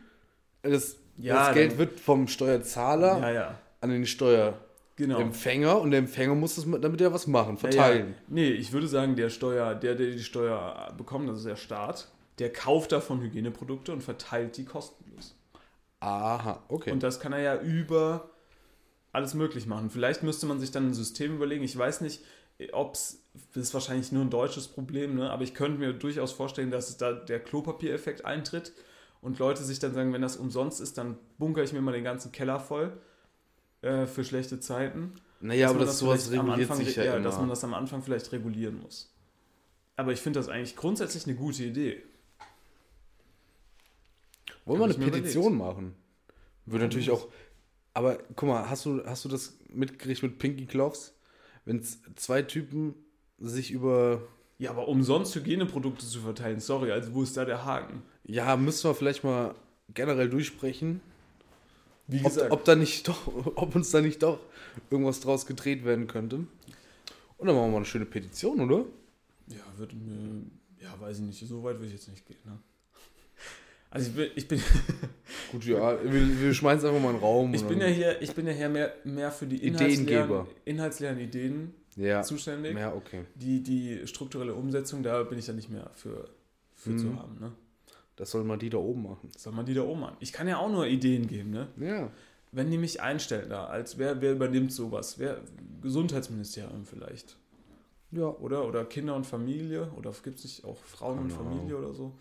Das, 0.63 0.97
Ja, 1.17 1.47
das 1.47 1.55
Geld 1.55 1.79
wird 1.79 1.99
vom 2.01 2.29
Steuerzahler 2.29 3.19
ja, 3.21 3.31
ja, 3.31 3.59
an 3.81 3.91
den 3.91 4.07
Steuerempfänger 4.07 5.67
genau. 5.69 5.81
und 5.81 5.91
der 5.91 6.01
Empfänger 6.01 6.35
muss 6.35 6.59
es 6.59 6.67
mit- 6.67 6.83
damit 6.85 7.01
ja 7.01 7.13
was 7.13 7.27
machen, 7.27 7.57
verteilen. 7.59 8.15
Nee, 8.29 8.51
ich 8.51 8.73
würde 8.73 8.89
sagen, 8.89 9.17
der 9.17 9.31
Steuer, 9.31 9.75
der, 9.75 9.95
der 9.95 10.11
die 10.11 10.23
Steuer 10.23 10.93
bekommt, 10.97 11.29
das 11.29 11.39
ist 11.39 11.47
der 11.47 11.57
Staat. 11.57 12.09
Der 12.39 12.53
kauft 12.53 12.93
davon 12.93 13.21
Hygieneprodukte 13.21 13.93
und 13.93 14.03
verteilt 14.03 14.57
die 14.57 14.65
kostenlos. 14.65 15.35
Aha, 16.01 16.63
okay. 16.69 16.91
Und 16.93 17.03
das 17.03 17.21
kann 17.21 17.33
er 17.35 17.41
ja 17.41 17.61
über 17.61 18.31
alles 19.13 19.35
möglich 19.35 19.67
machen. 19.67 19.91
Vielleicht 19.91 20.23
müsste 20.23 20.47
man 20.47 20.61
sich 20.61 20.71
dann 20.71 20.89
ein 20.89 20.95
System 20.95 21.35
überlegen. 21.35 21.65
Ich 21.65 21.77
weiß 21.77 22.01
nicht, 22.01 22.23
ob 22.73 22.95
es, 22.95 23.23
das 23.55 23.65
ist 23.65 23.75
wahrscheinlich 23.75 24.13
nur 24.13 24.25
ein 24.25 24.31
deutsches 24.31 24.69
Problem, 24.69 25.17
ne? 25.17 25.31
aber 25.31 25.43
ich 25.43 25.55
könnte 25.55 25.79
mir 25.79 25.93
durchaus 25.93 26.33
vorstellen, 26.33 26.71
dass 26.71 26.97
da 26.97 27.13
der 27.13 27.41
Klopapiereffekt 27.41 28.25
eintritt 28.25 28.73
und 29.23 29.39
Leute 29.39 29.63
sich 29.65 29.79
dann 29.79 29.95
sagen, 29.95 30.13
wenn 30.13 30.23
das 30.23 30.37
umsonst 30.37 30.81
ist, 30.81 30.99
dann 30.99 31.17
bunkere 31.39 31.65
ich 31.65 31.73
mir 31.73 31.81
mal 31.81 31.93
den 31.93 32.05
ganzen 32.05 32.33
Keller 32.33 32.61
voll 32.61 32.93
äh, 33.83 34.07
für 34.07 34.25
schlechte 34.25 34.61
Zeiten. 34.61 35.15
naja, 35.41 35.69
Dass 35.69 35.77
aber 35.77 35.85
das 35.85 35.99
sowas 35.99 36.31
reguliert 36.31 36.71
Anfang, 36.71 36.85
sich 36.85 36.97
ja, 36.97 37.05
ja, 37.05 37.15
immer. 37.15 37.25
dass 37.25 37.39
man 37.39 37.49
das 37.49 37.65
am 37.65 37.75
Anfang 37.75 38.03
vielleicht 38.03 38.31
regulieren 38.33 38.81
muss. 38.81 39.13
Aber 39.97 40.13
ich 40.13 40.21
finde 40.21 40.39
das 40.39 40.49
eigentlich 40.49 40.77
grundsätzlich 40.77 41.27
eine 41.27 41.37
gute 41.37 41.65
Idee. 41.65 42.03
Wollen 44.65 44.81
wir 44.81 44.85
eine 44.85 45.11
Petition 45.11 45.57
machen? 45.57 45.95
Würde 46.67 46.85
natürlich 46.85 47.11
auch. 47.11 47.29
Aber 47.95 48.19
guck 48.37 48.49
mal, 48.49 48.69
hast 48.71 48.87
du, 48.87 49.05
hast 49.05 49.25
du 49.25 49.29
das 49.29 49.59
mitgekriegt 49.69 50.23
mit 50.23 50.39
Pinky 50.39 50.67
Gloves? 50.67 51.15
Wenn 51.65 51.83
zwei 52.17 52.43
Typen 52.43 52.95
sich 53.39 53.71
über. 53.71 54.23
Ja, 54.59 54.71
aber 54.71 54.89
umsonst 54.89 55.35
Hygieneprodukte 55.35 56.07
zu 56.07 56.21
verteilen, 56.21 56.61
sorry, 56.61 56.93
also 56.93 57.15
wo 57.15 57.23
ist 57.23 57.37
da 57.37 57.45
der 57.45 57.65
Haken? 57.65 58.03
Ja, 58.25 58.57
müssen 58.57 58.89
wir 58.89 58.95
vielleicht 58.95 59.25
mal 59.25 59.55
generell 59.95 60.29
durchsprechen, 60.29 61.01
Wie 62.07 62.25
ob, 62.25 62.51
ob, 62.51 62.65
da 62.65 62.75
nicht 62.75 63.09
doch, 63.09 63.27
ob 63.57 63.75
uns 63.75 63.91
da 63.91 64.01
nicht 64.01 64.23
doch 64.23 64.39
irgendwas 64.91 65.21
draus 65.21 65.47
gedreht 65.47 65.85
werden 65.85 66.07
könnte. 66.07 66.37
Und 66.37 67.47
dann 67.47 67.57
machen 67.57 67.69
wir 67.69 67.71
mal 67.71 67.77
eine 67.77 67.87
schöne 67.87 68.05
Petition, 68.05 68.61
oder? 68.61 68.85
Ja, 69.49 69.65
würde 69.79 69.97
mir. 69.97 70.43
Ja, 70.79 70.99
weiß 71.01 71.19
ich 71.21 71.25
nicht. 71.25 71.49
So 71.49 71.63
weit 71.63 71.77
würde 71.77 71.87
ich 71.87 71.93
jetzt 71.95 72.09
nicht 72.09 72.27
gehen. 72.27 72.39
Ne? 72.45 72.59
Also 73.91 74.09
ich 74.11 74.15
bin, 74.17 74.31
ich 74.37 74.49
bin, 74.49 74.61
Gut, 75.53 75.65
ja, 75.65 75.99
wir, 76.05 76.41
wir 76.41 76.55
schmeißen 76.55 76.89
einfach 76.89 77.01
mal 77.03 77.09
in 77.11 77.17
den 77.17 77.23
Raum. 77.23 77.53
ich 77.55 77.63
und 77.63 77.69
bin 77.69 77.81
ja 77.81 77.87
hier, 77.87 78.23
ich 78.23 78.33
bin 78.35 78.47
ja 78.47 78.53
hier 78.53 78.69
mehr, 78.69 78.93
mehr 79.05 79.33
für 79.33 79.47
die 79.47 79.57
Ideengeber. 79.57 79.87
inhaltsleeren, 80.05 80.47
inhaltsleeren 80.65 81.19
Ideen 81.19 81.75
ja, 81.97 82.23
zuständig. 82.23 82.77
ja, 82.79 82.95
okay. 82.95 83.25
Die, 83.35 83.63
die 83.63 84.07
strukturelle 84.07 84.55
Umsetzung, 84.55 85.03
da 85.03 85.23
bin 85.25 85.39
ich 85.39 85.47
ja 85.49 85.53
nicht 85.55 85.71
mehr 85.71 85.91
für, 85.95 86.29
für 86.75 86.97
zu 86.97 87.07
Mhm. 87.07 87.19
haben. 87.19 87.39
Ne? 87.41 87.53
Das 88.15 88.31
soll 88.31 88.45
mal 88.45 88.59
die 88.59 88.71
da 88.71 88.79
oben 88.79 89.03
machen. 89.05 89.29
Soll 89.37 89.53
man 89.53 89.67
die 89.67 89.75
da 89.75 89.83
oben 89.83 90.05
an. 90.05 90.17
Ich 90.21 90.33
kann 90.33 90.47
ja 90.47 90.59
auch 90.59 90.71
nur 90.71 90.87
Ideen 90.87 91.27
geben, 91.27 91.51
ne? 91.51 91.67
Ja. 91.81 92.11
Wenn 92.53 92.71
die 92.71 92.79
mich 92.79 93.01
einstellen 93.01 93.49
da, 93.49 93.67
als 93.67 93.97
wer, 93.99 94.21
wer 94.21 94.33
übernimmt 94.33 94.73
sowas? 94.73 95.19
Wer, 95.19 95.41
Gesundheitsministerium 95.83 96.85
vielleicht. 96.85 97.37
Ja. 98.13 98.27
Oder? 98.27 98.67
Oder 98.67 98.85
Kinder 98.85 99.15
und 99.17 99.25
Familie? 99.27 99.91
Oder 99.97 100.13
gibt 100.23 100.39
es 100.39 100.45
nicht 100.45 100.65
auch 100.65 100.77
Frauen 100.79 101.19
und 101.19 101.29
Keine 101.29 101.43
Familie 101.45 101.77
oder 101.77 101.93
so? 101.95 102.13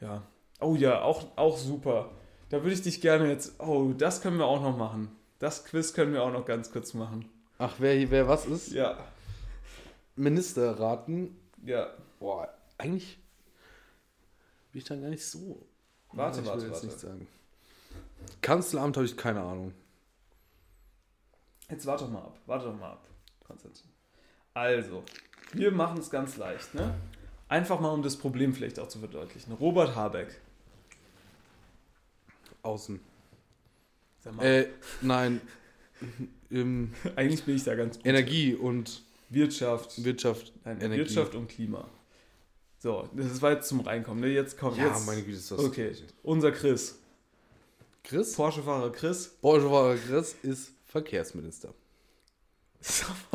Ja. 0.00 0.22
Oh 0.62 0.76
ja, 0.76 1.02
auch, 1.02 1.36
auch 1.36 1.58
super. 1.58 2.10
Da 2.48 2.62
würde 2.62 2.74
ich 2.74 2.82
dich 2.82 3.00
gerne 3.00 3.28
jetzt. 3.28 3.60
Oh, 3.60 3.92
das 3.96 4.20
können 4.22 4.38
wir 4.38 4.46
auch 4.46 4.62
noch 4.62 4.76
machen. 4.76 5.10
Das 5.38 5.64
Quiz 5.64 5.92
können 5.92 6.12
wir 6.12 6.22
auch 6.22 6.32
noch 6.32 6.44
ganz 6.44 6.70
kurz 6.70 6.94
machen. 6.94 7.28
Ach, 7.58 7.74
wer, 7.78 8.10
wer 8.10 8.28
was 8.28 8.46
ist? 8.46 8.72
Ja. 8.72 8.98
Minister 10.16 10.78
raten. 10.78 11.36
Ja. 11.64 11.88
Boah, 12.20 12.48
eigentlich 12.78 13.18
bin 14.70 14.80
ich 14.80 14.84
da 14.84 14.96
gar 14.96 15.08
nicht 15.08 15.24
so. 15.24 15.66
Warte, 16.12 16.40
ich 16.40 16.46
warte, 16.46 16.62
will 16.62 16.68
jetzt 16.68 16.74
warte. 16.74 16.86
nicht 16.86 17.00
sagen. 17.00 17.28
Kanzleramt 18.40 18.96
habe 18.96 19.06
ich 19.06 19.16
keine 19.16 19.40
Ahnung. 19.40 19.72
Jetzt 21.70 21.86
warte 21.86 22.04
doch 22.04 22.10
mal 22.10 22.20
ab. 22.20 22.38
Warte 22.46 22.66
doch 22.66 22.78
mal 22.78 22.92
ab, 22.92 23.06
Konstantin. 23.46 23.88
Also, 24.54 25.02
wir 25.52 25.72
machen 25.72 25.98
es 25.98 26.10
ganz 26.10 26.36
leicht, 26.36 26.74
ne? 26.74 26.94
Einfach 27.48 27.80
mal, 27.80 27.90
um 27.90 28.02
das 28.02 28.16
Problem 28.16 28.54
vielleicht 28.54 28.78
auch 28.78 28.88
zu 28.88 28.98
verdeutlichen. 28.98 29.52
Robert 29.54 29.94
Habeck. 29.94 30.40
Außen. 32.62 33.00
Sag 34.24 34.36
mal, 34.36 34.44
Äh, 34.46 34.68
nein. 35.00 35.40
ähm, 36.50 36.92
eigentlich 37.16 37.44
bin 37.44 37.56
ich 37.56 37.64
da 37.64 37.74
ganz 37.74 37.96
gut. 37.96 38.06
Energie 38.06 38.54
und 38.54 39.02
Wirtschaft. 39.30 40.04
Wirtschaft. 40.04 40.52
Nein, 40.64 40.80
Energie. 40.80 41.00
Wirtschaft 41.00 41.34
und 41.34 41.48
Klima. 41.48 41.88
So, 42.78 43.08
das 43.14 43.40
war 43.40 43.52
jetzt 43.52 43.68
zum 43.68 43.80
Reinkommen. 43.80 44.20
Ne? 44.22 44.28
Jetzt 44.28 44.58
kommt 44.58 44.76
Ja, 44.76 44.88
jetzt. 44.88 45.06
meine 45.06 45.22
Güte, 45.22 45.38
ist 45.38 45.50
das. 45.50 45.58
Okay, 45.60 45.92
unser 46.22 46.50
Chris. 46.52 46.98
Chris? 48.04 48.34
Porsche-Fahrer 48.34 48.90
Chris. 48.90 49.28
Bourgeois 49.40 49.96
Chris 50.08 50.34
ist 50.42 50.72
Verkehrsminister. 50.86 51.72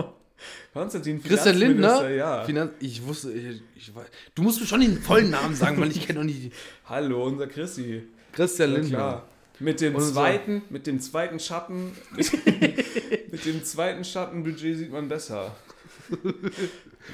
Konstantin 0.74 1.24
Christian 1.24 1.58
Lindner? 1.58 2.10
Ja. 2.10 2.44
Finan 2.44 2.72
ich 2.80 3.04
wusste, 3.06 3.32
ich, 3.32 3.62
ich 3.76 3.96
weiß. 3.96 4.06
Du 4.36 4.44
musst 4.44 4.60
mir 4.60 4.68
schon 4.68 4.82
den 4.82 5.02
vollen 5.02 5.30
Namen 5.32 5.56
sagen, 5.56 5.80
weil 5.82 5.90
ich 5.90 6.06
kenne 6.06 6.20
doch 6.20 6.26
nicht. 6.26 6.44
die- 6.44 6.52
Hallo, 6.86 7.24
unser 7.26 7.48
Chrissy. 7.48 8.04
Christian 8.38 8.72
Lindner. 8.74 9.24
Mit 9.60 9.82
dem 9.82 9.96
Unser- 9.96 10.14
zweiten, 10.14 10.62
mit 10.70 10.86
dem 10.86 11.00
zweiten 11.02 11.40
Schatten, 11.40 11.92
mit, 12.16 12.32
mit 13.32 13.44
dem 13.46 13.64
zweiten 13.64 14.04
Schattenbudget 14.04 14.78
sieht 14.78 14.92
man 14.92 15.08
besser. 15.10 15.56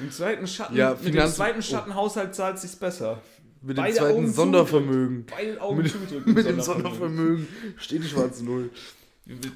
Im 0.00 0.10
zweiten 0.10 0.46
Schatten, 0.46 0.76
Ja, 0.76 0.96
mit 1.02 1.14
dem 1.14 1.26
zweiten 1.28 1.62
Schattenhaushalt 1.62 2.34
zahlt 2.34 2.58
sich's 2.58 2.76
besser. 2.76 3.22
Mit 3.62 3.78
dem 3.78 3.82
Beide 3.84 3.96
zweiten 3.96 4.16
Augen 4.18 4.32
Sondervermögen. 4.32 5.26
Beide 5.26 5.60
Augen 5.62 5.82
Mit, 5.82 6.26
mit 6.26 6.46
dem 6.46 6.60
Sondervermögen 6.60 7.48
steht 7.78 8.04
die 8.04 8.08
schwarze 8.08 8.44
Null. 8.44 8.68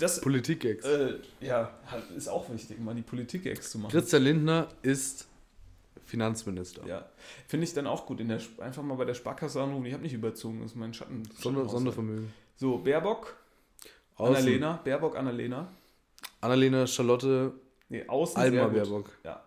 Das 0.01 0.23
Politik-Ex. 0.23 0.83
äh, 0.87 1.16
ja, 1.43 1.71
ist 2.16 2.29
auch 2.29 2.51
wichtig, 2.51 2.81
mal 2.81 2.95
die 2.95 3.03
Politik-Ex 3.03 3.71
zu 3.73 3.79
machen. 3.79 3.93
Christian 3.93 4.23
Lindner 4.23 4.69
ist 4.81 5.28
Finanzminister. 6.09 6.87
Ja, 6.87 7.09
finde 7.47 7.65
ich 7.65 7.75
dann 7.75 7.87
auch 7.87 8.07
gut. 8.07 8.21
In 8.21 8.29
der, 8.29 8.41
einfach 8.59 8.83
mal 8.83 8.95
bei 8.97 9.05
der 9.05 9.15
Sparkasse 9.15 9.63
anrufen. 9.63 9.85
Ich 9.87 9.93
habe 9.93 10.03
nicht 10.03 10.15
überzogen, 10.15 10.61
das 10.63 10.73
ist 10.73 10.77
mein 10.77 10.95
Schatten. 10.95 11.23
Sonder. 11.39 11.69
Sondervermögen. 11.69 12.33
So, 12.57 12.79
Baerbock, 12.79 13.37
Außen. 14.17 14.37
Annalena. 14.37 14.81
Baerbock, 14.85 15.17
Annalena. 15.17 15.69
Annalena 16.41 16.87
Charlotte 16.87 17.53
Nee, 17.91 18.05
außen 18.07 18.43
sehr 18.43 18.63
Alma. 18.63 18.73
Baerbock. 18.73 19.11
Ja. 19.25 19.43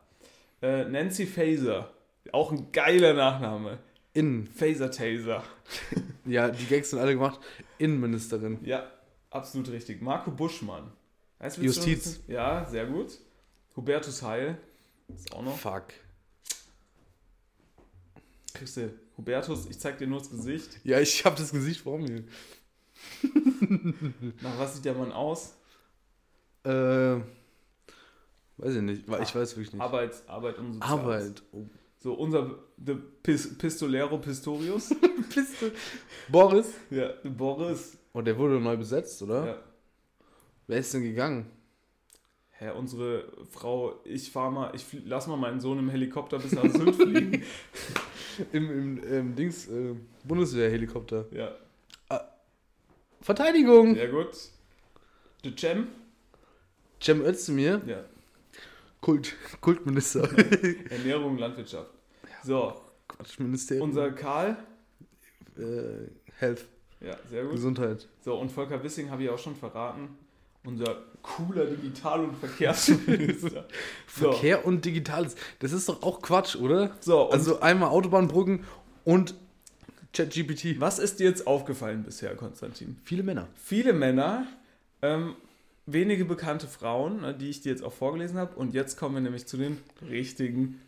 Äh, 0.62 0.86
Nancy 0.86 1.26
Faser. 1.26 1.92
Auch 2.32 2.52
ein 2.52 2.72
geiler 2.72 3.14
Nachname. 3.14 3.80
Innen. 4.14 4.48
Faser 4.48 4.92
Taser. 4.92 5.44
Ja, 6.24 6.50
die 6.50 6.66
Gags 6.66 6.92
sind 6.92 7.00
alle 7.00 7.14
gemacht. 7.16 7.40
Innenministerin. 7.80 8.60
Ja, 8.64 8.84
absolut 9.32 9.70
richtig. 9.72 10.04
Marco 10.04 10.30
Buschmann. 10.30 10.92
Weißt, 11.40 11.58
Justiz. 11.58 12.20
Ja, 12.28 12.64
sehr 12.66 12.86
gut. 12.86 13.18
Hubertus 13.76 14.22
Heil. 14.22 14.60
Ist 15.08 15.34
auch 15.34 15.42
noch. 15.42 15.58
Fuck. 15.58 15.86
Kriegst 18.54 18.78
du 18.78 18.94
Hubertus, 19.18 19.68
ich 19.70 19.80
zeig 19.80 19.98
dir 19.98 20.08
nur 20.08 20.20
das 20.20 20.30
Gesicht. 20.30 20.80
Ja, 20.84 21.00
ich 21.00 21.24
habe 21.26 21.36
das 21.36 21.52
Gesicht 21.52 21.82
vor 21.82 21.98
mir. 21.98 22.24
Nach 24.42 24.58
was 24.60 24.76
sieht 24.76 24.86
der 24.86 24.94
Mann 24.94 25.12
aus? 25.12 25.56
Äh, 26.64 26.70
weiß 28.58 28.76
ich 28.76 28.82
nicht. 28.82 29.08
weil 29.08 29.24
Ich 29.24 29.36
weiß 29.36 29.56
wirklich 29.56 29.74
nicht. 29.74 29.82
Arbeit, 29.82 30.16
Arbeit 30.28 30.60
und 30.60 30.74
Soziales. 30.74 30.92
Arbeit. 30.92 31.44
Oh. 31.52 31.66
So, 31.98 32.14
unser 32.14 32.58
the 32.84 32.96
Pis, 33.22 33.58
Pistolero 33.58 34.18
Pistorius. 34.18 34.90
Piste. 35.30 35.72
Boris. 36.28 36.74
ja, 36.90 37.12
Boris. 37.24 37.98
Oh, 38.14 38.22
der 38.22 38.38
wurde 38.38 38.60
neu 38.60 38.76
besetzt, 38.76 39.22
oder? 39.22 39.46
Ja. 39.46 39.60
Wer 40.68 40.78
ist 40.80 40.94
denn 40.94 41.04
gegangen? 41.04 41.46
Hä, 42.62 42.70
unsere 42.78 43.24
Frau, 43.50 44.00
ich 44.04 44.30
fahr 44.32 44.52
mal, 44.52 44.72
ich 44.76 44.86
lass 45.06 45.26
mal 45.26 45.36
meinen 45.36 45.60
Sohn 45.60 45.80
im 45.80 45.90
Helikopter 45.90 46.38
bis 46.38 46.52
nach 46.52 46.70
Sylt 46.70 46.96
fliegen. 46.96 47.44
Im, 48.54 48.70
im, 48.72 49.04
im 49.04 49.36
Dings, 49.36 49.68
äh, 49.68 49.94
Bundeswehr-Helikopter. 50.24 51.26
Ja, 51.32 51.54
Verteidigung! 53.20 53.94
sehr 53.96 54.08
gut. 54.10 54.30
The 55.44 55.54
Cem? 55.58 55.88
Cem 57.02 57.22
Özdemir, 57.26 57.82
Ja, 57.86 58.04
Kult, 59.02 59.36
Kultminister. 59.60 60.30
Ernährung, 60.90 61.38
Landwirtschaft. 61.40 61.90
So, 62.44 62.80
Quatschministerium. 63.08 63.90
unser 63.90 64.12
Karl? 64.12 64.56
äh, 65.58 66.08
Health, 66.38 66.68
Ja, 67.02 67.18
sehr 67.30 67.44
gut. 67.44 67.54
Gesundheit. 67.54 68.08
So, 68.22 68.36
und 68.40 68.52
Volker 68.52 68.82
Wissing 68.84 69.10
habe 69.10 69.24
ich 69.24 69.30
auch 69.30 69.40
schon 69.40 69.56
verraten. 69.56 70.18
Unser 70.64 71.04
cooler 71.24 71.66
Digital- 71.66 72.24
und 72.26 72.38
Verkehrsminister. 72.38 73.66
So, 74.08 74.32
Verkehr 74.32 74.66
und 74.66 74.86
Digitales. 74.86 75.36
Das 75.60 75.72
ist 75.72 75.90
doch 75.90 76.04
auch 76.04 76.22
Quatsch, 76.22 76.56
oder? 76.56 76.92
so 77.00 77.30
Also 77.30 77.62
einmal 77.62 77.90
Autobahnbrücken 77.90 78.64
und 79.04 79.36
ChatGPT. 80.14 80.80
was 80.80 81.00
ist 81.00 81.20
dir 81.20 81.28
jetzt 81.30 81.48
aufgefallen 81.48 82.04
bisher, 82.04 82.36
Konstantin? 82.36 82.98
Viele 83.04 83.24
Männer. 83.24 83.48
Viele 83.64 83.94
Männer, 83.94 84.46
ähm, 85.02 85.36
wenige 85.86 86.26
bekannte 86.26 86.68
Frauen, 86.68 87.22
ne, 87.22 87.34
die 87.34 87.50
ich 87.50 87.62
dir 87.62 87.70
jetzt 87.72 87.84
auch 87.84 87.94
vorgelesen 87.94 88.38
habe. 88.38 88.56
Und 88.56 88.74
jetzt 88.74 88.98
kommen 88.98 89.16
wir 89.16 89.22
nämlich 89.22 89.48
zu 89.48 89.58
den 89.58 89.78
richtigen, 90.10 90.82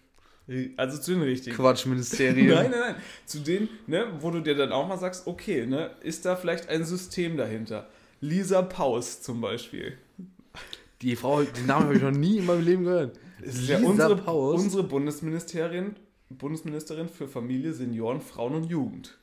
also 0.78 1.00
zu 1.00 1.14
den 1.14 1.22
richtigen. 1.24 1.56
Quatschministerien. 1.56 2.48
Nein, 2.54 2.72
nein, 2.72 2.80
nein. 2.80 2.96
Zu 3.26 3.40
denen, 3.40 3.70
ne, 3.88 4.06
wo 4.20 4.30
du 4.30 4.42
dir 4.42 4.56
dann 4.56 4.72
auch 4.72 4.88
mal 4.88 4.98
sagst, 4.98 5.26
okay, 5.26 5.66
ne, 5.66 5.92
ist 6.02 6.26
da 6.26 6.36
vielleicht 6.36 6.70
ein 6.70 6.84
System 6.84 7.38
dahinter? 7.38 7.88
Lisa 8.24 8.62
Paus 8.62 9.22
zum 9.22 9.42
Beispiel. 9.42 9.98
Die 11.02 11.18
Frau, 11.18 11.44
den 11.44 11.66
Namen 11.66 11.88
habe 11.88 11.96
ich 11.98 12.02
noch 12.02 12.12
nie 12.12 12.38
in 12.38 12.46
meinem 12.46 12.64
Leben 12.64 12.86
gehört. 12.86 13.20
Ist 13.42 13.68
ja 13.68 13.78
Lisa 13.78 13.90
unsere, 13.90 14.16
Paus. 14.16 14.62
unsere 14.62 14.84
Bundesministerin, 14.84 15.98
Bundesministerin 16.30 17.10
für 17.10 17.28
Familie, 17.28 17.74
Senioren, 17.74 18.22
Frauen 18.22 18.56
und 18.56 18.70
Jugend. 18.70 19.20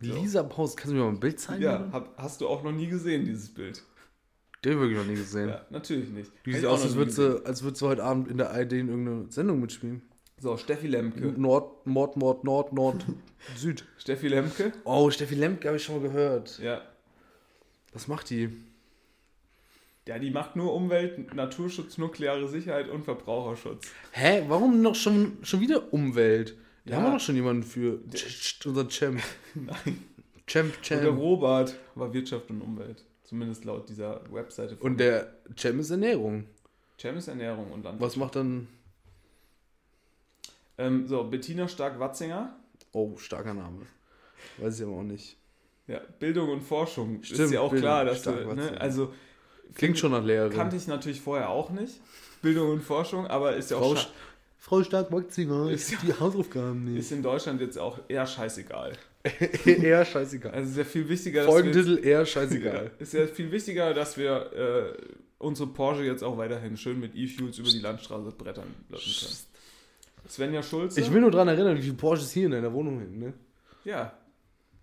Lisa 0.00 0.42
Paus, 0.44 0.78
kannst 0.78 0.92
du 0.92 0.96
mir 0.96 1.04
mal 1.04 1.10
ein 1.10 1.20
Bild 1.20 1.40
zeigen? 1.40 1.62
Ja, 1.62 1.90
hab, 1.92 2.16
hast 2.16 2.40
du 2.40 2.48
auch 2.48 2.62
noch 2.62 2.72
nie 2.72 2.86
gesehen, 2.86 3.26
dieses 3.26 3.52
Bild? 3.52 3.82
Den 4.64 4.76
habe 4.76 4.90
ich 4.90 4.96
noch 4.96 5.04
nie 5.04 5.16
gesehen. 5.16 5.50
Ja, 5.50 5.66
natürlich 5.68 6.08
nicht. 6.08 6.32
Die 6.46 6.54
sieht 6.54 6.64
aus, 6.64 6.82
als 6.84 6.94
würdest 6.94 7.18
du, 7.18 7.44
als 7.44 7.62
würdest 7.62 7.82
du 7.82 7.88
heute 7.88 8.02
Abend 8.02 8.28
in 8.28 8.38
der 8.38 8.50
ARD 8.50 8.72
in 8.72 8.88
irgendeiner 8.88 9.30
Sendung 9.30 9.60
mitspielen. 9.60 10.00
So, 10.38 10.56
Steffi 10.56 10.86
Lemke. 10.86 11.34
Nord, 11.36 11.86
Nord, 11.86 12.16
Nord, 12.16 12.44
Nord, 12.44 12.72
Nord, 12.72 13.04
Süd. 13.56 13.84
Steffi 13.98 14.28
Lemke? 14.28 14.72
Oh, 14.84 15.10
Steffi 15.10 15.34
Lemke 15.34 15.68
habe 15.68 15.76
ich 15.76 15.84
schon 15.84 15.96
mal 16.00 16.08
gehört. 16.08 16.58
Ja. 16.58 16.80
Was 17.92 18.08
macht 18.08 18.30
die? 18.30 18.50
Ja, 20.06 20.18
die 20.18 20.30
macht 20.30 20.56
nur 20.56 20.74
Umwelt, 20.74 21.32
Naturschutz, 21.34 21.96
nukleare 21.98 22.48
Sicherheit 22.48 22.88
und 22.88 23.04
Verbraucherschutz. 23.04 23.86
Hä? 24.12 24.44
Warum 24.48 24.82
noch 24.82 24.94
schon, 24.96 25.38
schon 25.42 25.60
wieder 25.60 25.92
Umwelt? 25.92 26.56
Da 26.84 26.92
Ja. 26.92 26.96
haben 26.96 27.04
wir 27.04 27.12
doch 27.12 27.20
schon 27.24 27.36
jemanden 27.36 27.62
für. 27.62 28.00
Unser 28.64 28.88
Champ. 28.88 29.22
Nein. 29.54 30.04
Champ, 30.46 30.74
Und 30.76 30.90
der 30.90 30.98
Champ. 31.04 31.18
Robert 31.18 31.76
war 31.94 32.12
Wirtschaft 32.12 32.50
und 32.50 32.60
Umwelt. 32.62 33.04
Zumindest 33.22 33.64
laut 33.64 33.88
dieser 33.88 34.20
Webseite. 34.32 34.76
Und 34.76 34.98
der 34.98 35.32
Champ 35.54 35.78
ist 35.78 35.90
Ernährung. 35.90 36.46
Cem 37.00 37.16
ist 37.16 37.28
Ernährung 37.28 37.70
und 37.72 37.82
Landwirtschaft. 37.84 38.00
Was 38.00 38.16
macht 38.16 38.36
dann. 38.36 38.68
Ähm, 40.78 41.06
so, 41.06 41.24
Bettina 41.24 41.68
Stark-Watzinger. 41.68 42.54
Oh, 42.92 43.16
starker 43.16 43.54
Name. 43.54 43.86
Weiß 44.58 44.78
ich 44.80 44.86
aber 44.86 44.96
auch 44.96 45.02
nicht. 45.02 45.36
Ja, 45.92 46.00
Bildung 46.18 46.48
und 46.50 46.62
Forschung. 46.62 47.20
ist 47.20 47.28
Stimmt, 47.34 47.52
ja 47.52 47.60
auch 47.60 47.70
Bildung, 47.70 47.88
klar, 47.90 48.04
dass 48.04 48.22
du, 48.22 48.30
ne, 48.30 48.80
also 48.80 49.12
Klingt 49.74 49.98
schon 49.98 50.12
nach 50.12 50.24
Lehrerin. 50.24 50.52
kannte 50.56 50.76
ich 50.76 50.86
natürlich 50.86 51.20
vorher 51.20 51.48
auch 51.50 51.70
nicht. 51.70 52.00
Bildung 52.42 52.70
und 52.70 52.82
Forschung, 52.82 53.26
aber 53.26 53.56
ist 53.56 53.70
ja 53.70 53.76
auch 53.76 53.94
Frau, 53.94 54.00
scha- 54.00 54.06
Frau 54.58 54.82
Stark-Watzinger 54.82 55.70
Ist 55.70 55.92
ja- 55.92 55.98
die 56.06 56.12
Hausaufgaben 56.18 56.84
nicht. 56.84 56.98
ist 57.00 57.12
in 57.12 57.22
Deutschland 57.22 57.60
jetzt 57.60 57.78
auch 57.78 57.98
eher 58.08 58.26
scheißegal. 58.26 58.92
eher 59.66 60.04
scheißegal. 60.04 60.52
Also 60.52 60.70
ist 60.70 60.76
ja 60.78 60.84
viel 60.84 61.08
wichtiger, 61.08 61.40
dass 61.44 61.46
wir, 61.48 61.52
Folgentitel 61.52 61.98
eher 62.04 62.18
ja, 62.20 62.26
scheißegal. 62.26 62.90
ist 62.98 63.12
ja 63.12 63.26
viel 63.26 63.52
wichtiger, 63.52 63.94
dass 63.94 64.16
wir 64.16 64.52
äh, 64.98 65.02
unsere 65.38 65.68
Porsche 65.68 66.02
jetzt 66.04 66.24
auch 66.24 66.36
weiterhin 66.38 66.76
schön 66.76 66.98
mit 66.98 67.14
E-Fuels 67.14 67.58
über 67.58 67.68
die 67.70 67.78
Landstraße 67.80 68.32
brettern 68.32 68.66
lassen 68.88 69.04
können. 69.20 69.36
Svenja 70.28 70.62
Schulze. 70.62 71.00
Ich 71.00 71.12
will 71.12 71.20
nur 71.20 71.30
daran 71.30 71.48
erinnern, 71.48 71.76
wie 71.76 71.82
viele 71.82 71.94
Porsches 71.94 72.30
hier 72.32 72.46
in 72.46 72.52
deiner 72.52 72.72
Wohnung 72.72 72.98
hängen, 73.00 73.18
ne? 73.18 73.32
ja. 73.84 74.12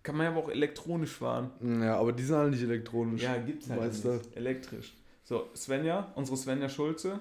Kann 0.03 0.15
man 0.15 0.26
ja 0.26 0.31
aber 0.31 0.43
auch 0.45 0.49
elektronisch 0.49 1.11
fahren. 1.11 1.51
Ja, 1.81 1.97
aber 1.97 2.13
die 2.13 2.23
sind 2.23 2.35
alle 2.35 2.51
nicht 2.51 2.63
elektronisch. 2.63 3.21
Ja, 3.21 3.38
gibt's 3.38 3.69
halt 3.69 3.81
Meister. 3.81 4.13
nicht. 4.15 4.35
Elektrisch. 4.35 4.93
So, 5.23 5.49
Svenja, 5.55 6.11
unsere 6.15 6.38
Svenja 6.38 6.69
Schulze. 6.69 7.19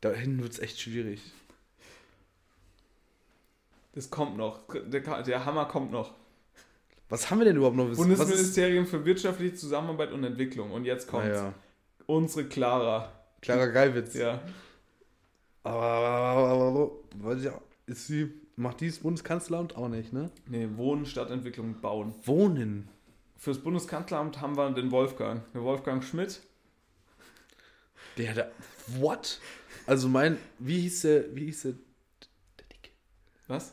Da 0.00 0.10
hinten 0.12 0.42
wird 0.42 0.52
es 0.52 0.58
echt 0.58 0.80
schwierig. 0.80 1.20
Das 3.94 4.10
kommt 4.10 4.36
noch. 4.36 4.60
Der, 4.86 5.22
der 5.22 5.44
Hammer 5.44 5.66
kommt 5.66 5.92
noch. 5.92 6.14
Was 7.08 7.30
haben 7.30 7.40
wir 7.40 7.44
denn 7.44 7.56
überhaupt 7.56 7.76
noch? 7.76 7.94
Bundesministerium 7.94 8.86
für 8.86 9.04
wirtschaftliche 9.04 9.54
Zusammenarbeit 9.54 10.12
und 10.12 10.24
Entwicklung. 10.24 10.70
Und 10.72 10.84
jetzt 10.84 11.06
kommt 11.08 11.26
Naja, 11.26 11.52
unsere 12.06 12.46
Clara. 12.48 13.12
Clara 13.42 13.66
Geiwitz. 13.66 14.14
Ja. 14.14 14.40
Aber, 15.62 15.82
aber, 15.82 16.48
aber, 16.48 16.90
aber 17.20 17.52
auch, 17.52 17.62
ist 17.86 18.06
sie, 18.06 18.32
macht 18.56 18.80
die 18.80 18.88
das 18.88 18.98
Bundeskanzleramt 18.98 19.76
auch 19.76 19.88
nicht, 19.88 20.12
ne? 20.12 20.30
Nee, 20.48 20.68
Wohnen, 20.76 21.06
Stadtentwicklung, 21.06 21.80
Bauen. 21.80 22.14
Wohnen. 22.24 22.88
Fürs 23.36 23.58
Bundeskanzleramt 23.58 24.40
haben 24.40 24.56
wir 24.56 24.70
den 24.70 24.90
Wolfgang. 24.90 25.50
Den 25.52 25.62
Wolfgang 25.62 26.04
Schmidt. 26.04 26.40
Der, 28.18 28.34
der, 28.34 28.52
what? 28.98 29.40
Also 29.86 30.08
mein, 30.08 30.38
wie 30.58 30.80
hieß 30.80 31.02
der, 31.02 31.34
wie 31.34 31.46
hieß 31.46 31.62
der? 31.62 31.72
Der 31.72 32.66
Dicke. 32.72 32.90
Was? 33.48 33.72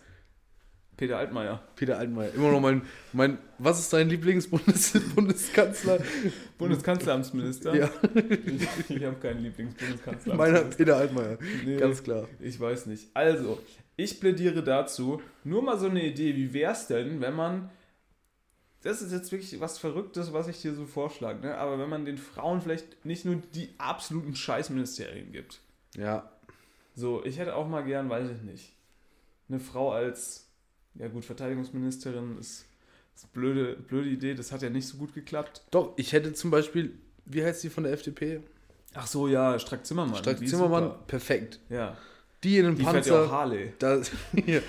Peter 1.00 1.18
Altmaier. 1.18 1.62
Peter 1.78 1.98
Altmaier. 1.98 2.34
Immer 2.34 2.52
noch 2.52 2.60
mein, 2.60 2.82
mein, 3.14 3.38
was 3.58 3.80
ist 3.80 3.94
dein 3.94 4.10
Lieblingsbundeskanzler? 4.10 6.00
Bundeskanzleramtsminister. 6.58 7.74
Ja. 7.74 7.90
Ich, 8.90 8.98
ich 8.98 9.04
habe 9.06 9.16
keinen 9.16 9.44
Lieblingsbundeskanzler. 9.44 10.36
Meiner 10.36 10.60
Peter 10.64 10.98
Altmaier. 10.98 11.38
Nee. 11.64 11.78
Ganz 11.78 12.04
klar. 12.04 12.28
Ich 12.42 12.60
weiß 12.60 12.88
nicht. 12.88 13.08
Also, 13.14 13.60
ich 13.96 14.20
plädiere 14.20 14.62
dazu, 14.62 15.22
nur 15.46 15.62
mal 15.62 15.80
so 15.80 15.88
eine 15.88 16.04
Idee, 16.06 16.36
wie 16.36 16.52
wäre 16.52 16.74
es 16.74 16.88
denn, 16.88 17.22
wenn 17.22 17.34
man, 17.34 17.70
das 18.82 19.02
ist 19.02 19.14
jetzt 19.14 19.32
wirklich 19.32 19.58
was 19.62 19.78
Verrücktes, 19.78 20.34
was 20.34 20.50
ich 20.50 20.62
dir 20.62 20.74
so 20.74 20.86
vorschlage, 20.86 21.40
ne? 21.40 21.58
aber 21.58 21.80
wenn 21.80 21.90
man 21.90 22.04
den 22.04 22.18
Frauen 22.18 22.60
vielleicht 22.60 23.06
nicht 23.06 23.24
nur 23.24 23.38
die 23.56 23.70
absoluten 23.78 24.36
Scheißministerien 24.36 25.32
gibt. 25.32 25.62
Ja. 25.96 26.30
So, 26.94 27.24
ich 27.24 27.40
hätte 27.40 27.56
auch 27.56 27.70
mal 27.70 27.86
gern, 27.86 28.10
weiß 28.10 28.30
ich 28.32 28.42
nicht, 28.42 28.74
eine 29.48 29.62
Frau 29.62 29.94
als, 29.94 30.49
ja 30.96 31.08
gut, 31.08 31.26
Verteidigungsministerin 31.26 32.38
ist, 32.40 32.66
ist 33.16 33.34
blöde, 33.34 33.76
blöde 33.76 34.10
Idee, 34.10 34.34
das 34.34 34.52
hat 34.52 34.62
ja 34.62 34.70
nicht 34.70 34.88
so 34.88 34.98
gut 34.98 35.14
geklappt. 35.14 35.62
Doch, 35.72 35.94
ich 35.98 36.14
hätte 36.14 36.34
zum 36.34 36.52
Beispiel, 36.52 36.94
wie 37.26 37.44
heißt 37.44 37.64
die 37.64 37.70
von 37.70 37.84
der 37.84 37.94
FDP? 37.94 38.42
Ach 38.94 39.08
so, 39.08 39.28
ja, 39.28 39.58
Strack 39.60 39.86
Zimmermann. 39.86 40.16
Strack 40.18 40.46
Zimmermann, 40.48 40.94
perfekt. 41.08 41.60
Ja, 41.70 41.96
Die 42.44 42.58
in 42.58 42.66
einem 42.66 42.76
die 42.76 42.84
fährt 42.84 43.06
ja 43.06 43.14
auch 43.14 43.18
Panzer, 43.30 43.32
Harley. 43.32 43.74
da, 43.80 43.96
ja, 44.46 44.60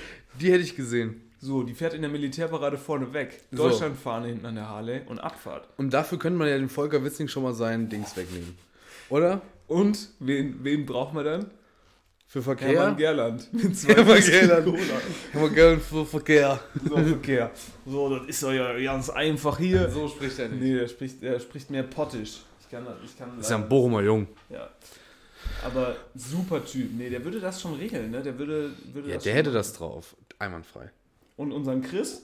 die 0.41 0.53
hätte 0.53 0.63
ich 0.63 0.77
gesehen. 0.77 1.23
So, 1.43 1.63
die 1.63 1.73
fährt 1.73 1.95
in 1.95 2.03
der 2.03 2.11
Militärparade 2.11 2.77
vorne 2.77 3.15
weg. 3.15 3.41
So. 3.51 3.69
Deutschlandfahne 3.69 4.27
hinten 4.27 4.45
an 4.45 4.57
der 4.57 4.69
Harley 4.69 5.01
und 5.07 5.19
Abfahrt. 5.21 5.67
Und 5.79 5.91
dafür 5.91 6.19
könnte 6.19 6.39
man 6.39 6.49
ja 6.49 6.59
den 6.59 6.69
Volker 6.69 7.03
Wissing 7.03 7.29
schon 7.29 7.43
mal 7.45 7.55
sein 7.55 7.89
Dings 7.89 8.15
wegnehmen. 8.15 8.59
Oder? 9.09 9.41
Und 9.67 10.09
wen, 10.19 10.63
wen 10.63 10.85
braucht 10.85 11.15
man 11.15 11.25
dann? 11.25 11.51
Für 12.31 12.41
Verkehr? 12.43 12.69
Hermann 12.69 12.97
Gerland. 12.97 13.53
Mit 13.53 13.77
zwei 13.77 13.93
Hermann 13.93 14.21
Gerland. 14.21 14.65
Cola. 14.65 15.01
Wir 15.33 15.51
gerne 15.51 15.81
für 15.81 16.07
Verkehr. 16.07 16.61
So, 16.89 16.97
Verkehr. 16.97 17.51
So, 17.85 18.17
das 18.17 18.29
ist 18.29 18.43
doch 18.45 18.53
ja 18.53 18.79
ganz 18.79 19.11
einfach 19.11 19.59
hier. 19.59 19.91
So 19.91 20.07
spricht 20.07 20.39
er 20.39 20.49
nicht. 20.49 20.63
Nee, 20.63 20.75
der 20.77 20.87
spricht, 20.87 21.21
der 21.25 21.41
spricht 21.41 21.71
mehr 21.71 21.83
pottisch. 21.83 22.43
Ich 22.61 22.71
kann, 22.71 22.87
ich 23.05 23.19
kann 23.19 23.31
Das 23.37 23.47
ist 23.47 23.51
ja 23.51 23.57
ein 23.57 23.69
Bochumer 23.69 24.03
Jung. 24.03 24.29
Ja. 24.49 24.71
Aber 25.65 25.97
super 26.15 26.65
Typ. 26.65 26.93
Nee, 26.97 27.11
der 27.11 27.25
würde 27.25 27.41
das 27.41 27.61
schon 27.61 27.75
regeln, 27.75 28.13
ne? 28.13 28.23
Der 28.23 28.39
würde, 28.39 28.75
würde 28.93 29.09
Ja, 29.09 29.15
das 29.17 29.25
der 29.25 29.35
hätte 29.35 29.49
machen. 29.49 29.57
das 29.57 29.73
drauf. 29.73 30.17
Einwandfrei. 30.39 30.89
Und 31.35 31.51
unseren 31.51 31.83
Chris? 31.83 32.23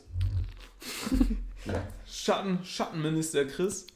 Schatten, 2.07 2.61
Schattenminister 2.65 3.45
Chris. 3.47 3.89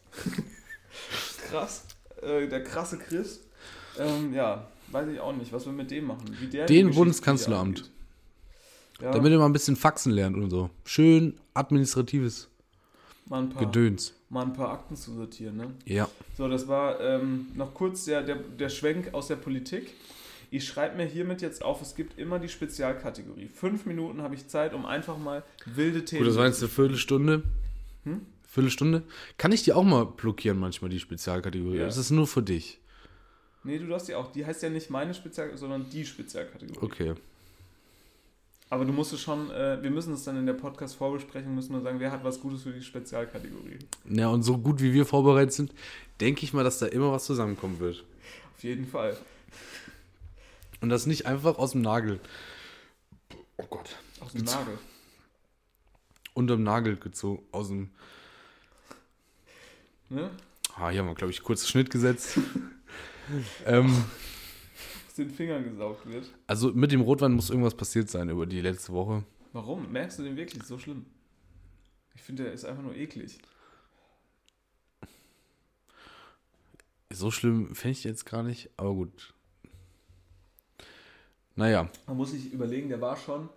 Krass. 1.50 1.84
Äh, 2.20 2.48
der 2.48 2.64
krasse 2.64 2.98
Chris. 2.98 3.44
Ähm, 3.96 4.34
ja, 4.34 4.66
weiß 4.92 5.08
ich 5.08 5.20
auch 5.20 5.34
nicht, 5.34 5.52
was 5.52 5.66
wir 5.66 5.72
mit 5.72 5.90
dem 5.90 6.06
machen. 6.06 6.36
Wie 6.40 6.46
der 6.46 6.66
die 6.66 6.74
Den 6.74 6.90
Bundeskanzleramt. 6.90 7.90
Ja, 9.00 9.12
Damit 9.12 9.32
er 9.32 9.38
mal 9.38 9.46
ein 9.46 9.52
bisschen 9.52 9.76
Faxen 9.76 10.12
lernt 10.12 10.36
und 10.36 10.50
so. 10.50 10.70
Schön 10.84 11.38
administratives 11.54 12.48
mal, 13.26 13.46
paar, 13.46 13.64
Gedöns. 13.64 14.14
mal 14.28 14.42
ein 14.42 14.52
paar 14.52 14.70
Akten 14.70 14.96
zu 14.96 15.14
sortieren, 15.14 15.56
ne? 15.56 15.70
Ja. 15.86 16.08
So, 16.36 16.48
das 16.48 16.68
war 16.68 17.00
ähm, 17.00 17.46
noch 17.54 17.72
kurz 17.72 18.04
der, 18.04 18.22
der, 18.22 18.36
der 18.36 18.68
Schwenk 18.68 19.14
aus 19.14 19.28
der 19.28 19.36
Politik. 19.36 19.94
Ich 20.50 20.66
schreibe 20.66 20.96
mir 20.96 21.06
hiermit 21.06 21.42
jetzt 21.42 21.64
auf, 21.64 21.80
es 21.80 21.94
gibt 21.94 22.18
immer 22.18 22.40
die 22.40 22.48
Spezialkategorie. 22.48 23.48
Fünf 23.48 23.86
Minuten 23.86 24.20
habe 24.20 24.34
ich 24.34 24.48
Zeit, 24.48 24.74
um 24.74 24.84
einfach 24.84 25.16
mal 25.16 25.44
wilde 25.64 26.04
Themen... 26.04 26.22
Gut, 26.22 26.28
das 26.28 26.36
war 26.36 26.46
jetzt 26.46 26.60
eine 26.60 26.68
Viertelstunde. 26.68 27.44
Hm? 28.04 28.22
Viertelstunde. 28.48 29.04
Kann 29.38 29.52
ich 29.52 29.62
die 29.62 29.72
auch 29.72 29.84
mal 29.84 30.04
blockieren 30.04 30.58
manchmal, 30.58 30.90
die 30.90 30.98
Spezialkategorie? 30.98 31.78
Ja. 31.78 31.84
Das 31.86 31.96
ist 31.96 32.10
nur 32.10 32.26
für 32.26 32.42
dich. 32.42 32.80
Nee, 33.62 33.78
du 33.78 33.86
darfst 33.86 34.08
die 34.08 34.14
auch. 34.14 34.32
Die 34.32 34.44
heißt 34.44 34.62
ja 34.62 34.70
nicht 34.70 34.90
meine 34.90 35.12
Spezial, 35.14 35.56
sondern 35.56 35.88
die 35.90 36.04
Spezialkategorie. 36.04 36.78
Okay. 36.80 37.14
Aber 38.70 38.84
du 38.84 38.92
musst 38.92 39.12
es 39.12 39.20
schon, 39.20 39.50
äh, 39.50 39.82
wir 39.82 39.90
müssen 39.90 40.14
es 40.14 40.22
dann 40.22 40.36
in 40.36 40.46
der 40.46 40.52
Podcast-Vorbesprechung, 40.52 41.56
müssen 41.56 41.72
wir 41.74 41.80
sagen, 41.80 41.98
wer 41.98 42.12
hat 42.12 42.22
was 42.22 42.40
Gutes 42.40 42.62
für 42.62 42.72
die 42.72 42.82
Spezialkategorie. 42.82 43.80
Ja, 44.08 44.28
und 44.28 44.44
so 44.44 44.58
gut 44.58 44.80
wie 44.80 44.92
wir 44.92 45.04
vorbereitet 45.04 45.52
sind, 45.52 45.74
denke 46.20 46.44
ich 46.44 46.52
mal, 46.52 46.62
dass 46.62 46.78
da 46.78 46.86
immer 46.86 47.10
was 47.10 47.24
zusammenkommen 47.24 47.80
wird. 47.80 48.04
Auf 48.54 48.62
jeden 48.62 48.86
Fall. 48.86 49.16
Und 50.80 50.88
das 50.88 51.06
nicht 51.06 51.26
einfach 51.26 51.58
aus 51.58 51.72
dem 51.72 51.82
Nagel. 51.82 52.20
Oh 53.56 53.66
Gott. 53.68 53.96
Aus 54.20 54.32
dem 54.32 54.44
Nagel. 54.44 54.78
Unterm 56.34 56.62
Nagel 56.62 56.96
gezogen. 56.96 57.42
Aus 57.50 57.68
dem. 57.68 57.90
Ne? 60.08 60.30
Ah, 60.76 60.90
hier 60.90 61.00
haben 61.00 61.08
wir, 61.08 61.14
glaube 61.14 61.32
ich, 61.32 61.42
kurz 61.42 61.68
Schnitt 61.68 61.90
gesetzt. 61.90 62.38
ähm, 63.66 64.04
Aus 65.08 65.14
den 65.14 65.30
Fingern 65.30 65.64
gesaugt 65.64 66.06
wird. 66.06 66.26
also 66.46 66.72
mit 66.72 66.92
dem 66.92 67.00
Rotwein 67.00 67.32
muss 67.32 67.50
irgendwas 67.50 67.74
passiert 67.76 68.08
sein 68.10 68.28
über 68.28 68.46
die 68.46 68.60
letzte 68.60 68.92
Woche. 68.92 69.24
Warum? 69.52 69.90
Merkst 69.90 70.18
du 70.18 70.22
den 70.22 70.36
wirklich 70.36 70.62
so 70.64 70.78
schlimm? 70.78 71.06
Ich 72.14 72.22
finde, 72.22 72.44
der 72.44 72.52
ist 72.52 72.64
einfach 72.64 72.82
nur 72.82 72.94
eklig. 72.94 73.38
So 77.12 77.30
schlimm 77.30 77.74
fände 77.74 77.92
ich 77.92 78.04
jetzt 78.04 78.24
gar 78.24 78.42
nicht, 78.42 78.70
aber 78.76 78.94
gut. 78.94 79.34
Naja, 81.56 81.90
Man 82.06 82.16
muss 82.16 82.30
sich 82.30 82.52
überlegen, 82.52 82.88
der 82.88 83.00
war 83.00 83.16
schon, 83.16 83.48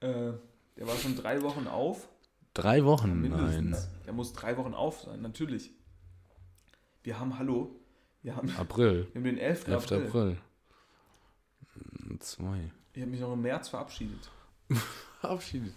äh, 0.00 0.32
der 0.76 0.86
war 0.86 0.96
schon 0.96 1.16
drei 1.16 1.40
Wochen 1.42 1.66
auf. 1.68 2.08
drei 2.54 2.84
Wochen, 2.84 3.20
Mindestens. 3.20 3.70
nein. 3.70 4.02
Der 4.06 4.12
muss 4.12 4.32
drei 4.32 4.56
Wochen 4.56 4.74
auf 4.74 5.02
sein, 5.02 5.22
natürlich. 5.22 5.70
Wir 7.04 7.18
haben, 7.18 7.38
hallo, 7.38 7.74
wir 8.22 8.36
haben, 8.36 8.50
April. 8.56 9.08
wir 9.12 9.20
haben 9.20 9.24
den 9.24 9.38
11. 9.38 9.68
11. 9.68 9.82
April. 9.92 10.06
April. 10.06 10.36
Hm, 11.74 12.20
Zwei. 12.20 12.70
Ich 12.94 13.00
habe 13.02 13.10
mich 13.10 13.20
noch 13.20 13.32
im 13.32 13.42
März 13.42 13.68
verabschiedet. 13.68 14.30
Verabschiedet. 15.20 15.72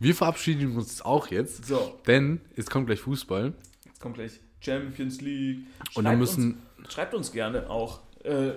Wir 0.00 0.14
verabschieden 0.14 0.76
uns 0.76 1.02
auch 1.02 1.28
jetzt, 1.28 1.66
So, 1.66 2.00
denn 2.06 2.40
es 2.56 2.68
kommt 2.68 2.86
gleich 2.86 3.00
Fußball. 3.00 3.54
jetzt 3.84 4.00
kommt 4.00 4.16
gleich 4.16 4.40
Champions 4.60 5.20
League. 5.20 5.60
Und 5.94 6.04
dann 6.04 6.14
Schreibt 6.14 6.18
müssen, 6.18 6.62
Uns, 6.78 6.92
schreibt 6.92 7.14
uns 7.14 7.32
gerne 7.32 7.70
auch 7.70 8.00
äh, 8.24 8.52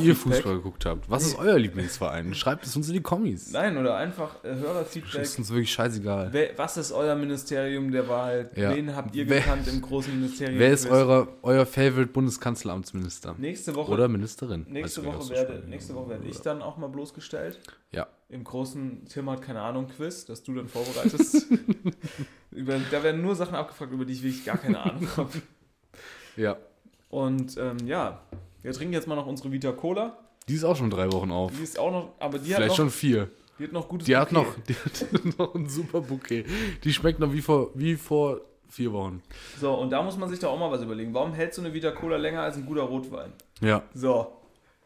wie 0.00 0.06
ihr 0.08 0.16
Fußball 0.16 0.56
geguckt 0.56 0.84
habt. 0.84 1.08
Was 1.10 1.24
ist 1.26 1.38
euer 1.38 1.58
Lieblingsverein? 1.58 2.34
Schreibt 2.34 2.66
es 2.66 2.74
uns 2.76 2.88
in 2.88 2.94
die 2.94 3.00
Kommis. 3.02 3.52
Nein, 3.52 3.76
oder 3.76 3.96
einfach 3.96 4.42
äh, 4.44 4.48
Das 4.48 4.60
Hörerfeedback. 4.60 5.22
ist 5.22 5.38
uns 5.38 5.50
wirklich 5.50 5.72
scheißegal. 5.72 6.28
Wer, 6.32 6.58
was 6.58 6.76
ist 6.76 6.92
euer 6.92 7.14
Ministerium 7.14 7.90
der 7.92 8.08
Wahl? 8.08 8.50
Ja. 8.56 8.74
Wen 8.74 8.96
habt 8.96 9.14
ihr 9.14 9.28
Wer- 9.28 9.40
gekannt 9.40 9.68
im 9.68 9.80
großen 9.80 10.12
Ministerium? 10.14 10.58
Wer 10.58 10.72
ist 10.72 10.86
eure, 10.90 11.28
euer 11.42 11.66
Favorite 11.66 12.08
Bundeskanzleramtsminister? 12.12 13.34
Nächste 13.38 13.74
Woche, 13.74 13.92
Oder 13.92 14.08
Ministerin? 14.08 14.66
nächste, 14.68 15.04
Woche 15.04 15.18
nicht, 15.18 15.30
werde, 15.30 15.62
nächste. 15.68 15.94
Woche 15.94 16.10
werde 16.10 16.26
ich 16.26 16.40
dann 16.40 16.62
auch 16.62 16.76
mal 16.76 16.88
bloßgestellt. 16.88 17.60
Ja. 17.92 18.06
Im 18.28 18.42
großen 18.42 19.04
Tim 19.08 19.30
hat 19.30 19.42
keine 19.42 19.60
Ahnung 19.62 19.86
Quiz, 19.86 20.24
das 20.24 20.42
du 20.42 20.54
dann 20.54 20.66
vorbereitest. 20.68 21.46
über, 22.50 22.80
da 22.90 23.02
werden 23.02 23.22
nur 23.22 23.36
Sachen 23.36 23.54
abgefragt, 23.54 23.92
über 23.92 24.04
die 24.04 24.14
ich 24.14 24.22
wirklich 24.22 24.44
gar 24.44 24.58
keine 24.58 24.80
Ahnung 24.80 25.06
habe. 25.16 25.30
Ja. 26.36 26.56
Und 27.08 27.56
ähm, 27.56 27.76
ja, 27.86 28.20
wir 28.66 28.72
trinken 28.72 28.92
jetzt 28.94 29.06
mal 29.08 29.14
noch 29.14 29.26
unsere 29.26 29.50
Vita 29.52 29.72
Cola. 29.72 30.18
Die 30.48 30.54
ist 30.54 30.64
auch 30.64 30.76
schon 30.76 30.90
drei 30.90 31.10
Wochen 31.12 31.30
auf. 31.30 31.52
Die 31.56 31.62
ist 31.62 31.78
auch 31.78 31.90
noch, 31.90 32.12
aber 32.18 32.38
die 32.38 32.50
hat 32.50 32.56
Vielleicht 32.56 32.68
noch, 32.70 32.76
schon 32.76 32.90
vier. 32.90 33.30
die 33.58 33.64
hat 33.64 33.72
noch 33.72 33.88
gutes 33.88 34.06
Die 34.06 34.16
hat, 34.16 34.30
Bouquet. 34.30 34.44
noch, 34.48 34.64
die 34.64 34.74
hat 34.74 35.38
noch 35.38 35.54
ein 35.54 35.68
super 35.68 36.00
Bouquet. 36.00 36.44
Die 36.84 36.92
schmeckt 36.92 37.18
noch 37.20 37.32
wie 37.32 37.40
vor, 37.40 37.70
wie 37.74 37.96
vor 37.96 38.40
vier 38.68 38.92
Wochen. 38.92 39.22
So, 39.60 39.72
und 39.74 39.90
da 39.90 40.02
muss 40.02 40.16
man 40.16 40.28
sich 40.28 40.38
doch 40.40 40.50
auch 40.50 40.58
mal 40.58 40.70
was 40.70 40.82
überlegen. 40.82 41.14
Warum 41.14 41.32
hält 41.32 41.54
so 41.54 41.62
eine 41.62 41.72
Vita 41.72 41.90
Cola 41.92 42.16
länger 42.16 42.42
als 42.42 42.56
ein 42.56 42.66
guter 42.66 42.82
Rotwein? 42.82 43.32
Ja. 43.60 43.82
So. 43.94 44.26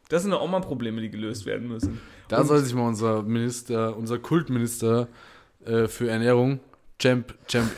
Das 0.08 0.22
sind 0.22 0.32
doch 0.32 0.40
auch 0.40 0.48
mal 0.50 0.60
Probleme, 0.60 1.00
die 1.00 1.10
gelöst 1.10 1.46
werden 1.46 1.68
müssen. 1.68 2.00
Da 2.28 2.40
Und- 2.40 2.46
soll 2.46 2.58
sich 2.60 2.74
mal 2.74 2.86
unser 2.88 3.22
Minister, 3.22 3.96
unser 3.96 4.18
Kultminister 4.18 5.08
äh, 5.64 5.86
für 5.88 6.08
Ernährung, 6.10 6.60
Cem, 7.00 7.24
Cem, 7.48 7.68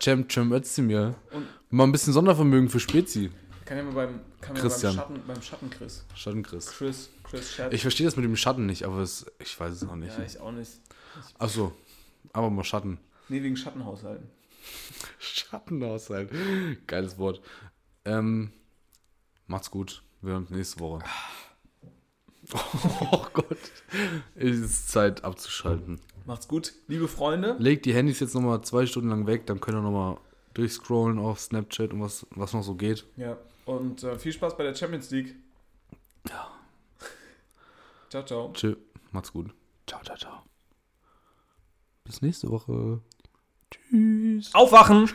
Cem, 0.00 0.28
Cem 0.30 0.52
Özdemir, 0.52 1.14
Und- 1.32 1.46
mal 1.70 1.84
ein 1.84 1.92
bisschen 1.92 2.12
Sondervermögen 2.12 2.68
für 2.68 2.80
Spezi. 2.80 3.30
Kann 3.70 3.78
ja 3.78 3.84
mal 3.84 3.92
beim, 3.94 4.20
kann 4.40 4.56
ja 4.56 4.62
Christian. 4.62 4.96
beim 4.96 5.04
Schatten, 5.06 5.22
beim 5.28 5.42
Schatten 5.42 5.70
Chris. 5.70 6.04
Schattenchrist. 6.16 6.72
Chris, 6.72 7.08
Chris 7.22 7.52
Schatten. 7.52 7.72
Ich 7.72 7.82
verstehe 7.82 8.04
das 8.04 8.16
mit 8.16 8.24
dem 8.24 8.34
Schatten 8.34 8.66
nicht, 8.66 8.82
aber 8.82 8.98
es, 8.98 9.26
ich 9.38 9.60
weiß 9.60 9.72
es 9.72 9.88
auch 9.88 9.94
nicht. 9.94 10.18
ja, 10.18 10.24
ich 10.24 10.40
auch 10.40 10.50
nicht. 10.50 10.72
Ach 11.38 11.48
so, 11.48 11.70
aber 12.32 12.50
mal 12.50 12.64
Schatten. 12.64 12.98
Nee, 13.28 13.44
wegen 13.44 13.56
Schattenhaushalten. 13.56 14.26
Schattenhaushalt. 15.20 16.32
Geiles 16.88 17.16
Wort. 17.16 17.42
Ähm, 18.04 18.50
macht's 19.46 19.70
gut. 19.70 20.02
Wir 20.20 20.32
hören 20.32 20.42
uns 20.42 20.50
nächste 20.50 20.80
Woche. 20.80 21.04
Oh 23.12 23.26
Gott. 23.32 23.58
Es 24.34 24.58
ist 24.58 24.88
Zeit 24.88 25.22
abzuschalten. 25.22 26.00
Macht's 26.26 26.48
gut, 26.48 26.72
liebe 26.88 27.06
Freunde. 27.06 27.54
Legt 27.60 27.86
die 27.86 27.94
Handys 27.94 28.18
jetzt 28.18 28.34
nochmal 28.34 28.62
zwei 28.62 28.86
Stunden 28.86 29.10
lang 29.10 29.28
weg, 29.28 29.46
dann 29.46 29.60
könnt 29.60 29.76
ihr 29.76 29.82
nochmal 29.82 30.16
durchscrollen 30.54 31.20
auf 31.20 31.38
Snapchat 31.38 31.92
und 31.92 32.00
was, 32.00 32.26
was 32.30 32.52
noch 32.52 32.64
so 32.64 32.74
geht. 32.74 33.06
Ja, 33.16 33.38
und 33.70 34.02
äh, 34.02 34.18
viel 34.18 34.32
Spaß 34.32 34.56
bei 34.56 34.64
der 34.64 34.74
Champions 34.74 35.10
League. 35.10 35.36
Ja. 36.28 36.50
Ciao, 38.08 38.24
ciao. 38.24 38.52
Tschö. 38.52 38.76
Macht's 39.12 39.32
gut. 39.32 39.52
Ciao, 39.86 40.02
ciao, 40.02 40.16
ciao. 40.16 40.42
Bis 42.04 42.22
nächste 42.22 42.50
Woche. 42.50 43.00
Tschüss. 43.70 44.54
Aufwachen! 44.54 45.10